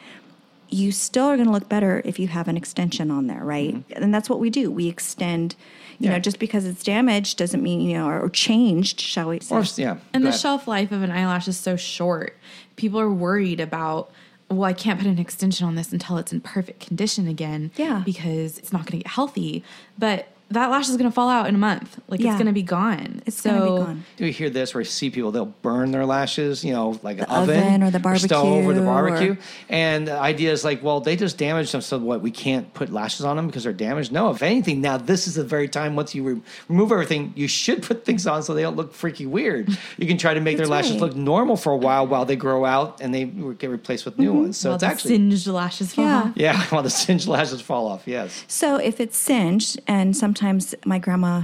you 0.70 0.92
still 0.92 1.24
are 1.26 1.36
going 1.36 1.46
to 1.46 1.52
look 1.52 1.68
better 1.68 2.00
if 2.04 2.18
you 2.18 2.28
have 2.28 2.46
an 2.48 2.56
extension 2.56 3.10
on 3.10 3.26
there, 3.26 3.44
right? 3.44 3.82
And 3.96 4.14
that's 4.14 4.30
what 4.30 4.38
we 4.38 4.50
do. 4.50 4.70
We 4.70 4.88
extend. 4.88 5.54
You 5.98 6.06
Yeah. 6.06 6.12
know, 6.14 6.18
just 6.20 6.38
because 6.38 6.64
it's 6.64 6.82
damaged 6.82 7.36
doesn't 7.36 7.62
mean 7.62 7.80
you 7.82 7.92
know, 7.98 8.06
or, 8.06 8.20
or 8.20 8.30
changed, 8.30 9.00
shall 9.00 9.28
we 9.28 9.40
say? 9.40 9.54
Or, 9.54 9.64
yeah. 9.76 9.96
And 10.14 10.24
the 10.24 10.32
shelf 10.32 10.66
life 10.66 10.92
of 10.92 11.02
an 11.02 11.10
eyelash 11.10 11.46
is 11.48 11.58
so 11.58 11.76
short. 11.76 12.36
People 12.76 12.98
are 13.00 13.10
worried 13.10 13.60
about, 13.60 14.10
well, 14.48 14.64
I 14.64 14.72
can't 14.72 14.98
put 14.98 15.06
an 15.06 15.18
extension 15.18 15.66
on 15.66 15.74
this 15.74 15.92
until 15.92 16.16
it's 16.16 16.32
in 16.32 16.40
perfect 16.40 16.80
condition 16.86 17.28
again. 17.28 17.70
Yeah. 17.76 18.02
Because 18.06 18.56
it's 18.58 18.72
not 18.72 18.82
going 18.86 18.92
to 18.92 19.04
get 19.04 19.08
healthy. 19.08 19.62
But 19.98 20.28
that 20.50 20.70
lash 20.70 20.88
is 20.88 20.96
going 20.96 21.08
to 21.08 21.14
fall 21.14 21.28
out 21.28 21.46
in 21.48 21.54
a 21.54 21.58
month. 21.58 22.00
Like 22.08 22.20
Yeah. 22.20 22.30
it's 22.30 22.36
going 22.36 22.46
to 22.46 22.52
be 22.52 22.62
gone. 22.62 23.22
It's 23.24 23.40
so, 23.40 23.50
going 23.50 23.60
to 23.62 23.70
be 23.70 23.86
gone. 23.86 24.04
Do 24.16 24.24
we 24.24 24.32
hear 24.32 24.50
this 24.50 24.74
where 24.74 24.80
you 24.80 24.84
see 24.86 25.08
people 25.10 25.30
they'll 25.30 25.46
burn 25.46 25.92
their 25.92 26.04
lashes, 26.04 26.64
you 26.64 26.72
know, 26.72 26.98
like 27.02 27.18
an 27.18 27.24
oven, 27.26 27.58
oven 27.60 27.82
or 27.84 27.90
the 27.90 28.18
stove 28.18 28.66
or 28.66 28.74
the 28.74 28.80
barbecue 28.82 29.10
barbecue. 29.10 29.32
or- 29.32 29.38
And 29.68 30.08
the 30.08 30.18
idea 30.18 30.50
is 30.50 30.64
like, 30.64 30.82
well, 30.82 31.00
they 31.00 31.14
just 31.14 31.38
damaged 31.38 31.72
them, 31.72 31.80
so 31.80 31.98
what? 31.98 32.20
We 32.20 32.32
can't 32.32 32.72
put 32.74 32.92
lashes 32.92 33.24
on 33.24 33.36
them 33.36 33.46
because 33.46 33.62
they're 33.62 33.72
damaged. 33.72 34.10
No, 34.10 34.30
if 34.30 34.42
anything, 34.42 34.80
now 34.80 34.96
this 34.96 35.28
is 35.28 35.36
the 35.36 35.44
very 35.44 35.68
time 35.68 35.94
once 35.94 36.14
you 36.16 36.24
re- 36.24 36.40
remove 36.68 36.90
everything, 36.90 37.32
you 37.36 37.46
should 37.46 37.82
put 37.84 38.04
things 38.04 38.26
on 38.26 38.42
so 38.42 38.52
they 38.52 38.62
don't 38.62 38.76
look 38.76 38.92
freaky 38.92 39.26
weird. 39.26 39.68
You 39.98 40.08
can 40.08 40.18
try 40.18 40.34
to 40.34 40.40
make 40.40 40.56
their 40.56 40.66
That's 40.66 40.88
lashes 40.88 41.00
look 41.00 41.14
normal 41.14 41.56
for 41.56 41.72
a 41.72 41.76
while 41.76 42.06
while 42.08 42.24
they 42.24 42.36
grow 42.36 42.64
out 42.64 43.00
and 43.00 43.14
they 43.14 43.24
get 43.24 43.70
replaced 43.70 44.04
with 44.04 44.18
new 44.18 44.30
mm-hmm. 44.32 44.40
ones. 44.42 44.56
So 44.56 44.70
while 44.70 44.74
it's 44.74 44.80
the 44.82 44.86
actually 44.88 45.14
singed 45.14 45.46
lashes 45.46 45.94
fall 45.94 46.04
Yeah. 46.04 46.22
off. 46.22 46.32
yeah, 46.34 46.64
while 46.70 46.82
the 46.82 46.90
singed 46.90 47.28
lashes 47.28 47.60
fall 47.60 47.86
off. 47.86 48.02
Yes. 48.06 48.44
So 48.48 48.76
if 48.76 48.98
it's 49.00 49.16
singed, 49.16 49.80
and 49.86 50.16
sometimes 50.16 50.39
my 50.84 50.98
grandma, 50.98 51.42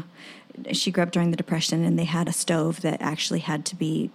she 0.72 0.90
grew 0.90 1.02
up 1.02 1.10
during 1.10 1.30
the 1.30 1.36
Depression, 1.36 1.84
and 1.84 1.98
they 1.98 2.04
had 2.04 2.28
a 2.28 2.32
stove 2.32 2.80
that 2.82 3.00
actually 3.02 3.40
had 3.40 3.64
to 3.66 3.76
be 3.76 4.10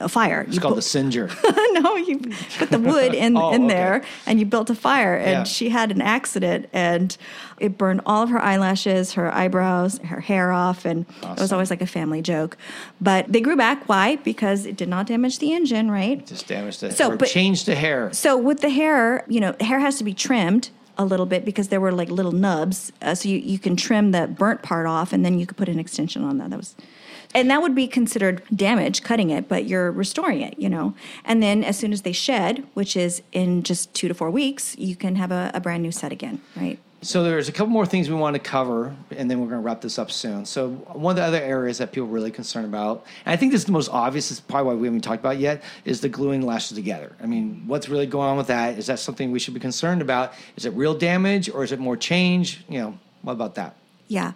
a 0.00 0.08
fire. 0.08 0.44
It's 0.46 0.60
called 0.60 0.76
the 0.76 0.82
Singer. 0.82 1.28
no, 1.72 1.96
you 1.96 2.20
put 2.56 2.70
the 2.70 2.78
wood 2.78 3.14
in 3.14 3.36
Oh, 3.36 3.50
in 3.52 3.64
okay. 3.64 3.74
there, 3.74 4.02
and 4.26 4.38
you 4.38 4.46
built 4.46 4.70
a 4.70 4.74
fire. 4.76 5.16
And 5.16 5.30
Yeah. 5.30 5.42
she 5.44 5.70
had 5.70 5.90
an 5.90 6.00
accident, 6.00 6.68
and 6.72 7.16
it 7.58 7.76
burned 7.76 8.02
all 8.06 8.22
of 8.22 8.30
her 8.30 8.38
eyelashes, 8.40 9.14
her 9.14 9.34
eyebrows, 9.34 9.98
her 9.98 10.20
hair 10.20 10.52
off, 10.52 10.84
and 10.84 11.04
it 11.24 11.40
was 11.40 11.52
always 11.52 11.68
like 11.68 11.82
a 11.82 11.86
family 11.86 12.22
joke. 12.22 12.56
But 13.00 13.32
they 13.32 13.40
grew 13.40 13.56
back. 13.56 13.88
Why? 13.88 14.16
Because 14.16 14.66
it 14.66 14.76
did 14.76 14.88
not 14.88 15.06
damage 15.08 15.40
the 15.40 15.52
engine, 15.52 15.90
right? 15.90 16.18
It 16.20 16.26
just 16.28 16.46
damaged 16.46 16.80
the 16.80 16.92
So, 16.92 17.16
but- 17.16 17.28
changed 17.28 17.66
the 17.66 17.74
hair. 17.74 18.12
So 18.12 18.36
with 18.38 18.60
the 18.60 18.70
hair, 18.70 19.24
you 19.26 19.40
know, 19.40 19.56
hair 19.60 19.80
has 19.80 19.98
to 19.98 20.04
be 20.04 20.14
trimmed 20.14 20.70
a 20.98 21.04
little 21.04 21.26
bit 21.26 21.44
because 21.44 21.68
there 21.68 21.80
were 21.80 21.92
like 21.92 22.10
little 22.10 22.32
nubs. 22.32 22.92
Uh, 23.00 23.14
so 23.14 23.28
you, 23.28 23.38
you 23.38 23.58
can 23.58 23.76
trim 23.76 24.10
the 24.10 24.26
burnt 24.26 24.62
part 24.62 24.86
off 24.86 25.12
and 25.12 25.24
then 25.24 25.38
you 25.38 25.46
could 25.46 25.56
put 25.56 25.68
an 25.68 25.78
extension 25.78 26.24
on 26.24 26.38
that. 26.38 26.50
That 26.50 26.56
was 26.56 26.74
and 27.34 27.50
that 27.50 27.60
would 27.60 27.74
be 27.74 27.86
considered 27.86 28.42
damage 28.54 29.02
cutting 29.02 29.30
it, 29.30 29.48
but 29.48 29.66
you're 29.66 29.92
restoring 29.92 30.40
it, 30.40 30.58
you 30.58 30.68
know. 30.68 30.94
And 31.24 31.42
then 31.42 31.62
as 31.62 31.78
soon 31.78 31.92
as 31.92 32.02
they 32.02 32.12
shed, 32.12 32.66
which 32.74 32.96
is 32.96 33.22
in 33.32 33.62
just 33.62 33.92
two 33.92 34.08
to 34.08 34.14
four 34.14 34.30
weeks, 34.30 34.76
you 34.78 34.96
can 34.96 35.16
have 35.16 35.30
a, 35.30 35.50
a 35.52 35.60
brand 35.60 35.82
new 35.82 35.92
set 35.92 36.10
again, 36.10 36.40
right? 36.56 36.78
So 37.00 37.22
there's 37.22 37.48
a 37.48 37.52
couple 37.52 37.70
more 37.70 37.86
things 37.86 38.08
we 38.08 38.16
want 38.16 38.34
to 38.34 38.40
cover, 38.40 38.94
and 39.12 39.30
then 39.30 39.40
we're 39.40 39.46
going 39.46 39.60
to 39.60 39.64
wrap 39.64 39.80
this 39.80 40.00
up 40.00 40.10
soon. 40.10 40.44
So 40.44 40.70
one 40.70 41.12
of 41.12 41.16
the 41.16 41.22
other 41.22 41.40
areas 41.40 41.78
that 41.78 41.92
people 41.92 42.08
are 42.08 42.12
really 42.12 42.32
concerned 42.32 42.66
about, 42.66 43.06
and 43.24 43.32
I 43.32 43.36
think 43.36 43.52
this 43.52 43.60
is 43.60 43.66
the 43.66 43.72
most 43.72 43.88
obvious, 43.90 44.32
is 44.32 44.40
probably 44.40 44.74
why 44.74 44.80
we 44.80 44.88
haven't 44.88 45.02
talked 45.02 45.20
about 45.20 45.36
it 45.36 45.40
yet, 45.40 45.62
is 45.84 46.00
the 46.00 46.08
gluing 46.08 46.42
lashes 46.42 46.76
together. 46.76 47.14
I 47.22 47.26
mean, 47.26 47.62
what's 47.68 47.88
really 47.88 48.06
going 48.06 48.28
on 48.28 48.36
with 48.36 48.48
that? 48.48 48.78
Is 48.78 48.88
that 48.88 48.98
something 48.98 49.30
we 49.30 49.38
should 49.38 49.54
be 49.54 49.60
concerned 49.60 50.02
about? 50.02 50.32
Is 50.56 50.66
it 50.66 50.70
real 50.70 50.92
damage 50.92 51.48
or 51.48 51.62
is 51.62 51.70
it 51.70 51.78
more 51.78 51.96
change? 51.96 52.64
You 52.68 52.80
know, 52.80 52.98
what 53.22 53.34
about 53.34 53.54
that? 53.54 53.76
Yeah. 54.08 54.32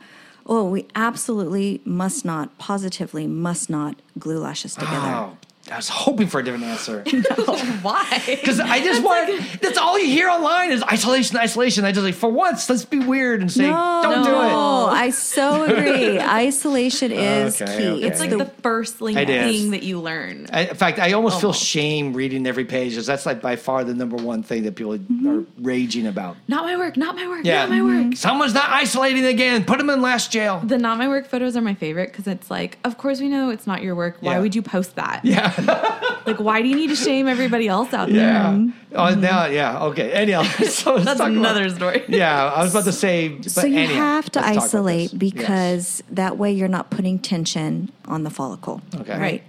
Oh, 0.46 0.68
we 0.68 0.86
absolutely 0.94 1.80
must 1.84 2.24
not, 2.24 2.58
positively 2.58 3.26
must 3.26 3.70
not 3.70 3.96
glue 4.18 4.38
lashes 4.38 4.74
together. 4.74 4.96
Oh, 4.96 5.36
I 5.70 5.76
was 5.76 5.88
hoping 5.88 6.26
for 6.26 6.40
a 6.40 6.44
different 6.44 6.64
answer. 6.64 7.04
Why? 7.82 8.20
Because 8.42 8.58
I 8.58 8.80
just 8.80 9.02
want, 9.02 9.60
that's 9.60 9.78
all 9.78 9.96
you 9.98 10.06
hear 10.06 10.28
online 10.28 10.72
is 10.72 10.82
isolation, 10.82 11.36
isolation. 11.36 11.84
I 11.84 11.92
just 11.92 12.04
like, 12.04 12.14
for 12.14 12.30
once, 12.30 12.68
let's 12.68 12.84
be 12.84 12.98
weird 12.98 13.40
and 13.40 13.50
say, 13.52 13.66
don't 13.68 14.24
do 14.24 14.30
it. 14.30 14.32
No, 14.32 14.86
I 14.86 15.10
so 15.10 15.62
agree. 15.70 16.18
Isolation 16.18 17.12
is 17.12 17.62
Okay, 17.62 17.76
key. 17.78 17.88
okay. 17.90 18.02
It's 18.06 18.18
like 18.20 18.30
the 18.30 18.46
first 18.62 19.00
like, 19.00 19.16
It 19.16 19.30
is. 19.30 19.60
thing 19.60 19.70
that 19.70 19.82
you 19.84 20.00
learn. 20.00 20.46
I, 20.52 20.62
in 20.66 20.74
fact, 20.74 20.98
I 20.98 21.12
almost 21.12 21.40
feel 21.40 21.52
shame 21.52 22.12
reading 22.14 22.46
every 22.46 22.64
page 22.64 22.92
because 22.92 23.06
that's 23.06 23.24
like 23.26 23.40
by 23.40 23.54
far 23.56 23.84
the 23.84 23.94
number 23.94 24.16
one 24.16 24.42
thing 24.42 24.64
that 24.64 24.74
people 24.74 24.94
are 24.94 24.98
mm-hmm. 24.98 25.42
raging 25.64 26.06
about. 26.08 26.36
Not 26.48 26.64
my 26.64 26.76
work, 26.76 26.96
not 26.96 27.14
my 27.14 27.28
work, 27.28 27.44
Yeah, 27.44 27.60
not 27.60 27.70
my 27.70 27.82
work. 27.82 27.92
Mm-hmm. 27.92 28.12
someone's 28.14 28.54
not 28.54 28.68
isolating 28.70 29.24
again. 29.24 29.64
Put 29.64 29.78
them 29.78 29.90
in 29.90 30.02
last 30.02 30.32
jail. 30.32 30.60
The 30.64 30.78
not 30.78 30.98
my 30.98 31.06
work 31.08 31.26
photos 31.28 31.56
are 31.56 31.62
my 31.62 31.74
favorite 31.74 32.10
because 32.10 32.26
it's 32.26 32.50
like, 32.50 32.78
of 32.84 32.98
course 32.98 33.20
we 33.20 33.28
know 33.28 33.50
it's 33.50 33.66
not 33.66 33.82
your 33.82 33.94
work. 33.94 34.16
Why 34.20 34.32
Yeah. 34.32 34.40
would 34.40 34.54
you 34.54 34.62
post 34.62 34.96
that? 34.96 35.20
Yeah, 35.24 35.51
Like, 36.24 36.38
why 36.38 36.62
do 36.62 36.68
you 36.68 36.76
need 36.76 36.86
to 36.86 36.94
shame 36.96 37.26
everybody 37.26 37.66
else 37.66 37.92
out 37.92 38.08
there? 38.08 38.16
yeah. 38.18 38.66
Oh, 38.94 39.12
now, 39.14 39.46
yeah. 39.46 39.82
Okay. 39.86 40.12
Anyhow, 40.12 40.42
so 40.68 40.98
That's 40.98 41.18
talk 41.18 41.28
about- 41.28 41.30
another 41.32 41.68
story. 41.70 42.04
yeah, 42.08 42.44
I 42.44 42.62
was 42.62 42.72
about 42.72 42.84
to 42.84 42.92
say. 42.92 43.28
But 43.28 43.50
so 43.50 43.66
you 43.66 43.78
anyhow, 43.80 43.94
have 43.94 44.30
to 44.30 44.38
let's 44.38 44.46
talk 44.48 44.54
about 44.56 44.64
isolate 44.64 45.10
this. 45.10 45.18
because 45.18 46.02
that 46.10 46.38
way 46.38 46.52
you're 46.52 46.68
not 46.68 46.90
putting 46.90 47.18
tension 47.18 47.90
on 48.06 48.22
the 48.22 48.30
follicle. 48.30 48.80
Okay. 48.94 49.18
Right. 49.18 49.42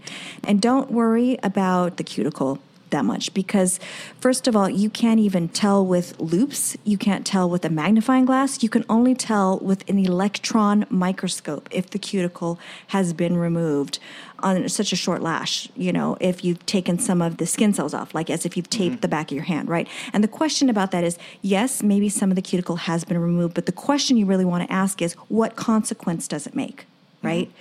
And 0.43 0.59
don't 0.61 0.89
worry 0.91 1.37
about 1.43 1.97
the 1.97 2.03
cuticle 2.03 2.57
that 2.93 3.03
much 3.03 3.33
because 3.33 3.79
first 4.21 4.47
of 4.47 4.55
all 4.55 4.69
you 4.69 4.89
can't 4.89 5.19
even 5.19 5.49
tell 5.49 5.85
with 5.85 6.17
loupes. 6.19 6.77
You 6.85 6.97
can't 6.97 7.25
tell 7.25 7.49
with 7.49 7.65
a 7.65 7.69
magnifying 7.69 8.25
glass. 8.25 8.63
You 8.63 8.69
can 8.69 8.85
only 8.87 9.13
tell 9.13 9.59
with 9.59 9.87
an 9.89 9.99
electron 9.99 10.85
microscope 10.89 11.67
if 11.71 11.89
the 11.89 11.99
cuticle 11.99 12.57
has 12.87 13.11
been 13.11 13.35
removed 13.35 13.99
on 14.39 14.67
such 14.67 14.91
a 14.91 14.95
short 14.95 15.21
lash 15.21 15.69
you 15.75 15.93
know 15.93 16.17
if 16.19 16.43
you've 16.43 16.65
taken 16.65 16.99
some 16.99 17.21
of 17.21 17.37
the 17.37 17.45
skin 17.45 17.73
cells 17.73 17.93
off 17.93 18.13
like 18.13 18.29
as 18.29 18.45
if 18.45 18.57
you've 18.57 18.69
taped 18.69 18.95
mm-hmm. 18.95 19.01
the 19.01 19.07
back 19.07 19.31
of 19.31 19.35
your 19.35 19.45
hand 19.45 19.69
right? 19.69 19.87
And 20.11 20.23
the 20.23 20.27
question 20.27 20.69
about 20.69 20.91
that 20.91 21.03
is 21.03 21.17
yes 21.41 21.81
maybe 21.81 22.09
some 22.09 22.29
of 22.29 22.35
the 22.35 22.41
cuticle 22.41 22.75
has 22.75 23.03
been 23.03 23.17
removed 23.17 23.53
but 23.53 23.65
the 23.65 23.71
question 23.71 24.17
you 24.17 24.25
really 24.25 24.45
want 24.45 24.67
to 24.67 24.73
ask 24.73 25.01
is 25.01 25.13
what 25.27 25.55
consequence 25.55 26.27
does 26.27 26.45
it 26.45 26.55
make 26.55 26.85
right? 27.23 27.51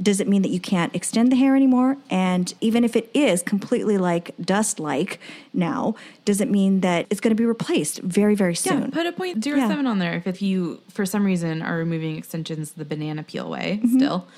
Does 0.00 0.20
it 0.20 0.28
mean 0.28 0.42
that 0.42 0.50
you 0.50 0.60
can't 0.60 0.94
extend 0.94 1.32
the 1.32 1.36
hair 1.36 1.56
anymore? 1.56 1.96
And 2.10 2.52
even 2.60 2.84
if 2.84 2.96
it 2.96 3.10
is 3.14 3.42
completely 3.42 3.96
like 3.96 4.34
dust 4.38 4.78
like 4.78 5.18
now, 5.54 5.94
does 6.26 6.42
it 6.42 6.50
mean 6.50 6.80
that 6.82 7.06
it's 7.08 7.18
going 7.20 7.30
to 7.34 7.40
be 7.40 7.46
replaced 7.46 8.00
very, 8.00 8.34
very 8.34 8.54
soon? 8.54 8.82
Yeah, 8.82 8.88
put 8.92 9.06
a 9.06 9.12
point 9.12 9.42
zero 9.42 9.56
Yeah. 9.58 9.68
seven 9.68 9.86
on 9.86 9.98
there 9.98 10.14
if, 10.14 10.26
if 10.26 10.42
you 10.42 10.82
for 10.90 11.06
some 11.06 11.24
reason 11.24 11.62
are 11.62 11.76
removing 11.78 12.16
extensions 12.18 12.72
the 12.72 12.84
banana 12.84 13.22
peel 13.22 13.48
way 13.48 13.80
Mm-hmm. 13.82 13.96
still, 13.96 14.28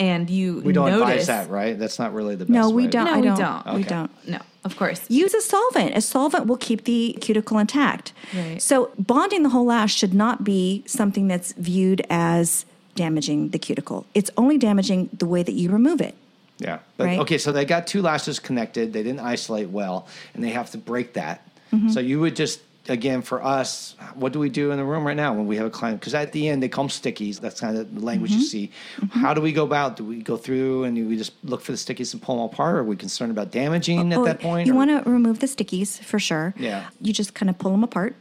and 0.00 0.28
you 0.28 0.60
We 0.64 0.72
don't 0.72 0.90
notice, 0.90 1.08
advise 1.22 1.26
that, 1.28 1.50
right? 1.50 1.78
That's 1.78 1.98
not 2.00 2.12
really 2.12 2.34
the 2.34 2.44
best. 2.44 2.50
no, 2.52 2.70
we 2.70 2.84
way. 2.84 2.90
don't. 2.90 3.04
No, 3.04 3.12
I 3.12 3.16
we 3.16 3.22
don't. 3.22 3.38
don't. 3.38 3.74
We 3.76 3.82
don't. 3.84 4.28
No, 4.28 4.38
of 4.64 4.76
course. 4.76 5.08
Use 5.08 5.34
a 5.34 5.40
solvent. 5.40 5.96
A 5.96 6.00
solvent 6.00 6.46
will 6.46 6.56
keep 6.56 6.84
the 6.84 7.16
cuticle 7.20 7.58
intact. 7.58 8.12
Right. 8.34 8.60
So 8.60 8.90
bonding 8.98 9.44
the 9.44 9.50
whole 9.50 9.66
lash 9.66 9.94
should 9.94 10.14
not 10.14 10.42
be 10.42 10.82
something 10.86 11.28
that's 11.28 11.52
viewed 11.52 12.04
as 12.10 12.66
damaging 12.96 13.50
the 13.50 13.58
cuticle. 13.58 14.06
It's 14.14 14.30
only 14.36 14.58
damaging 14.58 15.10
the 15.12 15.26
way 15.26 15.42
that 15.42 15.52
you 15.52 15.70
remove 15.70 16.00
it. 16.00 16.14
Yeah. 16.58 16.78
But 16.96 17.04
Right? 17.04 17.18
okay, 17.20 17.38
so 17.38 17.52
they 17.52 17.64
got 17.64 17.86
two 17.86 18.02
lashes 18.02 18.38
connected. 18.40 18.92
They 18.92 19.02
didn't 19.02 19.20
isolate 19.20 19.68
well, 19.70 20.08
and 20.34 20.42
they 20.42 20.50
have 20.50 20.70
to 20.72 20.78
break 20.78 21.12
that. 21.14 21.46
Mm-hmm. 21.72 21.90
So 21.90 22.00
you 22.00 22.18
would 22.20 22.34
just 22.34 22.60
again 22.88 23.20
for 23.20 23.42
us, 23.42 23.96
what 24.14 24.32
do 24.32 24.38
we 24.38 24.48
do 24.48 24.70
in 24.70 24.78
the 24.78 24.84
room 24.84 25.04
right 25.04 25.16
now 25.16 25.34
when 25.34 25.46
we 25.48 25.56
have 25.56 25.66
a 25.66 25.70
client? 25.70 25.98
Because 26.00 26.14
at 26.14 26.30
the 26.30 26.48
end 26.48 26.62
they 26.62 26.68
call 26.68 26.84
them 26.84 26.88
stickies. 26.90 27.40
That's 27.40 27.60
kind 27.60 27.76
of 27.76 27.92
the 27.92 28.00
language 28.00 28.30
Mm-hmm. 28.30 28.40
you 28.40 28.46
see. 28.46 28.70
How 29.10 29.34
do 29.34 29.40
we 29.40 29.52
go 29.52 29.64
about? 29.64 29.96
Do 29.96 30.04
we 30.04 30.22
go 30.22 30.36
through 30.36 30.84
and 30.84 30.96
we 31.08 31.16
just 31.16 31.32
look 31.42 31.60
for 31.62 31.72
the 31.72 31.78
stickies 31.78 32.12
and 32.14 32.22
pull 32.22 32.36
them 32.36 32.44
apart? 32.44 32.76
Or 32.76 32.78
are 32.78 32.84
we 32.84 32.94
concerned 32.96 33.32
about 33.32 33.50
damaging 33.50 34.12
at 34.12 34.18
Oh, 34.18 34.24
that 34.24 34.40
point? 34.40 34.68
You 34.68 34.74
want 34.76 34.90
to 35.04 35.10
remove 35.10 35.40
the 35.40 35.46
stickies 35.48 35.98
for 35.98 36.18
sure. 36.20 36.54
Yeah. 36.56 36.82
Mm-hmm. 36.82 37.04
You 37.06 37.12
just 37.12 37.34
kind 37.34 37.50
of 37.50 37.58
pull 37.58 37.72
them 37.72 37.82
apart 37.82 38.14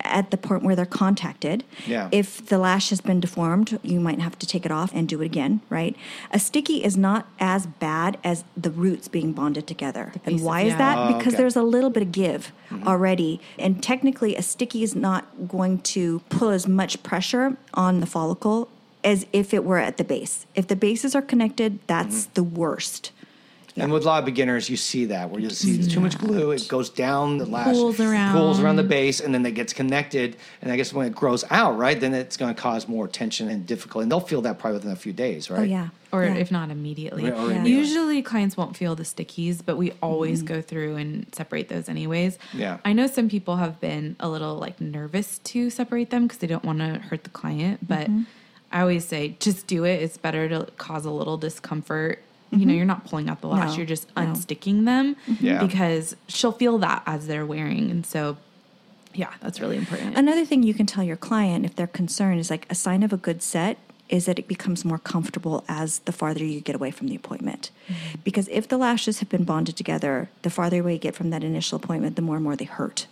at 0.00 0.30
the 0.30 0.36
point 0.36 0.62
where 0.64 0.74
they're 0.74 0.84
contacted. 0.84 1.62
Yeah. 1.86 2.08
If 2.10 2.44
the 2.46 2.58
lash 2.58 2.90
has 2.90 3.00
been 3.00 3.20
deformed, 3.20 3.78
you 3.82 4.00
might 4.00 4.18
have 4.20 4.38
to 4.40 4.46
take 4.46 4.66
it 4.66 4.72
off 4.72 4.90
and 4.92 5.08
do 5.08 5.22
it 5.22 5.26
again, 5.26 5.60
right? 5.70 5.94
A 6.32 6.38
sticky 6.40 6.82
is 6.82 6.96
not 6.96 7.28
as 7.38 7.66
bad 7.66 8.18
as 8.24 8.44
the 8.56 8.70
roots 8.70 9.06
being 9.06 9.32
bonded 9.32 9.66
together. 9.66 10.10
And 10.14 10.24
pieces, 10.24 10.42
why 10.42 10.62
is 10.62 10.72
yeah. 10.72 10.78
that? 10.78 10.98
Oh, 10.98 11.16
because 11.16 11.34
okay. 11.34 11.42
there's 11.42 11.56
a 11.56 11.62
little 11.62 11.90
bit 11.90 12.02
of 12.02 12.12
give 12.12 12.52
Mm-hmm. 12.70 12.86
already. 12.86 13.40
And 13.58 13.82
technically, 13.82 14.36
a 14.36 14.42
sticky 14.42 14.84
is 14.84 14.94
not 14.94 15.48
going 15.48 15.80
to 15.80 16.20
pull 16.28 16.50
as 16.50 16.68
much 16.68 17.02
pressure 17.02 17.56
on 17.74 17.98
the 17.98 18.06
follicle 18.06 18.68
as 19.02 19.26
if 19.32 19.52
it 19.52 19.64
were 19.64 19.78
at 19.78 19.96
the 19.96 20.04
base. 20.04 20.46
If 20.54 20.68
the 20.68 20.76
bases 20.76 21.16
are 21.16 21.22
connected, 21.22 21.80
that's 21.88 22.26
Mm-hmm. 22.26 22.34
the 22.34 22.42
worst. 22.44 23.10
And 23.82 23.92
with 23.92 24.04
a 24.04 24.06
lot 24.06 24.18
of 24.20 24.24
beginners, 24.24 24.68
you 24.68 24.76
see 24.76 25.06
that 25.06 25.30
where 25.30 25.40
you 25.40 25.50
see 25.50 25.72
there's 25.72 25.92
too 25.92 26.00
much 26.00 26.18
glue, 26.18 26.50
it 26.50 26.66
goes 26.68 26.90
down 26.90 27.38
the 27.38 27.46
lash, 27.46 27.74
Pulls 27.74 28.00
around. 28.00 28.32
pulls 28.32 28.60
around 28.60 28.76
the 28.76 28.82
base, 28.82 29.20
and 29.20 29.34
then 29.34 29.44
it 29.44 29.52
gets 29.52 29.72
connected. 29.72 30.36
And 30.62 30.70
I 30.70 30.76
guess 30.76 30.92
when 30.92 31.06
it 31.06 31.14
grows 31.14 31.44
out, 31.50 31.76
right, 31.78 31.98
then 31.98 32.14
it's 32.14 32.36
going 32.36 32.54
to 32.54 32.60
cause 32.60 32.88
more 32.88 33.08
tension 33.08 33.48
and 33.48 33.66
difficulty. 33.66 34.04
And 34.04 34.12
they'll 34.12 34.20
feel 34.20 34.42
that 34.42 34.58
probably 34.58 34.78
within 34.78 34.92
a 34.92 34.96
few 34.96 35.12
days, 35.12 35.50
oh, 35.50 35.54
right? 35.54 35.60
Oh, 35.60 35.64
yeah. 35.64 35.88
or 36.12 36.24
Yeah. 36.24 36.34
if 36.34 36.50
not 36.50 36.70
immediately. 36.70 37.30
Or 37.30 37.50
Yeah. 37.50 37.64
Usually 37.64 38.22
clients 38.22 38.56
won't 38.56 38.76
feel 38.76 38.94
the 38.94 39.04
stickies, 39.04 39.60
but 39.64 39.76
we 39.76 39.92
always 40.02 40.42
mm-hmm. 40.42 40.54
go 40.54 40.62
through 40.62 40.96
and 40.96 41.26
separate 41.32 41.68
those 41.68 41.88
anyways. 41.88 42.38
Yeah. 42.52 42.78
I 42.84 42.92
know 42.92 43.06
some 43.06 43.28
people 43.28 43.56
have 43.56 43.80
been 43.80 44.16
a 44.20 44.28
little 44.28 44.56
like 44.56 44.80
nervous 44.80 45.38
to 45.44 45.70
separate 45.70 46.10
them 46.10 46.24
because 46.24 46.38
they 46.38 46.46
don't 46.46 46.64
want 46.64 46.78
to 46.80 46.98
hurt 46.98 47.24
the 47.24 47.30
client, 47.30 47.86
but 47.86 48.08
mm-hmm. 48.08 48.22
I 48.72 48.80
always 48.82 49.04
say 49.04 49.36
just 49.40 49.66
do 49.66 49.84
it. 49.84 50.02
It's 50.02 50.16
better 50.16 50.48
to 50.48 50.68
cause 50.76 51.04
a 51.04 51.10
little 51.10 51.36
discomfort. 51.36 52.20
You 52.50 52.58
know, 52.58 52.64
mm-hmm. 52.64 52.70
you're 52.78 52.84
not 52.86 53.04
pulling 53.04 53.28
out 53.28 53.40
the 53.40 53.46
lash, 53.46 53.70
No, 53.70 53.76
you're 53.76 53.86
just 53.86 54.08
no. 54.16 54.22
unsticking 54.22 54.84
them 54.84 55.14
mm-hmm. 55.28 55.46
Yeah. 55.46 55.64
because 55.64 56.16
she'll 56.26 56.52
feel 56.52 56.78
that 56.78 57.02
as 57.06 57.26
they're 57.26 57.46
wearing. 57.46 57.90
And 57.90 58.04
so 58.04 58.36
Yeah, 59.14 59.32
that's 59.40 59.60
really 59.60 59.76
important. 59.76 60.16
Another 60.16 60.44
thing 60.44 60.62
you 60.62 60.74
can 60.74 60.86
tell 60.86 61.04
your 61.04 61.16
client 61.16 61.64
if 61.64 61.74
they're 61.76 61.86
concerned 61.86 62.40
is 62.40 62.50
like 62.50 62.66
a 62.70 62.74
sign 62.74 63.02
of 63.02 63.12
a 63.12 63.16
good 63.16 63.42
set 63.42 63.78
is 64.08 64.26
that 64.26 64.38
it 64.38 64.48
becomes 64.48 64.84
more 64.84 64.98
comfortable 64.98 65.64
as 65.68 66.00
the 66.00 66.12
farther 66.12 66.44
you 66.44 66.60
get 66.60 66.74
away 66.74 66.90
from 66.90 67.06
the 67.06 67.14
appointment. 67.14 67.70
Mm-hmm. 67.88 68.18
Because 68.24 68.48
if 68.48 68.66
the 68.66 68.76
lashes 68.76 69.20
have 69.20 69.28
been 69.28 69.44
bonded 69.44 69.76
together, 69.76 70.28
the 70.42 70.50
farther 70.50 70.80
away 70.80 70.94
you 70.94 70.98
get 70.98 71.14
from 71.14 71.30
that 71.30 71.44
initial 71.44 71.76
appointment, 71.76 72.16
the 72.16 72.22
more 72.22 72.36
and 72.36 72.44
more 72.44 72.56
they 72.56 72.64
hurt. 72.64 73.06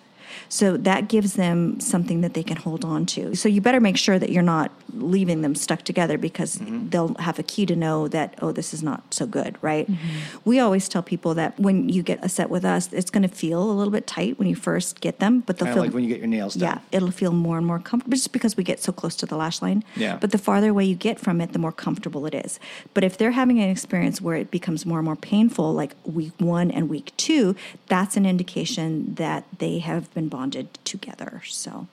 So 0.49 0.77
that 0.77 1.09
gives 1.09 1.35
them 1.35 1.81
something 1.81 2.21
that 2.21 2.35
they 2.35 2.43
can 2.43 2.57
hold 2.57 2.85
on 2.85 3.07
to. 3.07 3.35
So 3.35 3.49
you 3.49 3.61
better 3.61 3.81
make 3.81 3.97
sure 3.97 4.19
that 4.19 4.31
you're 4.31 4.43
not 4.43 4.71
leaving 4.95 5.43
them 5.43 5.55
stuck 5.55 5.83
together 5.83 6.19
because 6.19 6.57
mm-hmm. 6.57 6.89
they'll 6.89 7.15
have 7.15 7.39
a 7.39 7.43
key 7.43 7.67
to 7.67 7.77
know 7.77 8.09
that, 8.09 8.35
oh, 8.41 8.53
this 8.53 8.73
is 8.73 8.83
not 8.83 9.13
so 9.13 9.27
good, 9.27 9.57
right? 9.63 9.91
Mm-hmm. 9.91 10.39
We 10.45 10.61
always 10.61 10.89
tell 10.89 11.03
people 11.03 11.35
that 11.35 11.59
when 11.59 11.89
you 11.89 12.03
get 12.03 12.25
a 12.25 12.29
set 12.29 12.51
with 12.51 12.65
us, 12.65 12.93
it's 12.93 13.11
going 13.11 13.23
to 13.23 13.29
feel 13.29 13.63
a 13.63 13.73
little 13.73 13.93
bit 13.93 14.07
tight 14.07 14.39
when 14.39 14.49
you 14.49 14.57
first 14.57 15.01
get 15.01 15.19
them, 15.19 15.41
but 15.41 15.59
they'll 15.59 15.67
Kind 15.67 15.71
of 15.71 15.75
feel 15.75 15.85
like 15.85 15.95
when 15.95 16.05
you 16.05 16.11
get 16.11 16.19
your 16.19 16.29
nails 16.29 16.55
done. 16.55 16.69
yeah, 16.69 16.97
it'll 16.97 17.11
feel 17.11 17.33
more 17.33 17.59
and 17.59 17.67
more 17.67 17.79
comfortable 17.79 18.17
just 18.17 18.33
because 18.33 18.57
we 18.57 18.65
get 18.65 18.81
so 18.81 18.93
close 18.93 19.17
to 19.17 19.27
the 19.27 19.37
lash 19.37 19.61
line. 19.63 19.85
Yeah. 19.97 20.17
But 20.21 20.33
the 20.33 20.39
farther 20.39 20.71
away 20.71 20.85
you 20.85 20.95
get 20.95 21.21
from 21.21 21.41
it, 21.41 21.53
the 21.53 21.59
more 21.59 21.73
comfortable 21.73 22.27
it 22.27 22.35
is. 22.35 22.59
But 22.95 23.05
if 23.05 23.19
they're 23.19 23.33
having 23.33 23.61
an 23.61 23.69
experience 23.69 24.21
where 24.21 24.37
it 24.37 24.51
becomes 24.51 24.87
more 24.87 24.99
and 24.99 25.05
more 25.05 25.17
painful, 25.17 25.73
like 25.73 25.95
week 26.05 26.33
one 26.39 26.71
and 26.71 26.89
week 26.89 27.13
two, 27.17 27.55
that's 27.87 28.17
an 28.17 28.27
indication 28.27 29.15
that 29.15 29.45
they 29.59 29.79
have 29.79 30.13
been 30.15 30.28
bonded 30.29 30.79
together. 30.85 31.43
So, 31.47 31.87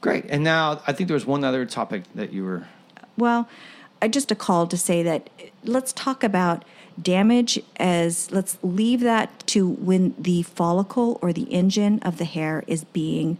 Great. 0.00 0.26
And 0.28 0.44
now 0.44 0.80
I 0.86 0.92
think 0.92 1.08
there 1.08 1.14
was 1.14 1.26
one 1.26 1.42
other 1.44 1.66
topic 1.66 2.04
that 2.14 2.32
you 2.32 2.44
were. 2.44 2.66
well, 3.16 3.48
I 4.00 4.08
just 4.08 4.30
a 4.30 4.34
call 4.34 4.66
to 4.66 4.76
say 4.76 5.02
that 5.02 5.30
let's 5.64 5.92
talk 5.92 6.22
about 6.22 6.64
damage 7.00 7.60
as 7.76 8.30
let's 8.30 8.58
leave 8.62 9.00
that 9.00 9.46
to 9.46 9.68
when 9.68 10.14
the 10.18 10.42
follicle 10.42 11.18
or 11.22 11.32
the 11.32 11.52
engine 11.52 11.98
of 12.00 12.18
the 12.18 12.24
hair 12.24 12.62
is 12.66 12.84
being 12.84 13.38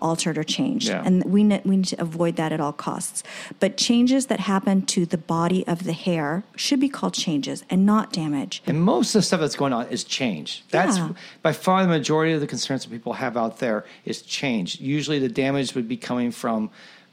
altered 0.00 0.36
or 0.38 0.44
changed 0.44 0.88
Yeah. 0.88 1.02
and 1.04 1.24
we 1.24 1.42
ne- 1.44 1.62
we 1.64 1.76
need 1.76 1.86
to 1.86 2.00
avoid 2.00 2.36
that 2.36 2.52
at 2.52 2.60
all 2.60 2.72
costs 2.72 3.22
but 3.60 3.76
changes 3.76 4.26
that 4.26 4.40
happen 4.40 4.82
to 4.86 5.04
the 5.06 5.18
body 5.18 5.66
of 5.66 5.84
the 5.84 5.92
hair 5.92 6.44
should 6.56 6.80
be 6.80 6.88
called 6.88 7.14
changes 7.14 7.64
and 7.70 7.84
not 7.86 8.12
damage 8.12 8.62
And 8.66 8.82
most 8.82 9.14
of 9.14 9.20
the 9.20 9.22
stuff 9.22 9.40
that's 9.40 9.56
going 9.56 9.72
on 9.72 9.86
is 9.88 10.04
change. 10.04 10.64
That's 10.70 10.98
Yeah. 10.98 11.10
by 11.42 11.52
far 11.52 11.82
the 11.82 11.88
majority 11.88 12.32
of 12.32 12.40
the 12.40 12.46
concerns 12.46 12.84
that 12.84 12.90
people 12.90 13.14
have 13.14 13.36
out 13.36 13.58
there 13.58 13.84
is 14.04 14.22
change. 14.22 14.80
Usually 14.80 15.18
the 15.18 15.28
damage 15.28 15.74
would 15.74 15.88
be 15.88 15.96
coming 15.96 16.30
from 16.30 16.70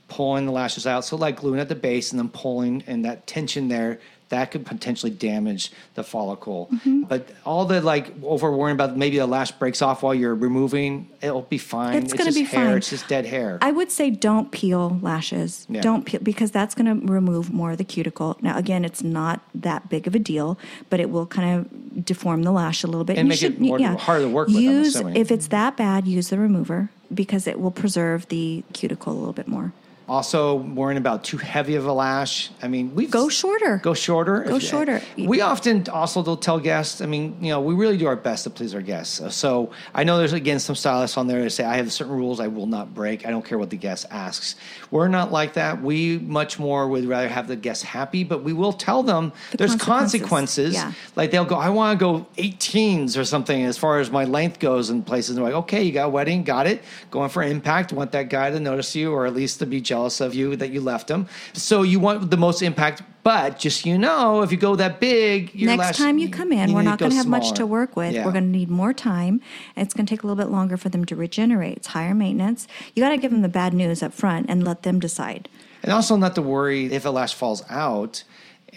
pulling 0.08 0.46
the 0.46 0.52
lashes 0.52 0.86
out. 0.86 1.04
So 1.04 1.16
like 1.16 1.38
gluing 1.38 1.60
at 1.60 1.68
the 1.70 1.76
base 1.76 2.12
and 2.12 2.20
then 2.20 2.30
pulling 2.30 2.84
and 2.86 3.04
that 3.06 3.26
tension 3.26 3.70
there, 3.70 4.00
that 4.36 4.52
could 4.52 4.66
potentially 4.66 5.12
damage 5.12 5.72
the 5.96 6.04
follicle. 6.04 6.70
Mm-hmm. 6.74 7.04
But 7.04 7.30
all 7.46 7.66
the 7.66 7.82
like 7.82 8.12
over 8.24 8.52
worrying 8.52 8.76
about 8.76 8.98
maybe 8.98 9.18
the 9.18 9.26
lash 9.28 9.52
breaks 9.52 9.82
off 9.82 10.04
while 10.04 10.14
you're 10.14 10.36
removing, 10.36 11.10
it'll 11.22 11.42
be 11.44 11.58
fine. 11.58 11.96
It's 11.96 12.14
gonna 12.14 12.26
just 12.26 12.38
be 12.38 12.44
hair. 12.44 12.66
fine. 12.68 12.78
It's 12.78 12.90
just 12.90 13.08
dead 13.08 13.26
hair. 13.26 13.58
I 13.62 13.72
would 13.72 13.92
say 13.92 14.10
don't 14.10 14.52
peel 14.52 15.00
lashes. 15.02 15.66
Yeah. 15.70 15.82
Don't 15.82 16.06
peel 16.06 16.20
because 16.22 16.52
that's 16.52 16.76
going 16.76 17.00
to 17.02 17.06
remove 17.12 17.52
more 17.54 17.72
of 17.72 17.78
the 17.78 17.84
cuticle. 17.84 18.38
Now, 18.42 18.58
again, 18.58 18.84
it's 18.86 19.04
not 19.04 19.42
that 19.56 19.90
big 19.90 20.08
of 20.08 20.16
a 20.16 20.20
deal, 20.20 20.58
but 20.90 21.00
it 21.00 21.10
will 21.10 21.26
kind 21.28 21.60
of 21.60 22.06
deform 22.06 22.44
the 22.44 22.52
lash 22.52 22.84
a 22.84 22.88
little 22.88 23.04
bit. 23.04 23.18
And 23.18 23.28
You 23.28 23.30
make 23.30 23.44
it 23.44 23.60
more- 23.60 23.80
harder 23.98 24.26
to 24.26 24.30
work 24.30 24.48
with, 24.48 24.58
Use 24.58 24.96
if 24.96 25.32
it's 25.32 25.48
that 25.48 25.78
bad, 25.78 26.08
use 26.08 26.30
the 26.30 26.38
remover 26.38 26.90
because 27.14 27.48
it 27.48 27.60
will 27.60 27.72
preserve 27.72 28.28
the 28.30 28.64
cuticle 28.74 29.14
a 29.14 29.18
little 29.18 29.34
bit 29.34 29.48
more. 29.48 29.74
Also, 30.08 30.56
worrying 30.56 30.98
about 31.00 31.24
too 31.24 31.38
heavy 31.38 31.76
of 31.76 31.88
a 31.88 31.92
lash. 31.94 32.52
I 32.62 32.68
mean, 32.68 32.94
we 32.94 33.08
Go 33.08 33.28
shorter. 33.28 33.78
Go 33.82 33.96
shorter. 33.96 34.42
Go 34.48 34.58
If- 34.58 34.64
shorter. 34.64 35.02
We 35.18 35.42
often 35.42 35.84
also 35.92 36.22
will 36.22 36.38
tell 36.38 36.60
guests. 36.60 37.02
I 37.02 37.08
mean, 37.08 37.36
you 37.42 37.50
know, 37.50 37.60
we 37.60 37.74
really 37.74 37.98
do 37.98 38.06
our 38.06 38.16
best 38.16 38.44
to 38.44 38.52
please 38.52 38.76
our 38.76 38.82
guests. 38.82 39.16
So, 39.16 39.30
so 39.30 39.72
I 39.96 40.04
know 40.04 40.20
there's 40.20 40.34
again 40.34 40.60
some 40.60 40.76
stylists 40.76 41.18
on 41.18 41.26
there 41.26 41.42
that 41.44 41.50
say 41.50 41.64
I 41.64 41.78
have 41.78 41.92
certain 41.92 42.14
rules 42.14 42.40
I 42.40 42.48
will 42.48 42.68
not 42.68 42.94
break. 42.94 43.26
I 43.26 43.32
don't 43.32 43.44
care 43.44 43.58
what 43.58 43.72
the 43.72 43.78
guest 43.78 44.06
asks. 44.12 44.56
We're 44.92 45.08
not 45.08 45.32
like 45.32 45.54
that. 45.54 45.82
We 45.82 46.20
much 46.20 46.60
more 46.60 46.88
would 46.88 47.06
rather 47.06 47.28
have 47.28 47.48
the 47.48 47.56
guests 47.56 47.84
happy, 47.84 48.24
but 48.24 48.44
we 48.44 48.54
will 48.54 48.74
tell 48.74 49.02
them 49.02 49.32
The 49.52 49.58
there's 49.58 49.76
consequences. 49.76 50.22
consequences. 50.30 50.74
Yeah. 50.76 50.92
Like 51.16 51.32
they'll 51.32 51.46
go, 51.46 51.56
I 51.56 51.70
want 51.70 51.98
to 52.00 52.04
go 52.06 52.28
18s 52.38 53.18
or 53.18 53.26
something 53.26 53.64
as 53.64 53.78
far 53.78 54.00
as 54.00 54.12
my 54.12 54.26
length 54.26 54.60
goes 54.60 54.90
in 54.92 55.02
places. 55.02 55.30
And 55.32 55.38
they're 55.38 55.46
like, 55.54 55.64
okay, 55.64 55.82
you 55.84 55.92
got 55.92 56.06
a 56.06 56.10
wedding, 56.10 56.44
got 56.44 56.68
it. 56.68 56.84
Going 57.10 57.30
for 57.30 57.42
impact, 57.42 57.92
want 57.92 58.12
that 58.12 58.30
guy 58.30 58.52
to 58.52 58.60
notice 58.60 58.96
you 58.96 59.12
or 59.12 59.26
at 59.26 59.34
least 59.34 59.60
to 59.60 59.66
be 59.66 59.82
jealous 59.82 59.95
of 59.96 60.36
you 60.36 60.56
that 60.56 60.72
you 60.72 60.82
left 60.82 61.10
him. 61.10 61.28
So 61.54 61.82
you 61.84 62.00
want 62.00 62.30
the 62.30 62.38
most 62.38 62.62
impact, 62.62 63.02
but 63.24 63.58
just 63.58 63.82
so 63.82 63.90
you 63.90 63.98
know, 63.98 64.42
if 64.42 64.52
you 64.52 64.58
go 64.58 64.76
that 64.76 65.00
big, 65.00 65.56
Next 65.56 65.98
time 65.98 66.18
you 66.18 66.30
come 66.30 66.52
in, 66.52 66.70
you 66.70 66.76
we're 66.76 66.82
not 66.82 67.00
going 67.00 67.12
to 67.12 67.18
have 67.18 67.28
much 67.28 67.54
to 67.54 67.66
work 67.66 67.96
with. 67.96 68.14
Yeah. 68.14 68.26
We're 68.26 68.32
going 68.32 68.46
to 68.46 68.50
need 68.50 68.70
more 68.70 68.94
time, 68.94 69.42
and 69.76 69.86
it's 69.86 69.94
going 69.94 70.06
to 70.06 70.10
take 70.10 70.24
a 70.24 70.28
little 70.28 70.42
bit 70.42 70.52
longer 70.52 70.78
for 70.78 70.90
them 70.90 71.06
to 71.06 71.16
regenerate. 71.16 71.78
It's 71.78 71.88
higher 71.88 72.14
maintenance. 72.14 72.68
You 72.94 73.02
got 73.04 73.10
to 73.10 73.18
give 73.18 73.32
them 73.32 73.42
the 73.42 73.50
bad 73.50 73.74
news 73.74 74.04
up 74.04 74.14
front 74.14 74.48
and 74.50 74.64
let 74.64 74.84
them 74.84 75.00
decide. 75.00 75.50
And 75.82 75.92
also 75.92 76.16
not 76.16 76.36
to 76.36 76.42
worry 76.42 76.92
if 76.92 77.06
a 77.06 77.10
lash 77.10 77.34
falls 77.34 77.64
out. 77.70 78.24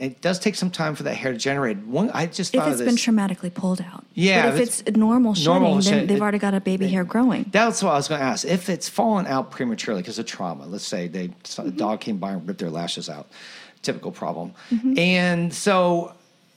It 0.00 0.20
does 0.20 0.38
take 0.38 0.54
some 0.54 0.70
time 0.70 0.94
for 0.94 1.02
that 1.04 1.14
hair 1.14 1.32
to 1.32 1.38
generate. 1.38 1.78
One, 1.78 2.10
I 2.10 2.26
just 2.26 2.54
If 2.54 2.66
it's 2.66 2.80
been 2.80 2.94
traumatically 2.96 3.52
pulled 3.52 3.80
out. 3.80 4.04
Yeah, 4.14 4.46
But 4.50 4.54
if 4.54 4.60
it's, 4.68 4.80
it's 4.86 4.96
normal 4.96 5.34
shedding, 5.34 5.52
normal 5.52 5.72
then 5.74 5.82
shed- 5.82 6.08
they've 6.08 6.16
it- 6.16 6.22
already 6.22 6.38
got 6.38 6.54
a 6.54 6.60
baby 6.60 6.88
hair 6.88 7.04
growing. 7.04 7.46
That's 7.50 7.82
what 7.82 7.92
I 7.92 7.96
was 7.96 8.08
going 8.08 8.20
to 8.20 8.26
ask. 8.26 8.46
If 8.46 8.68
it's 8.68 8.88
fallen 8.88 9.26
out 9.26 9.50
prematurely 9.50 10.00
because 10.02 10.18
of 10.18 10.26
trauma, 10.26 10.66
let's 10.66 10.86
say 10.86 11.08
they 11.08 11.28
Mm-hmm. 11.28 11.68
a 11.68 11.70
dog 11.72 12.00
came 12.00 12.18
by 12.18 12.32
and 12.32 12.46
ripped 12.46 12.60
their 12.60 12.70
lashes 12.70 13.08
out, 13.08 13.26
typical 13.82 14.12
problem. 14.12 14.52
Mm-hmm. 14.70 14.98
And 14.98 15.52
so, 15.54 16.12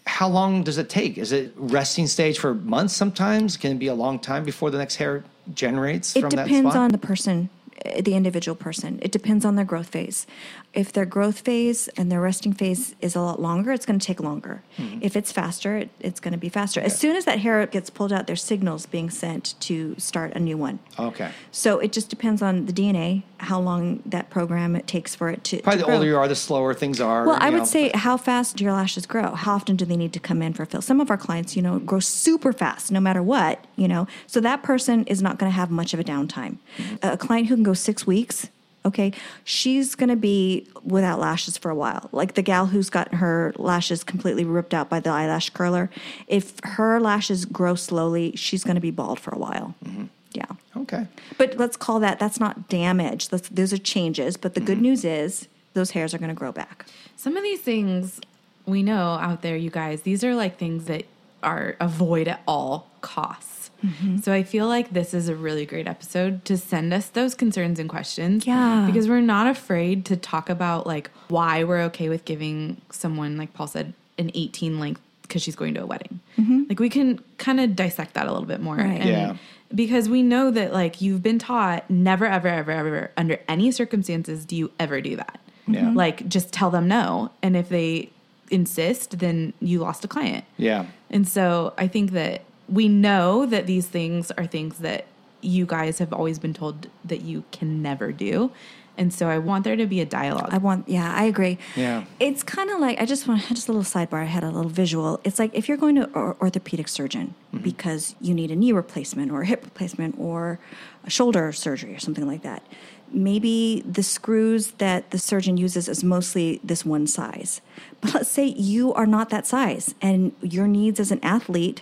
how 0.06 0.28
long 0.28 0.64
does 0.64 0.78
it 0.78 0.90
take? 0.90 1.18
Is 1.18 1.32
it 1.32 1.54
resting 1.56 2.08
stage 2.08 2.38
for 2.40 2.54
months? 2.56 2.94
Sometimes 2.94 3.58
can 3.58 3.72
it 3.74 3.80
be 3.80 3.88
a 3.88 3.94
long 3.94 4.20
time 4.20 4.44
before 4.44 4.70
the 4.72 4.78
next 4.78 4.96
hair 4.96 5.24
generates 5.54 6.16
It 6.16 6.22
from 6.22 6.30
that 6.32 6.46
It 6.48 6.50
depends 6.50 6.76
on 6.76 6.92
the 6.92 6.98
person, 6.98 7.50
uh, 7.86 8.02
the 8.02 8.16
individual 8.16 8.56
person. 8.56 9.00
It 9.02 9.12
depends 9.12 9.46
on 9.46 9.56
their 9.56 9.66
growth 9.66 9.88
phase. 9.88 10.26
If 10.74 10.94
their 10.94 11.06
growth 11.06 11.42
phase 11.42 11.90
and 11.98 12.10
their 12.10 12.22
resting 12.22 12.54
phase 12.54 12.96
is 13.02 13.14
a 13.16 13.20
lot 13.22 13.42
longer, 13.42 13.74
it's 13.74 13.86
going 13.86 14.00
to 14.00 14.06
take 14.06 14.22
longer. 14.22 14.64
Mm-hmm. 14.78 15.00
If 15.02 15.18
it's 15.18 15.30
faster, 15.32 15.76
it, 15.76 15.90
it's 16.00 16.22
going 16.22 16.32
to 16.32 16.38
be 16.38 16.48
faster. 16.48 16.80
As 16.80 16.98
soon 16.98 17.18
as 17.18 17.26
that 17.26 17.40
hair 17.40 17.66
gets 17.68 17.90
pulled 17.90 18.14
out, 18.14 18.26
there's 18.26 18.42
signals 18.42 18.86
being 18.86 19.10
sent 19.10 19.60
to 19.62 19.96
start 19.98 20.34
a 20.34 20.40
new 20.40 20.58
one. 20.58 20.80
okay. 20.98 21.32
So 21.52 21.80
it 21.80 21.92
just 21.92 22.10
depends 22.10 22.42
on 22.42 22.68
the 22.68 22.74
DNA, 22.74 23.24
how 23.38 23.60
long 23.60 24.02
that 24.06 24.30
program 24.30 24.76
it 24.78 24.88
takes 24.88 25.14
for 25.14 25.30
it 25.30 25.44
to. 25.46 25.62
Probably 25.62 25.80
to 25.80 25.82
the 25.82 25.86
grow. 25.88 25.96
older 25.96 26.08
you 26.08 26.18
are, 26.18 26.28
the 26.30 26.36
slower 26.36 26.74
things 26.74 27.02
are. 27.02 27.26
Well, 27.26 27.38
I 27.42 27.50
would 27.50 27.60
know, 27.60 27.66
say 27.66 27.90
but- 27.90 28.00
how 28.00 28.16
fast 28.16 28.56
do 28.56 28.64
your 28.64 28.74
lashes 28.74 29.06
grow? 29.06 29.36
How 29.36 29.56
often 29.56 29.76
do 29.76 29.84
they 29.84 29.98
need 29.98 30.14
to 30.14 30.20
come 30.20 30.42
in 30.42 30.54
for 30.54 30.64
a 30.64 30.66
fill? 30.66 30.82
Some 30.82 31.02
of 31.02 31.10
our 31.12 31.18
clients, 31.18 31.56
you 31.58 31.62
know, 31.62 31.80
grow 31.80 32.00
super 32.00 32.54
fast 32.54 32.92
no 32.92 33.02
matter 33.02 33.22
what, 33.22 33.66
you 33.76 33.90
know. 33.90 34.08
So 34.26 34.40
that 34.40 34.64
person 34.64 35.04
is 35.06 35.22
not 35.22 35.38
going 35.38 35.52
to 35.52 35.56
have 35.56 35.70
much 35.70 35.94
of 35.94 36.00
a 36.00 36.04
downtime. 36.04 36.58
Mm-hmm. 36.78 36.96
A 37.02 37.18
client 37.18 37.48
who 37.48 37.56
can 37.56 37.64
go 37.64 37.74
6 37.74 38.08
weeks, 38.08 38.50
okay, 38.86 39.12
she's 39.44 39.96
going 39.96 40.10
to 40.10 40.16
be 40.16 40.68
without 40.84 41.20
lashes 41.20 41.58
for 41.58 41.70
a 41.70 41.76
while. 41.76 42.10
Like 42.12 42.34
the 42.34 42.42
gal 42.42 42.66
who's 42.68 42.90
got 42.90 43.14
her 43.16 43.54
lashes 43.58 44.04
completely 44.04 44.44
ripped 44.46 44.74
out 44.74 44.90
by 44.90 45.00
the 45.00 45.10
eyelash 45.10 45.50
curler, 45.52 45.90
if 46.28 46.60
her 46.64 47.00
lashes 47.00 47.46
grow 47.46 47.76
slowly, 47.76 48.36
she's 48.36 48.64
going 48.64 48.76
to 48.76 48.82
be 48.82 48.92
bald 48.92 49.20
for 49.20 49.32
a 49.34 49.38
while. 49.38 49.76
Mm-hmm. 49.86 50.06
Yeah. 50.34 50.46
okay. 50.78 51.08
But 51.38 51.58
let's 51.58 51.76
call 51.76 52.00
that 52.00 52.18
that's 52.18 52.40
not 52.40 52.70
damage. 52.70 53.30
That's, 53.30 53.50
those 53.50 53.74
are 53.74 53.78
changes, 53.78 54.38
but 54.38 54.54
the 54.54 54.62
good 54.62 54.78
Mm-hmm. 54.78 54.84
news 54.84 55.06
is 55.06 55.48
those 55.74 55.92
hairs 55.92 56.14
are 56.14 56.18
going 56.18 56.30
to 56.30 56.36
grow 56.36 56.52
back. 56.54 56.86
Some 57.18 57.36
of 57.38 57.44
these 57.44 57.60
things 57.62 58.20
we 58.66 58.82
know 58.82 59.16
out 59.22 59.42
there, 59.42 59.58
you 59.58 59.70
guys, 59.70 60.02
these 60.04 60.24
are 60.24 60.34
like 60.34 60.58
things 60.58 60.86
that 60.86 61.06
are 61.44 61.76
avoid 61.80 62.28
at 62.30 62.42
all 62.48 62.90
costs. 63.02 63.61
Mm-hmm. 63.84 64.18
So 64.18 64.34
I 64.34 64.44
feel 64.44 64.68
like 64.68 64.92
this 64.92 65.14
is 65.14 65.30
a 65.30 65.36
really 65.36 65.66
great 65.66 65.88
episode 65.88 66.46
to 66.46 66.58
send 66.58 66.94
us 66.94 67.08
those 67.08 67.36
concerns 67.36 67.80
and 67.80 67.90
questions. 67.90 68.46
Yeah. 68.46 68.86
Because 68.86 69.08
we're 69.08 69.22
not 69.22 69.48
afraid 69.48 70.06
to 70.06 70.16
talk 70.18 70.50
about 70.50 70.86
like 70.88 71.10
why 71.30 71.64
we're 71.64 71.82
okay 71.84 72.10
with 72.10 72.26
giving 72.26 72.82
someone, 72.92 73.38
like 73.38 73.54
Paul 73.54 73.68
said, 73.68 73.94
an 74.18 74.32
18 74.34 74.80
length 74.80 75.02
because 75.24 75.42
she's 75.42 75.56
going 75.56 75.74
to 75.76 75.84
a 75.84 75.86
wedding. 75.86 76.20
Mm-hmm. 76.38 76.64
Like 76.70 76.80
we 76.80 76.90
can 76.90 77.20
kind 77.38 77.60
of 77.60 77.76
dissect 77.76 78.14
that 78.16 78.28
a 78.28 78.32
little 78.32 78.48
bit 78.48 78.60
more. 78.60 78.76
Right. 78.76 79.00
And 79.00 79.10
Yeah. 79.10 79.36
because 79.74 80.10
we 80.10 80.22
know 80.24 80.52
that 80.52 80.74
like 80.74 81.02
you've 81.02 81.24
been 81.24 81.40
taught 81.40 81.90
never, 81.90 82.26
ever, 82.26 82.50
ever, 82.50 82.72
ever, 82.72 83.12
under 83.16 83.40
any 83.48 83.72
circumstances 83.72 84.46
do 84.46 84.56
you 84.56 84.72
ever 84.80 85.00
do 85.02 85.16
that. 85.16 85.40
Yeah. 85.68 85.82
Mm-hmm. 85.84 85.98
Like 85.98 86.28
just 86.28 86.52
tell 86.52 86.70
them 86.70 86.88
no. 86.88 87.32
And 87.42 87.56
if 87.56 87.70
they 87.70 88.10
insist, 88.50 89.20
then 89.20 89.54
you 89.62 89.80
lost 89.80 90.04
a 90.04 90.08
client. 90.08 90.44
Yeah. 90.58 90.86
And 91.10 91.26
so 91.28 91.74
I 91.78 91.88
think 91.88 92.12
that 92.12 92.42
we 92.72 92.88
know 92.88 93.46
that 93.46 93.68
these 93.68 93.88
things 93.88 94.32
are 94.32 94.46
things 94.46 94.80
that 94.80 95.06
you 95.42 95.66
guys 95.66 96.00
have 96.00 96.14
always 96.14 96.40
been 96.40 96.54
told 96.54 96.88
that 97.04 97.22
you 97.22 97.44
can 97.52 97.82
never 97.82 98.12
do. 98.12 98.52
And 98.98 99.14
so 99.14 99.30
I 99.30 99.38
want 99.40 99.64
there 99.64 99.76
to 99.76 99.88
be 99.88 100.02
a 100.02 100.06
dialogue. 100.06 100.50
I 100.52 100.58
want, 100.58 100.88
yeah, 100.88 101.14
I 101.16 101.24
agree. 101.24 101.58
Yeah. 101.76 102.06
It's 102.20 102.44
kind 102.44 102.70
of 102.70 102.80
like, 102.80 103.00
I 103.02 103.06
just 103.06 103.28
want, 103.28 103.42
just 103.48 103.68
a 103.68 103.72
little 103.72 103.84
sidebar. 103.84 104.22
I 104.22 104.26
had 104.26 104.44
a 104.44 104.52
little 104.52 104.70
visual. 104.70 105.20
It's 105.24 105.40
like 105.40 105.52
if 105.54 105.68
you're 105.68 105.78
going 105.78 105.96
to 105.96 106.04
an 106.04 106.36
orthopedic 106.40 106.88
surgeon 106.88 107.34
mm-hmm. 107.54 107.64
because 107.64 108.16
you 108.22 108.34
need 108.34 108.52
a 108.52 108.56
knee 108.56 108.72
replacement 108.72 109.32
or 109.32 109.42
a 109.42 109.46
hip 109.46 109.64
replacement 109.64 110.16
or 110.20 110.60
a 111.04 111.10
shoulder 111.10 111.52
surgery 111.52 111.96
or 111.96 112.00
something 112.00 112.28
like 112.28 112.44
that, 112.44 112.64
maybe 113.12 113.84
the 113.90 114.04
screws 114.04 114.72
that 114.74 115.10
the 115.12 115.18
surgeon 115.18 115.58
uses 115.58 115.88
is 115.88 116.04
mostly 116.04 116.60
this 116.64 116.86
one 116.86 117.08
size. 117.08 117.62
But 118.02 118.14
let's 118.14 118.30
say 118.30 118.46
you 118.46 118.94
are 118.94 119.06
not 119.06 119.30
that 119.30 119.48
size 119.48 119.96
and 120.02 120.34
your 120.42 120.68
needs 120.68 121.00
as 121.00 121.12
an 121.12 121.20
athlete, 121.24 121.82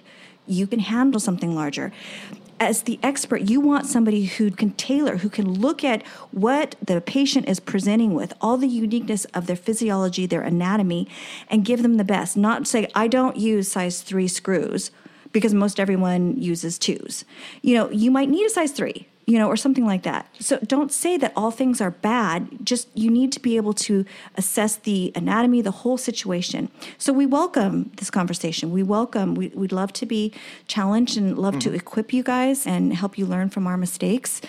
you 0.49 0.67
can 0.67 0.79
handle 0.79 1.19
something 1.19 1.55
larger 1.55 1.91
as 2.59 2.83
the 2.83 2.99
expert, 3.01 3.41
you 3.41 3.61
want 3.61 3.85
somebody 3.85 4.25
who 4.25 4.51
can 4.51 4.71
tailor, 4.71 5.17
who 5.17 5.29
can 5.29 5.49
look 5.49 5.83
at 5.83 6.05
what 6.31 6.75
the 6.85 6.99
patient 6.99 7.47
is 7.47 7.59
presenting 7.59 8.13
with, 8.13 8.33
all 8.41 8.57
the 8.57 8.67
uniqueness 8.67 9.25
of 9.25 9.47
their 9.47 9.55
physiology, 9.55 10.25
their 10.25 10.41
anatomy, 10.41 11.07
and 11.49 11.65
give 11.65 11.81
them 11.81 11.95
the 11.95 12.03
best. 12.03 12.35
Not 12.35 12.67
say, 12.67 12.87
I 12.93 13.07
don't 13.07 13.37
use 13.37 13.71
size 13.71 14.01
three 14.01 14.27
screws 14.27 14.91
because 15.31 15.53
most 15.53 15.79
everyone 15.79 16.39
uses 16.41 16.77
twos. 16.77 17.23
You 17.61 17.75
know, 17.75 17.89
you 17.91 18.11
might 18.11 18.29
need 18.29 18.45
a 18.45 18.49
size 18.49 18.71
three 18.71 19.07
you 19.29 19.37
know, 19.37 19.47
or 19.47 19.55
something 19.55 19.85
like 19.85 20.01
that. 20.03 20.27
So 20.39 20.57
don't 20.57 20.91
say 20.91 21.15
that 21.17 21.33
all 21.35 21.51
things 21.51 21.79
are 21.79 21.91
bad. 21.91 22.65
Just 22.65 22.87
you 22.95 23.11
need 23.11 23.31
to 23.33 23.39
be 23.39 23.57
able 23.57 23.73
to 23.73 24.03
assess 24.35 24.77
the 24.77 25.11
anatomy, 25.15 25.61
the 25.61 25.71
whole 25.71 25.99
situation. 25.99 26.71
So 26.97 27.13
we 27.13 27.27
welcome 27.27 27.91
this 27.97 28.09
conversation. 28.09 28.71
We 28.71 28.81
welcome, 28.81 29.35
we, 29.35 29.49
would 29.49 29.71
love 29.71 29.93
to 29.93 30.07
be 30.07 30.33
challenged 30.65 31.15
and 31.15 31.37
love 31.37 31.55
mm-hmm. 31.55 31.71
to 31.71 31.75
equip 31.75 32.11
you 32.11 32.23
guys 32.23 32.65
and 32.65 32.91
help 32.91 33.19
you 33.19 33.27
learn 33.27 33.51
from 33.51 33.67
our 33.67 33.77
mistakes. 33.77 34.41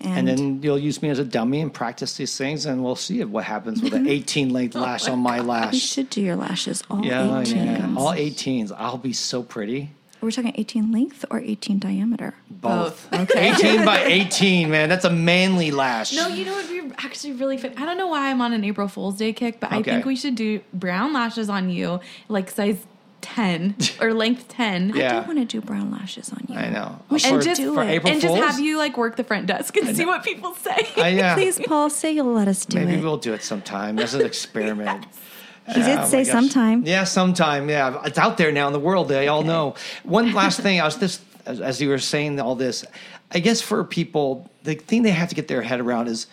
And, 0.00 0.28
and, 0.28 0.38
then 0.38 0.62
you'll 0.62 0.78
use 0.78 1.02
me 1.02 1.08
as 1.08 1.18
a 1.18 1.24
dummy 1.24 1.60
and 1.60 1.74
practice 1.74 2.16
these 2.16 2.38
things, 2.38 2.66
and 2.66 2.84
we'll 2.84 2.94
see 2.94 3.24
what 3.24 3.42
happens 3.42 3.82
with 3.82 3.92
an 3.94 4.04
mm-hmm. 4.04 4.10
18 4.10 4.50
length 4.50 4.76
oh 4.76 4.80
lash 4.80 5.08
on 5.08 5.18
my 5.18 5.40
lash. 5.40 5.74
You 5.74 5.80
should 5.80 6.10
do 6.10 6.20
your 6.20 6.36
lashes 6.36 6.84
all 6.88 7.04
yeah, 7.04 7.40
18. 7.40 7.56
Yeah, 7.56 7.94
all 7.96 8.12
18s. 8.12 8.70
I'll 8.78 8.96
be 8.96 9.12
so 9.12 9.42
pretty. 9.42 9.90
Are 10.20 10.30
talking 10.30 10.52
18 10.56 10.90
length 10.90 11.24
or 11.30 11.40
18 11.40 11.78
diameter? 11.78 12.34
Both. 12.50 13.08
Both. 13.10 13.30
Okay. 13.30 13.52
18 13.54 13.84
by 13.84 14.04
18, 14.04 14.70
man. 14.70 14.88
That's 14.88 15.04
a 15.04 15.10
manly 15.10 15.70
lash. 15.70 16.12
No, 16.12 16.28
you 16.28 16.44
know 16.44 16.52
what 16.52 16.68
would 16.68 16.88
be 16.88 16.94
actually 16.98 17.34
really 17.34 17.56
fit? 17.56 17.74
I 17.80 17.84
don't 17.84 17.96
know 17.96 18.08
why 18.08 18.30
I'm 18.30 18.40
on 18.40 18.52
an 18.52 18.64
April 18.64 18.88
Fool's 18.88 19.16
Day 19.16 19.32
kick, 19.32 19.60
but 19.60 19.72
okay. 19.72 19.78
I 19.78 19.82
think 19.82 20.06
we 20.06 20.16
should 20.16 20.34
do 20.34 20.60
brown 20.72 21.12
lashes 21.12 21.48
on 21.48 21.70
you, 21.70 22.00
like 22.28 22.50
size 22.50 22.84
10 23.20 23.76
or 24.00 24.14
length 24.14 24.48
10. 24.48 24.94
Yeah. 24.94 25.18
I 25.18 25.20
do 25.20 25.26
want 25.26 25.38
to 25.38 25.44
do 25.44 25.60
brown 25.60 25.90
lashes 25.90 26.32
on 26.32 26.44
you. 26.48 26.56
I 26.56 26.68
know. 26.70 26.98
We 27.10 27.18
should 27.18 27.42
just, 27.42 27.60
do 27.60 27.78
it. 27.78 27.88
April 27.88 28.12
and 28.12 28.20
just 28.20 28.34
have 28.36 28.60
you 28.60 28.78
like 28.78 28.96
work 28.96 29.16
the 29.16 29.24
front 29.24 29.46
desk 29.46 29.76
and 29.76 29.96
see 29.96 30.04
what 30.04 30.24
people 30.24 30.54
say. 30.54 30.88
Uh, 30.96 31.06
yeah. 31.06 31.34
Please, 31.34 31.60
Paul, 31.64 31.90
say 31.90 32.12
you'll 32.12 32.32
let 32.32 32.48
us 32.48 32.64
do 32.64 32.78
Maybe 32.78 32.92
it. 32.92 32.94
Maybe 32.96 33.04
we'll 33.04 33.18
do 33.18 33.34
it 33.34 33.42
sometime 33.42 33.98
as 33.98 34.14
an 34.14 34.24
experiment. 34.24 35.06
yes. 35.06 35.20
He 35.68 35.82
did 35.82 35.98
oh 35.98 36.06
say 36.06 36.24
sometime. 36.24 36.84
Yeah, 36.86 37.04
sometime. 37.04 37.68
Yeah, 37.68 38.02
it's 38.04 38.18
out 38.18 38.38
there 38.38 38.50
now 38.50 38.66
in 38.66 38.72
the 38.72 38.80
world. 38.80 39.08
They 39.08 39.28
all 39.28 39.42
know. 39.42 39.74
One 40.02 40.32
last 40.32 40.60
thing, 40.60 40.80
I 40.80 40.84
was 40.84 40.96
just 40.96 41.20
as, 41.46 41.60
as 41.60 41.80
you 41.80 41.88
were 41.88 41.98
saying 41.98 42.40
all 42.40 42.54
this. 42.54 42.84
I 43.32 43.40
guess 43.40 43.60
for 43.60 43.84
people, 43.84 44.50
the 44.62 44.74
thing 44.74 45.02
they 45.02 45.10
have 45.10 45.28
to 45.28 45.34
get 45.34 45.48
their 45.48 45.62
head 45.62 45.80
around 45.80 46.08
is 46.08 46.26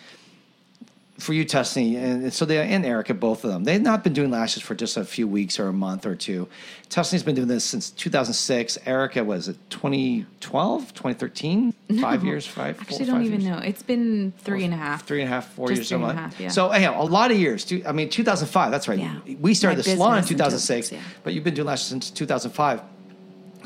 for 1.18 1.32
you, 1.32 1.44
Tusney, 1.44 1.96
and 1.96 2.32
so 2.32 2.44
they 2.44 2.58
and 2.58 2.84
Erica, 2.84 3.14
both 3.14 3.44
of 3.44 3.50
them, 3.50 3.64
they've 3.64 3.80
not 3.80 4.04
been 4.04 4.12
doing 4.12 4.30
lashes 4.30 4.62
for 4.62 4.74
just 4.74 4.96
a 4.96 5.04
few 5.04 5.26
weeks 5.26 5.58
or 5.58 5.68
a 5.68 5.72
month 5.72 6.04
or 6.04 6.14
two. 6.14 6.48
Tusney's 6.90 7.22
been 7.22 7.34
doing 7.34 7.48
this 7.48 7.64
since 7.64 7.90
2006. 7.90 8.78
Erica 8.86 9.24
was 9.24 9.48
it 9.48 9.56
2012, 9.70 10.92
2013? 10.92 11.74
Five 12.00 12.24
years, 12.24 12.46
five. 12.46 12.78
Actually, 12.80 12.98
four, 12.98 13.06
don't 13.06 13.24
even 13.24 13.40
years? 13.40 13.50
know. 13.50 13.58
It's 13.58 13.82
been 13.82 14.32
three 14.38 14.64
and 14.64 14.74
a 14.74 14.76
half, 14.76 15.06
three 15.06 15.22
and 15.22 15.30
a 15.30 15.32
half, 15.32 15.52
four 15.54 15.68
just 15.68 15.78
years, 15.78 15.88
three 15.88 16.02
and 16.02 16.10
a 16.10 16.14
half, 16.14 16.38
yeah. 16.38 16.48
So 16.48 16.70
anyhow, 16.70 17.02
a 17.02 17.04
lot 17.04 17.30
of 17.30 17.38
years. 17.38 17.72
I 17.86 17.92
mean, 17.92 18.10
2005. 18.10 18.70
That's 18.70 18.88
right. 18.88 18.98
Yeah. 18.98 19.18
We 19.40 19.54
started 19.54 19.78
My 19.78 19.82
the 19.82 19.90
salon 19.90 20.18
in 20.18 20.24
2006, 20.24 20.92
yeah. 20.92 21.00
but 21.22 21.32
you've 21.32 21.44
been 21.44 21.54
doing 21.54 21.66
lashes 21.66 21.86
since 21.86 22.10
2005. 22.10 22.82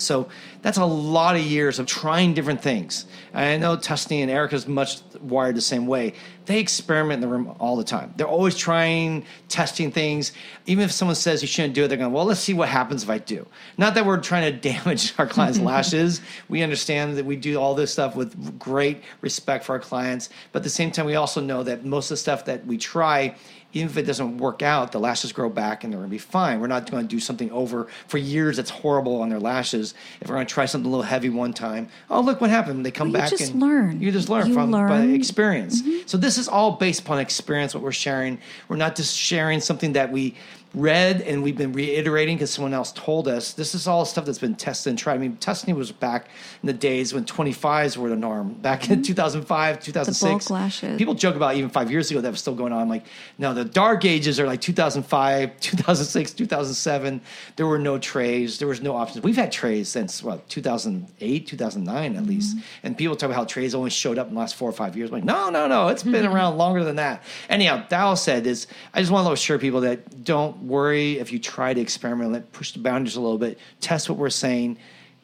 So 0.00 0.28
that's 0.62 0.78
a 0.78 0.84
lot 0.84 1.36
of 1.36 1.42
years 1.42 1.78
of 1.78 1.86
trying 1.86 2.34
different 2.34 2.62
things. 2.62 3.06
I 3.32 3.56
know 3.56 3.76
Tusney 3.76 4.22
and 4.22 4.30
Erica's 4.30 4.66
much 4.66 5.00
wired 5.20 5.56
the 5.56 5.60
same 5.60 5.86
way. 5.86 6.14
They 6.46 6.58
experiment 6.58 7.14
in 7.14 7.20
the 7.20 7.28
room 7.28 7.54
all 7.60 7.76
the 7.76 7.84
time. 7.84 8.12
They're 8.16 8.26
always 8.26 8.56
trying, 8.56 9.24
testing 9.48 9.92
things. 9.92 10.32
Even 10.66 10.84
if 10.84 10.90
someone 10.90 11.14
says 11.14 11.42
you 11.42 11.48
shouldn't 11.48 11.74
do 11.74 11.84
it, 11.84 11.88
they're 11.88 11.98
going, 11.98 12.12
well, 12.12 12.24
let's 12.24 12.40
see 12.40 12.54
what 12.54 12.68
happens 12.68 13.02
if 13.02 13.10
I 13.10 13.18
do. 13.18 13.46
Not 13.78 13.94
that 13.94 14.04
we're 14.04 14.20
trying 14.20 14.52
to 14.52 14.58
damage 14.72 15.14
our 15.18 15.26
clients' 15.26 15.58
lashes. 15.60 16.20
We 16.48 16.62
understand 16.62 17.16
that 17.16 17.24
we 17.24 17.36
do 17.36 17.58
all 17.58 17.74
this 17.74 17.92
stuff 17.92 18.16
with 18.16 18.58
great 18.58 19.02
respect 19.20 19.64
for 19.64 19.72
our 19.72 19.80
clients. 19.80 20.28
But 20.52 20.60
at 20.60 20.64
the 20.64 20.70
same 20.70 20.90
time, 20.90 21.06
we 21.06 21.14
also 21.14 21.40
know 21.40 21.62
that 21.62 21.84
most 21.84 22.06
of 22.06 22.14
the 22.14 22.18
stuff 22.18 22.44
that 22.46 22.66
we 22.66 22.78
try 22.78 23.36
even 23.72 23.88
if 23.88 23.96
it 23.96 24.02
doesn't 24.02 24.38
work 24.38 24.62
out, 24.62 24.92
the 24.92 24.98
lashes 24.98 25.32
grow 25.32 25.48
back 25.48 25.84
and 25.84 25.92
they're 25.92 26.00
going 26.00 26.08
to 26.08 26.12
be 26.12 26.18
fine. 26.18 26.60
We're 26.60 26.66
not 26.66 26.90
going 26.90 27.06
to 27.06 27.08
do 27.08 27.20
something 27.20 27.50
over 27.50 27.86
for 28.08 28.18
years 28.18 28.56
that's 28.56 28.70
horrible 28.70 29.20
on 29.20 29.28
their 29.28 29.40
lashes. 29.40 29.94
If 30.20 30.28
we're 30.28 30.36
going 30.36 30.46
to 30.46 30.52
try 30.52 30.66
something 30.66 30.86
a 30.86 30.90
little 30.90 31.04
heavy 31.04 31.30
one 31.30 31.52
time, 31.52 31.88
oh 32.08 32.20
look 32.20 32.40
what 32.40 32.50
happened. 32.50 32.84
They 32.84 32.90
come 32.90 33.12
well, 33.12 33.22
back 33.22 33.30
just 33.30 33.52
and 33.52 33.60
learn. 33.60 34.00
You 34.00 34.10
just 34.10 34.28
learn 34.28 34.48
you 34.48 34.54
from 34.54 34.70
learn. 34.70 34.88
by 34.88 35.02
experience. 35.02 35.82
Mm-hmm. 35.82 36.06
So 36.06 36.16
this 36.16 36.38
is 36.38 36.48
all 36.48 36.72
based 36.72 37.02
upon 37.02 37.18
experience. 37.20 37.74
What 37.74 37.82
we're 37.82 37.92
sharing, 37.92 38.38
we're 38.68 38.76
not 38.76 38.96
just 38.96 39.16
sharing 39.16 39.60
something 39.60 39.92
that 39.92 40.10
we 40.10 40.34
read 40.74 41.20
and 41.22 41.42
we've 41.42 41.56
been 41.56 41.72
reiterating 41.72 42.36
because 42.36 42.50
someone 42.50 42.72
else 42.72 42.92
told 42.92 43.26
us. 43.26 43.52
This 43.52 43.74
is 43.74 43.86
all 43.86 44.04
stuff 44.04 44.24
that's 44.24 44.38
been 44.38 44.54
tested 44.54 44.90
and 44.90 44.98
tried. 44.98 45.14
I 45.14 45.18
mean, 45.18 45.36
testing 45.36 45.74
was 45.74 45.90
back 45.90 46.28
in 46.62 46.66
the 46.66 46.72
days 46.72 47.12
when 47.12 47.24
25s 47.24 47.96
were 47.96 48.08
the 48.08 48.16
norm. 48.16 48.54
Back 48.54 48.90
in 48.90 49.02
2005, 49.02 49.80
2006. 49.80 50.46
The 50.46 50.52
lashes. 50.52 50.98
People 50.98 51.14
joke 51.14 51.34
about 51.34 51.56
even 51.56 51.70
five 51.70 51.90
years 51.90 52.10
ago 52.10 52.20
that 52.20 52.30
was 52.30 52.40
still 52.40 52.54
going 52.54 52.72
on. 52.72 52.82
I'm 52.82 52.88
like, 52.88 53.06
no, 53.38 53.52
the 53.52 53.64
dark 53.64 54.04
ages 54.04 54.38
are 54.38 54.46
like 54.46 54.60
2005, 54.60 55.60
2006, 55.60 56.32
2007. 56.32 57.20
There 57.56 57.66
were 57.66 57.78
no 57.78 57.98
trays. 57.98 58.58
There 58.58 58.68
was 58.68 58.80
no 58.80 58.94
options. 58.96 59.24
We've 59.24 59.36
had 59.36 59.50
trays 59.50 59.88
since, 59.88 60.22
what, 60.22 60.48
2008, 60.48 61.46
2009 61.46 61.96
at 62.16 62.22
mm-hmm. 62.22 62.28
least. 62.28 62.56
And 62.82 62.96
people 62.96 63.16
talk 63.16 63.28
about 63.30 63.36
how 63.36 63.44
trays 63.44 63.74
only 63.74 63.90
showed 63.90 64.18
up 64.18 64.28
in 64.28 64.34
the 64.34 64.40
last 64.40 64.54
four 64.54 64.68
or 64.68 64.72
five 64.72 64.96
years. 64.96 65.10
I'm 65.10 65.14
like, 65.14 65.24
no, 65.24 65.50
no, 65.50 65.66
no. 65.66 65.88
It's 65.88 66.02
been 66.02 66.24
mm-hmm. 66.24 66.32
around 66.32 66.58
longer 66.58 66.84
than 66.84 66.96
that. 66.96 67.22
Anyhow, 67.48 67.84
all 67.90 68.16
said 68.16 68.46
is, 68.46 68.66
I 68.94 69.00
just 69.00 69.12
want 69.12 69.26
to 69.26 69.32
assure 69.32 69.58
people 69.58 69.80
that 69.82 70.24
don't 70.24 70.59
worry 70.62 71.18
if 71.18 71.32
you 71.32 71.38
try 71.38 71.74
to 71.74 71.80
experiment, 71.80 72.52
push 72.52 72.72
the 72.72 72.78
boundaries 72.78 73.16
a 73.16 73.20
little 73.20 73.38
bit, 73.38 73.58
test 73.80 74.08
what 74.08 74.18
we're 74.18 74.30
saying. 74.30 74.78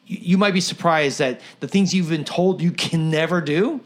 You, 0.05 0.17
you 0.21 0.37
might 0.37 0.53
be 0.53 0.61
surprised 0.61 1.19
that 1.19 1.41
the 1.59 1.67
things 1.67 1.93
you've 1.93 2.09
been 2.09 2.25
told 2.25 2.61
you 2.61 2.71
can 2.71 3.09
never 3.09 3.41
do, 3.41 3.81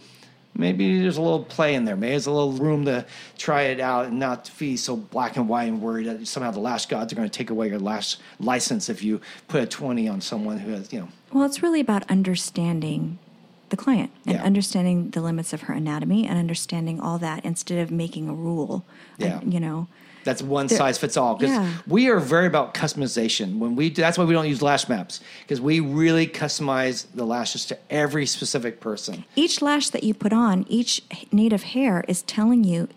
maybe 0.56 1.02
there's 1.02 1.18
a 1.18 1.22
little 1.22 1.43
play 1.43 1.76
in 1.76 1.86
there. 1.86 1.95
Maybe 1.95 2.12
there's 2.12 2.28
a 2.28 2.32
little 2.32 2.54
room 2.54 2.86
to 2.86 3.06
try 3.38 3.64
it 3.64 3.80
out 3.80 4.08
and 4.08 4.20
not 4.20 4.52
be 4.58 4.78
so 4.78 4.95
black 4.95 5.38
and 5.38 5.47
white 5.47 5.66
and 5.66 5.82
worried 5.82 6.08
that 6.08 6.28
somehow 6.28 6.52
the 6.52 6.60
lash 6.60 6.86
gods 6.86 7.12
are 7.12 7.16
going 7.16 7.30
to 7.30 7.38
take 7.38 7.49
away 7.49 7.70
your 7.70 7.80
lash 7.80 8.18
license 8.39 8.89
if 8.89 9.04
you 9.04 9.22
put 9.47 9.64
a 9.64 9.68
20 9.68 10.08
on 10.08 10.22
someone 10.22 10.60
who 10.60 10.72
has, 10.72 10.91
you 10.91 10.99
know. 10.99 11.08
Well, 11.32 11.45
it's 11.45 11.64
really 11.64 11.80
about 11.80 12.10
understanding 12.10 13.20
the 13.70 13.78
client 13.78 14.12
and 14.26 14.36
yeah. 14.36 14.43
understanding 14.43 15.10
the 15.12 15.22
limits 15.22 15.54
of 15.54 15.62
her 15.62 15.74
anatomy 15.74 16.28
and 16.28 16.38
understanding 16.38 16.99
all 16.99 17.18
that 17.18 17.43
instead 17.43 17.80
of 17.80 17.89
making 17.89 18.30
a 18.30 18.34
rule. 18.34 18.86
Yeah. 19.18 19.41
You 19.41 19.60
know, 19.60 19.88
that's 20.24 20.42
one 20.42 20.68
there, 20.68 20.78
size 20.78 20.98
fits 20.98 21.18
all 21.18 21.36
because 21.36 21.54
yeah. 21.54 21.78
we 21.88 22.10
are 22.10 22.20
very 22.20 22.48
about 22.48 22.74
customization. 22.74 23.58
When 23.60 23.76
we 23.76 23.90
that's 23.90 24.18
why 24.18 24.26
we 24.26 24.34
don't 24.34 24.48
use 24.48 24.62
lash 24.62 24.88
maps 24.88 25.22
because 25.42 25.62
we 25.62 25.80
really 25.80 26.28
customize 26.28 27.06
the 27.14 27.26
lashes 27.26 27.66
to 27.68 27.78
every 27.90 28.26
specific 28.26 28.80
person. 28.80 29.26
Each 29.36 29.62
lash 29.62 29.90
that 29.90 30.04
you 30.04 30.14
put 30.14 30.34
on, 30.34 30.66
each 30.68 31.02
native 31.32 31.64
hair 31.64 32.04
is 32.08 32.22
telling 32.24 32.64
you 32.64 32.88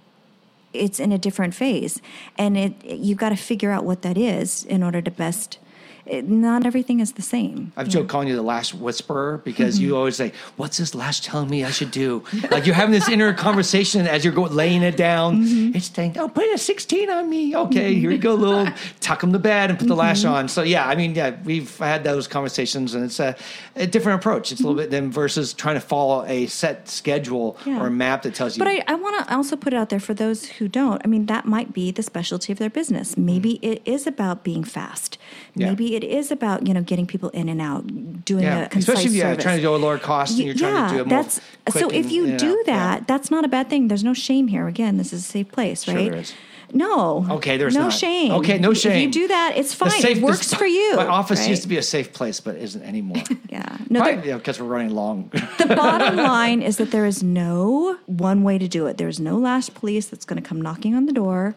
it's 0.73 0.99
in 0.99 1.13
a 1.13 1.19
different 1.19 1.55
phase, 1.55 2.03
and 2.37 2.57
it 2.57 2.85
you've 2.85 3.19
got 3.19 3.31
to 3.31 3.37
figure 3.37 3.71
out 3.71 3.85
what 3.85 4.03
that 4.03 4.19
is 4.19 4.65
in 4.65 4.83
order 4.83 5.01
to 5.01 5.11
best 5.11 5.59
it, 6.07 6.29
not 6.29 6.67
everything 6.67 7.01
is 7.01 7.13
the 7.13 7.23
same. 7.23 7.73
I've 7.77 7.89
joked 7.89 8.09
calling 8.09 8.29
you 8.29 8.37
the 8.37 8.43
last 8.43 8.75
whisperer 8.75 9.41
because 9.45 9.77
mm-hmm. 9.77 9.87
you 9.87 9.97
always 9.97 10.17
say, 10.17 10.33
"What's 10.57 10.77
this 10.77 10.95
lash 10.95 11.21
telling 11.21 11.49
me 11.49 11.65
I 11.65 11.71
should 11.71 11.91
do?" 11.91 12.23
like 12.51 12.67
you're 12.67 12.75
having 12.75 12.93
this 12.93 13.09
inner 13.09 13.33
conversation 13.33 14.07
as 14.07 14.25
you're 14.25 14.35
going 14.35 14.55
laying 14.55 14.83
it 14.83 14.97
down. 14.97 15.45
Mm-hmm. 15.45 15.77
It's 15.77 15.91
saying, 15.91 16.19
"Oh, 16.19 16.29
put 16.29 16.45
a 16.53 16.59
16 16.59 17.11
on 17.11 17.29
me." 17.29 17.57
Okay, 17.57 17.95
here 17.95 18.11
you 18.11 18.19
go, 18.19 18.35
little 18.35 18.69
tuck 19.01 19.21
them 19.21 19.33
to 19.33 19.39
bed 19.39 19.71
and 19.71 19.79
put 19.79 19.89
the 19.89 19.97
lash 19.97 20.23
mm-hmm. 20.23 20.35
on. 20.35 20.49
So 20.49 20.63
yeah, 20.63 20.87
I 20.87 20.95
mean, 20.95 21.15
yeah, 21.15 21.37
we've 21.45 21.77
had 21.79 22.05
those 22.05 22.29
conversations, 22.29 22.95
and 22.95 23.05
it's 23.05 23.21
a, 23.21 23.37
a 23.77 23.87
different 23.87 24.21
approach. 24.21 24.53
It's 24.53 24.61
a 24.61 24.65
little 24.65 24.75
mm-hmm. 24.75 24.91
bit 24.91 24.91
than 24.91 25.11
versus 25.11 25.53
trying 25.53 25.77
to 25.77 25.81
follow 25.81 26.25
a 26.27 26.47
set 26.47 26.89
schedule 26.89 27.57
yeah. 27.65 27.81
or 27.81 27.87
a 27.87 27.91
map 27.91 28.23
that 28.23 28.35
tells 28.35 28.57
you. 28.57 28.65
But 28.65 28.69
I, 28.69 28.83
I 28.87 28.95
want 28.95 29.27
to 29.27 29.35
also 29.35 29.57
put 29.57 29.73
it 29.73 29.77
out 29.77 29.89
there 29.89 30.01
for 30.01 30.15
those 30.15 30.47
who 30.47 30.69
don't. 30.69 31.01
I 31.05 31.09
mean, 31.09 31.27
that 31.27 31.47
might 31.47 31.73
be 31.73 31.91
the 31.91 32.03
specialty 32.03 32.53
of 32.53 32.59
their 32.59 32.71
business. 32.71 33.17
Maybe 33.17 33.55
mm-hmm. 33.55 33.73
it 33.73 33.83
is 33.85 34.07
about 34.07 34.45
being 34.45 34.65
fast. 34.65 35.19
Yeah. 35.55 35.69
It 35.95 36.05
is 36.05 36.31
about 36.31 36.67
you 36.67 36.75
know 36.75 36.83
getting 36.83 37.07
people 37.07 37.31
in 37.31 37.49
and 37.49 37.61
out, 37.61 38.25
doing 38.25 38.45
yeah. 38.45 38.65
a 38.65 38.69
concise 38.69 38.89
especially 38.89 39.19
if 39.19 39.25
you're 39.25 39.37
trying 39.37 39.57
to 39.57 39.63
do 39.63 39.75
a 39.75 39.77
lower 39.77 39.99
cost 39.99 40.33
and 40.37 40.47
you're 40.47 40.55
trying 40.55 40.75
yeah, 40.75 40.89
to 40.89 40.95
do 40.95 41.01
it 41.01 41.07
more 41.07 41.23
that's 41.23 41.41
so. 41.71 41.91
If 41.91 42.11
you 42.11 42.27
and, 42.27 42.39
do 42.39 42.49
know, 42.49 42.63
that, 42.67 43.07
that's 43.07 43.31
not 43.31 43.45
a 43.45 43.49
bad 43.49 43.71
thing. 43.71 43.89
There's 43.89 44.05
no 44.05 44.15
shame 44.15 44.49
here. 44.49 44.67
Again, 44.67 44.97
this 44.97 45.13
is 45.13 45.21
a 45.21 45.29
safe 45.29 45.51
place, 45.51 45.89
right? 45.89 46.27
Sure 46.27 46.37
no. 46.75 47.27
Okay, 47.31 47.57
there's 47.57 47.75
no 47.75 47.85
not. 47.85 47.93
shame. 47.93 48.33
Okay, 48.33 48.59
no 48.59 48.75
shame. 48.75 48.93
If 48.93 49.03
you 49.03 49.11
do 49.11 49.29
that, 49.29 49.55
it's 49.57 49.73
fine. 49.73 49.91
Safe, 49.91 50.19
it 50.19 50.23
works 50.23 50.53
for 50.53 50.67
you. 50.67 50.97
My 50.97 51.07
office 51.07 51.41
right? 51.41 51.49
used 51.49 51.63
to 51.63 51.69
be 51.69 51.77
a 51.77 51.83
safe 51.83 52.13
place, 52.13 52.41
but 52.41 52.57
isn't 52.57 52.83
anymore. 52.83 53.23
yeah. 53.49 53.77
No, 53.89 54.03
because 54.03 54.59
yeah, 54.59 54.65
we're 54.65 54.71
running 54.71 54.91
long. 54.91 55.31
the 55.59 55.75
bottom 55.77 56.17
line 56.35 56.63
is 56.63 56.77
that 56.79 56.91
there 56.91 57.07
is 57.07 57.23
no 57.23 57.99
one 58.07 58.43
way 58.43 58.59
to 58.59 58.67
do 58.67 58.87
it. 58.87 58.99
There's 58.99 59.21
no 59.21 59.39
lash 59.39 59.73
police 59.73 60.07
that's 60.07 60.25
going 60.25 60.43
to 60.43 60.47
come 60.47 60.61
knocking 60.61 60.95
on 60.95 61.07
the 61.07 61.13
door. 61.13 61.55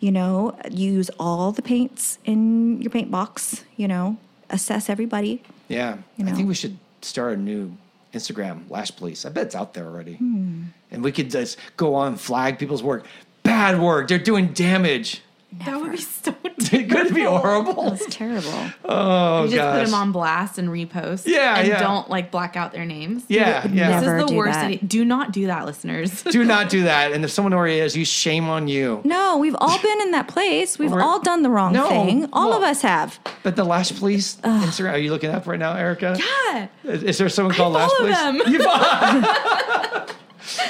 You 0.00 0.10
know, 0.10 0.56
use 0.70 1.10
all 1.18 1.52
the 1.52 1.62
paints 1.62 2.18
in 2.24 2.80
your 2.80 2.90
paint 2.90 3.10
box. 3.10 3.64
You 3.76 3.88
know, 3.88 4.16
assess 4.48 4.88
everybody. 4.88 5.42
Yeah, 5.68 5.98
you 6.16 6.24
know? 6.24 6.32
I 6.32 6.34
think 6.34 6.48
we 6.48 6.54
should 6.54 6.78
start 7.02 7.38
a 7.38 7.40
new 7.40 7.76
Instagram 8.12 8.68
Lash 8.70 8.94
Police. 8.96 9.24
I 9.24 9.28
bet 9.28 9.46
it's 9.46 9.54
out 9.54 9.74
there 9.74 9.86
already, 9.86 10.14
hmm. 10.14 10.64
and 10.90 11.04
we 11.04 11.12
could 11.12 11.30
just 11.30 11.58
go 11.76 11.94
on 11.94 12.16
flag 12.16 12.58
people's 12.58 12.82
work. 12.82 13.06
Bad 13.42 13.80
work. 13.80 14.08
They're 14.08 14.18
doing 14.18 14.52
damage. 14.52 15.22
Never. 15.60 15.70
That 15.70 15.80
would 15.80 15.92
be 15.92 15.98
so 15.98 16.32
Could 16.32 16.72
it 16.74 16.90
could 16.90 17.14
be 17.14 17.22
horrible? 17.22 17.90
That's 17.90 18.06
terrible. 18.14 18.52
Oh, 18.84 19.44
You 19.44 19.50
just 19.50 19.56
gosh. 19.56 19.78
put 19.78 19.84
them 19.86 19.94
on 19.94 20.12
blast 20.12 20.58
and 20.58 20.68
repost. 20.68 21.26
Yeah, 21.26 21.58
and 21.58 21.68
yeah. 21.68 21.80
don't 21.80 22.08
like 22.10 22.30
black 22.30 22.56
out 22.56 22.72
their 22.72 22.84
names. 22.84 23.24
Yeah, 23.28 23.66
yeah. 23.68 24.00
This 24.00 24.06
Never 24.06 24.16
is 24.18 24.22
the 24.24 24.28
do 24.28 24.36
worst. 24.36 24.52
that. 24.54 24.64
idea. 24.66 24.78
Do 24.82 25.04
not 25.04 25.32
do 25.32 25.46
that, 25.46 25.66
listeners. 25.66 26.22
Do 26.24 26.44
not 26.54 26.68
do 26.70 26.84
that. 26.84 27.12
And 27.12 27.24
if 27.24 27.30
someone 27.30 27.52
already 27.52 27.78
is, 27.78 27.96
you 27.96 28.04
shame 28.04 28.48
on 28.48 28.68
you. 28.68 29.00
No, 29.04 29.38
we've 29.38 29.56
all 29.58 29.78
been 29.82 30.00
in 30.02 30.10
that 30.12 30.28
place. 30.28 30.78
We've 30.78 30.90
We're- 30.90 31.02
all 31.02 31.20
done 31.20 31.42
the 31.42 31.50
wrong 31.50 31.72
No, 31.72 31.88
thing. 31.88 32.28
All 32.32 32.52
of 32.52 32.60
well- 32.62 32.70
us 32.70 32.82
have. 32.82 33.18
But 33.42 33.56
the 33.56 33.64
Lash 33.64 33.90
Police 33.98 34.36
Instagram, 34.36 34.92
are 34.92 34.98
you 34.98 35.10
looking 35.10 35.30
up 35.30 35.46
right 35.46 35.58
now, 35.58 35.74
Erica? 35.74 36.16
yeah. 36.18 36.68
Is, 36.84 37.02
is 37.02 37.18
there 37.18 37.28
someone 37.28 37.54
called 37.54 37.74
Lash 37.74 37.90
follow 37.90 38.12
Police? 38.12 38.44
them. 38.44 38.52
You 38.52 38.62
follow- 38.64 39.60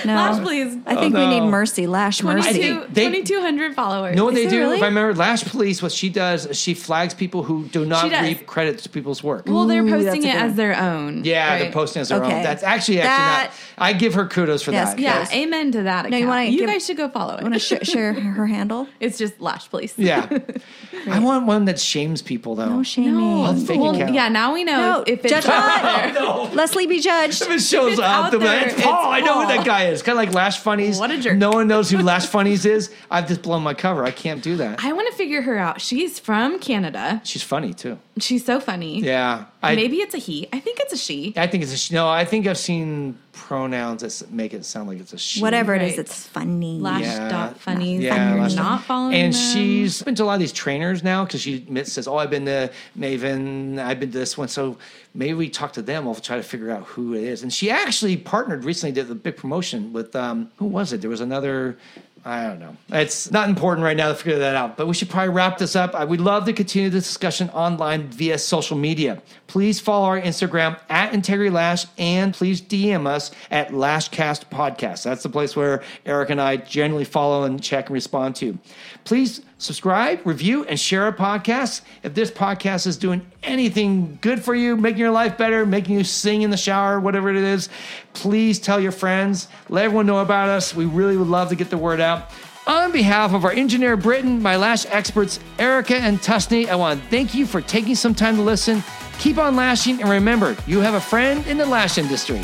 No. 0.05 0.15
Lash, 0.15 0.43
please. 0.43 0.77
I 0.87 0.97
think 0.97 1.15
Oh, 1.15 1.19
we 1.19 1.27
need 1.27 1.49
mercy. 1.49 1.87
Lash 1.87 2.23
mercy. 2.23 2.53
think 2.53 2.95
they- 2.95 3.05
2,200 3.11 3.75
followers. 3.75 4.17
know 4.17 4.25
what 4.25 4.35
they 4.35 4.43
Is 4.45 4.53
it 4.53 4.57
do? 4.57 4.61
really? 4.61 4.77
If 4.79 4.83
I 4.83 4.87
remember, 4.87 5.15
Lash 5.15 5.45
Police, 5.45 5.83
what 5.83 5.93
she 5.93 6.09
does 6.09 6.47
is 6.47 6.59
she 6.59 6.75
flags 6.75 7.15
people 7.15 7.43
who 7.43 7.65
do 7.65 7.85
not 7.85 8.05
She 8.05 8.11
does. 8.11 8.23
reap 8.23 8.47
credit 8.47 8.79
to 8.79 8.89
people's 8.89 9.23
work. 9.23 9.45
well, 9.47 9.67
they're 9.67 9.83
Ooh, 9.83 9.91
posting 9.91 10.05
that's 10.07 10.17
a 10.25 10.29
it 10.29 10.33
good 10.33 10.37
as 10.43 10.49
one. 10.49 10.57
their 10.57 10.77
own. 10.81 11.25
yeah, 11.25 11.57
they're 11.57 11.65
right? 11.67 11.73
posting 11.75 12.03
as 12.03 12.09
their 12.09 12.23
own. 12.23 12.31
Okay. 12.31 12.43
That's 12.43 12.63
actually 12.63 12.81
actually 12.81 12.97
That- 12.99 13.51
not. 13.79 13.85
I 13.87 13.93
give 13.93 14.15
her 14.15 14.27
kudos 14.27 14.63
for 14.63 14.73
Yes, 14.73 14.91
that. 14.91 14.99
Yeah, 14.99 15.19
Yes. 15.21 15.33
amen 15.33 15.73
to 15.73 15.83
that. 15.85 16.09
No, 16.11 16.17
you 16.17 16.25
account. 16.25 16.29
wanna 16.39 16.51
you 16.51 16.59
give- 16.61 16.69
guys 16.69 16.85
should 16.87 16.97
go 16.97 17.09
follow 17.09 17.37
it. 17.37 17.43
Want 17.43 17.55
to 17.55 17.61
sh- 17.61 17.75
share 17.89 18.13
her 18.15 18.47
handle? 18.47 18.89
it's 19.01 19.19
just 19.19 19.41
Lash 19.41 19.69
Police. 19.71 19.95
Yeah. 19.97 20.27
I 21.11 21.19
want 21.19 21.47
one 21.47 21.65
that 21.67 21.79
shames 21.81 22.21
people 22.23 22.55
though. 22.55 22.69
No 22.69 22.83
shaming. 22.83 23.15
No, 23.15 23.55
fake 23.55 23.81
well, 23.81 23.95
account. 23.95 24.15
yeah. 24.15 24.29
Now 24.29 24.53
we 24.53 24.65
know 24.65 24.77
No, 24.99 25.05
if 25.07 25.25
it's 25.25 25.33
judge 25.33 25.47
not. 25.47 26.55
Leslie 26.55 26.87
be 26.87 27.01
judged. 27.01 27.43
If 27.43 27.51
it 27.51 27.61
shows 27.61 27.93
it's 27.93 28.01
up, 28.01 28.07
out 28.27 28.31
the 28.33 28.39
there, 28.39 28.67
it's 28.67 28.75
it's 28.75 28.83
Paul. 28.83 29.11
I 29.11 29.21
know 29.21 29.35
who 29.41 29.47
Paul. 29.47 29.57
that 29.57 29.67
guy 29.67 29.85
is. 29.93 30.03
Kind 30.03 30.19
of 30.19 30.25
like 30.25 30.35
Lash 30.35 30.59
Funnies. 30.59 30.99
What 30.99 31.11
a 31.11 31.19
jerk. 31.19 31.37
No 31.37 31.51
one 31.51 31.69
knows 31.69 31.91
who 31.91 31.99
Lash 31.99 32.27
Funnies 32.27 32.65
is. 32.65 32.93
I've 33.11 33.29
just 33.29 33.43
blown 33.43 33.63
my 33.63 33.75
cover. 33.75 34.05
I 34.05 34.11
can't 34.11 34.43
do 34.43 34.57
that. 34.57 34.83
I 34.85 34.93
want 34.93 35.11
to 35.11 35.17
figure 35.17 35.43
her 35.43 35.59
out. 35.59 35.81
She's 35.81 36.19
from 36.19 36.59
Canada. 36.59 37.21
She's 37.25 37.43
funny 37.43 37.75
too. 37.75 37.99
She's 38.19 38.45
so 38.45 38.61
funny. 38.61 39.01
Yeah. 39.01 39.47
I, 39.63 39.75
Maybe 39.75 39.97
it's 39.99 40.15
a 40.15 40.19
he. 40.19 40.49
I 40.55 40.59
think 40.61 40.81
it's 40.81 40.95
a 40.95 40.97
she. 40.97 41.35
I 41.37 41.47
think 41.47 41.63
it's 41.63 41.73
a 41.75 41.77
sh- 41.77 41.91
no. 41.91 42.09
I 42.09 42.25
think 42.25 42.47
I've 42.47 42.57
seen 42.57 43.19
pronouns 43.33 44.01
that 44.01 44.31
make 44.33 44.55
it 44.55 44.65
sound 44.65 44.89
like 44.89 44.99
it's 44.99 45.13
a 45.13 45.19
she. 45.19 45.43
Whatever 45.43 45.75
it 45.75 45.83
is, 45.83 45.91
Right. 45.93 45.99
it's 45.99 46.27
funny. 46.27 46.79
Lash 46.81 47.03
Yeah. 47.03 47.29
dot 47.29 47.61
funnies. 47.61 48.01
Yeah, 48.03 48.15
and 48.15 48.31
you're 48.37 48.43
Lash- 48.45 48.55
not 48.55 48.85
following 48.85 49.15
And 49.17 49.35
them. 49.35 49.41
she's 49.53 50.03
been 50.03 50.15
to 50.15 50.23
a 50.23 50.25
lot 50.25 50.35
of 50.35 50.41
these 50.41 50.53
trainers 50.53 51.03
now 51.05 51.25
because 51.25 51.43
she 51.43 51.57
admits, 51.57 51.93
says, 51.93 52.09
"Oh, 52.09 52.17
I've 52.17 52.31
been 52.31 52.47
to 52.47 52.71
Maven. 52.99 53.79
I've 53.79 54.01
been 54.01 54.11
to 54.13 54.19
this 54.19 54.39
one." 54.39 54.49
So 54.49 54.79
maybe 55.15 55.35
we 55.35 55.51
talk 55.51 55.75
to 55.75 55.83
them. 55.83 56.07
We'll 56.07 56.15
try 56.15 56.37
to 56.37 56.43
figure 56.43 56.71
out 56.71 56.85
who 56.85 57.13
it 57.15 57.25
is. 57.25 57.43
And 57.43 57.53
she 57.53 57.71
actually 57.71 58.17
partnered 58.17 58.65
recently, 58.65 58.93
did 58.93 59.11
a 59.11 59.15
big 59.15 59.37
promotion 59.37 59.93
with 59.93 60.17
um, 60.17 60.51
who 60.57 60.65
was 60.65 60.93
it? 60.95 61.03
There 61.03 61.11
was 61.11 61.21
another. 61.21 61.77
I 62.23 62.47
don't 62.47 62.59
know. 62.59 62.77
It's 62.91 63.31
not 63.31 63.49
important 63.49 63.83
right 63.83 63.97
now 63.97 64.09
to 64.09 64.15
figure 64.15 64.39
that 64.41 64.55
out, 64.55 64.77
but 64.77 64.87
we 64.87 64.93
should 64.93 65.09
probably 65.09 65.33
wrap 65.33 65.57
this 65.57 65.75
up. 65.75 65.95
Uh, 65.95 65.99
I 65.99 66.05
would 66.05 66.21
love 66.21 66.45
to 66.47 66.53
continue 66.53 66.91
the 66.91 66.99
discussion 66.99 67.49
online 67.51 68.09
via 68.09 68.37
social 68.37 68.77
media. 68.77 69.23
Please 69.47 69.81
follow 69.81 70.07
our 70.07 70.21
Instagram 70.21 70.79
at 70.91 71.15
Integrity 71.15 71.49
Lash 71.49 71.87
and 71.97 72.35
please 72.35 72.61
DM 72.61 73.07
us 73.07 73.31
at 73.51 73.71
Lashcast 73.71 74.51
Podcast. 74.51 75.03
That's 75.03 75.23
the 75.23 75.31
place 75.31 75.57
where 75.57 75.83
Erica 76.05 76.33
and 76.33 76.41
I 76.43 76.59
generally 76.59 77.05
follow 77.05 77.45
and 77.45 77.63
check 77.63 77.87
and 77.87 77.95
respond 77.95 78.37
to. 78.37 78.59
Please 79.05 79.41
subscribe, 79.61 80.27
review, 80.27 80.65
and 80.65 80.81
share 80.81 81.05
our 81.05 81.13
podcast. 81.13 81.83
If 82.03 82.15
this 82.15 82.31
podcast 82.31 82.87
is 82.87 82.97
doing 82.97 83.25
anything 83.43 84.19
good 84.21 84.43
for 84.43 84.55
you, 84.55 84.77
making 84.77 84.99
your 84.99 85.11
life 85.11 85.39
better, 85.39 85.65
making 85.65 85.97
you 85.97 86.05
sing 86.05 86.43
in 86.43 86.51
the 86.51 86.57
shower, 86.57 86.99
whatever 86.99 87.31
it 87.31 87.37
is, 87.37 87.69
please 88.15 88.59
tell 88.59 88.81
your 88.81 88.93
friends. 88.93 89.49
Let 89.69 89.85
everyone 89.85 90.07
know 90.07 90.19
about 90.19 90.49
us. 90.49 90.75
We 90.75 90.87
really 90.87 91.17
would 91.17 91.29
love 91.29 91.51
to 91.51 91.57
get 91.57 91.71
the 91.71 91.79
word 91.79 92.01
out. 92.01 92.31
On 92.67 92.93
behalf 92.93 93.33
of 93.35 93.45
our 93.45 93.53
engineer 93.53 93.97
Britton, 93.97 94.43
my 94.43 94.57
lash 94.57 94.87
experts 94.87 95.41
Erica 95.59 95.97
and 95.97 96.19
Tusney, 96.19 96.69
I 96.69 96.77
want 96.77 97.01
to 97.01 97.09
thank 97.09 97.35
you 97.35 97.47
for 97.47 97.61
taking 97.61 97.95
some 97.95 98.15
time 98.15 98.37
to 98.37 98.43
listen. 98.43 98.83
Keep 99.19 99.39
on 99.39 99.57
lashing, 99.57 100.01
and 100.01 100.11
remember, 100.11 100.57
you 100.67 100.81
have 100.81 100.95
a 100.95 101.01
friend 101.01 101.47
in 101.47 101.59
the 101.59 101.67
lash 101.67 101.99
industry. 101.99 102.41